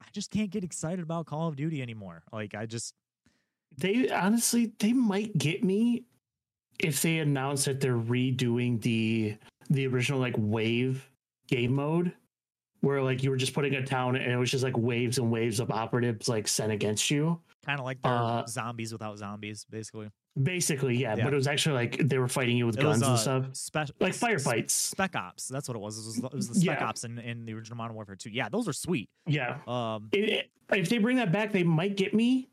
I 0.00 0.06
just 0.12 0.30
can't 0.30 0.50
get 0.50 0.64
excited 0.64 1.02
about 1.02 1.26
Call 1.26 1.48
of 1.48 1.56
Duty 1.56 1.82
anymore. 1.82 2.22
Like 2.32 2.54
I 2.54 2.66
just 2.66 2.94
They 3.76 4.08
honestly, 4.10 4.72
they 4.78 4.92
might 4.92 5.36
get 5.36 5.62
me 5.64 6.04
if 6.80 7.02
they 7.02 7.18
announce 7.18 7.66
that 7.66 7.80
they're 7.80 7.96
redoing 7.98 8.80
the 8.80 9.36
the 9.70 9.86
original 9.86 10.18
like 10.20 10.34
wave 10.38 11.10
game 11.48 11.74
mode, 11.74 12.14
where 12.84 13.02
like 13.02 13.22
you 13.22 13.30
were 13.30 13.36
just 13.36 13.54
putting 13.54 13.74
a 13.74 13.84
town 13.84 14.16
and 14.16 14.30
it 14.30 14.36
was 14.36 14.50
just 14.50 14.62
like 14.62 14.76
waves 14.76 15.18
and 15.18 15.30
waves 15.30 15.58
of 15.60 15.70
operatives 15.70 16.28
like 16.28 16.46
sent 16.46 16.70
against 16.70 17.10
you. 17.10 17.40
kind 17.64 17.80
of 17.80 17.86
like 17.86 17.98
Uh, 18.04 18.44
zombies 18.46 18.92
without 18.92 19.16
zombies, 19.18 19.64
basically. 19.70 20.10
Basically, 20.40 20.96
yeah, 20.96 21.16
Yeah. 21.16 21.24
but 21.24 21.32
it 21.32 21.36
was 21.36 21.46
actually 21.46 21.76
like 21.76 21.96
they 22.08 22.18
were 22.18 22.28
fighting 22.28 22.56
you 22.56 22.66
with 22.66 22.76
It 22.76 22.82
guns 22.82 23.00
was, 23.00 23.26
and 23.26 23.44
uh, 23.46 23.52
stuff, 23.52 23.86
Spec- 23.88 24.00
like 24.00 24.12
firefights. 24.12 24.70
Spec 24.72 25.16
Ops. 25.16 25.48
That's 25.48 25.66
what 25.68 25.76
it 25.76 25.80
was. 25.80 25.96
It 25.98 26.06
was, 26.06 26.18
it 26.32 26.36
was 26.36 26.48
the 26.48 26.54
Spec 26.56 26.80
Yeah. 26.80 26.86
Ops 26.86 27.04
in, 27.04 27.18
in 27.18 27.46
the 27.46 27.54
original 27.54 27.76
Modern 27.78 27.94
Warfare 27.94 28.16
2. 28.16 28.30
Yeah, 28.30 28.48
those 28.50 28.68
are 28.68 28.72
sweet. 28.72 29.08
Yeah, 29.26 29.58
Um, 29.66 30.08
it- 30.12 30.50
if 30.72 30.88
they 30.88 30.98
bring 30.98 31.16
that 31.18 31.30
back, 31.32 31.52
they 31.52 31.62
might 31.62 31.96
get 31.96 32.12
me, 32.14 32.48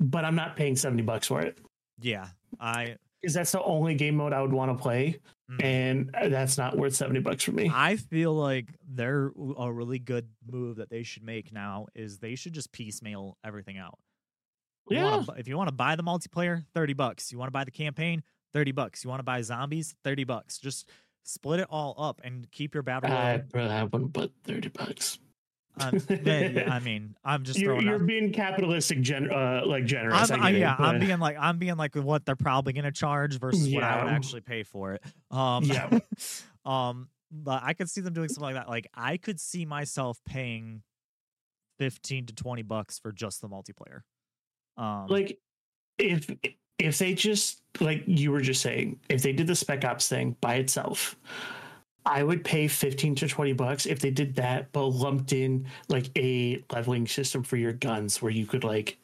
but 0.00 0.24
I'm 0.24 0.34
not 0.36 0.56
paying 0.56 0.76
seventy 0.76 1.02
bucks 1.02 1.26
for 1.26 1.40
it 1.42 1.58
yeah, 2.00 2.28
I 2.58 2.96
because 3.20 3.34
that's 3.34 3.52
the 3.52 3.62
only 3.62 3.94
game 3.94 4.16
mode 4.16 4.32
I 4.32 4.40
would 4.40 4.52
want 4.52 4.74
to 4.76 4.80
play, 4.82 5.18
Mhm. 5.50 5.64
and 5.64 6.32
that's 6.32 6.56
not 6.58 6.76
worth 6.76 6.94
seventy 6.94 7.20
bucks 7.20 7.44
for 7.44 7.52
me. 7.52 7.70
I 7.72 7.96
feel 7.96 8.32
like 8.34 8.68
they're 8.88 9.32
a 9.58 9.72
really 9.72 9.98
good 9.98 10.28
move 10.46 10.76
that 10.76 10.90
they 10.90 11.02
should 11.02 11.22
make 11.24 11.52
now 11.52 11.86
is 11.94 12.18
they 12.18 12.34
should 12.36 12.52
just 12.52 12.72
piecemeal 12.72 13.36
everything 13.44 13.78
out. 13.78 13.98
You 14.88 14.96
Yeah. 14.98 15.16
wanna 15.18 15.32
if 15.38 15.48
you 15.48 15.56
want 15.56 15.68
to 15.68 15.74
buy 15.74 15.96
the 15.96 16.02
multiplayer, 16.02 16.64
30 16.74 16.94
bucks. 16.94 17.30
You 17.32 17.38
want 17.38 17.48
to 17.48 17.52
buy 17.52 17.64
the 17.64 17.70
campaign, 17.70 18.22
30 18.52 18.72
bucks. 18.72 19.04
You 19.04 19.10
want 19.10 19.20
to 19.20 19.24
buy 19.24 19.40
zombies, 19.42 19.94
30 20.04 20.24
bucks. 20.24 20.58
Just 20.58 20.88
split 21.22 21.60
it 21.60 21.66
all 21.70 21.94
up 21.98 22.20
and 22.24 22.50
keep 22.50 22.74
your 22.74 22.82
battle 22.82 23.10
I, 23.12 23.38
bro, 23.38 23.66
I 23.66 23.84
wouldn't 23.84 24.14
put 24.14 24.32
thirty 24.44 24.68
bucks. 24.68 25.18
Um, 25.80 26.00
I 26.70 26.80
mean, 26.80 27.14
I'm 27.24 27.44
just 27.44 27.58
You're, 27.58 27.72
throwing 27.72 27.86
you're 27.86 27.96
out 27.96 28.06
being 28.06 28.32
capitalistic, 28.32 29.00
gen, 29.00 29.30
uh, 29.30 29.62
like 29.64 29.84
generous. 29.84 30.30
I'm, 30.30 30.42
I 30.42 30.50
it, 30.50 30.58
yeah, 30.58 30.76
I'm 30.78 31.00
being 31.00 31.18
like 31.18 31.36
I'm 31.38 31.58
being 31.58 31.76
like 31.76 31.94
what 31.96 32.24
they're 32.26 32.36
probably 32.36 32.72
gonna 32.72 32.92
charge 32.92 33.38
versus 33.38 33.72
what 33.72 33.82
I 33.82 34.04
would 34.04 34.12
actually 34.12 34.42
pay 34.42 34.62
for 34.62 34.94
it. 34.94 35.02
Um, 35.30 35.64
Yeah. 35.64 35.98
um, 36.64 37.08
but 37.30 37.62
I 37.64 37.74
could 37.74 37.88
see 37.88 38.00
them 38.00 38.12
doing 38.12 38.28
something 38.28 38.54
like 38.54 38.54
that. 38.54 38.68
Like 38.68 38.88
I 38.94 39.16
could 39.16 39.40
see 39.40 39.64
myself 39.64 40.20
paying 40.24 40.82
fifteen 41.78 42.26
to 42.26 42.34
twenty 42.34 42.62
bucks 42.62 42.98
for 42.98 43.12
just 43.12 43.40
the 43.40 43.48
multiplayer. 43.48 44.02
Um, 44.76 45.06
like 45.08 45.38
if 45.98 46.30
if 46.78 46.98
they 46.98 47.14
just 47.14 47.62
like 47.80 48.02
you 48.06 48.32
were 48.32 48.40
just 48.40 48.62
saying, 48.62 48.98
if 49.08 49.22
they 49.22 49.32
did 49.32 49.46
the 49.46 49.54
Spec 49.54 49.84
Ops 49.84 50.08
thing 50.08 50.36
by 50.40 50.56
itself, 50.56 51.16
I 52.06 52.22
would 52.22 52.44
pay 52.44 52.66
15 52.68 53.14
to 53.16 53.28
20 53.28 53.52
bucks 53.52 53.86
if 53.86 54.00
they 54.00 54.10
did 54.10 54.34
that, 54.36 54.72
but 54.72 54.86
lumped 54.86 55.32
in 55.32 55.66
like 55.88 56.10
a 56.16 56.62
leveling 56.72 57.06
system 57.06 57.42
for 57.42 57.56
your 57.56 57.72
guns 57.72 58.22
where 58.22 58.32
you 58.32 58.46
could 58.46 58.64
like 58.64 58.98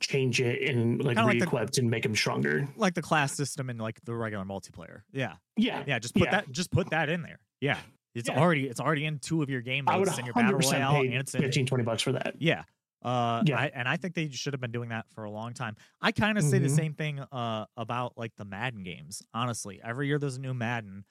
change 0.00 0.40
it 0.40 0.68
and 0.68 0.98
like 1.04 1.16
Kinda 1.16 1.28
like 1.52 1.70
the- 1.72 1.80
and 1.80 1.90
make 1.90 2.02
them 2.02 2.16
stronger. 2.16 2.66
Like 2.76 2.94
the 2.94 3.02
class 3.02 3.32
system 3.34 3.70
in 3.70 3.78
like 3.78 4.00
the 4.04 4.14
regular 4.14 4.44
multiplayer. 4.44 5.02
Yeah. 5.12 5.34
Yeah. 5.56 5.84
Yeah. 5.86 5.98
Just 5.98 6.14
put 6.14 6.24
Yeah. 6.24 6.30
that 6.32 6.50
just 6.50 6.70
put 6.72 6.90
that 6.90 7.08
in 7.08 7.22
there. 7.22 7.38
Yeah. 7.60 7.78
It's 8.14 8.28
Yeah. 8.28 8.38
already 8.40 8.66
it's 8.66 8.80
already 8.80 9.04
in 9.04 9.18
two 9.20 9.42
of 9.42 9.48
your 9.50 9.60
game 9.60 9.88
I 9.88 9.96
would 9.98 10.06
modes 10.06 10.18
in 10.18 10.24
your 10.24 10.34
battle 10.34 10.58
100% 10.58 10.72
royale 10.72 11.02
and 11.02 11.14
it's 11.14 11.34
in 11.34 11.40
15, 11.42 11.66
20 11.66 11.84
bucks 11.84 12.02
for 12.02 12.12
that. 12.12 12.34
Yeah. 12.38 12.64
Uh, 13.02 13.42
Yeah. 13.46 13.58
I, 13.58 13.66
and 13.74 13.88
I 13.88 13.96
think 13.96 14.14
they 14.14 14.28
should 14.30 14.52
have 14.54 14.60
been 14.60 14.72
doing 14.72 14.88
that 14.88 15.06
for 15.10 15.24
a 15.24 15.30
long 15.30 15.54
time. 15.54 15.76
I 16.00 16.12
kind 16.12 16.36
of 16.38 16.44
say 16.44 16.58
the 16.58 16.68
Mhm. 16.68 16.76
same 16.76 16.94
thing 16.94 17.20
uh, 17.20 17.66
about 17.76 18.16
like 18.18 18.32
the 18.36 18.44
Madden 18.44 18.82
games. 18.82 19.22
Honestly, 19.34 19.80
every 19.84 20.06
year 20.08 20.18
there's 20.18 20.36
a 20.36 20.40
new 20.40 20.54
Madden, 20.54 21.04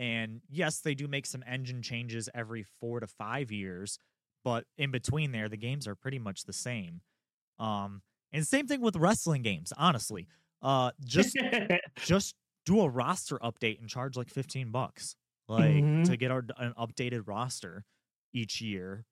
and 0.00 0.42
yes, 0.50 0.80
they 0.80 0.96
do 0.96 1.08
make 1.08 1.26
some 1.26 1.44
engine 1.46 1.82
changes 1.82 2.30
every 2.34 2.64
four 2.80 3.00
to 3.00 3.08
five 3.08 3.52
years, 3.52 4.00
but 4.44 4.66
in 4.78 4.92
between 4.92 5.32
there, 5.32 5.48
the 5.50 5.58
games 5.58 5.88
are 5.88 5.96
pretty 5.96 6.18
much 6.20 6.44
the 6.46 6.54
same. 6.54 7.02
Um, 7.58 8.02
and 8.32 8.46
same 8.46 8.66
thing 8.66 8.80
with 8.80 8.96
wrestling 8.96 9.42
games. 9.42 9.72
Honestly, 9.78 10.28
uh, 10.62 10.92
just 11.04 11.38
just 12.02 12.34
do 12.66 12.80
a 12.82 12.88
roster 12.88 13.38
update 13.38 13.80
and 13.80 13.88
charge 13.88 14.16
like 14.16 14.30
15 14.30 14.70
bucks 14.70 15.16
like 15.48 15.86
Mhm. 15.86 16.04
to 16.04 16.16
get 16.16 16.30
our, 16.30 16.44
an 16.58 16.74
updated 16.78 17.26
roster 17.26 17.84
each 18.32 18.60
year 18.60 19.04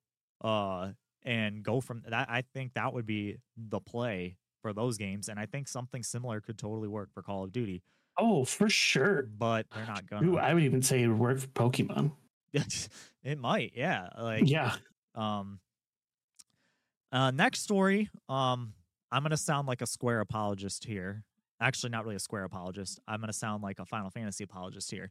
uh 0.45 0.93
and 1.24 1.62
go 1.64 1.80
from 1.80 2.03
that 2.09 2.28
i 2.30 2.43
think 2.55 2.74
that 2.74 2.93
would 2.93 3.07
be 3.07 3.36
the 3.57 3.80
play 3.80 4.36
for 4.62 4.72
those 4.72 4.97
games 4.99 5.28
and 5.28 5.41
i 5.41 5.47
think 5.47 5.66
something 5.66 6.03
similar 6.03 6.41
could 6.41 6.59
totally 6.59 6.89
work 6.89 7.12
for 7.12 7.22
call 7.22 7.45
of 7.45 7.53
duty 7.53 7.82
oh, 8.18 8.44
for 8.44 8.68
sure. 8.68 9.22
but 9.22 9.66
they're 9.74 9.86
not 9.86 10.06
gonna 10.08 10.26
Ooh, 10.26 10.38
I 10.38 10.54
would 10.54 10.62
even 10.62 10.82
say 10.82 11.02
it 11.02 11.08
would 11.08 11.18
work 11.18 11.38
for 11.38 11.46
Pokemon. 11.48 12.12
it 12.52 13.38
might 13.38 13.72
yeah 13.74 14.08
like 14.18 14.48
Yeah. 14.48 14.74
Um. 15.14 15.60
Uh, 17.10 17.30
next 17.30 17.60
story. 17.60 18.10
Um, 18.28 18.74
I'm 19.10 19.22
gonna 19.22 19.36
sound 19.36 19.66
like 19.68 19.80
a 19.82 19.86
Square 19.86 20.20
apologist 20.20 20.84
here. 20.84 21.24
Actually, 21.60 21.90
not 21.90 22.04
really 22.04 22.16
a 22.16 22.20
Square 22.20 22.44
apologist. 22.44 23.00
I'm 23.08 23.20
gonna 23.20 23.32
sound 23.32 23.62
like 23.62 23.78
a 23.78 23.86
Final 23.86 24.10
Fantasy 24.10 24.44
apologist 24.44 24.90
here. 24.90 25.10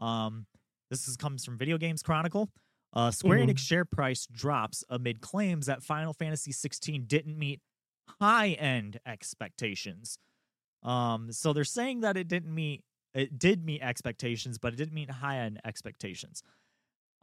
Um, 0.00 0.46
this 0.90 1.06
is 1.06 1.16
comes 1.16 1.44
from 1.44 1.56
Video 1.58 1.78
Games 1.78 2.02
Chronicle. 2.02 2.48
Uh, 2.92 3.10
Square 3.10 3.38
Mhm. 3.38 3.50
Enix 3.50 3.58
share 3.58 3.84
price 3.84 4.26
drops 4.26 4.82
amid 4.88 5.20
claims 5.20 5.66
that 5.66 5.82
Final 5.82 6.12
Fantasy 6.14 6.52
16 6.52 7.04
didn't 7.06 7.38
meet 7.38 7.60
high-end 8.20 8.98
expectations. 9.06 10.18
Um, 10.82 11.32
so 11.32 11.52
they're 11.52 11.64
saying 11.64 12.00
that 12.00 12.16
it 12.16 12.28
didn't 12.28 12.54
meet 12.54 12.84
it 13.14 13.38
did 13.38 13.64
meet 13.64 13.82
expectations, 13.82 14.58
but 14.58 14.72
it 14.72 14.76
didn't 14.76 14.94
meet 14.94 15.10
high-end 15.10 15.60
expectations. 15.64 16.42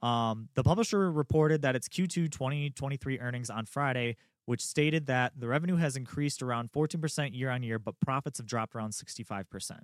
Um, 0.02 0.50
the 0.56 0.64
publisher 0.64 1.12
reported 1.12 1.62
that 1.62 1.76
its 1.76 1.88
Q2 1.88 2.32
2023 2.32 3.20
earnings 3.20 3.50
on 3.50 3.66
Friday, 3.66 4.18
which 4.46 4.62
stated 4.62 5.08
that 5.08 5.34
the 5.40 5.48
revenue 5.48 5.78
has 5.78 5.96
increased 5.96 6.42
around 6.42 6.72
14% 6.72 7.38
year 7.38 7.50
on 7.50 7.64
year, 7.64 7.80
but 7.80 8.00
profits 8.00 8.40
have 8.40 8.48
dropped 8.48 8.76
around 8.76 8.92
65%. 8.92 9.80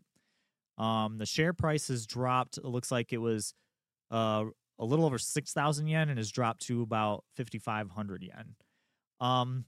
Um, 0.77 1.17
the 1.17 1.25
share 1.25 1.53
price 1.53 1.87
has 1.87 2.05
dropped. 2.05 2.57
It 2.57 2.65
looks 2.65 2.91
like 2.91 3.13
it 3.13 3.19
was 3.19 3.53
uh, 4.09 4.45
a 4.79 4.85
little 4.85 5.05
over 5.05 5.17
6,000 5.17 5.87
yen 5.87 6.09
and 6.09 6.17
has 6.17 6.31
dropped 6.31 6.61
to 6.63 6.81
about 6.81 7.23
5,500 7.37 8.23
yen. 8.23 8.55
Um, 9.19 9.65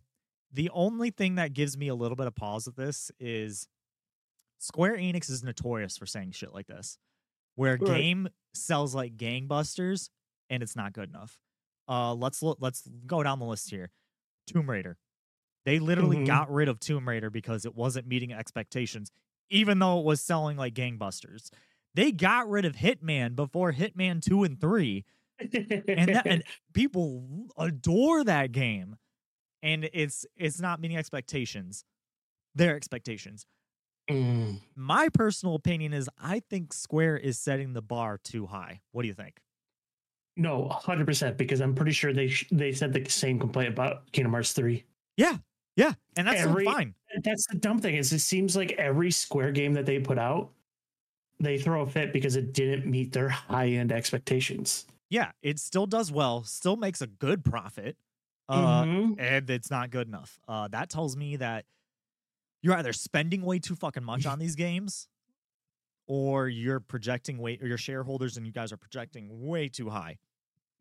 the 0.52 0.70
only 0.72 1.10
thing 1.10 1.36
that 1.36 1.54
gives 1.54 1.78
me 1.78 1.88
a 1.88 1.96
little 1.96 2.16
bit 2.16 2.28
of 2.28 2.36
pause 2.36 2.66
with 2.66 2.76
this 2.76 3.12
is 3.20 3.68
Square 4.64 4.96
Enix 4.98 5.30
is 5.30 5.44
notorious 5.44 5.98
for 5.98 6.06
saying 6.06 6.32
shit 6.32 6.54
like 6.54 6.68
this, 6.68 6.98
where 7.56 7.74
Right. 7.74 7.86
game 7.86 8.30
sells 8.54 8.96
like 8.96 9.18
gangbusters 9.18 10.10
and 10.50 10.64
it's 10.64 10.76
not 10.76 10.94
good 10.94 11.10
enough. 11.10 11.38
Uh, 11.90 12.14
let's 12.14 12.42
look. 12.42 12.60
Let's 12.62 12.88
go 13.06 13.22
down 13.24 13.40
the 13.40 13.46
list 13.46 13.70
here. 13.70 13.92
Tomb 14.48 14.70
Raider. 14.70 14.98
They 15.66 15.80
literally 15.80 16.18
Mhm. 16.18 16.28
got 16.28 16.50
rid 16.50 16.70
of 16.70 16.80
Tomb 16.80 17.08
Raider 17.10 17.30
because 17.30 17.66
it 17.66 17.76
wasn't 17.76 18.08
meeting 18.08 18.32
expectations, 18.32 19.12
even 19.50 19.80
though 19.80 20.00
it 20.00 20.06
was 20.06 20.22
selling 20.22 20.56
like 20.56 20.74
gangbusters. 20.74 21.52
They 21.94 22.14
got 22.14 22.50
rid 22.50 22.64
of 22.64 22.76
Hitman 22.78 23.36
before 23.36 23.74
Hitman 23.74 24.22
two 24.22 24.44
and 24.44 24.60
three, 24.62 25.04
and 25.40 25.52
that 25.52 26.24
and 26.26 26.44
people 26.74 27.50
adore 27.58 28.24
that 28.24 28.54
game, 28.54 28.96
and 29.62 29.90
it's 29.92 30.26
it's 30.38 30.62
not 30.62 30.80
meeting 30.80 30.96
expectations, 30.98 31.84
their 32.56 32.78
expectations. 32.78 33.46
Mm. 34.10 34.60
My 34.76 35.10
personal 35.14 35.56
opinion 35.56 35.94
is 35.94 36.10
I 36.22 36.40
think 36.42 36.74
Square 36.74 37.18
is 37.18 37.40
setting 37.40 37.74
the 37.74 37.82
bar 37.82 38.18
too 38.18 38.46
high. 38.46 38.82
What 38.92 39.04
do 39.04 39.08
you 39.08 39.14
think? 39.14 39.40
No, 40.36 40.68
hundred 40.68 41.06
percent. 41.06 41.38
Because 41.38 41.62
I'm 41.62 41.76
pretty 41.76 41.92
sure 41.92 42.12
they 42.12 42.28
sh- 42.28 42.48
they 42.52 42.72
said 42.74 42.92
the 42.92 43.08
same 43.10 43.40
complaint 43.40 43.70
about 43.70 44.12
Kingdom 44.12 44.34
Hearts 44.34 44.52
three. 44.54 44.84
Yeah, 45.16 45.38
yeah, 45.78 45.94
and 46.18 46.28
that's 46.28 46.42
Every- 46.42 46.66
fine. 46.66 46.96
That's 47.24 47.46
the 47.48 47.58
dumb 47.58 47.80
thing 47.80 47.96
is 47.96 48.12
it 48.12 48.20
seems 48.20 48.56
like 48.58 48.72
every 48.74 49.12
Square 49.12 49.52
game 49.52 49.74
that 49.74 49.86
they 49.86 50.00
put 50.00 50.18
out, 50.18 50.50
they 51.40 51.60
throw 51.60 51.84
a 51.84 51.88
fit 51.88 52.12
because 52.12 52.36
it 52.36 52.52
didn't 52.54 52.86
meet 52.90 53.12
their 53.14 53.30
high 53.30 53.68
end 53.70 53.92
expectations. 53.92 54.86
Yeah, 55.10 55.32
it 55.44 55.60
still 55.60 55.86
does 55.86 56.12
well, 56.12 56.44
still 56.44 56.76
makes 56.76 57.02
a 57.02 57.08
good 57.08 57.46
profit, 57.46 57.96
uh, 58.50 58.84
Mhm. 58.84 59.16
and 59.20 59.48
it's 59.52 59.70
not 59.70 59.92
good 59.92 60.08
enough. 60.08 60.40
Uh, 60.48 60.68
that 60.70 60.90
tells 60.90 61.16
me 61.16 61.36
that 61.36 61.66
you're 62.64 62.76
either 62.76 62.94
spending 62.94 63.44
way 63.44 63.60
too 63.60 63.76
fucking 63.76 64.04
much 64.04 64.26
on 64.26 64.40
these 64.44 64.56
games, 64.56 65.08
or 66.08 66.48
you're 66.50 66.80
projecting 66.80 67.38
way, 67.38 67.60
or 67.62 67.68
your 67.68 67.78
shareholders 67.78 68.36
and 68.38 68.46
you 68.46 68.52
guys 68.52 68.72
are 68.74 68.78
projecting 68.78 69.28
way 69.46 69.70
too 69.70 69.90
high. 69.90 70.18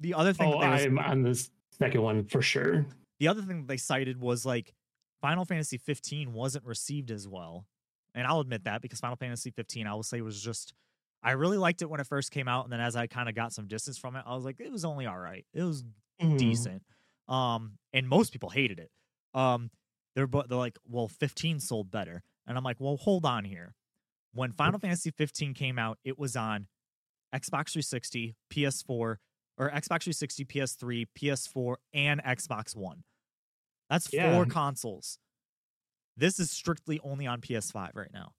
The 0.00 0.14
other 0.14 0.32
thing, 0.32 0.48
Oh, 0.52 0.60
that 0.60 0.66
they 0.78 0.88
was- 0.88 0.98
I'm 0.98 0.98
on 0.98 1.22
the 1.22 1.48
second 1.78 2.02
one 2.02 2.24
for 2.24 2.40
sure. 2.42 2.86
the 3.20 3.28
other 3.28 3.42
thing 3.42 3.58
that 3.58 3.68
they 3.68 3.76
cited 3.76 4.18
was 4.20 4.44
like 4.46 4.74
Final 5.20 5.44
Fantasy 5.44 5.76
15 5.76 6.32
wasn't 6.32 6.64
received 6.64 7.10
as 7.10 7.28
well. 7.28 7.66
And 8.14 8.26
I'll 8.26 8.40
admit 8.40 8.64
that 8.64 8.82
because 8.82 8.98
Final 9.00 9.16
Fantasy 9.16 9.50
15, 9.50 9.86
I 9.86 9.94
will 9.94 10.02
say, 10.02 10.20
was 10.20 10.42
just, 10.42 10.74
I 11.22 11.32
really 11.32 11.56
liked 11.56 11.82
it 11.82 11.88
when 11.88 12.00
it 12.00 12.06
first 12.06 12.30
came 12.32 12.48
out. 12.48 12.64
And 12.64 12.72
then 12.72 12.80
as 12.80 12.96
I 12.96 13.06
kind 13.06 13.28
of 13.28 13.34
got 13.36 13.52
some 13.52 13.68
distance 13.68 13.96
from 13.96 14.16
it, 14.16 14.24
I 14.26 14.34
was 14.34 14.44
like, 14.44 14.58
it 14.60 14.70
was 14.72 14.84
only 14.84 15.06
all 15.06 15.18
right. 15.18 15.46
It 15.54 15.62
was 15.62 15.84
Mhm. 16.20 16.36
decent. 16.36 16.82
Um, 17.28 17.78
and 17.92 18.08
most 18.08 18.32
people 18.32 18.50
hated 18.50 18.80
it. 18.80 18.90
Um, 19.32 19.70
they're, 20.14 20.26
but 20.26 20.48
they're 20.48 20.58
like, 20.58 20.78
well, 20.86 21.08
15 21.08 21.60
sold 21.60 21.90
better. 21.90 22.22
And 22.46 22.58
I'm 22.58 22.64
like, 22.64 22.76
well, 22.80 22.96
hold 22.96 23.24
on 23.24 23.44
here. 23.44 23.74
When 24.34 24.52
Final 24.52 24.78
Fantasy 24.80 25.10
15 25.10 25.54
came 25.54 25.78
out, 25.78 25.98
it 26.04 26.18
was 26.18 26.36
on 26.36 26.66
Xbox 27.34 27.72
360, 27.72 28.34
PS4, 28.52 28.84
or 28.88 29.18
Xbox 29.70 30.04
360, 30.04 30.44
PS3, 30.46 31.06
PS4, 31.18 31.76
and 31.92 32.22
Xbox 32.22 32.74
One. 32.74 33.04
That's 33.90 34.08
four 34.08 34.46
consoles. 34.46 35.18
This 36.16 36.38
is 36.40 36.50
strictly 36.50 36.98
only 37.02 37.26
on 37.26 37.40
PS5 37.40 37.90
right 37.94 38.12
now. 38.12 38.32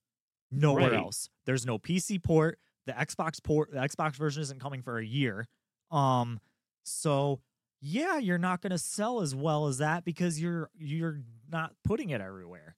Nowhere 0.52 0.92
Right. 0.92 1.00
else. 1.00 1.30
There's 1.46 1.66
no 1.66 1.78
PC 1.80 2.22
port. 2.24 2.60
The 2.86 2.94
Xbox 2.94 3.42
port, 3.44 3.72
the 3.72 3.78
Xbox 3.78 4.16
version 4.16 4.42
isn't 4.42 4.60
coming 4.60 4.82
for 4.82 4.98
a 4.98 5.06
year. 5.06 5.48
Um, 5.90 6.40
so 6.84 7.40
yeah, 7.86 8.18
you're 8.18 8.38
not 8.38 8.62
going 8.62 8.72
to 8.72 8.78
sell 8.78 9.20
as 9.20 9.36
well 9.36 9.68
as 9.68 9.80
that 9.80 10.06
because 10.06 10.40
you're 10.42 10.70
you're 10.78 11.20
not 11.52 11.74
putting 11.84 12.12
it 12.12 12.22
everywhere. 12.22 12.76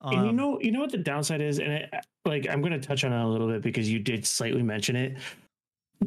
and 0.00 0.14
you 0.24 0.28
Um, 0.30 0.36
know, 0.36 0.58
you 0.60 0.72
know 0.72 0.80
what 0.80 0.90
the 0.90 0.98
downside 0.98 1.42
is, 1.42 1.58
and 1.58 1.70
it, 1.72 1.90
like 2.24 2.46
I'm 2.48 2.62
going 2.62 2.72
to 2.72 2.80
touch 2.80 3.04
on 3.04 3.12
it 3.12 3.22
a 3.22 3.26
little 3.28 3.46
bit 3.46 3.60
because 3.62 3.90
you 3.90 3.98
did 3.98 4.26
slightly 4.26 4.62
mention 4.62 4.96
it. 4.96 5.18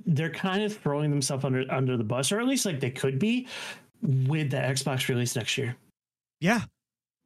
They're 0.07 0.31
kind 0.31 0.63
of 0.63 0.75
throwing 0.75 1.11
themselves 1.11 1.45
under 1.45 1.63
under 1.71 1.95
the 1.97 2.03
bus, 2.03 2.31
or 2.31 2.39
at 2.39 2.47
least 2.47 2.65
like 2.65 2.79
they 2.79 2.89
could 2.91 3.19
be, 3.19 3.47
with 4.01 4.49
the 4.51 4.57
Xbox 4.57 5.07
release 5.07 5.35
next 5.35 5.57
year. 5.57 5.77
yeah, 6.41 6.61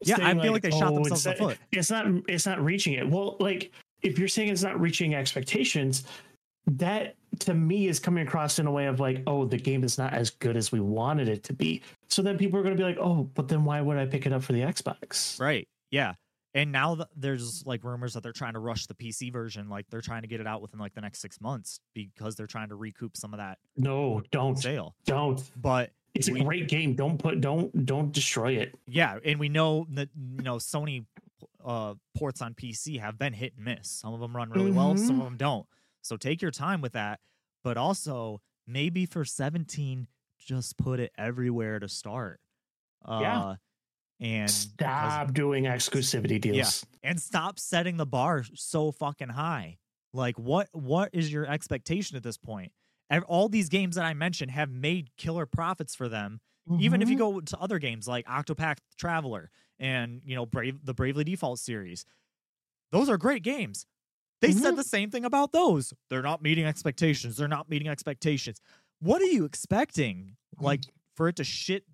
yeah, 0.06 0.18
I 0.22 0.40
feel 0.40 0.52
like 0.52 0.62
they 0.62 0.70
shot 0.70 0.92
"Oh, 0.92 0.96
themselves 0.96 1.26
in 1.26 1.32
the 1.32 1.38
foot. 1.38 1.58
It's 1.72 1.90
not. 1.90 2.06
It's 2.28 2.46
not 2.46 2.64
reaching 2.64 2.94
it. 2.94 3.10
Well, 3.10 3.38
like 3.40 3.72
if 4.04 4.20
you're 4.20 4.28
saying 4.28 4.50
it's 4.50 4.64
not 4.64 4.80
reaching 4.80 5.16
expectations, 5.16 6.04
that 6.68 7.16
to 7.42 7.54
me 7.54 7.88
is 7.88 8.00
coming 8.00 8.28
across 8.28 8.60
in 8.60 8.68
a 8.68 8.72
way 8.72 8.86
of 8.88 9.00
like, 9.00 9.24
oh, 9.28 9.46
the 9.46 9.58
game 9.58 9.84
is 9.84 9.98
not 9.98 10.14
as 10.14 10.30
good 10.30 10.56
as 10.58 10.72
we 10.72 10.80
wanted 10.80 11.28
it 11.28 11.44
to 11.46 11.54
be. 11.54 11.82
So 12.08 12.22
then 12.22 12.38
people 12.38 12.60
are 12.60 12.64
going 12.64 12.76
to 12.76 12.78
be 12.82 12.84
like, 12.88 12.98
oh, 13.00 13.30
but 13.34 13.48
then 13.48 13.64
why 13.66 13.82
would 13.82 13.98
I 13.98 14.06
pick 14.06 14.26
it 14.26 14.34
up 14.34 14.44
for 14.44 14.54
the 14.54 14.62
Xbox? 14.62 15.40
Right. 15.40 15.68
Yeah. 15.92 16.14
And 16.56 16.72
now 16.72 16.96
th- 16.96 17.08
there's 17.16 17.64
like 17.66 17.84
rumors 17.84 18.14
that 18.16 18.24
they're 18.24 18.32
trying 18.34 18.54
to 18.54 18.60
rush 18.60 18.88
the 18.88 18.96
PC 18.96 19.32
version, 19.32 19.70
like 19.70 19.86
they're 19.90 20.02
trying 20.02 20.24
to 20.24 20.28
get 20.28 20.40
it 20.42 20.48
out 20.48 20.62
within 20.62 20.80
like 20.80 20.94
the 20.96 21.02
next 21.02 21.20
six 21.20 21.40
months 21.40 21.80
because 21.94 22.36
they're 22.36 22.48
trying 22.48 22.70
to 22.70 22.76
recoup 22.76 23.16
some 23.16 23.34
of 23.34 23.38
that 23.38 23.60
No, 23.78 24.22
don't, 24.32 24.58
sale. 24.58 24.96
don't. 25.06 25.42
But 25.56 25.92
It's 26.16 26.28
a 26.28 26.34
We- 26.34 26.42
great 26.44 26.68
game. 26.68 26.96
Don't 26.96 27.20
put, 27.20 27.40
don't, 27.40 27.86
don't 27.86 28.12
destroy 28.12 28.54
it. 28.54 28.74
yeah, 28.88 29.20
and 29.24 29.40
we 29.40 29.48
know 29.48 29.86
that 29.92 30.10
you 30.36 30.42
know 30.44 30.56
Sony 30.58 31.06
uh, 31.64 31.94
ports 32.18 32.42
on 32.42 32.56
PC 32.56 33.00
have 33.00 33.20
been 33.20 33.34
hit 33.34 33.54
and 33.56 33.66
miss. 33.66 33.88
Some 33.90 34.14
of 34.16 34.20
them 34.20 34.36
run 34.36 34.50
really 34.50 34.72
well, 34.72 34.98
some 34.98 35.18
Mhm. 35.18 35.20
of 35.20 35.26
them 35.26 35.38
don't. 35.38 35.68
So 36.02 36.18
take 36.18 36.42
your 36.42 36.52
time 36.52 36.82
with 36.82 36.94
that. 36.94 37.20
But 37.64 37.78
also 37.78 38.42
maybe 38.68 39.06
for 39.06 39.26
17, 39.26 40.08
just 40.38 40.78
put 40.78 41.00
it 41.00 41.12
everywhere 41.18 41.80
to 41.80 41.88
start. 41.90 42.40
Uh, 43.06 43.20
Yeah. 43.22 43.56
And 44.22 44.50
Stop 44.52 45.34
doing 45.34 45.64
exclusivity 45.66 46.42
deals. 46.42 46.86
and 47.04 47.22
stop 47.22 47.58
setting 47.60 47.98
the 47.98 48.06
bar 48.06 48.44
so 48.54 48.92
fucking 48.92 49.30
high. 49.30 49.78
Like 50.14 50.38
what 50.38 50.70
what 50.74 51.10
is 51.14 51.32
your 51.32 51.46
expectation 51.46 52.18
at 52.18 52.24
this 52.24 52.38
point? 52.38 52.72
all 53.28 53.50
these 53.50 53.70
games 53.70 53.96
that 53.96 54.06
I 54.06 54.14
mentioned 54.14 54.52
have 54.52 54.70
made 54.70 55.10
killer 55.18 55.46
profits 55.48 55.96
for 55.96 56.10
them. 56.10 56.42
Even 56.80 57.02
if 57.02 57.10
you 57.10 57.16
Mhm. 57.16 57.20
go 57.20 57.42
to 57.42 57.58
other 57.60 57.80
games 57.80 58.08
like 58.08 58.26
Octopath 58.28 58.78
Traveler 58.98 59.50
and 59.80 60.22
you 60.26 60.36
know 60.36 60.46
Brave 60.46 60.86
the 60.86 60.94
Bravely 60.94 61.24
Default 61.24 61.60
series, 61.60 62.06
those 62.92 63.10
are 63.10 63.18
great 63.18 63.44
games. 63.44 63.86
They 64.42 64.52
said 64.52 64.74
Mhm. 64.74 64.78
the 64.78 64.84
same 64.84 65.12
thing 65.12 65.26
about 65.26 65.52
those. 65.52 65.94
They're 66.10 66.22
not 66.22 66.42
meeting 66.42 66.66
expectations. 66.66 67.36
They're 67.38 67.48
not 67.48 67.70
meeting 67.70 67.88
expectations. 67.90 68.62
What 69.00 69.22
are 69.22 69.26
you 69.26 69.46
expecting? 69.46 70.38
Like 70.60 70.84
for 71.16 71.28
it 71.28 71.36
to 71.38 71.44
shit 71.44 71.86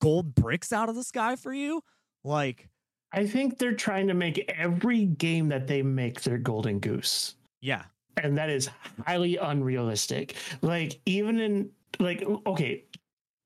gold 0.00 0.34
bricks 0.34 0.72
out 0.72 0.88
of 0.88 0.94
the 0.94 1.04
sky 1.04 1.36
for 1.36 1.52
you? 1.52 1.82
Like, 2.24 2.68
I 3.12 3.26
think 3.26 3.58
they're 3.58 3.74
trying 3.74 4.06
to 4.08 4.14
make 4.14 4.38
every 4.52 5.06
game 5.06 5.48
that 5.48 5.66
they 5.66 5.82
make 5.82 6.22
their 6.22 6.38
golden 6.38 6.78
goose. 6.78 7.34
yeah, 7.60 7.84
and 8.22 8.36
that 8.36 8.50
is 8.50 8.68
highly 9.06 9.36
unrealistic. 9.36 10.36
Like 10.62 11.00
even 11.06 11.38
in 11.40 11.70
like 11.98 12.22
okay, 12.46 12.84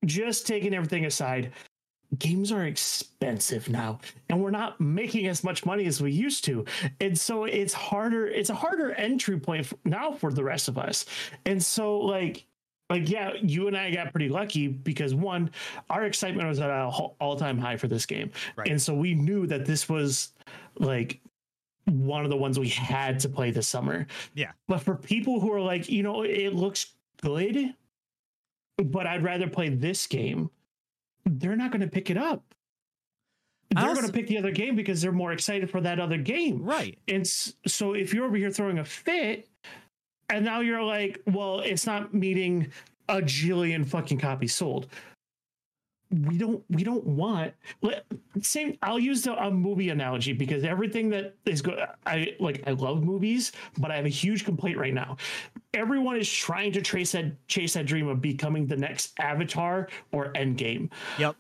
just 0.05 0.47
taking 0.47 0.75
everything 0.75 1.05
aside, 1.07 1.53
games 2.19 2.53
are 2.53 2.65
expensive 2.67 3.69
now 3.69 3.99
and 4.29 4.43
we're 4.43 4.51
not 4.51 4.81
making 4.81 5.27
as 5.27 5.43
much 5.43 5.65
money 5.65 5.87
as 5.87 6.01
we 6.01 6.13
used 6.13 6.45
to. 6.45 6.65
And 7.01 7.19
so 7.19 7.45
it's 7.45 7.73
harder 7.73 8.27
it's 8.27 8.51
a 8.51 8.55
harder 8.55 8.93
entry 8.93 9.39
point 9.39 9.61
f- 9.61 9.75
now 9.85 10.13
for 10.13 10.33
the 10.33 10.45
rest 10.45 10.69
of 10.69 10.79
us. 10.79 11.07
And 11.47 11.63
so 11.63 11.99
like 11.99 12.47
like 12.91 13.09
yeah, 13.09 13.33
you 13.41 13.69
and 13.69 13.77
I 13.77 13.91
got 13.91 14.13
pretty 14.13 14.29
lucky 14.29 14.69
because 14.69 15.15
one, 15.15 15.51
our 15.89 16.05
excitement 16.05 16.47
was 16.49 16.61
at 16.61 16.69
an 16.69 16.91
all-time 17.21 17.57
high 17.57 17.77
for 17.77 17.89
this 17.89 18.05
game. 18.05 18.31
Right. 18.55 18.69
And 18.69 18.81
so 18.81 18.93
we 18.93 19.15
knew 19.15 19.47
that 19.47 19.65
this 19.65 19.89
was 19.89 20.33
like 20.77 21.21
one 21.87 22.25
of 22.25 22.31
the 22.31 22.37
ones 22.37 22.59
we 22.59 22.69
had 22.69 23.19
to 23.21 23.29
play 23.29 23.51
this 23.51 23.67
summer. 23.67 24.07
Yeah. 24.35 24.53
But 24.69 24.79
for 24.79 24.95
people 24.95 25.41
who 25.41 25.53
are 25.53 25.61
like, 25.61 25.89
you 25.89 26.03
know, 26.03 26.23
it 26.23 26.55
looks 26.55 26.93
good, 27.23 27.75
but 28.77 29.07
I'd 29.07 29.23
rather 29.23 29.49
play 29.49 29.71
this 29.71 30.07
game, 30.07 30.51
they're 31.25 31.57
not 31.57 31.71
going 31.71 31.81
to 31.83 31.89
pick 31.89 32.11
it 32.11 32.17
up. 32.17 32.43
They're 33.71 33.85
also- 33.85 34.01
going 34.03 34.13
to 34.13 34.19
pick 34.19 34.27
the 34.27 34.39
other 34.39 34.51
game 34.51 34.77
because 34.77 35.01
they're 35.01 35.13
more 35.13 35.33
excited 35.33 35.71
for 35.71 35.81
that 35.81 35.99
other 35.99 36.19
game. 36.19 36.63
right. 36.63 36.99
And 37.09 37.27
so 37.27 37.95
if 37.95 38.13
you're 38.13 38.27
over 38.27 38.37
here 38.37 38.51
throwing 38.51 38.79
a 38.79 38.85
fit, 38.85 39.49
and 40.29 40.45
now 40.45 40.61
you're 40.61 40.83
like, 40.83 41.21
well, 41.27 41.61
it's 41.61 41.87
not 41.87 42.13
meeting 42.15 42.69
a 43.09 43.17
jillion 43.21 43.87
fucking 43.87 44.19
copies 44.19 44.55
sold. 44.55 44.89
We 46.13 46.37
don't 46.37 46.63
we 46.69 46.85
don't 46.85 47.07
want 47.07 47.55
same 48.43 48.77
I'll 48.83 48.99
use 48.99 49.23
the 49.23 49.35
a 49.43 49.51
movie 49.51 49.89
analogy 49.89 50.35
because 50.35 50.63
everything 50.63 51.09
that 51.11 51.35
is 51.47 51.63
good 51.63 51.79
I 52.05 52.37
like 52.39 52.63
I 52.67 52.73
love 52.73 53.03
movies, 53.03 53.53
but 53.79 53.91
I 53.91 53.97
have 53.97 54.05
a 54.05 54.11
huge 54.11 54.45
complaint 54.45 54.77
right 54.77 54.93
now. 54.93 55.17
Everyone 55.73 56.17
is 56.17 56.31
trying 56.31 56.73
to 56.73 56.83
trace 56.83 57.13
that 57.13 57.47
chase 57.49 57.75
that 57.75 57.87
dream 57.87 58.09
of 58.09 58.21
becoming 58.21 58.67
the 58.67 58.77
next 58.77 59.13
Avatar 59.19 59.89
or 60.13 60.33
Endgame. 60.35 60.91
Yep. 61.19 61.37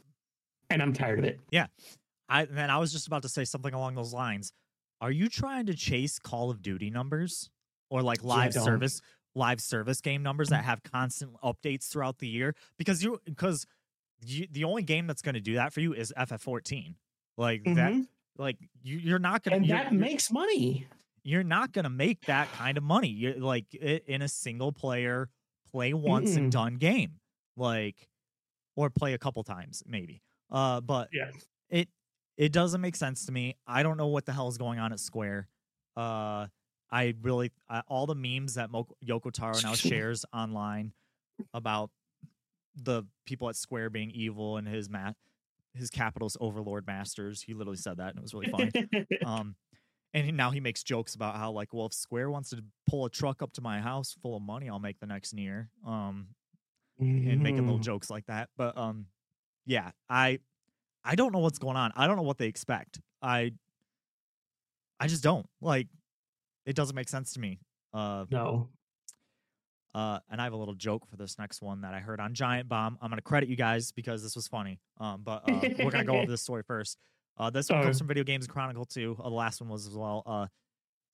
And 0.70 0.82
I'm 0.82 0.94
tired 0.94 1.18
of 1.18 1.26
it. 1.26 1.38
Yeah. 1.50 1.66
I 2.30 2.46
then 2.46 2.70
I 2.70 2.78
was 2.78 2.92
just 2.92 3.06
about 3.06 3.22
to 3.22 3.28
say 3.28 3.44
something 3.44 3.74
along 3.74 3.94
those 3.94 4.14
lines. 4.14 4.54
Are 5.02 5.10
you 5.10 5.28
trying 5.28 5.66
to 5.66 5.74
chase 5.74 6.18
Call 6.18 6.50
of 6.50 6.62
Duty 6.62 6.88
numbers 6.88 7.50
or 7.90 8.02
like 8.02 8.24
live 8.24 8.54
don't. 8.54 8.64
service 8.64 9.02
live 9.34 9.60
service 9.60 10.00
game 10.00 10.22
numbers 10.22 10.48
that 10.50 10.64
have 10.64 10.82
constant 10.82 11.32
updates 11.42 11.88
throughout 11.88 12.18
the 12.18 12.28
year? 12.28 12.54
Because 12.78 13.02
you 13.04 13.20
because 13.26 13.66
you, 14.24 14.46
the 14.50 14.64
only 14.64 14.82
game 14.82 15.06
that's 15.06 15.22
going 15.22 15.34
to 15.34 15.40
do 15.40 15.54
that 15.54 15.72
for 15.72 15.80
you 15.80 15.92
is 15.94 16.12
FF14. 16.16 16.94
Like 17.36 17.64
that 17.64 17.92
Mhm. 17.92 18.06
like 18.38 18.58
you 18.82 18.98
you're 18.98 19.18
not 19.18 19.42
going 19.42 19.62
to 19.62 19.68
And 19.68 19.70
that 19.70 19.92
makes 19.92 20.30
money. 20.30 20.86
you're 21.24 21.44
not 21.44 21.72
going 21.72 21.84
to 21.84 21.90
make 21.90 22.22
that 22.26 22.50
kind 22.52 22.76
of 22.78 22.84
money. 22.84 23.08
You're 23.08 23.38
like 23.38 23.72
in 23.74 24.22
a 24.22 24.28
single 24.28 24.72
player 24.72 25.28
play 25.70 25.94
once 25.94 26.36
and 26.36 26.48
Mm-mm. 26.48 26.50
done 26.52 26.74
game. 26.76 27.20
Like 27.56 28.08
or 28.76 28.90
play 28.90 29.12
a 29.14 29.18
couple 29.18 29.42
times 29.44 29.82
maybe. 29.86 30.22
Uh 30.50 30.80
but 30.80 31.08
Yeah. 31.12 31.30
it 31.70 31.88
it 32.36 32.52
doesn't 32.52 32.80
make 32.80 32.96
sense 32.96 33.26
to 33.26 33.32
me. 33.32 33.56
I 33.66 33.82
don't 33.82 33.96
know 33.96 34.06
what 34.08 34.24
the 34.26 34.32
hell 34.32 34.48
is 34.48 34.56
going 34.58 34.78
on 34.78 34.92
at 34.92 35.00
Square. 35.00 35.48
Uh 35.96 36.48
I 36.90 37.14
really 37.22 37.50
uh, 37.70 37.82
all 37.88 38.06
the 38.06 38.14
memes 38.14 38.54
that 38.54 38.70
Mo- 38.70 38.88
Yoko 39.04 39.32
Taro 39.32 39.58
now 39.62 39.74
shares 39.74 40.24
online 40.34 40.92
about 41.54 41.90
the 42.76 43.04
people 43.26 43.48
at 43.48 43.56
Square 43.56 43.90
being 43.90 44.10
evil 44.10 44.56
and 44.56 44.66
his 44.66 44.88
mat 44.88 45.16
his 45.74 45.88
capital's 45.88 46.36
overlord 46.38 46.86
masters. 46.86 47.40
He 47.40 47.54
literally 47.54 47.78
said 47.78 47.96
that 47.96 48.10
and 48.10 48.18
it 48.18 48.22
was 48.22 48.34
really 48.34 48.50
funny. 48.50 48.70
um 49.24 49.56
and 50.12 50.26
he- 50.26 50.32
now 50.32 50.50
he 50.50 50.60
makes 50.60 50.82
jokes 50.82 51.14
about 51.14 51.36
how 51.36 51.50
like 51.52 51.72
well 51.72 51.86
if 51.86 51.94
square 51.94 52.30
wants 52.30 52.50
to 52.50 52.62
pull 52.88 53.06
a 53.06 53.10
truck 53.10 53.40
up 53.42 53.52
to 53.54 53.62
my 53.62 53.80
house 53.80 54.14
full 54.22 54.36
of 54.36 54.42
money 54.42 54.68
i'll 54.68 54.78
make 54.78 55.00
the 55.00 55.06
next 55.06 55.32
year 55.32 55.70
um 55.86 56.28
and 57.30 57.42
making 57.42 57.60
little 57.66 57.78
jokes 57.78 58.10
like 58.10 58.26
that 58.26 58.50
but 58.58 58.76
um 58.76 59.06
yeah 59.64 59.90
i 60.10 60.38
i 61.04 61.14
don't 61.14 61.32
know 61.32 61.38
what's 61.38 61.58
going 61.58 61.76
on 61.76 61.90
i 61.96 62.06
don't 62.06 62.16
know 62.16 62.22
what 62.22 62.36
they 62.36 62.46
expect 62.48 63.00
i 63.22 63.50
i 65.00 65.06
just 65.06 65.22
don't 65.22 65.46
like 65.62 65.88
it 66.66 66.76
doesn't 66.76 66.94
make 66.96 67.08
sense 67.08 67.32
to 67.32 67.40
me 67.40 67.58
uh 67.94 68.24
No. 68.30 68.68
Uh, 69.94 70.18
and 70.30 70.40
I 70.40 70.44
have 70.44 70.52
a 70.52 70.56
little 70.56 70.74
joke 70.74 71.06
for 71.06 71.16
this 71.16 71.38
next 71.38 71.60
one 71.62 71.82
that 71.82 71.92
I 71.94 72.00
heard 72.00 72.20
on 72.20 72.34
Giant 72.34 72.68
Bomb. 72.68 72.98
I'm 73.02 73.08
going 73.10 73.18
to 73.18 73.22
credit 73.22 73.48
you 73.48 73.56
guys 73.56 73.92
because 73.92 74.22
this 74.22 74.34
was 74.36 74.48
funny. 74.48 74.80
Um, 74.98 75.22
but 75.22 75.42
uh, 75.50 75.60
we're 75.62 75.90
going 75.90 75.98
to 75.98 76.04
go 76.04 76.16
over 76.18 76.26
this 76.30 76.42
story 76.42 76.62
first. 76.62 76.98
Uh, 77.38 77.50
this 77.50 77.68
one 77.68 77.82
comes 77.82 77.98
from 77.98 78.06
Video 78.08 78.24
Games 78.24 78.46
Chronicle 78.46 78.84
too. 78.84 79.16
Uh, 79.18 79.28
the 79.28 79.34
last 79.34 79.60
one 79.60 79.68
was 79.70 79.86
as 79.86 79.94
well. 79.94 80.22
Uh, 80.26 80.46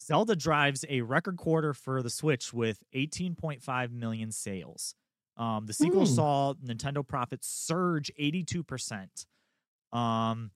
Zelda 0.03 0.37
drives 0.37 0.85
a 0.89 1.01
record 1.01 1.37
quarter 1.37 1.75
for 1.75 2.03
the 2.03 2.11
Switch 2.11 2.53
with 2.53 2.83
18.5 2.95 3.91
million 3.93 4.31
sales. 4.31 4.95
Um, 5.37 5.67
the 5.67 5.73
sequel 5.73 6.01
Hmm. 6.07 6.13
saw 6.15 6.55
Nintendo 6.55 7.07
profits 7.07 7.49
surge 7.49 8.11
82%. 8.21 9.27
Um, 9.93 10.51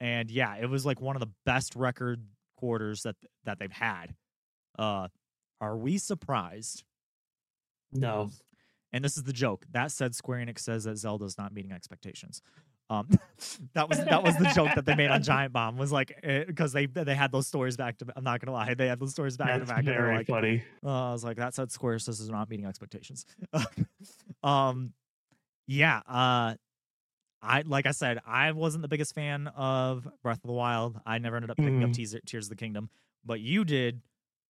and 0.00 0.30
yeah, 0.30 0.56
it 0.56 0.66
was 0.68 0.84
like 0.84 1.00
one 1.00 1.16
of 1.16 1.20
the 1.20 1.30
best 1.46 1.74
record 1.76 2.26
quarters 2.56 3.02
that 3.02 3.16
that 3.44 3.58
they've 3.58 3.70
had. 3.72 4.14
Uh, 4.78 5.08
are 5.60 5.76
we 5.76 5.98
surprised? 5.98 6.82
No. 7.94 8.30
And 8.92 9.04
this 9.04 9.16
is 9.16 9.24
the 9.24 9.32
joke. 9.32 9.64
That 9.72 9.90
said, 9.90 10.14
Square 10.14 10.46
Enix 10.46 10.60
says 10.60 10.84
that 10.84 10.96
Zelda's 10.96 11.36
not 11.36 11.52
meeting 11.52 11.72
expectations. 11.72 12.42
Um, 12.90 13.08
that 13.74 13.88
was 13.88 13.98
that 14.04 14.22
was 14.22 14.36
the 14.36 14.52
joke 14.54 14.70
that 14.74 14.84
they 14.84 14.94
made 14.94 15.10
on 15.10 15.22
Giant 15.22 15.52
Bomb 15.54 15.78
was 15.78 15.90
like 15.90 16.20
because 16.46 16.72
they 16.72 16.84
they 16.86 17.14
had 17.14 17.32
those 17.32 17.46
stories 17.46 17.76
back 17.76 17.96
to. 17.98 18.06
I'm 18.14 18.22
not 18.24 18.40
gonna 18.40 18.52
lie, 18.52 18.74
they 18.74 18.86
had 18.88 19.00
those 19.00 19.10
stories 19.12 19.36
back 19.38 19.52
to 19.54 19.58
That's 19.60 19.70
back. 19.70 19.78
And 19.80 19.88
they 19.88 19.92
were 19.92 20.02
very 20.02 20.16
like, 20.18 20.26
funny. 20.26 20.62
uh, 20.84 21.08
I 21.08 21.12
was 21.12 21.24
like, 21.24 21.38
that 21.38 21.54
said, 21.54 21.72
Square 21.72 22.00
says 22.00 22.20
is 22.20 22.28
not 22.30 22.48
meeting 22.50 22.66
expectations. 22.66 23.24
um, 24.42 24.92
yeah. 25.66 26.00
Uh, 26.06 26.54
I 27.42 27.62
like 27.66 27.86
I 27.86 27.90
said, 27.92 28.18
I 28.26 28.52
wasn't 28.52 28.82
the 28.82 28.88
biggest 28.88 29.14
fan 29.14 29.48
of 29.48 30.06
Breath 30.22 30.38
of 30.44 30.46
the 30.48 30.52
Wild. 30.52 31.00
I 31.04 31.18
never 31.18 31.36
ended 31.36 31.50
up 31.50 31.56
picking 31.56 31.82
up 31.84 31.90
Mhm. 31.90 32.22
Tears, 32.26 32.46
of 32.46 32.50
the 32.50 32.56
Kingdom, 32.56 32.90
but 33.24 33.40
you 33.40 33.64
did. 33.64 34.00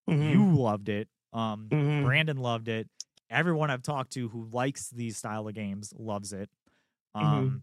Mhm. 0.09 0.31
You 0.33 0.55
loved 0.55 0.89
it. 0.89 1.09
Um, 1.33 1.69
Mhm. 1.71 2.05
Brandon 2.05 2.37
loved 2.37 2.69
it. 2.69 2.89
Everyone 3.35 3.71
I've 3.71 3.83
talked 3.83 4.13
to 4.13 4.29
who 4.29 4.49
likes 4.53 4.91
these 4.91 5.17
style 5.17 5.49
of 5.49 5.55
games 5.55 5.93
loves 5.99 6.33
it. 6.33 6.49
Mm-hmm. 7.17 7.27
Um, 7.27 7.63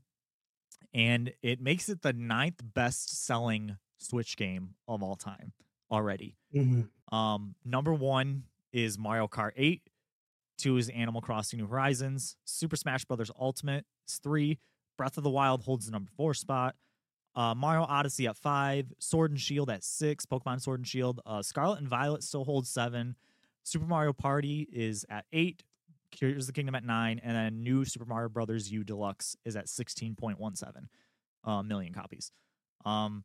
and 0.93 1.31
it 1.41 1.61
makes 1.61 1.87
it 1.89 2.01
the 2.01 2.13
ninth 2.13 2.61
best 2.63 3.25
selling 3.25 3.77
Switch 3.97 4.35
game 4.35 4.75
of 4.87 5.01
all 5.01 5.15
time 5.15 5.53
already. 5.89 6.35
Mhm. 6.53 6.89
Um, 7.11 7.55
number 7.63 7.93
one 7.93 8.43
is 8.73 8.97
Mario 8.97 9.27
Kart 9.27 9.51
8. 9.55 9.81
Two 10.57 10.77
is 10.77 10.89
Animal 10.89 11.21
Crossing 11.21 11.59
New 11.59 11.67
Horizons. 11.67 12.35
Super 12.45 12.75
Smash 12.75 13.05
Brothers 13.05 13.31
Ultimate 13.39 13.85
is 14.07 14.17
three. 14.17 14.59
Breath 14.97 15.17
of 15.17 15.23
the 15.23 15.29
Wild 15.29 15.63
holds 15.63 15.85
the 15.85 15.91
number 15.91 16.11
four 16.15 16.33
spot. 16.33 16.75
Uh, 17.33 17.55
Mario 17.55 17.83
Odyssey 17.83 18.27
at 18.27 18.37
five. 18.37 18.91
Sword 18.99 19.31
and 19.31 19.39
Shield 19.39 19.69
at 19.69 19.83
six. 19.83 20.25
Pokemon 20.25 20.61
Sword 20.61 20.81
and 20.81 20.87
Shield. 20.87 21.21
Uh, 21.25 21.41
Scarlet 21.41 21.79
and 21.79 21.87
Violet 21.87 22.23
still 22.23 22.43
holds 22.43 22.69
seven. 22.69 23.15
Super 23.63 23.85
Mario 23.85 24.13
Party 24.13 24.67
is 24.71 25.05
at 25.09 25.25
eight. 25.33 25.63
Tears 26.11 26.43
of 26.43 26.47
the 26.47 26.53
Kingdom 26.53 26.75
at 26.75 26.83
nine. 26.83 27.21
And 27.23 27.35
then 27.35 27.63
New 27.63 27.85
Super 27.85 28.05
Mario 28.05 28.27
Brothers 28.29 28.69
U 28.71 28.83
Deluxe 28.83 29.35
is 29.45 29.55
at 29.55 29.67
16.17 29.67 30.87
uh, 31.45 31.63
million 31.63 31.93
copies. 31.93 32.31
Um, 32.85 33.23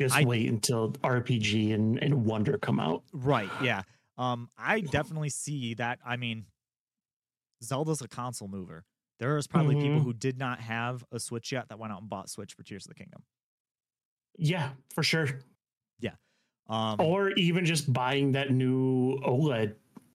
Just 0.00 0.14
I- 0.16 0.24
wait 0.24 0.48
until 0.48 0.92
RPG 0.92 1.74
and, 1.74 2.02
and 2.02 2.24
Wonder 2.24 2.56
come 2.58 2.80
out. 2.80 3.02
Right. 3.12 3.50
Yeah. 3.62 3.82
Um, 4.16 4.48
I 4.56 4.80
definitely 4.80 5.28
see 5.30 5.74
that. 5.74 5.98
I 6.06 6.16
mean, 6.16 6.46
Zelda's 7.62 8.00
a 8.00 8.08
console 8.08 8.46
mover. 8.48 8.84
There 9.18 9.36
is 9.36 9.46
probably 9.48 9.74
people 9.74 10.00
Mhm. 10.00 10.04
who 10.04 10.12
did 10.12 10.38
not 10.38 10.60
have 10.60 11.04
a 11.12 11.18
Switch 11.18 11.50
yet 11.52 11.68
that 11.68 11.78
went 11.80 11.92
out 11.92 12.00
and 12.00 12.08
bought 12.08 12.30
Switch 12.30 12.54
for 12.54 12.62
Tears 12.62 12.84
of 12.86 12.90
the 12.90 12.94
Kingdom. 12.94 13.22
Yeah, 14.38 14.70
for 14.94 15.02
sure. 15.02 15.40
Um, 16.68 16.96
Or 16.98 17.30
even 17.32 17.64
just 17.64 17.92
buying 17.92 18.32
that 18.32 18.50
new 18.50 19.18
OLED 19.20 19.74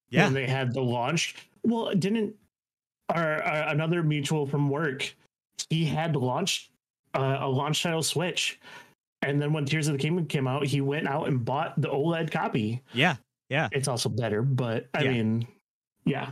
yeah. 0.10 0.26
when 0.26 0.34
they 0.34 0.48
had 0.48 0.74
the 0.74 0.82
launch. 0.82 1.36
Well, 1.64 1.94
didn't 1.94 2.36
our, 3.10 3.42
our 3.44 3.70
another 3.70 4.02
mutual 4.04 4.48
from 4.48 4.70
work? 4.70 5.14
He 5.70 5.86
had 5.86 6.16
launched 6.16 6.72
uh, 7.14 7.38
a 7.42 7.48
launch 7.48 7.84
title 7.84 8.02
Switch, 8.02 8.60
and 9.22 9.42
then 9.42 9.54
when 9.54 9.66
Tears 9.66 9.88
of 9.88 9.94
the 9.94 10.00
Kingdom 10.00 10.26
came 10.26 10.48
out, 10.48 10.66
he 10.66 10.82
went 10.82 11.08
out 11.08 11.28
and 11.28 11.44
bought 11.44 11.80
the 11.80 11.90
OLED 11.90 12.32
copy. 12.32 12.82
Yeah. 12.94 13.16
Yeah. 13.50 13.68
It's 13.72 13.88
also 13.88 14.10
better, 14.10 14.42
but 14.42 14.88
I 14.94 15.04
Yeah. 15.04 15.12
mean, 15.12 15.48
yeah, 16.06 16.32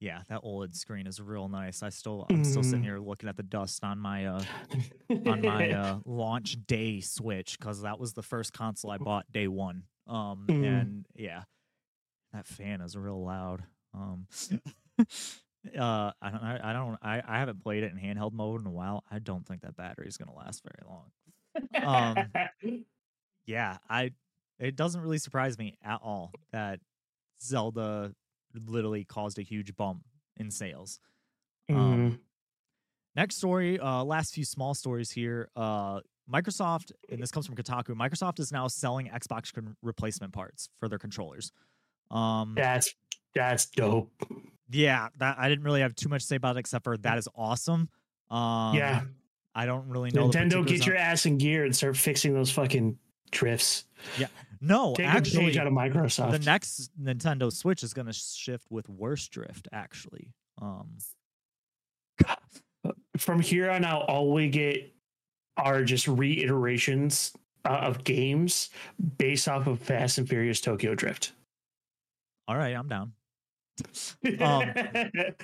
yeah, 0.00 0.22
that 0.28 0.42
OLED 0.42 0.74
screen 0.74 1.06
is 1.06 1.20
real 1.20 1.48
nice. 1.48 1.82
I 1.82 1.90
still 1.90 2.26
I'm 2.28 2.42
still 2.44 2.62
sitting 2.62 2.82
Mhm. 2.82 2.86
here 2.86 2.98
looking 2.98 3.28
at 3.28 3.36
the 3.36 3.42
dust 3.42 3.84
on 3.84 3.98
my 3.98 4.26
uh 4.26 4.44
on 5.26 5.42
my 5.42 5.70
uh 5.70 5.98
launch 6.04 6.56
day 6.66 7.00
Switch 7.00 7.58
because 7.58 7.82
that 7.82 7.98
was 8.00 8.12
the 8.14 8.22
first 8.22 8.52
console 8.52 8.90
I 8.90 8.98
bought 8.98 9.30
day 9.30 9.46
one. 9.48 9.84
Um 10.06 10.46
Mhm. 10.48 10.64
and 10.66 11.06
yeah, 11.14 11.42
that 12.32 12.46
fan 12.46 12.80
is 12.80 12.96
real 12.96 13.22
loud. 13.24 13.64
Um 13.94 14.26
uh 15.78 16.12
I 16.22 16.30
don't 16.30 16.42
I, 16.42 16.70
I 16.70 16.72
don't 16.72 16.98
I, 17.02 17.22
I 17.26 17.38
haven't 17.38 17.62
played 17.62 17.82
it 17.84 17.92
in 17.92 17.98
handheld 17.98 18.32
mode 18.32 18.60
in 18.60 18.66
a 18.66 18.70
while. 18.72 19.04
I 19.10 19.18
don't 19.18 19.46
think 19.46 19.62
that 19.62 19.76
battery 19.76 20.08
is 20.08 20.16
gonna 20.16 20.34
last 20.34 20.62
very 20.64 20.88
long. 20.88 21.10
Um, 21.82 22.32
Yeah, 23.46 23.78
I 23.88 24.12
it 24.58 24.76
doesn't 24.76 25.00
really 25.00 25.18
surprise 25.18 25.58
me 25.58 25.76
at 25.82 26.00
all 26.02 26.32
that 26.52 26.80
Zelda 27.42 28.14
literally 28.54 29.04
caused 29.04 29.38
a 29.38 29.42
huge 29.42 29.76
bump 29.76 30.02
in 30.36 30.50
sales. 30.50 31.00
Mhm. 31.70 31.76
Um, 31.76 32.20
Next 33.16 33.36
story, 33.36 33.78
uh, 33.80 34.04
last 34.04 34.34
few 34.34 34.44
small 34.44 34.72
stories 34.72 35.10
here. 35.10 35.50
Uh, 35.56 36.00
Microsoft, 36.32 36.92
and 37.10 37.20
this 37.20 37.32
comes 37.32 37.44
from 37.44 37.56
Kotaku. 37.56 37.88
Microsoft 37.88 38.38
is 38.38 38.52
now 38.52 38.68
selling 38.68 39.08
Xbox 39.08 39.52
con- 39.52 39.76
replacement 39.82 40.32
parts 40.32 40.68
for 40.78 40.88
their 40.88 40.98
controllers. 40.98 41.50
Um, 42.12 42.54
that's 42.56 42.94
that's 43.34 43.66
dope. 43.66 44.12
yeah, 44.70 45.08
that 45.18 45.36
I 45.38 45.48
didn't 45.48 45.64
really 45.64 45.80
have 45.80 45.96
too 45.96 46.08
much 46.08 46.22
to 46.22 46.26
say 46.28 46.36
about 46.36 46.56
it 46.56 46.60
except 46.60 46.84
for 46.84 46.96
that 46.98 47.18
is 47.18 47.28
awesome. 47.34 47.88
Um, 48.30 48.76
yeah, 48.76 49.02
I 49.56 49.66
don't 49.66 49.88
really 49.88 50.10
know. 50.12 50.28
Nintendo, 50.30 50.64
get 50.64 50.86
your 50.86 50.96
ass 50.96 51.26
in 51.26 51.36
gear 51.36 51.64
and 51.64 51.74
start 51.74 51.96
fixing 51.96 52.32
those 52.32 52.52
fucking 52.52 52.96
drifts. 53.32 53.86
No. 54.60 54.94
Take 54.94 55.06
actually, 55.06 55.58
out 55.58 55.66
of 55.66 55.72
Microsoft. 55.72 56.32
the 56.32 56.38
next 56.38 56.90
Nintendo 57.00 57.52
Switch 57.52 57.82
is 57.82 57.94
going 57.94 58.06
to 58.06 58.12
shift 58.12 58.66
with 58.70 58.88
worse 58.88 59.26
drift. 59.28 59.68
Actually, 59.72 60.32
um, 60.60 60.98
From 63.16 63.40
here 63.40 63.70
on 63.70 63.84
out, 63.84 64.08
all 64.08 64.32
we 64.32 64.48
get 64.48 64.94
are 65.56 65.84
just 65.84 66.08
reiterations 66.08 67.32
uh, 67.64 67.72
of 67.72 68.04
games 68.04 68.70
based 69.18 69.48
off 69.48 69.66
of 69.66 69.78
Fast 69.80 70.18
and 70.18 70.28
Furious 70.28 70.60
Tokyo 70.60 70.94
Drift. 70.94 71.32
all 72.48 72.56
right, 72.56 72.74
I'm 72.74 72.88
down. 72.88 73.12
Um, 74.40 74.72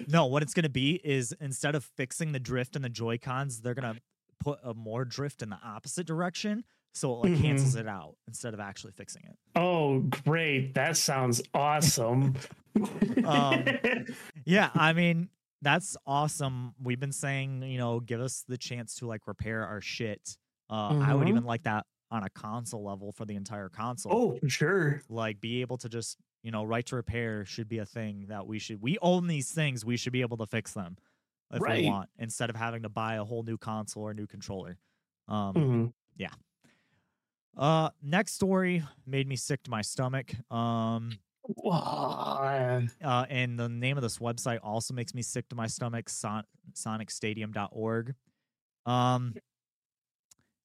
No, 0.09 0.26
what 0.26 0.43
it's 0.43 0.52
going 0.52 0.64
to 0.64 0.68
be 0.68 1.01
is 1.02 1.34
instead 1.40 1.74
of 1.74 1.84
fixing 1.84 2.32
the 2.32 2.38
drift 2.38 2.76
and 2.76 2.84
the 2.84 2.90
Joy 2.90 3.16
Cons, 3.18 3.60
they're 3.62 3.74
going 3.74 3.94
to 3.94 4.01
put 4.40 4.59
a 4.62 4.74
more 4.74 5.05
drift 5.06 5.43
in 5.43 5.48
the 5.51 5.59
opposite 5.64 6.06
direction, 6.06 6.64
so 6.97 7.12
it 7.12 7.16
like 7.28 7.32
Mhm. 7.32 7.40
cancels 7.43 7.77
it 7.77 7.86
out 7.86 8.16
instead 8.27 8.55
of 8.55 8.60
actually 8.60 8.93
fixing 8.93 9.23
it. 9.24 9.36
oh, 9.55 10.01
great! 10.24 10.74
That 10.74 10.97
sounds 10.97 11.43
awesome. 11.55 12.35
Um, 13.24 13.64
Yeah, 14.44 14.70
I 14.74 14.93
mean 14.93 15.31
that's 15.62 15.97
awesome. 16.06 16.74
We've 16.82 17.01
been 17.01 17.12
saying, 17.12 17.62
you 17.62 17.78
know, 17.78 18.01
give 18.01 18.20
us 18.20 18.44
the 18.47 18.59
chance 18.59 18.97
to 18.97 19.06
like 19.06 19.27
repair 19.27 19.64
our 19.66 19.81
shit. 19.81 20.36
Uh, 20.70 20.98
I 21.02 21.14
would 21.14 21.27
Mhm. 21.27 21.31
even 21.31 21.44
like 21.44 21.62
that 21.62 21.86
on 22.10 22.23
a 22.23 22.28
console 22.31 22.85
level 22.85 23.12
for 23.12 23.24
the 23.24 23.35
entire 23.35 23.68
console. 23.68 24.12
oh, 24.43 24.48
sure. 24.48 25.02
like 25.09 25.40
be 25.40 25.60
able 25.62 25.78
to 25.78 25.89
just 25.89 26.18
you 26.43 26.51
know 26.51 26.62
right 26.64 26.85
to 26.86 26.97
repair 26.97 27.44
should 27.44 27.68
be 27.68 27.78
a 27.78 27.86
thing 27.86 28.27
that 28.28 28.47
we 28.47 28.59
should 28.59 28.81
we 28.81 28.98
own 29.01 29.27
these 29.27 29.51
things 29.51 29.85
we 29.85 29.97
should 29.97 30.12
be 30.12 30.20
able 30.20 30.36
to 30.36 30.47
fix 30.47 30.73
them 30.74 30.97
if 31.52 31.60
Right. 31.62 31.82
we 31.82 31.89
want 31.89 32.09
instead 32.18 32.51
of 32.51 32.56
having 32.56 32.82
to 32.82 32.89
buy 32.89 33.14
a 33.14 33.24
whole 33.24 33.43
new 33.43 33.56
console 33.59 34.05
or 34.05 34.14
new 34.14 34.27
controller 34.28 34.78
um 35.28 35.55
Mhm. 35.55 35.93
Uh 37.57 37.91
next 38.03 38.33
story 38.33 38.83
made 39.07 39.27
me 39.27 39.37
sick 39.37 39.62
to 39.62 39.70
my 39.70 39.83
stomach 39.83 40.33
um 40.51 41.11
uh 43.03 43.24
and 43.31 43.59
the 43.59 43.69
name 43.69 43.97
of 43.97 44.03
this 44.03 44.19
website 44.19 44.59
also 44.62 44.93
makes 44.93 45.15
me 45.15 45.23
sick 45.23 45.49
to 45.49 45.57
my 45.57 45.66
stomach 45.66 46.09
son- 46.09 46.45
sonicstadium.org 46.74 48.15
um 48.85 49.35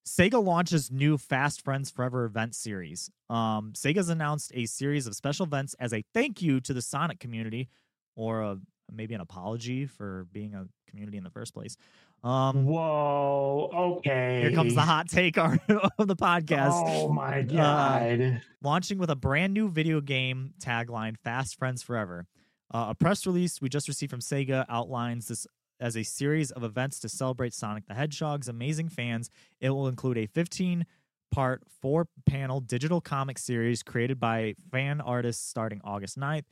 Sega 0.06 0.44
launches 0.44 0.92
new 0.92 1.18
Fast 1.18 1.64
Friends 1.64 1.92
Forever 1.92 2.26
event 2.26 2.56
series. 2.56 3.10
Um, 3.30 3.74
Sega's 3.74 4.10
announced 4.10 4.52
a 4.56 4.66
series 4.66 5.06
of 5.06 5.16
special 5.16 5.46
events 5.46 5.76
as 5.80 5.94
a 5.94 6.04
thank 6.14 6.42
you 6.42 6.60
to 6.62 6.74
the 6.74 6.82
Sonic 6.82 7.20
community, 7.20 7.70
or 8.16 8.42
a, 8.42 8.58
maybe 8.92 9.14
an 9.14 9.22
apology 9.22 9.86
for 9.86 10.28
being 10.32 10.56
a 10.56 10.66
community 10.92 11.18
in 11.18 11.24
the 11.24 11.30
first 11.32 11.54
place. 11.54 11.76
Um, 12.24 12.66
Whoa. 12.66 13.98
Okay. 13.98 14.42
here 14.42 14.52
comes 14.52 14.76
the 14.76 14.82
hot 14.82 15.10
take 15.10 15.38
of 15.38 15.60
the 16.08 16.16
podcast. 16.16 16.84
Oh 16.86 17.10
my 17.10 17.42
god. 17.42 18.42
launching 18.62 19.00
with 19.00 19.10
a 19.10 19.16
brand 19.16 19.54
new 19.54 19.70
video 19.70 20.02
game 20.02 20.54
tagline 20.62 21.18
Fast 21.24 21.58
Friends 21.58 21.82
Forever. 21.82 22.28
Uh, 22.74 22.88
a 22.90 22.96
press 22.96 23.26
release 23.26 23.60
we 23.60 23.70
just 23.70 23.88
received 23.88 24.12
from 24.12 24.22
Sega 24.22 24.66
outlines 24.70 25.28
this 25.28 25.48
as 25.80 25.98
a 25.98 26.04
series 26.04 26.52
of 26.52 26.64
events 26.64 27.00
to 27.00 27.10
celebrate 27.10 27.54
Sonic 27.54 27.88
the 27.88 27.96
Hedgehog's 27.96 28.48
amazing 28.48 28.90
fans. 28.90 29.30
It 29.60 29.72
will 29.72 29.88
include 29.88 30.18
a 30.20 30.28
15 30.28 30.86
part, 31.32 31.64
four 31.82 32.08
panel 32.26 32.60
digital 32.62 33.02
comic 33.02 33.40
series 33.40 33.82
created 33.82 34.20
by 34.20 34.54
fan 34.72 35.02
artists 35.02 35.46
starting 35.50 35.82
August 35.84 36.20
9th, 36.20 36.44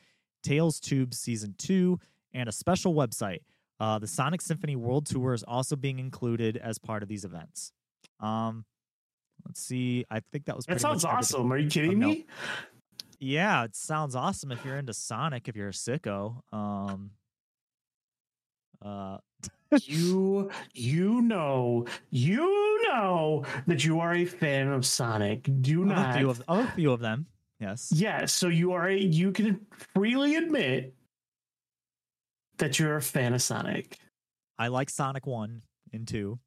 Tales 0.41 0.79
Tube 0.79 1.13
Season 1.13 1.53
2, 1.57 1.99
and 2.33 2.49
a 2.49 2.51
special 2.51 2.93
website. 2.93 3.39
Uh, 3.79 3.97
the 3.99 4.07
Sonic 4.07 4.41
Symphony 4.41 4.75
World 4.75 5.05
Tour 5.05 5.33
is 5.33 5.43
also 5.43 5.75
being 5.75 5.99
included 5.99 6.57
as 6.57 6.77
part 6.79 7.01
of 7.03 7.09
these 7.09 7.23
events. 7.23 7.71
Um, 8.19 8.65
let's 9.47 9.61
see. 9.61 10.05
I 10.09 10.19
think 10.31 10.45
that 10.45 10.55
was 10.55 10.65
That 10.65 10.73
pretty 10.81 10.83
much 10.83 11.01
sounds 11.01 11.05
everything. 11.05 11.17
awesome. 11.39 11.53
Are 11.53 11.57
you 11.57 11.69
kidding 11.69 11.99
me? 11.99 12.25
Yeah, 13.19 13.63
it 13.63 13.75
sounds 13.75 14.15
awesome 14.15 14.51
if 14.51 14.63
you're 14.65 14.77
into 14.77 14.93
Sonic, 14.93 15.47
if 15.47 15.55
you're 15.55 15.69
a 15.69 15.71
sicko. 15.71 16.41
Um 16.53 17.11
uh 18.81 19.17
you 19.83 20.49
you 20.73 21.21
know 21.21 21.85
you 22.11 22.81
know 22.87 23.43
that 23.67 23.83
you 23.83 23.99
are 23.99 24.13
a 24.13 24.25
fan 24.25 24.69
of 24.69 24.85
Sonic. 24.85 25.49
Do 25.61 25.83
of 25.83 25.89
a 25.89 25.93
not. 25.93 26.15
few 26.17 26.29
of, 26.29 26.41
a 26.47 26.67
few 26.71 26.91
of 26.93 26.99
them. 27.01 27.25
Yes. 27.59 27.91
yeah, 27.93 28.25
so 28.25 28.47
you 28.47 28.71
are 28.71 28.87
a, 28.87 28.97
you 28.97 29.33
can 29.33 29.59
freely 29.93 30.37
admit 30.37 30.95
that 32.59 32.79
you're 32.79 32.97
a 32.97 33.01
fan 33.01 33.33
of 33.33 33.41
Sonic. 33.41 33.97
I 34.57 34.67
like 34.67 34.89
Sonic 34.89 35.25
1 35.25 35.61
and 35.93 36.07
2. 36.07 36.39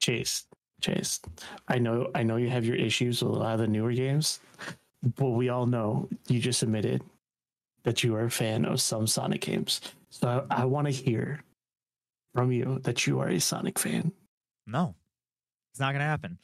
Chase, 0.00 0.44
Chase, 0.80 1.20
I 1.66 1.78
know 1.78 2.10
I 2.14 2.22
know 2.22 2.36
you 2.36 2.50
have 2.50 2.64
your 2.64 2.76
issues 2.76 3.22
with 3.22 3.32
a 3.32 3.38
lot 3.38 3.54
of 3.54 3.60
the 3.60 3.66
newer 3.66 3.92
games, 3.92 4.40
but 5.16 5.30
we 5.30 5.48
all 5.48 5.66
know 5.66 6.08
you 6.28 6.38
just 6.38 6.62
admitted 6.62 7.02
that 7.84 8.04
you 8.04 8.14
are 8.14 8.24
a 8.24 8.30
fan 8.30 8.64
of 8.64 8.80
some 8.80 9.06
Sonic 9.06 9.40
games. 9.40 9.80
So 10.10 10.46
I, 10.50 10.62
I 10.62 10.64
want 10.66 10.86
to 10.86 10.92
hear 10.92 11.42
from 12.34 12.52
you 12.52 12.80
that 12.84 13.06
you 13.06 13.20
are 13.20 13.28
a 13.28 13.40
Sonic 13.40 13.78
fan. 13.78 14.12
No. 14.66 14.94
It's 15.72 15.80
not 15.80 15.92
going 15.92 16.00
to 16.00 16.06
happen. 16.06 16.38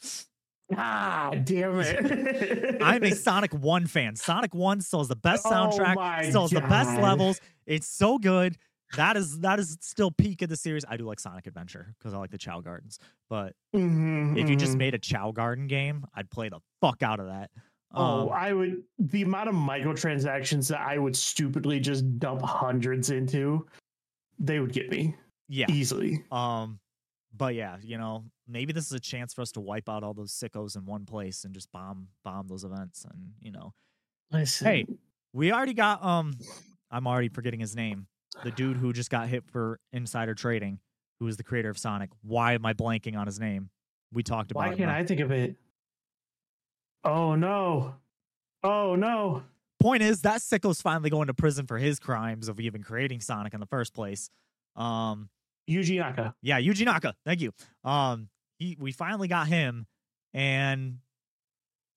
Ah, 0.76 1.30
damn 1.44 1.78
it! 1.80 2.76
I'm 2.82 3.02
a 3.04 3.10
Sonic 3.14 3.52
1 3.52 3.86
fan. 3.86 4.16
Sonic 4.16 4.54
1 4.54 4.80
still 4.80 5.00
has 5.00 5.08
the 5.08 5.16
best 5.16 5.44
Oh 5.46 5.50
soundtrack, 5.50 5.94
my 5.96 6.28
still 6.28 6.42
has 6.42 6.50
the 6.50 6.60
best 6.62 6.98
levels. 7.00 7.40
It's 7.66 7.86
so 7.86 8.18
good. 8.18 8.56
That 8.96 9.16
is 9.16 9.40
that 9.40 9.58
is 9.58 9.76
still 9.80 10.10
peak 10.10 10.40
of 10.42 10.48
the 10.48 10.56
series. 10.56 10.84
I 10.88 10.96
do 10.96 11.04
like 11.04 11.20
Sonic 11.20 11.46
Adventure 11.46 11.94
because 11.98 12.14
I 12.14 12.18
like 12.18 12.30
the 12.30 12.38
Chao 12.38 12.60
Gardens. 12.60 12.98
But 13.28 13.54
Mhm, 13.74 14.38
if 14.38 14.48
you 14.48 14.56
just 14.56 14.74
mhm. 14.74 14.78
made 14.78 14.94
a 14.94 14.98
Chao 14.98 15.32
Garden 15.32 15.66
game, 15.66 16.04
I'd 16.14 16.30
play 16.30 16.48
the 16.48 16.60
fuck 16.80 17.02
out 17.02 17.18
of 17.20 17.26
that. 17.26 17.50
Oh, 17.92 18.22
Um, 18.22 18.28
I 18.32 18.52
would. 18.52 18.82
The 18.98 19.22
amount 19.22 19.48
of 19.48 19.54
microtransactions 19.54 20.68
that 20.70 20.80
I 20.80 20.98
would 20.98 21.16
stupidly 21.16 21.80
just 21.80 22.18
dump 22.18 22.42
hundreds 22.42 23.10
into, 23.10 23.66
they 24.38 24.60
would 24.60 24.72
get 24.72 24.90
me 24.90 25.16
yeah. 25.48 25.66
easily. 25.68 26.24
Um, 26.30 26.78
but 27.36 27.54
yeah, 27.54 27.76
you 27.82 27.98
know, 27.98 28.24
maybe 28.48 28.72
this 28.72 28.86
is 28.86 28.92
a 28.92 29.00
chance 29.00 29.32
for 29.34 29.42
us 29.42 29.52
to 29.52 29.60
wipe 29.60 29.88
out 29.88 30.02
all 30.02 30.14
those 30.14 30.32
sickos 30.32 30.76
in 30.76 30.84
one 30.84 31.04
place 31.06 31.44
and 31.44 31.54
just 31.54 31.70
bomb 31.72 32.08
bomb 32.24 32.46
those 32.48 32.64
events. 32.64 33.04
And 33.04 33.32
you 33.40 33.50
know, 33.52 33.72
Listen, 34.30 34.66
Hey. 34.66 34.86
we 35.32 35.52
already 35.52 35.74
got 35.74 36.04
um, 36.04 36.34
I'm 36.90 37.06
already 37.06 37.28
forgetting 37.28 37.60
his 37.60 37.74
name. 37.76 38.06
The 38.42 38.50
dude 38.50 38.76
who 38.76 38.92
just 38.92 39.10
got 39.10 39.28
hit 39.28 39.44
for 39.50 39.78
insider 39.92 40.34
trading, 40.34 40.80
who 41.20 41.26
is 41.28 41.36
the 41.36 41.44
creator 41.44 41.70
of 41.70 41.78
Sonic. 41.78 42.10
Why 42.22 42.54
am 42.54 42.66
I 42.66 42.72
blanking 42.72 43.16
on 43.16 43.26
his 43.26 43.38
name? 43.38 43.70
We 44.12 44.22
talked 44.22 44.50
about. 44.50 44.68
why 44.68 44.74
can't. 44.74 44.90
I 44.90 45.04
think 45.04 45.20
of 45.20 45.30
it? 45.30 45.56
Oh 47.04 47.34
no! 47.34 47.94
Oh 48.62 48.94
no! 48.96 49.42
Point 49.80 50.02
is 50.02 50.22
that 50.22 50.40
sicko's 50.40 50.80
finally 50.80 51.10
going 51.10 51.26
to 51.26 51.34
prison 51.34 51.66
for 51.66 51.78
his 51.78 51.98
crimes 51.98 52.48
of 52.48 52.58
even 52.60 52.82
creating 52.82 53.20
Sonic 53.20 53.54
in 53.54 53.60
the 53.60 53.66
first 53.66 53.92
place. 53.94 54.30
Um, 54.76 55.28
Yuji 55.70 55.98
Naka. 55.98 56.34
Yeah, 56.42 56.60
Yuji 56.60 56.84
Naka. 56.84 57.14
Thank 57.24 57.40
you. 57.40 57.52
Um, 57.84 58.28
he 58.58 58.76
we 58.78 58.92
finally 58.92 59.28
got 59.28 59.48
him, 59.48 59.86
and 60.32 60.98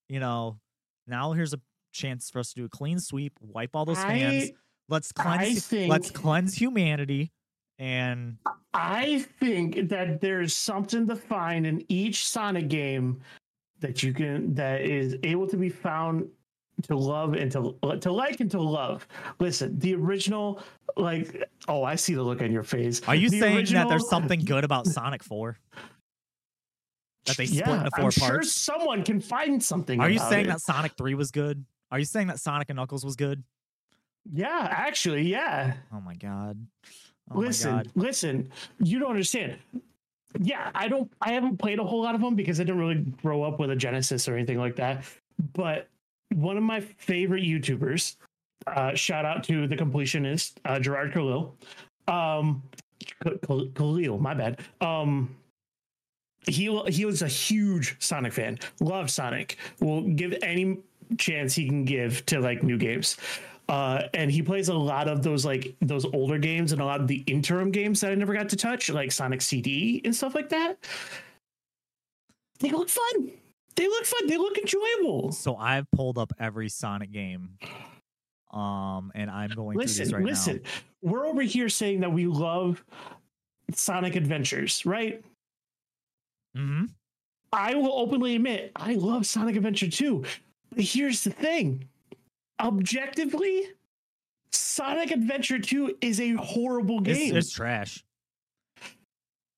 you 0.09 0.19
know 0.19 0.59
now 1.07 1.33
here's 1.33 1.53
a 1.53 1.59
chance 1.91 2.29
for 2.29 2.39
us 2.39 2.49
to 2.49 2.55
do 2.55 2.65
a 2.65 2.69
clean 2.69 2.99
sweep, 2.99 3.33
wipe 3.41 3.75
all 3.75 3.85
those 3.85 4.01
fans. 4.03 4.51
Let's 4.89 5.11
cleanse. 5.11 5.71
let's 5.71 6.11
cleanse 6.11 6.53
humanity, 6.53 7.31
and 7.77 8.37
I 8.73 9.25
think 9.39 9.89
that 9.89 10.21
there's 10.21 10.55
something 10.55 11.07
to 11.07 11.15
find 11.15 11.65
in 11.67 11.83
each 11.89 12.27
Sonic 12.27 12.69
game 12.69 13.21
that 13.79 14.01
you 14.01 14.13
can 14.13 14.53
that 14.55 14.81
is 14.81 15.15
able 15.23 15.47
to 15.47 15.57
be 15.57 15.69
found 15.69 16.27
to 16.83 16.95
love 16.95 17.33
and 17.33 17.51
to 17.51 17.75
uh, 17.83 17.95
to 17.97 18.11
like 18.11 18.39
and 18.39 18.51
to 18.51 18.61
love. 18.61 19.07
Listen, 19.39 19.77
the 19.79 19.95
original, 19.95 20.61
like, 20.95 21.43
oh, 21.67 21.83
I 21.83 21.95
see 21.95 22.13
the 22.13 22.23
look 22.23 22.41
on 22.41 22.51
your 22.51 22.63
face. 22.63 23.01
Are 23.07 23.15
you 23.15 23.29
The 23.29 23.39
saying 23.39 23.65
that 23.73 23.89
there's 23.89 24.09
something 24.09 24.41
good 24.45 24.63
about 24.63 24.87
Sonic 24.87 25.23
4? 25.23 25.57
That 27.27 27.37
they 27.37 27.45
split 27.45 27.67
yeah, 27.67 27.77
into 27.79 27.91
four 27.91 28.05
I'm 28.05 28.11
Sure, 28.11 28.43
someone 28.43 29.03
can 29.03 29.19
find 29.19 29.61
something. 29.61 29.99
Are 29.99 30.09
you 30.09 30.19
saying 30.19 30.45
it. 30.45 30.49
that 30.49 30.61
Sonic 30.61 30.93
3 30.97 31.13
was 31.15 31.31
good? 31.31 31.65
Are 31.91 31.99
you 31.99 32.05
saying 32.05 32.27
that 32.27 32.39
Sonic 32.39 32.69
and 32.69 32.77
Knuckles 32.77 33.05
was 33.05 33.15
good? 33.15 33.43
Yeah, 34.33 34.67
actually, 34.69 35.23
yeah. 35.23 35.75
Oh 35.93 36.01
my 36.01 36.15
god. 36.15 36.65
Oh 37.31 37.39
listen, 37.39 37.71
my 37.71 37.83
god. 37.83 37.91
listen. 37.95 38.49
You 38.79 38.99
don't 38.99 39.11
understand. 39.11 39.57
Yeah, 40.39 40.69
I 40.75 40.87
don't. 40.87 41.11
I 41.21 41.31
haven't 41.31 41.57
played 41.57 41.79
a 41.79 41.83
whole 41.83 42.01
lot 42.03 42.15
of 42.15 42.21
them 42.21 42.35
because 42.35 42.59
I 42.59 42.63
didn't 42.63 42.79
really 42.79 43.05
grow 43.21 43.43
up 43.43 43.59
with 43.59 43.71
a 43.71 43.75
Genesis 43.75 44.27
or 44.27 44.35
anything 44.35 44.57
like 44.57 44.75
that. 44.75 45.03
But 45.53 45.87
one 46.33 46.57
of 46.57 46.63
my 46.63 46.81
favorite 46.81 47.43
YouTubers, 47.43 48.17
uh, 48.67 48.95
shout 48.95 49.25
out 49.25 49.43
to 49.45 49.67
the 49.67 49.75
completionist 49.75 50.55
uh, 50.65 50.75
Jirard 50.75 51.13
Khalil, 51.13 51.55
um, 52.07 52.63
Khalil, 53.75 54.19
my 54.19 54.33
bad. 54.33 54.59
Um, 54.81 55.35
he 56.47 56.81
he 56.87 57.05
was 57.05 57.21
a 57.21 57.27
huge 57.27 57.95
Sonic 57.99 58.33
fan. 58.33 58.59
Loved 58.79 59.09
Sonic. 59.09 59.57
Will 59.79 60.01
give 60.01 60.35
any 60.41 60.79
chance 61.17 61.55
he 61.55 61.67
can 61.67 61.85
give 61.85 62.25
to 62.27 62.39
like 62.39 62.63
new 62.63 62.77
games. 62.77 63.17
Uh, 63.69 64.03
and 64.13 64.31
he 64.31 64.41
plays 64.41 64.69
a 64.69 64.73
lot 64.73 65.09
of 65.09 65.23
those 65.23 65.45
like 65.45 65.75
those 65.81 66.05
older 66.05 66.37
games 66.37 66.71
and 66.71 66.81
a 66.81 66.85
lot 66.85 67.01
of 67.01 67.07
the 67.07 67.23
interim 67.27 67.69
games 67.69 67.99
that 67.99 68.11
I 68.11 68.15
never 68.15 68.33
got 68.33 68.49
to 68.49 68.55
touch, 68.55 68.89
like 68.89 69.11
Sonic 69.11 69.41
CD 69.41 70.01
and 70.05 70.15
stuff 70.15 70.35
like 70.35 70.49
that. 70.49 70.77
They 72.59 72.71
look 72.71 72.89
fun. 72.89 73.31
They 73.75 73.87
look 73.87 74.05
fun. 74.05 74.27
They 74.27 74.37
look 74.37 74.57
enjoyable. 74.57 75.31
So 75.31 75.55
I've 75.55 75.89
pulled 75.91 76.17
up 76.17 76.33
every 76.39 76.69
Sonic 76.69 77.11
game. 77.11 77.57
Um, 78.51 79.11
and 79.13 79.29
I'm 79.29 79.51
going 79.51 79.77
Listen, 79.77 80.09
right 80.09 80.23
listen. 80.23 80.61
We're 81.01 81.27
over 81.27 81.41
here 81.41 81.69
saying 81.69 81.99
that 81.99 82.11
we 82.11 82.25
love 82.25 82.83
Sonic 83.73 84.15
Adventures, 84.15 84.85
right? 84.85 85.23
Now. 86.57 86.63
hmm 86.63 86.85
I 87.53 87.75
will 87.75 87.93
openly 87.93 88.35
admit 88.35 88.71
I 88.75 88.95
love 88.95 89.25
Sonic 89.25 89.55
Adventure 89.55 89.89
2. 89.89 90.23
But 90.75 90.83
here's 90.83 91.23
the 91.23 91.29
thing. 91.31 91.87
Objectively, 92.59 93.63
Sonic 94.51 95.11
Adventure 95.11 95.57
2 95.59 95.97
is 96.01 96.19
a 96.19 96.33
horrible 96.33 96.99
game. 96.99 97.35
it's 97.35 97.51
trash. 97.51 98.03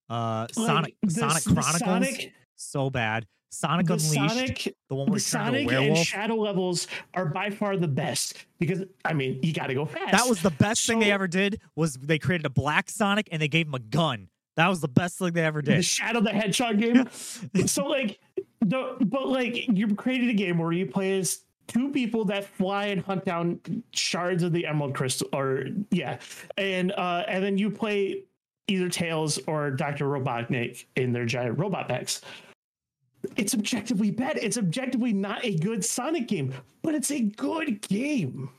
Uh, 0.09 0.47
Like, 0.55 0.67
Sonic 0.67 0.95
the- 1.03 1.11
Sonic 1.11 1.43
Chronicles 1.43 1.80
Sonic, 1.80 2.34
so 2.55 2.89
bad. 2.89 3.26
Sonic 3.51 3.88
the 3.88 3.93
Unleashed, 3.93 4.13
Sonic, 4.13 4.76
the 4.89 4.95
one 4.95 5.07
where 5.09 5.19
the 5.19 5.26
you 5.26 5.31
turn 5.31 5.55
into 5.55 5.69
a 5.69 5.73
Sonic 5.73 5.88
and. 5.97 5.97
Shadow 5.97 6.35
levels 6.35 6.88
are 7.15 7.26
by 7.26 7.49
far 7.49 7.76
the 7.77 7.88
best 7.88 8.45
because 8.59 8.84
I 9.03 9.13
mean 9.13 9.39
you 9.41 9.51
got 9.53 9.67
to 9.67 9.73
go 9.73 9.85
fast. 9.85 10.11
That 10.11 10.27
was 10.30 10.41
the 10.43 10.51
best 10.51 10.85
thing 10.85 10.99
they 10.99 11.11
ever 11.11 11.27
did. 11.27 11.59
Was 11.76 11.95
they 11.95 12.19
created 12.19 12.45
a 12.45 12.49
black 12.51 12.91
Sonic 12.91 13.27
and 13.31 13.41
they 13.41 13.47
gave 13.47 13.65
him 13.67 13.73
a 13.73 13.80
gun. 13.80 14.30
That 14.55 14.67
was 14.67 14.81
the 14.81 14.88
best 14.88 15.17
thing 15.17 15.31
they 15.34 15.45
ever 15.45 15.61
the 15.61 15.76
did. 15.76 15.85
Shadow 15.85 16.21
the 16.21 16.31
Hedgehog 16.31 16.80
game. 16.80 17.09
so 17.65 17.85
like 17.85 18.19
the 18.61 18.97
but 19.01 19.27
like 19.27 19.67
you 19.67 19.95
created 19.95 20.30
a 20.30 20.34
game 20.34 20.57
where 20.57 20.71
you 20.71 20.85
play 20.85 21.19
as 21.19 21.41
two 21.67 21.91
people 21.91 22.26
that 22.26 22.45
fly 22.45 22.88
and 22.88 23.01
hunt 23.01 23.26
down 23.26 23.59
shards 23.93 24.43
of 24.43 24.51
the 24.51 24.65
emerald 24.65 24.95
crystal 24.95 25.30
or 25.34 25.65
yeah. 25.91 26.19
And 26.57 26.91
uh 26.93 27.23
and 27.27 27.43
then 27.43 27.57
you 27.57 27.69
play 27.69 28.23
either 28.67 28.89
tails 28.89 29.39
or 29.47 29.71
dr 29.71 30.03
robotnik 30.03 30.85
in 30.95 31.13
their 31.13 31.26
giant 31.26 31.57
robot 31.57 31.88
mechs. 31.89 32.21
It's 33.35 33.53
objectively 33.53 34.11
bad. 34.11 34.38
It's 34.38 34.57
objectively 34.57 35.13
not 35.13 35.43
a 35.43 35.55
good 35.57 35.84
sonic 35.84 36.27
game 36.27 36.53
but 36.81 36.95
it's 36.95 37.11
a 37.11 37.21
good 37.21 37.81
game. 37.88 38.49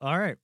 All 0.00 0.18
right, 0.18 0.36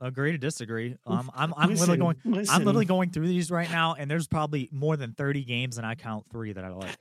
agree 0.00 0.32
to 0.32 0.38
disagree. 0.38 0.96
Um, 1.06 1.30
I'm 1.34 1.52
I'm 1.56 1.70
Listen, 1.70 1.88
literally 1.90 2.14
going. 2.24 2.46
I'm 2.48 2.64
literally 2.64 2.84
going 2.84 3.10
through 3.10 3.28
these 3.28 3.50
right 3.50 3.70
now, 3.70 3.94
and 3.98 4.10
there's 4.10 4.26
probably 4.26 4.68
more 4.72 4.96
than 4.96 5.12
30 5.12 5.44
games, 5.44 5.78
and 5.78 5.86
I 5.86 5.94
count 5.94 6.24
three 6.30 6.52
that 6.52 6.64
I 6.64 6.68
like. 6.68 6.96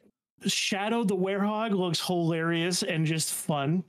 Shadow 0.46 1.04
the 1.04 1.16
Werehog 1.16 1.72
looks 1.72 2.00
hilarious 2.00 2.84
and 2.84 3.06
just 3.06 3.34
fun. 3.34 3.84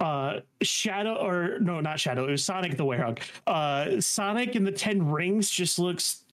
Uh 0.00 0.40
Shadow 0.62 1.14
or 1.14 1.58
no, 1.60 1.80
not 1.80 1.98
Shadow, 1.98 2.26
it 2.26 2.30
was 2.32 2.44
Sonic 2.44 2.76
the 2.76 2.84
Werehog. 2.84 3.20
Uh 3.46 4.00
Sonic 4.00 4.54
and 4.54 4.66
the 4.66 4.72
Ten 4.72 5.10
Rings 5.10 5.48
just 5.48 5.78
looks 5.78 6.24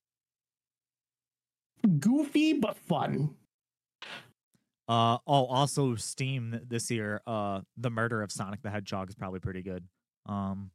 goofy 1.98 2.54
but 2.54 2.76
fun. 2.76 3.34
Uh 4.86 5.18
oh, 5.26 5.46
also 5.46 5.94
Steam 5.94 6.60
this 6.68 6.90
year. 6.90 7.22
Uh, 7.26 7.62
the 7.78 7.88
Murder 7.88 8.22
of 8.22 8.30
Sonic 8.30 8.60
the 8.60 8.70
Hedgehog 8.70 9.08
is 9.08 9.14
probably 9.14 9.40
pretty 9.40 9.62
good. 9.62 9.84
Um, 10.26 10.70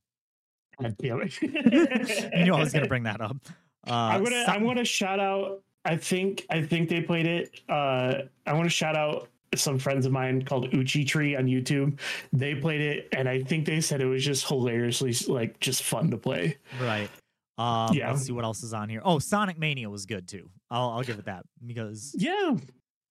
God 0.81 0.95
damn 1.01 1.21
it. 1.21 1.41
you 1.41 2.45
know 2.45 2.55
I 2.55 2.59
was 2.59 2.73
gonna 2.73 2.87
bring 2.87 3.03
that 3.03 3.21
up. 3.21 3.37
Uh, 3.87 3.93
I'm 3.93 4.23
gonna 4.25 4.43
I'm 4.45 4.65
gonna 4.65 4.83
shout 4.83 5.21
out 5.21 5.61
I 5.85 5.95
think 5.95 6.45
I 6.49 6.61
think 6.61 6.89
they 6.89 6.99
played 7.01 7.25
it. 7.25 7.61
Uh 7.69 8.23
I 8.45 8.51
want 8.53 8.65
to 8.65 8.69
shout 8.69 8.95
out 8.97 9.29
some 9.55 9.79
friends 9.79 10.05
of 10.05 10.11
mine 10.11 10.43
called 10.43 10.71
Uchi 10.73 11.05
Tree 11.05 11.35
on 11.35 11.45
YouTube. 11.45 11.97
They 12.33 12.55
played 12.55 12.81
it 12.81 13.07
and 13.13 13.27
I 13.27 13.41
think 13.41 13.65
they 13.65 13.79
said 13.79 14.01
it 14.01 14.05
was 14.05 14.23
just 14.23 14.45
hilariously 14.47 15.15
like 15.33 15.59
just 15.61 15.81
fun 15.83 16.11
to 16.11 16.17
play. 16.17 16.57
right. 16.81 17.09
Um, 17.57 17.95
Yeah. 17.95 18.11
let's 18.11 18.25
see 18.25 18.33
what 18.33 18.43
else 18.43 18.63
is 18.63 18.73
on 18.73 18.89
here. 18.89 19.01
Oh, 19.03 19.17
Sonic 19.17 19.57
Mania 19.57 19.89
was 19.89 20.05
good 20.05 20.27
too. 20.27 20.49
I'll 20.69 20.89
I'll 20.89 21.03
give 21.03 21.17
it 21.17 21.25
that 21.25 21.45
because 21.65 22.13
Yeah. 22.17 22.57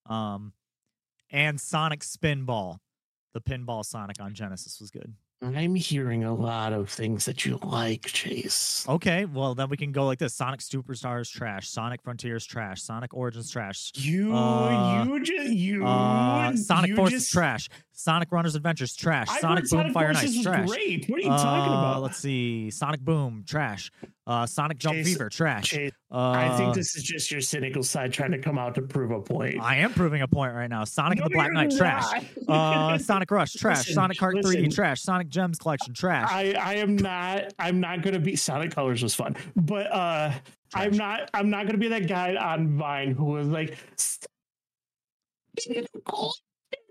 um, 0.07 0.53
and 1.31 1.59
Sonic 1.59 2.01
Spinball, 2.01 2.77
the 3.33 3.41
pinball 3.41 3.85
Sonic 3.87 4.21
on 4.21 4.35
Genesis 4.35 4.79
was 4.81 4.91
good. 4.91 5.15
I'm 5.41 5.77
hearing 5.77 6.25
a 6.25 6.35
lot 6.35 6.73
of 6.73 6.91
things 6.91 7.25
that 7.27 7.45
you 7.45 7.61
like, 7.63 8.03
Chase. 8.07 8.85
Okay, 8.89 9.25
well 9.25 9.55
then 9.55 9.69
we 9.69 9.77
can 9.77 9.93
go 9.93 10.05
like 10.05 10.19
this: 10.19 10.35
Sonic 10.35 10.59
Superstars 10.61 11.31
trash, 11.31 11.69
Sonic 11.69 12.03
Frontiers 12.03 12.45
trash, 12.45 12.83
Sonic 12.83 13.15
Origins 13.15 13.49
trash, 13.51 13.93
You, 13.95 14.35
Uh, 14.35 15.05
you 15.05 15.23
just, 15.25 15.51
you, 15.51 15.87
uh, 15.87 16.57
Sonic 16.57 16.91
you 16.91 16.97
Forces 16.97 17.21
just, 17.23 17.33
trash, 17.33 17.69
Sonic 18.01 18.31
Runners 18.31 18.55
Adventures 18.55 18.95
trash, 18.95 19.27
I 19.29 19.41
Sonic 19.41 19.65
Boom 19.65 19.69
Sonic 19.81 19.93
Fire 19.93 20.15
Forces 20.15 20.37
Ice 20.39 20.43
trash. 20.45 20.69
Great. 20.69 21.09
What 21.09 21.19
are 21.19 21.23
you 21.25 21.29
talking 21.31 21.73
Uh, 21.73 21.79
about? 21.79 22.03
Let's 22.03 22.19
see, 22.19 22.71
Sonic 22.71 23.01
Boom 23.01 23.43
trash, 23.45 23.91
uh, 24.25 24.47
Sonic 24.47 24.79
Jump 24.79 24.95
Chase- 24.99 25.07
Fever 25.09 25.29
trash. 25.29 25.65
Chase, 25.65 25.91
Uh, 26.09 26.31
I 26.31 26.57
think 26.57 26.77
this 26.77 26.95
is 26.95 27.03
just 27.03 27.29
your 27.33 27.41
cynical 27.41 27.83
side 27.83 28.13
trying 28.13 28.31
to 28.31 28.39
come 28.39 28.57
out 28.57 28.77
to 28.77 28.83
prove 28.83 29.11
a 29.11 29.21
point. 29.21 29.61
I 29.61 29.79
am 29.79 29.93
proving 29.93 30.23
a 30.23 30.29
point 30.29 30.55
right 30.55 30.71
now. 30.71 30.85
Sonic 30.85 31.19
No, 31.19 31.25
the 31.25 31.31
Black 31.31 31.53
Knight 31.53 31.73
trash. 31.77 32.05
Uh, 32.49 32.97
Sonic 32.99 33.31
Rush 33.33 33.53
trash, 33.55 33.79
Listen, 33.79 33.95
Sonic 33.95 34.17
Kart 34.19 34.41
3D 34.43 34.73
trash, 34.73 35.03
Sonic 35.03 35.29
Gems 35.29 35.59
Collection 35.59 35.93
trash. 35.93 36.29
I, 36.31 36.53
I 36.53 36.75
am 36.77 36.95
not 36.97 37.53
I'm 37.59 37.81
not 37.81 38.03
gonna 38.03 38.21
be 38.21 38.37
Sonic 38.37 38.71
Colors 38.71 39.03
was 39.03 39.15
fun, 39.17 39.35
but 39.57 39.93
uh 39.93 40.33
I'm 40.73 40.97
not 40.97 41.29
I'm 41.35 41.51
not 41.51 41.67
gonna 41.67 41.79
be 41.79 41.89
that 41.89 42.07
guy 42.07 42.37
on 42.37 42.79
Vine 42.79 43.11
who 43.11 43.25
was 43.25 43.49
like 43.49 43.77
"Stop 43.97 44.31
being 45.69 45.85
cool. 46.07 46.33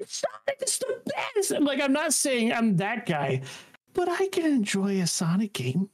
Sonic 0.05 0.63
is 0.63 0.77
the 0.79 1.01
best. 1.05 1.51
I'm 1.51 1.65
like 1.65 1.81
I'm 1.81 1.93
not 1.93 2.13
saying 2.13 2.53
I'm 2.53 2.77
that 2.77 3.05
guy, 3.05 3.41
but 3.93 4.09
I 4.09 4.27
can 4.27 4.45
enjoy 4.45 5.01
a 5.01 5.07
Sonic 5.07 5.53
game. 5.53 5.89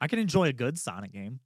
I 0.00 0.06
can 0.08 0.18
enjoy 0.18 0.48
a 0.48 0.52
good 0.52 0.78
Sonic 0.78 1.12
game. 1.12 1.40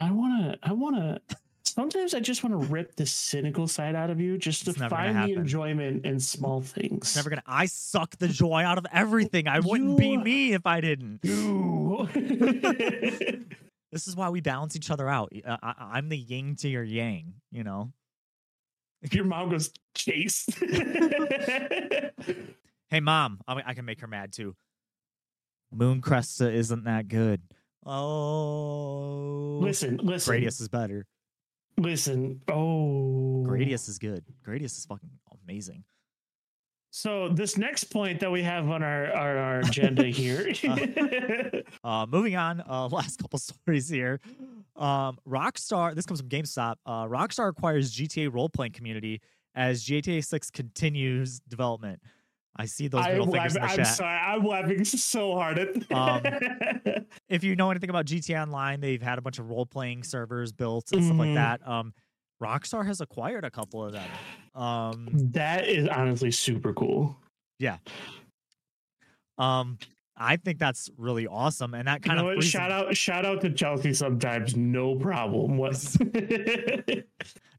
I 0.00 0.10
wanna 0.10 0.56
I 0.62 0.72
wanna 0.72 1.20
sometimes 1.64 2.14
I 2.14 2.20
just 2.20 2.42
wanna 2.42 2.56
rip 2.56 2.96
the 2.96 3.06
cynical 3.06 3.68
side 3.68 3.94
out 3.94 4.10
of 4.10 4.20
you 4.20 4.38
just 4.38 4.64
to 4.64 4.70
It's 4.70 4.80
never 4.80 4.94
gonna 4.96 5.12
find 5.12 5.30
the 5.30 5.34
enjoyment 5.34 6.04
in 6.04 6.18
small 6.18 6.60
things. 6.60 7.08
It's 7.08 7.16
never 7.16 7.30
gonna. 7.30 7.42
I 7.46 7.66
suck 7.66 8.16
the 8.16 8.28
joy 8.28 8.62
out 8.62 8.78
of 8.78 8.86
everything. 8.92 9.46
I 9.48 9.60
wouldn't 9.60 9.98
be 9.98 10.16
me 10.16 10.52
if 10.52 10.66
I 10.66 10.80
didn't. 10.80 11.20
You. 11.22 12.08
This 13.92 14.08
is 14.08 14.16
why 14.16 14.28
we 14.28 14.40
balance 14.40 14.74
each 14.74 14.90
other 14.90 15.08
out. 15.08 15.32
I, 15.46 15.48
uh, 15.48 15.56
I, 15.62 15.74
I'm 15.92 16.08
the 16.08 16.18
yin 16.18 16.56
to 16.56 16.68
your 16.68 16.82
yang. 16.82 17.34
You 17.52 17.62
know. 17.62 17.92
Your 19.12 19.24
mom 19.24 19.50
goes 19.50 19.70
chase. 19.94 20.46
Hey, 22.90 23.00
mom, 23.00 23.40
I, 23.48 23.60
I 23.66 23.74
can 23.74 23.86
make 23.86 24.00
her 24.02 24.06
mad 24.06 24.32
too. 24.32 24.54
Moon 25.72 26.00
Cresta 26.00 26.52
isn't 26.52 26.84
that 26.84 27.08
good. 27.08 27.42
Oh, 27.84 29.58
listen, 29.60 29.96
listen, 29.96 30.34
Gradius 30.34 30.60
is 30.60 30.68
better. 30.68 31.04
listen. 31.76 32.40
Oh, 32.46 33.42
Gradius 33.48 33.88
is 33.88 33.98
good. 33.98 34.24
Gradius 34.46 34.76
is 34.78 34.86
fucking 34.86 35.10
amazing. 35.44 35.82
So 36.96 37.28
this 37.28 37.58
next 37.58 37.84
point 37.90 38.20
that 38.20 38.30
we 38.30 38.40
have 38.44 38.70
on 38.70 38.84
our 38.84 39.12
our, 39.12 39.36
our 39.36 39.58
agenda 39.60 40.04
here. 40.20 40.52
Uh, 41.82 42.06
moving 42.08 42.36
on, 42.36 42.60
uh, 42.68 42.86
last 42.92 43.18
couple 43.18 43.38
stories 43.38 43.88
here. 43.88 44.20
Um, 44.76 45.18
Rockstar, 45.28 45.94
this 45.94 46.06
comes 46.06 46.20
from 46.20 46.28
GameStop. 46.28 46.76
Uh, 46.86 47.04
Rockstar 47.06 47.48
acquires 47.50 47.92
GTA 47.92 48.32
role 48.32 48.48
playing 48.48 48.72
community 48.72 49.20
as 49.56 49.84
GTA 49.84 50.24
6 50.24 50.50
continues 50.52 51.40
development. 51.40 52.00
I 52.56 52.66
see 52.66 52.86
those 52.88 53.04
middle 53.06 53.24
I'm, 53.26 53.32
fingers 53.32 53.56
laughing, 53.56 53.62
in 53.62 53.62
the 53.62 53.72
I'm 53.72 53.76
chat. 53.76 53.96
sorry, 53.96 54.18
I'm 54.18 54.44
laughing 54.46 54.84
so 54.84 55.34
hard 55.34 55.58
at 55.58 55.92
Um, 55.92 57.04
If 57.28 57.42
you 57.42 57.56
know 57.56 57.70
anything 57.72 57.90
about 57.90 58.06
GTA 58.06 58.40
Online, 58.42 58.80
they've 58.80 59.02
had 59.02 59.18
a 59.18 59.20
bunch 59.22 59.40
of 59.40 59.50
role 59.50 59.66
playing 59.66 60.04
servers 60.04 60.52
built 60.52 60.92
and 60.92 61.04
stuff 61.04 61.18
like 61.18 61.30
Mhm. 61.30 61.34
that. 61.34 61.68
Um, 61.68 61.92
Rockstar 62.42 62.86
has 62.86 63.00
acquired 63.00 63.44
a 63.44 63.50
couple 63.50 63.84
of 63.84 63.92
them. 63.92 64.08
Um, 64.54 65.08
that 65.32 65.68
is 65.68 65.88
honestly 65.88 66.30
super 66.30 66.72
cool. 66.72 67.16
Yeah. 67.58 67.78
Um, 69.38 69.78
I 70.16 70.36
think 70.36 70.58
that's 70.58 70.90
really 70.96 71.26
awesome, 71.26 71.74
and 71.74 71.88
that 71.88 72.02
kind 72.02 72.18
you 72.18 72.24
know 72.24 72.30
of 72.30 72.36
what? 72.36 72.44
shout 72.44 72.70
out 72.70 72.96
shout 72.96 73.24
out 73.26 73.40
to 73.40 73.50
Chelsea 73.50 73.92
sometimes, 73.92 74.56
no 74.56 74.94
problem. 74.94 75.56
What 75.56 75.72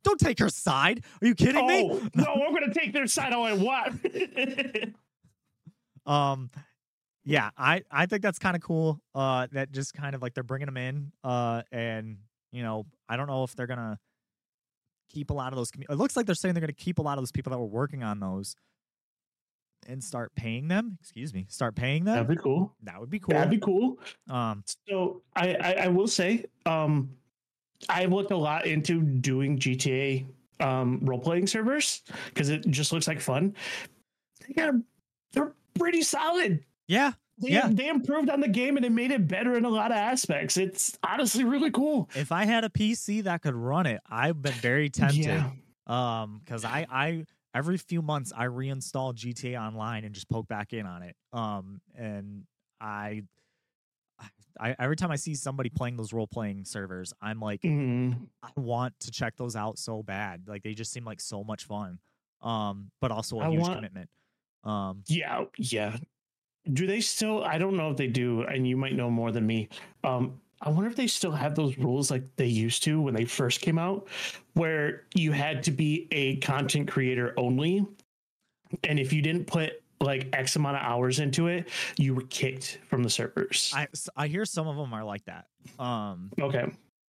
Don't 0.03 0.19
take 0.19 0.39
her 0.39 0.49
side. 0.49 1.03
Are 1.21 1.27
you 1.27 1.35
kidding 1.35 1.67
me? 1.67 1.89
Oh 1.91 2.01
no, 2.15 2.35
we're 2.37 2.57
gonna 2.59 2.73
take 2.73 2.93
their 2.93 3.07
side 3.07 3.33
on 3.33 3.59
what? 3.59 3.93
um 6.05 6.51
yeah 7.23 7.49
i 7.57 7.81
i 7.89 8.05
think 8.05 8.21
that's 8.21 8.37
kind 8.37 8.55
of 8.55 8.61
cool 8.61 9.01
uh 9.15 9.47
that 9.51 9.71
just 9.71 9.93
kind 9.93 10.15
of 10.15 10.21
like 10.21 10.33
they're 10.33 10.43
bringing 10.43 10.67
them 10.67 10.77
in 10.77 11.11
uh 11.23 11.63
and 11.71 12.17
you 12.51 12.61
know 12.61 12.85
i 13.09 13.17
don't 13.17 13.27
know 13.27 13.43
if 13.43 13.55
they're 13.55 13.65
gonna 13.67 13.97
keep 15.09 15.29
a 15.29 15.33
lot 15.33 15.51
of 15.53 15.57
those 15.57 15.71
it 15.89 15.95
looks 15.95 16.15
like 16.15 16.25
they're 16.25 16.35
saying 16.35 16.53
they're 16.53 16.61
gonna 16.61 16.73
keep 16.73 16.99
a 16.99 17.01
lot 17.01 17.17
of 17.17 17.21
those 17.21 17.31
people 17.31 17.51
that 17.51 17.57
were 17.59 17.65
working 17.65 18.03
on 18.03 18.19
those 18.19 18.55
and 19.87 20.03
start 20.03 20.33
paying 20.35 20.67
them 20.67 20.97
excuse 20.99 21.33
me 21.33 21.45
start 21.47 21.75
paying 21.75 22.03
them 22.05 22.15
That'd 22.15 22.27
be 22.29 22.35
cool. 22.37 22.73
that 22.83 22.99
would 22.99 23.09
be 23.09 23.19
cool 23.19 23.33
That'd 23.35 23.51
be 23.51 23.59
cool. 23.59 23.99
um 24.29 24.63
So 24.89 25.21
I, 25.35 25.53
I, 25.55 25.71
I 25.83 25.87
will 25.89 26.07
say, 26.07 26.45
um, 26.65 27.11
I've 27.89 28.11
looked 28.11 28.31
a 28.31 28.37
lot 28.37 28.65
into 28.65 29.01
doing 29.01 29.59
GTA 29.59 30.25
um, 30.59 31.01
role 31.03 31.19
playing 31.19 31.45
servers 31.45 32.01
because 32.27 32.49
it 32.49 32.65
just 32.69 32.93
looks 32.93 33.07
like 33.07 33.19
fun. 33.19 33.53
They 34.47 34.53
got, 34.53 34.73
they're 35.33 35.53
pretty 35.77 36.01
solid. 36.01 36.63
yeah 36.87 37.11
They, 37.37 37.49
Yeah. 37.49 37.67
they 37.69 37.89
improved 37.89 38.29
on 38.29 38.39
the 38.39 38.47
game 38.47 38.77
and 38.77 38.85
it 38.85 38.91
made 38.91 39.11
it 39.11 39.27
better 39.27 39.55
in 39.55 39.65
a 39.65 39.69
lot 39.69 39.91
of 39.91 39.97
aspects. 39.97 40.55
It's 40.57 40.97
honestly 41.07 41.43
really 41.43 41.71
cool. 41.71 42.09
if 42.15 42.31
i 42.31 42.45
had 42.45 42.63
a 42.63 42.69
pc 42.69 43.23
that 43.23 43.41
could 43.41 43.55
run 43.55 43.85
it 43.85 43.99
i've 44.09 44.41
been 44.41 44.53
very 44.53 44.89
tempted 45.01 45.25
Yeah. 45.25 45.49
um 45.87 46.41
because 46.43 46.63
i 46.63 46.85
i 46.89 47.25
every 47.53 47.77
few 47.77 48.01
months 48.01 48.31
i 48.35 48.45
reinstall 48.47 49.13
gta 49.13 49.59
online 49.59 50.03
and 50.05 50.13
just 50.15 50.29
poke 50.29 50.47
back 50.47 50.71
in 50.73 50.85
on 50.85 51.03
it 51.03 51.15
um 51.33 51.81
and 51.95 52.43
i 52.81 53.23
I, 54.57 54.73
every 54.79 54.95
time 54.95 55.11
I 55.11 55.17
see 55.17 55.35
somebody 55.35 55.69
playing 55.69 55.97
those 55.97 56.13
role 56.13 56.27
playing 56.27 56.63
servers, 56.63 57.11
I'm 57.21 57.41
like, 57.41 57.61
Mhm. 57.61 58.29
I 58.41 58.49
want 58.55 58.97
to 59.01 59.11
check 59.11 59.35
those 59.35 59.57
out 59.57 59.77
so 59.77 60.01
bad. 60.01 60.43
Like 60.47 60.63
they 60.63 60.73
just 60.73 60.93
seem 60.93 61.03
like 61.03 61.19
so 61.19 61.43
much 61.43 61.65
fun, 61.65 61.99
um, 62.41 62.89
but 63.01 63.11
also 63.11 63.41
a 63.41 63.47
I 63.47 63.49
huge 63.49 63.59
want- 63.63 63.75
commitment. 63.75 64.09
Um, 64.63 65.03
Yeah, 65.07 65.43
yeah. 65.57 65.97
Do 66.73 66.87
they 66.87 67.01
still? 67.01 67.43
I 67.43 67.57
don't 67.57 67.77
know 67.77 67.91
if 67.91 67.97
they 67.97 68.07
do, 68.07 68.41
and 68.43 68.67
you 68.67 68.77
might 68.77 68.95
know 68.95 69.09
more 69.09 69.31
than 69.31 69.45
me. 69.45 69.69
Um, 70.03 70.39
I 70.61 70.69
wonder 70.69 70.89
if 70.89 70.95
they 70.95 71.07
still 71.07 71.31
have 71.31 71.53
those 71.53 71.77
rules 71.77 72.09
like 72.09 72.23
they 72.37 72.47
used 72.47 72.83
to 72.83 73.01
when 73.01 73.13
they 73.13 73.25
first 73.25 73.61
came 73.61 73.77
out, 73.77 74.07
where 74.53 75.03
you 75.13 75.31
had 75.31 75.63
to 75.63 75.71
be 75.71 76.07
a 76.11 76.37
content 76.37 76.87
creator 76.89 77.33
only, 77.37 77.85
and 78.83 78.99
if 78.99 79.13
you 79.13 79.21
didn't 79.21 79.45
put 79.45 79.81
like 80.01 80.27
X 80.33 80.55
amount 80.55 80.77
of 80.77 80.83
hours 80.83 81.19
into 81.19 81.47
it, 81.47 81.69
you 81.97 82.15
were 82.15 82.23
kicked 82.23 82.79
from 82.87 83.03
the 83.03 83.09
servers. 83.09 83.71
i 83.75 83.87
i 84.15 84.27
hear 84.27 84.45
some 84.45 84.67
of 84.67 84.75
them 84.75 84.93
are 84.93 85.03
like 85.03 85.23
that. 85.25 85.47
Um, 85.79 86.31
okay. 86.39 86.65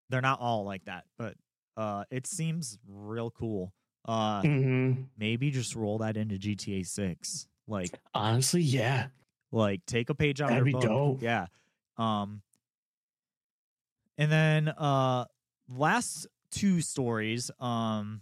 they're 0.10 0.22
not 0.22 0.40
all 0.40 0.66
like 0.66 0.86
that, 0.86 1.06
but 1.18 1.36
uh, 1.78 2.04
it 2.12 2.28
seems 2.28 2.78
real 2.88 3.32
cool. 3.32 3.74
Uh, 4.08 4.42
hmm 4.42 4.94
maybe 5.18 5.50
just 5.50 5.76
roll 5.76 5.98
that 6.00 6.16
into 6.16 6.36
GTA 6.36 6.86
Six. 6.86 7.48
Like 7.68 7.92
Honestly, 8.14 8.62
yeah. 8.62 9.08
Like 9.52 9.86
take 9.86 10.10
a 10.10 10.16
page 10.16 10.42
out 10.42 10.50
That'd 10.50 10.62
of 10.64 10.68
your 10.68 10.82
book. 10.82 10.90
dope. 10.90 11.22
Yeah. 11.22 11.46
Um 11.98 12.42
and 14.18 14.32
then 14.32 14.70
uh 14.70 15.26
last 15.70 16.28
two 16.52 16.82
stories 16.82 17.52
um 17.60 18.22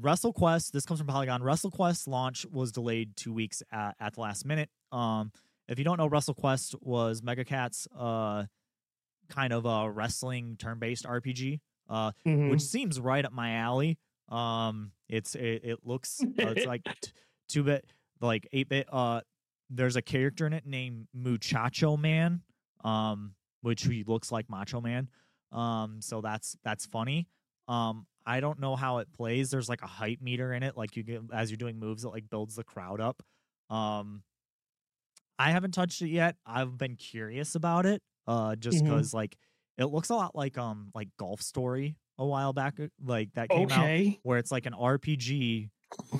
WrestleQuest, 0.00 0.70
this 0.70 0.86
comes 0.86 1.00
from 1.00 1.08
Polygon. 1.08 1.42
WrestleQuest 1.42 2.06
launch 2.06 2.46
was 2.52 2.70
delayed 2.70 3.16
2 3.16 3.32
weeks 3.32 3.64
at, 3.72 3.96
at 3.98 4.14
the 4.14 4.20
last 4.20 4.44
minute. 4.44 4.70
Um 4.92 5.32
if 5.68 5.78
you 5.78 5.84
don't 5.84 5.98
know 5.98 6.08
WrestleQuest 6.08 6.76
was 6.82 7.22
Mega 7.22 7.44
Cat's 7.44 7.86
uh 7.96 8.44
kind 9.28 9.52
of 9.52 9.66
a 9.66 9.90
wrestling 9.90 10.56
turn-based 10.58 11.04
RPG. 11.04 11.60
Uh 11.88 12.12
Mhm. 12.26 12.50
which 12.50 12.62
seems 12.62 13.00
right 13.00 13.24
up 13.24 13.32
my 13.32 13.54
alley. 13.54 13.98
Um, 14.28 14.92
it's 15.08 15.34
it, 15.34 15.62
it 15.64 15.78
looks 15.84 16.20
uh, 16.22 16.48
it's 16.50 16.66
like 16.66 16.82
t- 17.00 17.12
two 17.48 17.62
bit, 17.62 17.86
like 18.20 18.46
eight 18.52 18.68
bit. 18.68 18.86
Uh, 18.92 19.22
there's 19.70 19.96
a 19.96 20.02
character 20.02 20.46
in 20.46 20.52
it 20.52 20.66
named 20.66 21.08
Muchacho 21.14 21.96
Man, 21.96 22.42
um, 22.84 23.34
which 23.62 23.84
he 23.84 24.04
looks 24.04 24.32
like 24.32 24.48
Macho 24.48 24.80
Man. 24.80 25.08
Um, 25.52 26.00
so 26.00 26.20
that's 26.20 26.56
that's 26.64 26.86
funny. 26.86 27.28
Um, 27.68 28.06
I 28.26 28.40
don't 28.40 28.60
know 28.60 28.76
how 28.76 28.98
it 28.98 29.12
plays. 29.12 29.50
There's 29.50 29.68
like 29.68 29.82
a 29.82 29.86
height 29.86 30.20
meter 30.22 30.52
in 30.52 30.62
it, 30.62 30.76
like 30.76 30.96
you 30.96 31.02
get 31.02 31.22
as 31.32 31.50
you're 31.50 31.56
doing 31.56 31.78
moves, 31.78 32.04
it 32.04 32.08
like 32.08 32.28
builds 32.30 32.56
the 32.56 32.64
crowd 32.64 33.00
up. 33.00 33.22
Um, 33.70 34.22
I 35.38 35.50
haven't 35.50 35.72
touched 35.72 36.02
it 36.02 36.08
yet. 36.08 36.36
I've 36.44 36.76
been 36.76 36.96
curious 36.96 37.54
about 37.54 37.86
it, 37.86 38.02
uh, 38.26 38.56
just 38.56 38.82
because 38.84 39.14
like 39.14 39.36
it 39.76 39.86
looks 39.86 40.10
a 40.10 40.14
lot 40.14 40.34
like 40.34 40.58
um 40.58 40.90
like 40.94 41.08
Golf 41.18 41.40
Story 41.40 41.96
a 42.18 42.26
while 42.26 42.52
back, 42.52 42.80
uh, 42.80 42.88
like 43.04 43.32
that 43.34 43.48
came 43.48 43.68
out 43.70 44.18
where 44.24 44.38
it's 44.38 44.50
like 44.50 44.66
an 44.66 44.72
RPG 44.72 45.70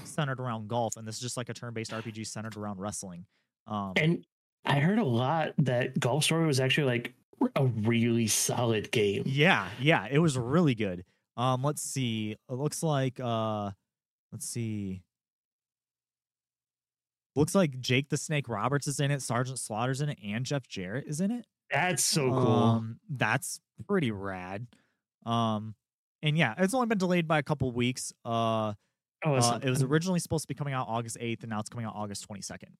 centered 0.04 0.40
around 0.40 0.68
golf, 0.68 0.96
and 0.96 1.06
this 1.06 1.16
is 1.16 1.20
just 1.22 1.36
like 1.36 1.48
a 1.48 1.54
turn-based 1.54 1.90
RPG 1.92 2.26
centered 2.26 2.56
around 2.56 2.78
wrestling. 2.80 3.26
Um, 3.66 3.92
And 3.96 4.24
I 4.64 4.80
heard 4.80 4.98
a 4.98 5.04
lot 5.04 5.52
that 5.58 5.98
Golf 6.00 6.24
Story 6.24 6.46
was 6.46 6.60
actually 6.60 6.86
like 6.86 7.14
a 7.54 7.66
really 7.66 8.26
solid 8.26 8.90
game. 8.90 9.22
yeah, 9.26 9.68
yeah, 9.80 10.06
it 10.10 10.18
was 10.18 10.36
really 10.36 10.74
good. 10.74 11.04
Um, 11.36 11.62
let's 11.62 11.82
see. 11.82 12.32
It 12.32 12.52
looks 12.54 12.82
like 12.82 13.20
uh, 13.20 13.70
let's 14.32 14.48
see. 14.48 15.02
Looks 17.36 17.54
like 17.54 17.78
Jake 17.78 18.08
the 18.08 18.16
Snake 18.16 18.48
Roberts 18.48 18.88
is 18.88 18.98
in 18.98 19.10
it, 19.12 19.22
Sergeant 19.22 19.58
Slaughter's 19.60 20.00
in 20.00 20.08
it, 20.08 20.18
and 20.24 20.44
Jeff 20.44 20.66
Jarrett 20.66 21.04
is 21.06 21.20
in 21.20 21.30
it. 21.30 21.46
That's 21.70 22.02
so 22.02 22.30
cool. 22.30 22.52
Um, 22.52 23.00
that's 23.08 23.60
pretty 23.86 24.10
rad. 24.10 24.66
Um, 25.24 25.74
and 26.22 26.36
yeah, 26.36 26.54
it's 26.58 26.74
only 26.74 26.86
been 26.88 26.98
delayed 26.98 27.28
by 27.28 27.38
a 27.38 27.42
couple 27.44 27.70
weeks. 27.70 28.12
Uh, 28.24 28.72
oh, 29.24 29.34
uh, 29.34 29.58
it 29.62 29.68
was 29.70 29.82
originally 29.84 30.18
supposed 30.20 30.44
to 30.44 30.48
be 30.48 30.54
coming 30.54 30.74
out 30.74 30.86
August 30.88 31.18
8th, 31.20 31.40
and 31.42 31.50
now 31.50 31.60
it's 31.60 31.68
coming 31.68 31.86
out 31.86 31.94
August 31.94 32.28
22nd. 32.28 32.70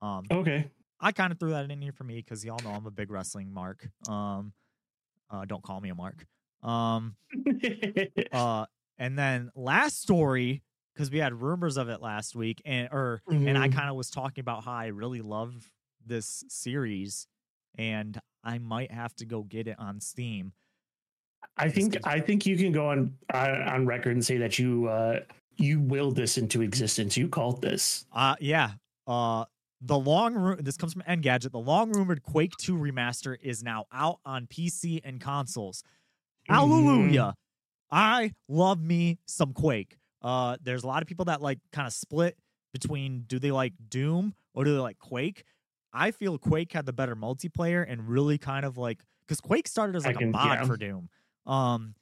Um, 0.00 0.24
okay. 0.30 0.70
I 1.00 1.12
kind 1.12 1.32
of 1.32 1.38
threw 1.38 1.50
that 1.50 1.70
in 1.70 1.80
here 1.80 1.92
for 1.92 2.04
me 2.04 2.16
because 2.16 2.44
y'all 2.44 2.58
know 2.64 2.70
I'm 2.70 2.86
a 2.86 2.90
big 2.90 3.10
wrestling 3.10 3.52
mark. 3.52 3.88
Um, 4.08 4.52
uh, 5.30 5.44
don't 5.44 5.62
call 5.62 5.80
me 5.80 5.90
a 5.90 5.94
mark. 5.94 6.26
Um, 6.62 7.16
uh, 8.32 8.66
and 8.98 9.18
then 9.18 9.50
last 9.54 10.00
story 10.02 10.62
because 10.94 11.10
we 11.10 11.18
had 11.18 11.40
rumors 11.40 11.76
of 11.76 11.88
it 11.88 12.00
last 12.00 12.34
week, 12.34 12.60
and 12.64 12.88
or 12.90 13.22
and 13.28 13.56
I 13.56 13.68
Mhm. 13.68 13.74
kind 13.74 13.88
of 13.90 13.94
was 13.96 14.10
talking 14.10 14.42
about 14.42 14.64
how 14.64 14.72
I 14.72 14.86
really 14.86 15.20
love 15.20 15.70
this 16.04 16.42
series, 16.48 17.28
and 17.76 18.18
I 18.42 18.58
might 18.58 18.90
have 18.90 19.14
to 19.16 19.24
go 19.26 19.44
get 19.44 19.68
it 19.68 19.78
on 19.78 20.00
Steam. 20.00 20.52
I 21.56 21.68
think 21.68 21.96
I 22.04 22.18
think 22.18 22.44
you 22.46 22.56
can 22.56 22.72
go 22.72 22.88
on 22.88 23.16
uh, 23.32 23.64
on 23.68 23.86
record 23.86 24.12
and 24.16 24.24
say 24.24 24.38
that 24.38 24.58
you 24.58 24.88
uh, 24.88 25.20
you 25.58 25.80
willed 25.80 26.16
this 26.16 26.38
into 26.38 26.62
existence. 26.62 27.16
You 27.16 27.28
called 27.28 27.62
this. 27.62 28.06
Uh 28.12 28.36
yeah. 28.40 28.72
Uh 29.06 29.44
the 29.80 29.98
long 29.98 30.34
ru- 30.34 30.56
this 30.56 30.76
comes 30.76 30.92
from 30.92 31.02
Engadget. 31.02 31.52
The 31.52 31.58
long 31.58 31.92
rumored 31.92 32.22
Quake 32.22 32.52
2 32.58 32.74
remaster 32.74 33.36
is 33.40 33.62
now 33.62 33.86
out 33.92 34.18
on 34.24 34.46
PC 34.46 35.00
and 35.04 35.20
consoles. 35.20 35.84
Hallelujah. 36.48 37.34
I 37.90 38.32
love 38.48 38.82
me 38.82 39.18
some 39.26 39.52
Quake. 39.52 39.98
Uh 40.22 40.56
there's 40.62 40.84
a 40.84 40.86
lot 40.86 41.02
of 41.02 41.08
people 41.08 41.26
that 41.26 41.40
like 41.40 41.58
kind 41.72 41.86
of 41.86 41.92
split 41.92 42.36
between 42.72 43.24
do 43.26 43.38
they 43.38 43.50
like 43.50 43.72
Doom 43.88 44.34
or 44.54 44.64
do 44.64 44.72
they 44.72 44.80
like 44.80 44.98
Quake? 44.98 45.44
I 45.92 46.10
feel 46.10 46.38
Quake 46.38 46.72
had 46.72 46.86
the 46.86 46.92
better 46.92 47.16
multiplayer 47.16 47.84
and 47.86 48.08
really 48.08 48.38
kind 48.38 48.64
of 48.64 48.76
like 48.78 49.02
cuz 49.26 49.40
Quake 49.40 49.68
started 49.68 49.96
as 49.96 50.04
like 50.06 50.20
a 50.20 50.26
mod 50.26 50.60
yeah. 50.60 50.64
for 50.64 50.76
Doom. 50.76 51.08
Um 51.46 51.94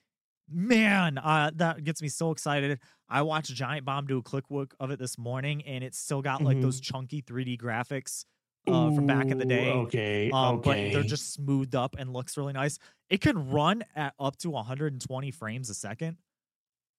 man, 0.48 1.18
uh 1.18 1.50
that 1.56 1.84
gets 1.84 2.02
me 2.02 2.08
so 2.08 2.30
excited. 2.30 2.80
I 3.08 3.22
watched 3.22 3.52
Giant 3.54 3.84
Bomb 3.84 4.06
do 4.06 4.18
a 4.18 4.22
quick 4.22 4.50
look 4.50 4.74
of 4.80 4.90
it 4.90 4.98
this 4.98 5.18
morning, 5.18 5.62
and 5.64 5.82
it's 5.84 5.98
still 5.98 6.22
got 6.22 6.42
like 6.42 6.58
Mhm. 6.58 6.62
those 6.62 6.80
chunky 6.80 7.20
3D 7.20 7.56
graphics 7.56 8.24
uh, 8.68 8.90
from 8.90 9.06
back 9.06 9.30
in 9.30 9.38
the 9.38 9.44
Ooh, 9.44 9.48
day. 9.48 9.72
Okay. 9.72 10.30
Um, 10.32 10.56
okay. 10.56 10.88
but 10.88 10.92
they're 10.92 11.04
just 11.04 11.32
smoothed 11.32 11.74
up 11.76 11.94
and 11.98 12.12
looks 12.12 12.36
really 12.36 12.52
nice. 12.52 12.78
It 13.08 13.20
can 13.20 13.50
run 13.50 13.84
at 13.94 14.14
up 14.18 14.36
to 14.38 14.50
120 14.50 15.30
frames 15.30 15.70
a 15.70 15.74
second, 15.74 16.18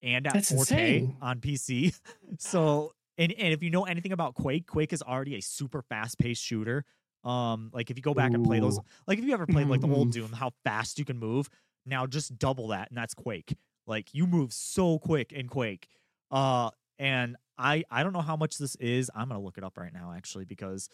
and 0.02 0.28
at 0.28 0.34
That's 0.34 0.52
4K 0.52 0.98
insane. 0.98 1.18
on 1.22 1.42
PC. 1.42 1.94
so, 2.40 2.94
and, 3.18 3.32
and 3.34 3.54
if 3.54 3.64
you 3.64 3.70
know 3.70 3.86
anything 3.86 4.12
about 4.14 4.36
Quake, 4.36 4.68
Quake 4.68 4.94
is 4.94 5.02
already 5.02 5.36
a 5.36 5.42
super 5.42 5.82
fast 5.82 6.18
paced 6.20 6.44
shooter. 6.44 6.86
Um, 7.24 7.72
like 7.74 7.90
if 7.90 7.98
you 7.98 8.02
go 8.04 8.14
back 8.14 8.34
and 8.34 8.44
play 8.44 8.60
those, 8.60 8.80
like 9.08 9.20
if 9.20 9.26
you 9.26 9.34
ever 9.34 9.48
played 9.48 9.68
like 9.68 9.82
the 9.82 9.88
old. 9.88 10.12
Doom, 10.12 10.32
how 10.32 10.52
fast 10.64 11.00
you 11.00 11.06
can 11.06 11.18
move. 11.18 11.50
Now 11.88 12.06
just 12.06 12.38
double 12.38 12.68
that, 12.70 12.90
and 12.90 12.98
that's 12.98 13.14
Quake. 13.14 13.56
Like 13.88 14.14
you 14.14 14.28
move 14.28 14.52
so 14.54 15.00
quick 15.00 15.32
in 15.32 15.48
Quake. 15.48 15.88
Uh, 16.30 16.70
and 17.00 17.38
I 17.58 17.84
I 17.90 18.04
don't 18.04 18.14
know 18.14 18.22
how 18.22 18.36
much 18.36 18.58
this 18.58 18.76
is. 18.76 19.10
I'm 19.16 19.30
gonna 19.30 19.40
look 19.42 19.58
it 19.58 19.64
up 19.64 19.78
right 19.78 19.94
now 19.94 20.14
actually 20.16 20.46
because 20.46 20.90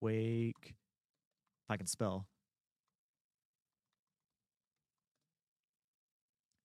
Quake. 0.00 0.54
If 0.64 1.70
I 1.70 1.76
can 1.76 1.86
spell. 1.86 2.26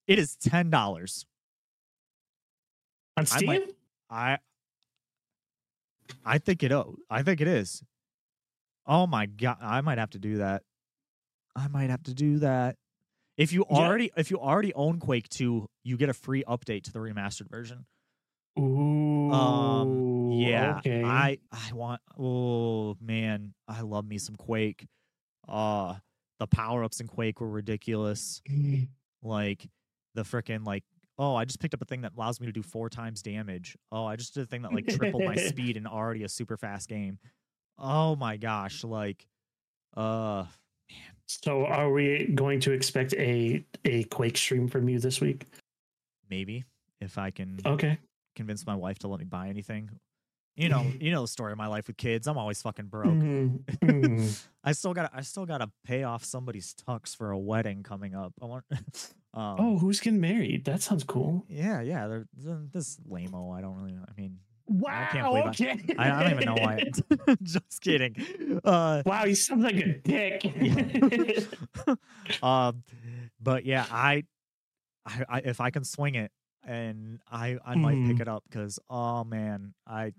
It 0.07 0.19
is 0.19 0.35
ten 0.35 0.69
dollars. 0.69 1.25
on 3.17 3.23
I 3.23 3.25
Steam. 3.25 3.47
might- 3.47 3.75
I 4.09 4.37
I 6.25 6.37
think 6.39 6.63
it. 6.63 6.71
oh, 6.73 6.97
I 7.09 7.23
think 7.23 7.39
it 7.39 7.47
is. 7.47 7.83
Oh 8.85 9.07
my 9.07 9.25
god! 9.25 9.57
I 9.61 9.79
might 9.81 9.97
have 9.97 10.09
to 10.11 10.19
do 10.19 10.37
that. 10.37 10.63
I 11.55 11.67
might 11.69 11.89
have 11.89 12.03
to 12.03 12.13
do 12.13 12.39
that. 12.39 12.77
If 13.37 13.53
you 13.53 13.65
Yeah. 13.69 13.77
already 13.77 14.11
if 14.17 14.29
you 14.31 14.39
already 14.39 14.73
own 14.73 14.99
Quake 14.99 15.29
2, 15.29 15.67
you 15.83 15.97
get 15.97 16.09
a 16.09 16.13
free 16.13 16.43
update 16.47 16.83
to 16.83 16.91
the 16.93 16.99
remastered 16.99 17.49
version. 17.49 17.85
Ooh. 18.59 19.31
Um 19.31 20.31
yeah. 20.33 20.77
Okay. 20.79 21.03
I 21.03 21.37
I 21.51 21.73
want 21.73 22.01
oh 22.17 22.95
man, 23.01 23.53
I 23.67 23.81
love 23.81 24.05
me 24.05 24.17
some 24.17 24.35
Quake. 24.35 24.87
Uh 25.47 25.95
the 26.39 26.47
power-ups 26.47 26.99
in 26.99 27.07
Quake 27.07 27.39
were 27.39 27.49
ridiculous. 27.49 28.41
Like 29.23 29.67
the 30.15 30.23
freaking 30.23 30.65
like 30.65 30.83
oh, 31.19 31.35
I 31.35 31.45
just 31.45 31.59
picked 31.59 31.75
up 31.75 31.81
a 31.83 31.85
thing 31.85 32.01
that 32.01 32.13
allows 32.17 32.39
me 32.39 32.47
to 32.47 32.51
do 32.51 32.63
four 32.63 32.89
times 32.89 33.21
damage. 33.21 33.77
Oh, 33.91 34.05
I 34.05 34.15
just 34.15 34.33
did 34.33 34.41
a 34.41 34.45
thing 34.47 34.63
that 34.63 34.73
like 34.73 34.87
tripled 34.87 35.23
my 35.23 35.35
speed 35.49 35.77
in 35.77 35.85
already 35.85 36.23
a 36.23 36.29
super 36.29 36.57
fast 36.57 36.89
game. 36.89 37.19
Oh 37.77 38.15
my 38.15 38.37
gosh, 38.37 38.83
like 38.83 39.27
uh 39.95 40.45
So, 41.43 41.65
are 41.65 41.91
we 41.91 42.27
going 42.35 42.59
to 42.61 42.71
expect 42.71 43.13
a 43.13 43.63
a 43.85 44.03
Quake 44.05 44.37
stream 44.37 44.67
from 44.67 44.89
you 44.89 44.99
this 44.99 45.21
week? 45.21 45.45
maybe 46.29 46.63
if 47.01 47.17
I 47.17 47.29
can 47.29 47.59
Okay. 47.65 47.97
convince 48.37 48.65
my 48.65 48.75
wife 48.75 48.99
to 48.99 49.09
let 49.09 49.19
me 49.19 49.25
buy 49.25 49.49
anything. 49.49 49.89
You 50.55 50.69
know, 50.69 50.85
you 50.99 51.11
know 51.11 51.21
the 51.23 51.27
story 51.27 51.51
of 51.51 51.57
my 51.57 51.67
life 51.67 51.87
with 51.87 51.97
kids. 51.97 52.27
I'm 52.27 52.37
always 52.37 52.61
fucking 52.61 52.85
broke. 52.87 53.13
Mhm, 53.15 53.63
mhm. 53.81 54.47
I 54.63 54.71
still 54.73 54.93
got 54.93 55.11
I 55.13 55.21
still 55.21 55.45
got 55.45 55.57
to 55.59 55.69
pay 55.85 56.03
off 56.03 56.23
somebody's 56.23 56.73
tux 56.87 57.15
for 57.15 57.31
a 57.31 57.37
wedding 57.39 57.83
coming 57.83 58.15
up. 58.15 58.33
I 58.41 58.45
want 58.45 58.63
um 59.33 59.55
oh, 59.59 59.77
who's 59.79 59.99
getting 59.99 60.21
married? 60.21 60.65
That 60.65 60.81
sounds 60.81 61.03
cool. 61.03 61.45
yeah, 61.49 61.81
yeah, 61.81 62.07
they're, 62.07 62.25
they're- 62.37 62.67
this 62.71 62.97
lameo. 63.09 63.55
I 63.57 63.61
don't 63.61 63.75
really 63.75 63.95
I 63.97 64.21
mean, 64.21 64.39
Wow. 64.71 65.07
can't 65.11 65.27
believe 65.27 65.45
I- 65.45 65.49
okay. 65.49 65.95
I, 65.97 66.11
I 66.11 66.23
don't 66.23 66.31
even 66.33 66.45
know 66.45 66.61
why. 66.61 67.35
Just 67.43 67.81
kidding. 67.81 68.15
Uh 68.63 69.03
wow, 69.05 69.25
you 69.25 69.35
sound 69.35 69.63
like 69.63 69.75
a 69.75 69.93
dick. 69.99 70.43
um 72.43 72.83
but 73.41 73.65
yeah, 73.65 73.85
I, 73.91 74.23
I 75.05 75.23
I 75.29 75.37
if 75.39 75.59
I 75.59 75.69
can 75.71 75.83
swing 75.83 76.15
it 76.15 76.31
and 76.65 77.19
I 77.31 77.57
I 77.65 77.75
might 77.75 77.95
pick 78.07 78.17
Mhm. 78.17 78.21
it 78.21 78.27
up 78.27 78.43
cuz 78.51 78.79
oh 78.89 79.23
man, 79.23 79.73
I 79.87 80.13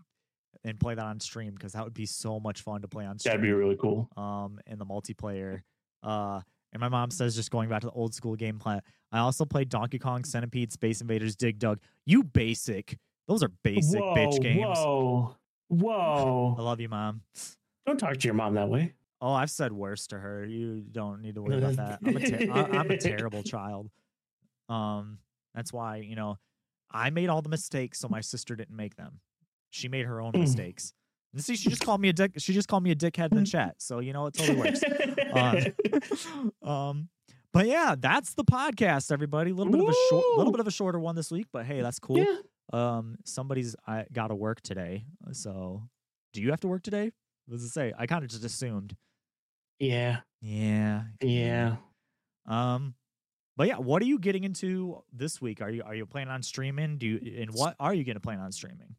and 0.64 0.78
play 0.78 0.94
that 0.94 1.04
on 1.04 1.18
stream 1.20 1.54
because 1.54 1.72
that 1.72 1.82
would 1.84 1.94
be 1.94 2.06
so 2.06 2.38
much 2.38 2.60
fun 2.62 2.82
to 2.82 2.88
play 2.88 3.04
on 3.06 3.18
stream. 3.18 3.30
That'd 3.32 3.42
be 3.42 3.52
really 3.52 3.76
cool. 3.76 4.08
um 4.16 4.58
in 4.66 4.78
the 4.78 4.86
multiplayer. 4.86 5.62
Uh 6.02 6.40
and 6.72 6.80
my 6.80 6.88
mom 6.88 7.10
says 7.10 7.34
just 7.34 7.50
going 7.50 7.68
back 7.68 7.82
to 7.82 7.86
the 7.88 7.92
old 7.92 8.14
school 8.14 8.34
game 8.34 8.58
gameplay. 8.58 8.80
I 9.12 9.18
also 9.18 9.44
played 9.44 9.68
Donkey 9.68 9.98
Kong, 9.98 10.24
Centipede, 10.24 10.72
Space 10.72 11.00
Invaders, 11.02 11.36
Dig 11.36 11.58
Dug. 11.58 11.78
You 12.06 12.22
basic. 12.24 12.98
Those 13.28 13.42
are 13.42 13.50
basic 13.62 14.00
whoa, 14.00 14.14
bitch 14.14 14.40
games. 14.40 14.60
Whoa. 14.78 15.36
Whoa. 15.68 16.54
I 16.58 16.62
love 16.62 16.80
you, 16.80 16.88
mom. 16.88 17.22
Don't 17.86 17.98
talk 17.98 18.16
to 18.18 18.28
your 18.28 18.34
mom 18.34 18.54
that 18.54 18.68
way. 18.68 18.92
Oh, 19.22 19.32
I've 19.32 19.50
said 19.50 19.72
worse 19.72 20.06
to 20.08 20.18
her. 20.18 20.44
You 20.44 20.80
don't 20.90 21.22
need 21.22 21.36
to 21.36 21.42
worry 21.42 21.58
about 21.58 21.76
that. 21.76 22.00
I'm 22.04 22.16
a 22.16 22.20
ter- 22.20 22.52
I- 22.52 22.78
I'm 22.78 22.90
a 22.90 22.96
terrible 22.98 23.42
child. 23.42 23.88
Um, 24.68 25.18
that's 25.54 25.72
why 25.72 25.96
you 25.98 26.14
know 26.16 26.38
I 26.90 27.10
made 27.10 27.28
all 27.28 27.40
the 27.40 27.48
mistakes, 27.48 27.98
so 28.00 28.08
my 28.08 28.20
sister 28.20 28.54
didn't 28.56 28.76
make 28.76 28.96
them. 28.96 29.20
She 29.70 29.88
made 29.88 30.04
her 30.06 30.20
own 30.20 30.32
Mm. 30.32 30.40
mistakes. 30.40 30.92
And 31.32 31.42
see, 31.42 31.56
she 31.56 31.70
just 31.70 31.82
called 31.82 32.00
me 32.02 32.10
a 32.10 32.12
dick. 32.12 32.32
She 32.36 32.52
just 32.52 32.68
called 32.68 32.82
me 32.82 32.90
a 32.90 32.94
dickhead 32.94 33.32
in 33.32 33.38
the 33.38 33.44
chat. 33.46 33.76
So 33.78 34.00
you 34.00 34.12
know 34.12 34.26
it 34.26 34.34
totally 34.34 34.58
works. 34.58 34.82
Um, 35.32 36.62
um, 36.68 37.08
but 37.54 37.66
yeah, 37.66 37.94
that's 37.98 38.34
the 38.34 38.44
podcast, 38.44 39.10
everybody. 39.10 39.50
A 39.52 39.54
little 39.54 39.72
bit 39.72 39.80
of 39.82 39.88
a 39.88 39.94
short, 40.10 40.24
Woo! 40.32 40.36
little 40.36 40.52
bit 40.52 40.60
of 40.60 40.66
a 40.66 40.70
shorter 40.70 40.98
one 40.98 41.14
this 41.16 41.30
week, 41.30 41.46
but 41.52 41.64
hey, 41.64 41.80
that's 41.80 41.98
cool. 41.98 42.18
Yeah. 42.18 42.36
Um, 42.72 43.16
somebody's 43.24 43.76
I 43.86 44.06
got 44.12 44.28
to 44.28 44.34
work 44.34 44.60
today, 44.62 45.04
so 45.32 45.82
do 46.32 46.40
you 46.40 46.50
have 46.50 46.60
to 46.60 46.68
work 46.68 46.82
today? 46.82 47.12
What 47.46 47.56
does 47.56 47.64
it 47.64 47.70
say? 47.70 47.92
I 47.98 48.06
kind 48.06 48.24
of 48.24 48.30
just 48.30 48.44
assumed. 48.44 48.96
Yeah. 49.78 50.20
Yeah, 50.40 51.04
Yeah. 51.20 51.76
Um, 52.46 52.94
but 53.56 53.68
yeah, 53.68 53.76
what 53.76 54.02
are 54.02 54.06
you 54.06 54.18
getting 54.18 54.44
into 54.44 55.02
this 55.12 55.40
week? 55.40 55.60
Are 55.60 55.70
you 55.70 55.82
are 55.84 55.94
you 55.94 56.06
planning 56.06 56.32
on 56.32 56.42
streaming? 56.42 56.98
Do 56.98 57.06
you 57.06 57.40
and 57.42 57.50
what 57.52 57.76
are 57.78 57.94
you 57.94 58.04
going 58.04 58.16
to 58.16 58.20
plan 58.20 58.40
on 58.40 58.50
streaming? 58.50 58.96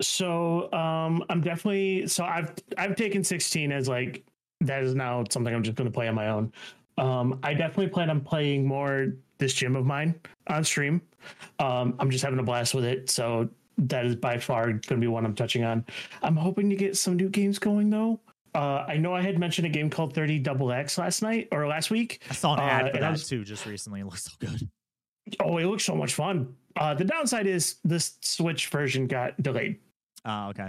So 0.00 0.72
um 0.72 1.22
I'm 1.28 1.40
definitely 1.42 2.06
so 2.06 2.24
I've 2.24 2.54
I've 2.78 2.96
taken 2.96 3.22
16 3.22 3.70
as 3.70 3.88
like 3.88 4.24
that 4.62 4.82
is 4.82 4.94
now 4.94 5.24
something 5.30 5.54
I'm 5.54 5.62
just 5.62 5.76
gonna 5.76 5.90
play 5.90 6.08
on 6.08 6.14
my 6.14 6.28
own. 6.28 6.52
Um 6.96 7.38
I 7.42 7.52
definitely 7.54 7.88
plan 7.88 8.08
on 8.10 8.22
playing 8.22 8.66
more 8.66 9.12
this 9.40 9.52
gym 9.54 9.74
of 9.74 9.84
mine 9.84 10.14
on 10.46 10.62
stream. 10.62 11.02
Um 11.58 11.96
I'm 11.98 12.10
just 12.10 12.22
having 12.24 12.38
a 12.38 12.42
blast 12.44 12.74
with 12.74 12.84
it. 12.84 13.10
So 13.10 13.48
that 13.78 14.06
is 14.06 14.14
by 14.14 14.38
far 14.38 14.72
gonna 14.72 15.00
be 15.00 15.06
one 15.08 15.24
I'm 15.24 15.34
touching 15.34 15.64
on. 15.64 15.84
I'm 16.22 16.36
hoping 16.36 16.70
to 16.70 16.76
get 16.76 16.96
some 16.96 17.16
new 17.16 17.28
games 17.28 17.58
going 17.58 17.90
though. 17.90 18.20
Uh 18.54 18.84
I 18.86 18.96
know 18.96 19.12
I 19.14 19.22
had 19.22 19.38
mentioned 19.38 19.66
a 19.66 19.70
game 19.70 19.90
called 19.90 20.14
30 20.14 20.38
Double 20.38 20.70
X 20.70 20.96
last 20.98 21.22
night 21.22 21.48
or 21.50 21.66
last 21.66 21.90
week. 21.90 22.22
I 22.30 22.34
saw 22.34 22.54
an 22.54 22.60
Uh, 22.60 22.62
ad 22.62 22.92
for 22.92 22.98
that 23.00 23.10
was- 23.10 23.28
too 23.28 23.44
just 23.44 23.66
recently. 23.66 24.00
It 24.00 24.04
looks 24.04 24.24
so 24.24 24.32
good. 24.38 24.68
Oh, 25.40 25.58
it 25.58 25.66
looks 25.66 25.84
so 25.84 25.96
much 25.96 26.14
fun. 26.14 26.54
Uh 26.76 26.94
the 26.94 27.04
downside 27.04 27.46
is 27.46 27.76
this 27.84 28.18
Switch 28.22 28.68
version 28.68 29.06
got 29.08 29.40
delayed. 29.42 29.78
Ah, 30.24 30.50
okay. 30.50 30.68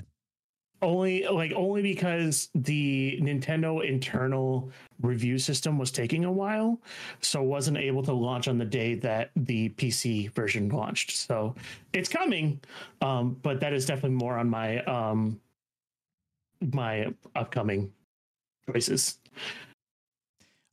Only 0.82 1.28
like 1.28 1.52
only 1.54 1.82
because 1.82 2.50
the 2.56 3.20
Nintendo 3.22 3.86
internal 3.88 4.72
review 5.02 5.38
system 5.38 5.78
was 5.78 5.92
taking 5.92 6.26
a 6.26 6.32
while, 6.32 6.80
so 7.22 7.42
wasn't 7.42 7.78
able 7.78 8.04
to 8.04 8.14
launch 8.14 8.48
on 8.48 8.58
the 8.58 8.66
day 8.66 8.96
that 8.96 9.32
the 9.36 9.70
PC 9.70 10.32
version 10.32 10.70
launched. 10.70 11.12
So 11.12 11.56
it's 11.94 12.10
coming, 12.10 12.60
um, 13.02 13.38
but 13.42 13.60
that 13.60 13.74
is 13.74 13.86
definitely 13.86 14.18
more 14.18 14.38
on 14.38 14.50
my 14.50 14.84
um, 14.86 15.40
my 16.74 17.14
upcoming 17.36 17.92
choices. 18.70 19.20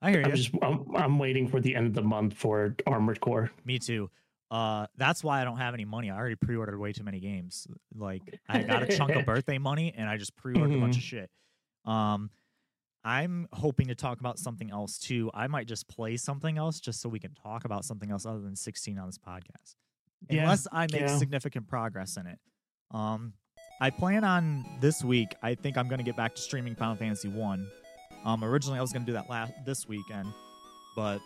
I 0.01 0.11
hear 0.11 0.23
I'm 0.23 0.31
you. 0.31 0.37
just 0.37 0.51
I'm, 0.63 0.85
I'm 0.95 1.19
waiting 1.19 1.49
for 1.49 1.61
the 1.61 1.75
end 1.75 1.87
of 1.87 1.95
the 1.95 2.03
month 2.03 2.35
for 2.35 2.75
Armored 2.87 3.21
Core. 3.21 3.51
Me 3.65 3.79
too. 3.79 4.11
Uh, 4.51 4.87
that's 4.97 5.23
why 5.23 5.41
I 5.41 5.45
don't 5.45 5.59
have 5.59 5.75
any 5.75 5.85
money. 5.85 6.11
I 6.11 6.17
already 6.17 6.37
pre-ordered 6.37 6.79
way 6.79 6.93
too 6.93 7.05
many 7.05 7.21
games. 7.21 7.67
Like 7.95 8.23
I 8.49 8.63
got 8.63 8.83
a 8.83 8.97
chunk 8.97 9.15
of 9.15 9.27
birthday 9.27 9.59
money, 9.59 9.93
and 9.97 10.09
I 10.09 10.17
just 10.17 10.37
pre-ordered 10.37 10.75
a 10.75 10.81
bunch 10.81 10.97
of 10.97 11.03
shit. 11.03 11.31
Um, 11.85 12.31
I'm 13.05 13.49
hoping 13.53 13.89
to 13.89 13.95
talk 13.95 14.21
about 14.21 14.39
something 14.39 14.71
else 14.71 14.99
too. 14.99 15.31
I 15.33 15.47
might 15.47 15.67
just 15.67 15.89
play 15.89 16.17
something 16.17 16.59
else 16.59 16.81
just 16.81 17.01
so 17.01 17.09
we 17.09 17.19
can 17.19 17.33
talk 17.35 17.65
about 17.65 17.85
something 17.85 18.11
else 18.11 18.27
other 18.27 18.41
than 18.41 18.57
16 18.57 18.99
on 18.99 19.07
this 19.07 19.19
podcast. 19.19 19.77
Yeah, 20.29 20.43
Unless 20.43 20.67
I 20.73 20.87
make 20.91 21.03
yeah. 21.03 21.17
significant 21.17 21.69
progress 21.69 22.17
in 22.17 22.27
it. 22.27 22.39
Um, 22.91 23.35
I 23.81 23.91
plan 23.91 24.25
on 24.25 24.65
this 24.81 25.05
week. 25.05 25.35
I 25.43 25.55
think 25.55 25.77
I'm 25.77 25.89
going 25.89 25.99
to 25.99 26.05
get 26.05 26.17
back 26.17 26.35
to 26.35 26.41
streaming 26.43 26.75
Final 26.75 26.97
Fantasy 26.97 27.29
One. 27.29 27.69
Um, 28.25 28.43
originally 28.43 28.79
I 28.79 28.83
was 28.83 28.93
going 28.93 29.05
to 29.05 29.07
do 29.07 29.13
that 29.13 29.31
last 29.31 29.53
this 29.65 29.87
weekend, 29.87 30.33
but 30.97 31.21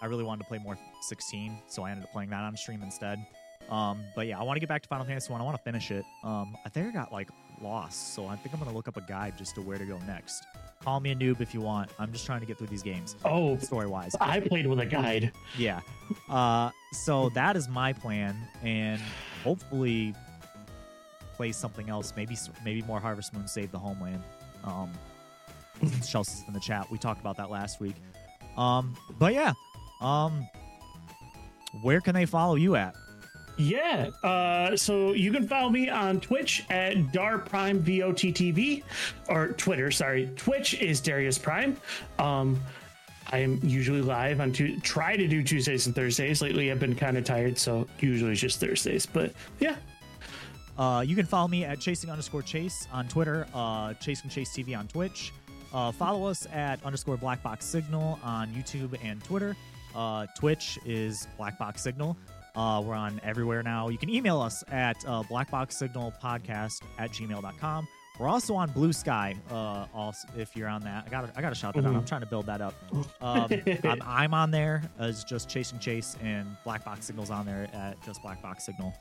I 0.00 0.06
really 0.06 0.24
wanted 0.24 0.42
to 0.44 0.48
play 0.48 0.58
more 0.58 0.78
16, 1.02 1.58
so 1.66 1.82
I 1.84 1.90
ended 1.90 2.04
up 2.04 2.12
playing 2.12 2.30
that 2.30 2.42
on 2.42 2.56
stream 2.56 2.82
instead. 2.82 3.24
Um, 3.70 4.02
but 4.16 4.26
yeah, 4.26 4.38
I 4.38 4.42
want 4.44 4.56
to 4.56 4.60
get 4.60 4.68
back 4.68 4.82
to 4.82 4.88
Final 4.88 5.04
Fantasy 5.04 5.30
One. 5.30 5.40
I 5.40 5.44
want 5.44 5.56
to 5.56 5.62
finish 5.62 5.90
it. 5.90 6.04
Um, 6.24 6.56
I 6.64 6.68
think 6.70 6.86
I 6.88 6.90
got 6.90 7.12
like 7.12 7.28
lost, 7.60 8.14
so 8.14 8.26
I 8.26 8.36
think 8.36 8.54
I'm 8.54 8.60
going 8.60 8.70
to 8.70 8.76
look 8.76 8.88
up 8.88 8.96
a 8.96 9.02
guide 9.02 9.36
just 9.36 9.54
to 9.56 9.60
where 9.60 9.76
to 9.78 9.84
go 9.84 9.98
next. 10.06 10.46
Call 10.82 11.00
me 11.00 11.10
a 11.10 11.14
noob 11.14 11.40
if 11.40 11.52
you 11.52 11.60
want. 11.60 11.90
I'm 11.98 12.12
just 12.12 12.24
trying 12.24 12.40
to 12.40 12.46
get 12.46 12.56
through 12.56 12.68
these 12.68 12.84
games 12.84 13.16
Oh, 13.24 13.58
story 13.58 13.86
wise. 13.88 14.14
I 14.20 14.40
played 14.40 14.66
with 14.66 14.78
a 14.78 14.86
guide. 14.86 15.32
Yeah. 15.58 15.80
Uh, 16.30 16.70
so 16.92 17.28
that 17.30 17.56
is 17.56 17.68
my 17.68 17.92
plan, 17.92 18.36
and 18.62 19.00
hopefully 19.44 20.14
play 21.34 21.52
something 21.52 21.90
else. 21.90 22.12
Maybe 22.16 22.36
maybe 22.64 22.82
more 22.82 23.00
Harvest 23.00 23.34
Moon 23.34 23.46
Save 23.48 23.70
the 23.72 23.78
Homeland. 23.78 24.22
Um, 24.64 24.92
Chelsea's 26.08 26.44
in 26.46 26.54
the 26.54 26.60
chat. 26.60 26.90
We 26.90 26.96
talked 26.98 27.20
about 27.20 27.36
that 27.36 27.50
last 27.50 27.80
week. 27.80 27.96
Um, 28.56 28.96
but 29.18 29.34
yeah. 29.34 29.52
Um, 30.00 30.46
where 31.82 32.00
can 32.00 32.14
they 32.14 32.26
follow 32.26 32.54
you 32.54 32.76
at? 32.76 32.94
Yeah. 33.56 34.10
Uh, 34.22 34.76
so 34.76 35.12
you 35.12 35.32
can 35.32 35.46
follow 35.48 35.68
me 35.70 35.88
on 35.88 36.20
Twitch 36.20 36.64
at 36.70 37.12
Dar 37.12 37.38
Prime 37.38 37.82
VOTTV 37.82 38.84
or 39.28 39.48
Twitter. 39.48 39.90
Sorry, 39.90 40.30
Twitch 40.36 40.74
is 40.80 41.00
Darius 41.00 41.38
Prime. 41.38 41.76
Um, 42.20 42.60
I 43.30 43.38
am 43.38 43.58
usually 43.62 44.00
live 44.00 44.40
on 44.40 44.52
tu- 44.52 44.78
try 44.80 45.16
to 45.16 45.26
do 45.26 45.42
Tuesdays 45.42 45.86
and 45.86 45.94
Thursdays. 45.94 46.40
Lately, 46.40 46.70
I've 46.70 46.78
been 46.80 46.94
kind 46.94 47.18
of 47.18 47.24
tired, 47.24 47.58
so 47.58 47.86
usually 47.98 48.32
it's 48.32 48.40
just 48.40 48.60
Thursdays. 48.60 49.04
But 49.06 49.32
yeah, 49.60 49.76
Uh, 50.78 51.00
you 51.04 51.16
can 51.16 51.26
follow 51.26 51.48
me 51.48 51.64
at 51.64 51.80
chasing 51.80 52.08
underscore 52.08 52.40
chase 52.40 52.86
on 52.92 53.08
Twitter, 53.08 53.48
uh, 53.52 53.92
chasing 53.94 54.30
chase 54.30 54.50
TV 54.56 54.78
on 54.78 54.86
Twitch. 54.86 55.32
Uh, 55.74 55.90
follow 55.90 56.28
us 56.28 56.46
at 56.52 56.80
underscore 56.84 57.16
black 57.16 57.42
box 57.42 57.66
signal 57.66 58.16
on 58.22 58.48
YouTube 58.54 58.96
and 59.02 59.22
Twitter. 59.24 59.56
Uh, 59.94 60.26
Twitch 60.36 60.78
is 60.84 61.28
black 61.36 61.56
box 61.58 61.82
signal. 61.82 62.16
Uh, 62.54 62.80
we're 62.84 62.94
on 62.94 63.20
everywhere 63.22 63.62
now. 63.62 63.88
You 63.88 63.98
can 63.98 64.08
email 64.10 64.40
us 64.40 64.64
at 64.70 64.96
uh, 65.06 65.22
blackboxsignalpodcast 65.24 66.82
at 66.98 67.10
gmail.com. 67.12 67.88
We're 68.18 68.28
also 68.28 68.54
on 68.56 68.70
Bluesky. 68.70 69.36
Uh, 69.50 69.86
also, 69.94 70.26
if 70.36 70.56
you're 70.56 70.66
on 70.68 70.82
that, 70.82 71.04
I 71.06 71.10
gotta, 71.10 71.32
I 71.36 71.40
got 71.40 71.50
to 71.50 71.54
shout 71.54 71.74
that 71.74 71.86
out. 71.86 71.94
I'm 71.94 72.04
trying 72.04 72.22
to 72.22 72.26
build 72.26 72.46
that 72.46 72.60
up. 72.60 72.74
Um, 73.20 73.48
I'm, 73.84 74.00
I'm 74.04 74.32
on 74.34 74.50
there 74.52 74.82
as 74.98 75.22
just 75.24 75.48
chasing 75.48 75.78
chase, 75.80 76.16
and 76.22 76.56
Black 76.64 76.84
Box 76.84 77.06
Signal's 77.06 77.30
on 77.30 77.46
there 77.46 77.68
at 77.72 78.00
just 78.04 78.20
Black 78.22 78.40
Box 78.42 78.64
Signal 78.64 78.92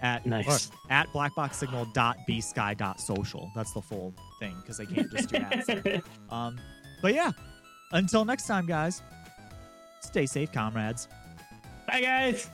at 0.00 0.24
Nice. 0.26 0.70
or 0.70 0.74
at 0.90 1.08
blackboxsignal.bsky.social. 1.08 3.50
That's 3.54 3.72
the 3.72 3.82
full 3.82 4.14
thing 4.38 4.54
because 4.60 4.76
they 4.78 4.86
can't 4.86 5.10
just 5.10 5.28
do 5.28 5.38
that. 5.38 6.02
um, 6.30 6.58
but 7.02 7.14
yeah, 7.14 7.32
until 7.92 8.24
next 8.24 8.46
time, 8.46 8.66
guys. 8.66 9.02
Stay 10.04 10.26
safe, 10.26 10.52
comrades. 10.52 11.08
Bye, 11.86 12.00
guys. 12.00 12.48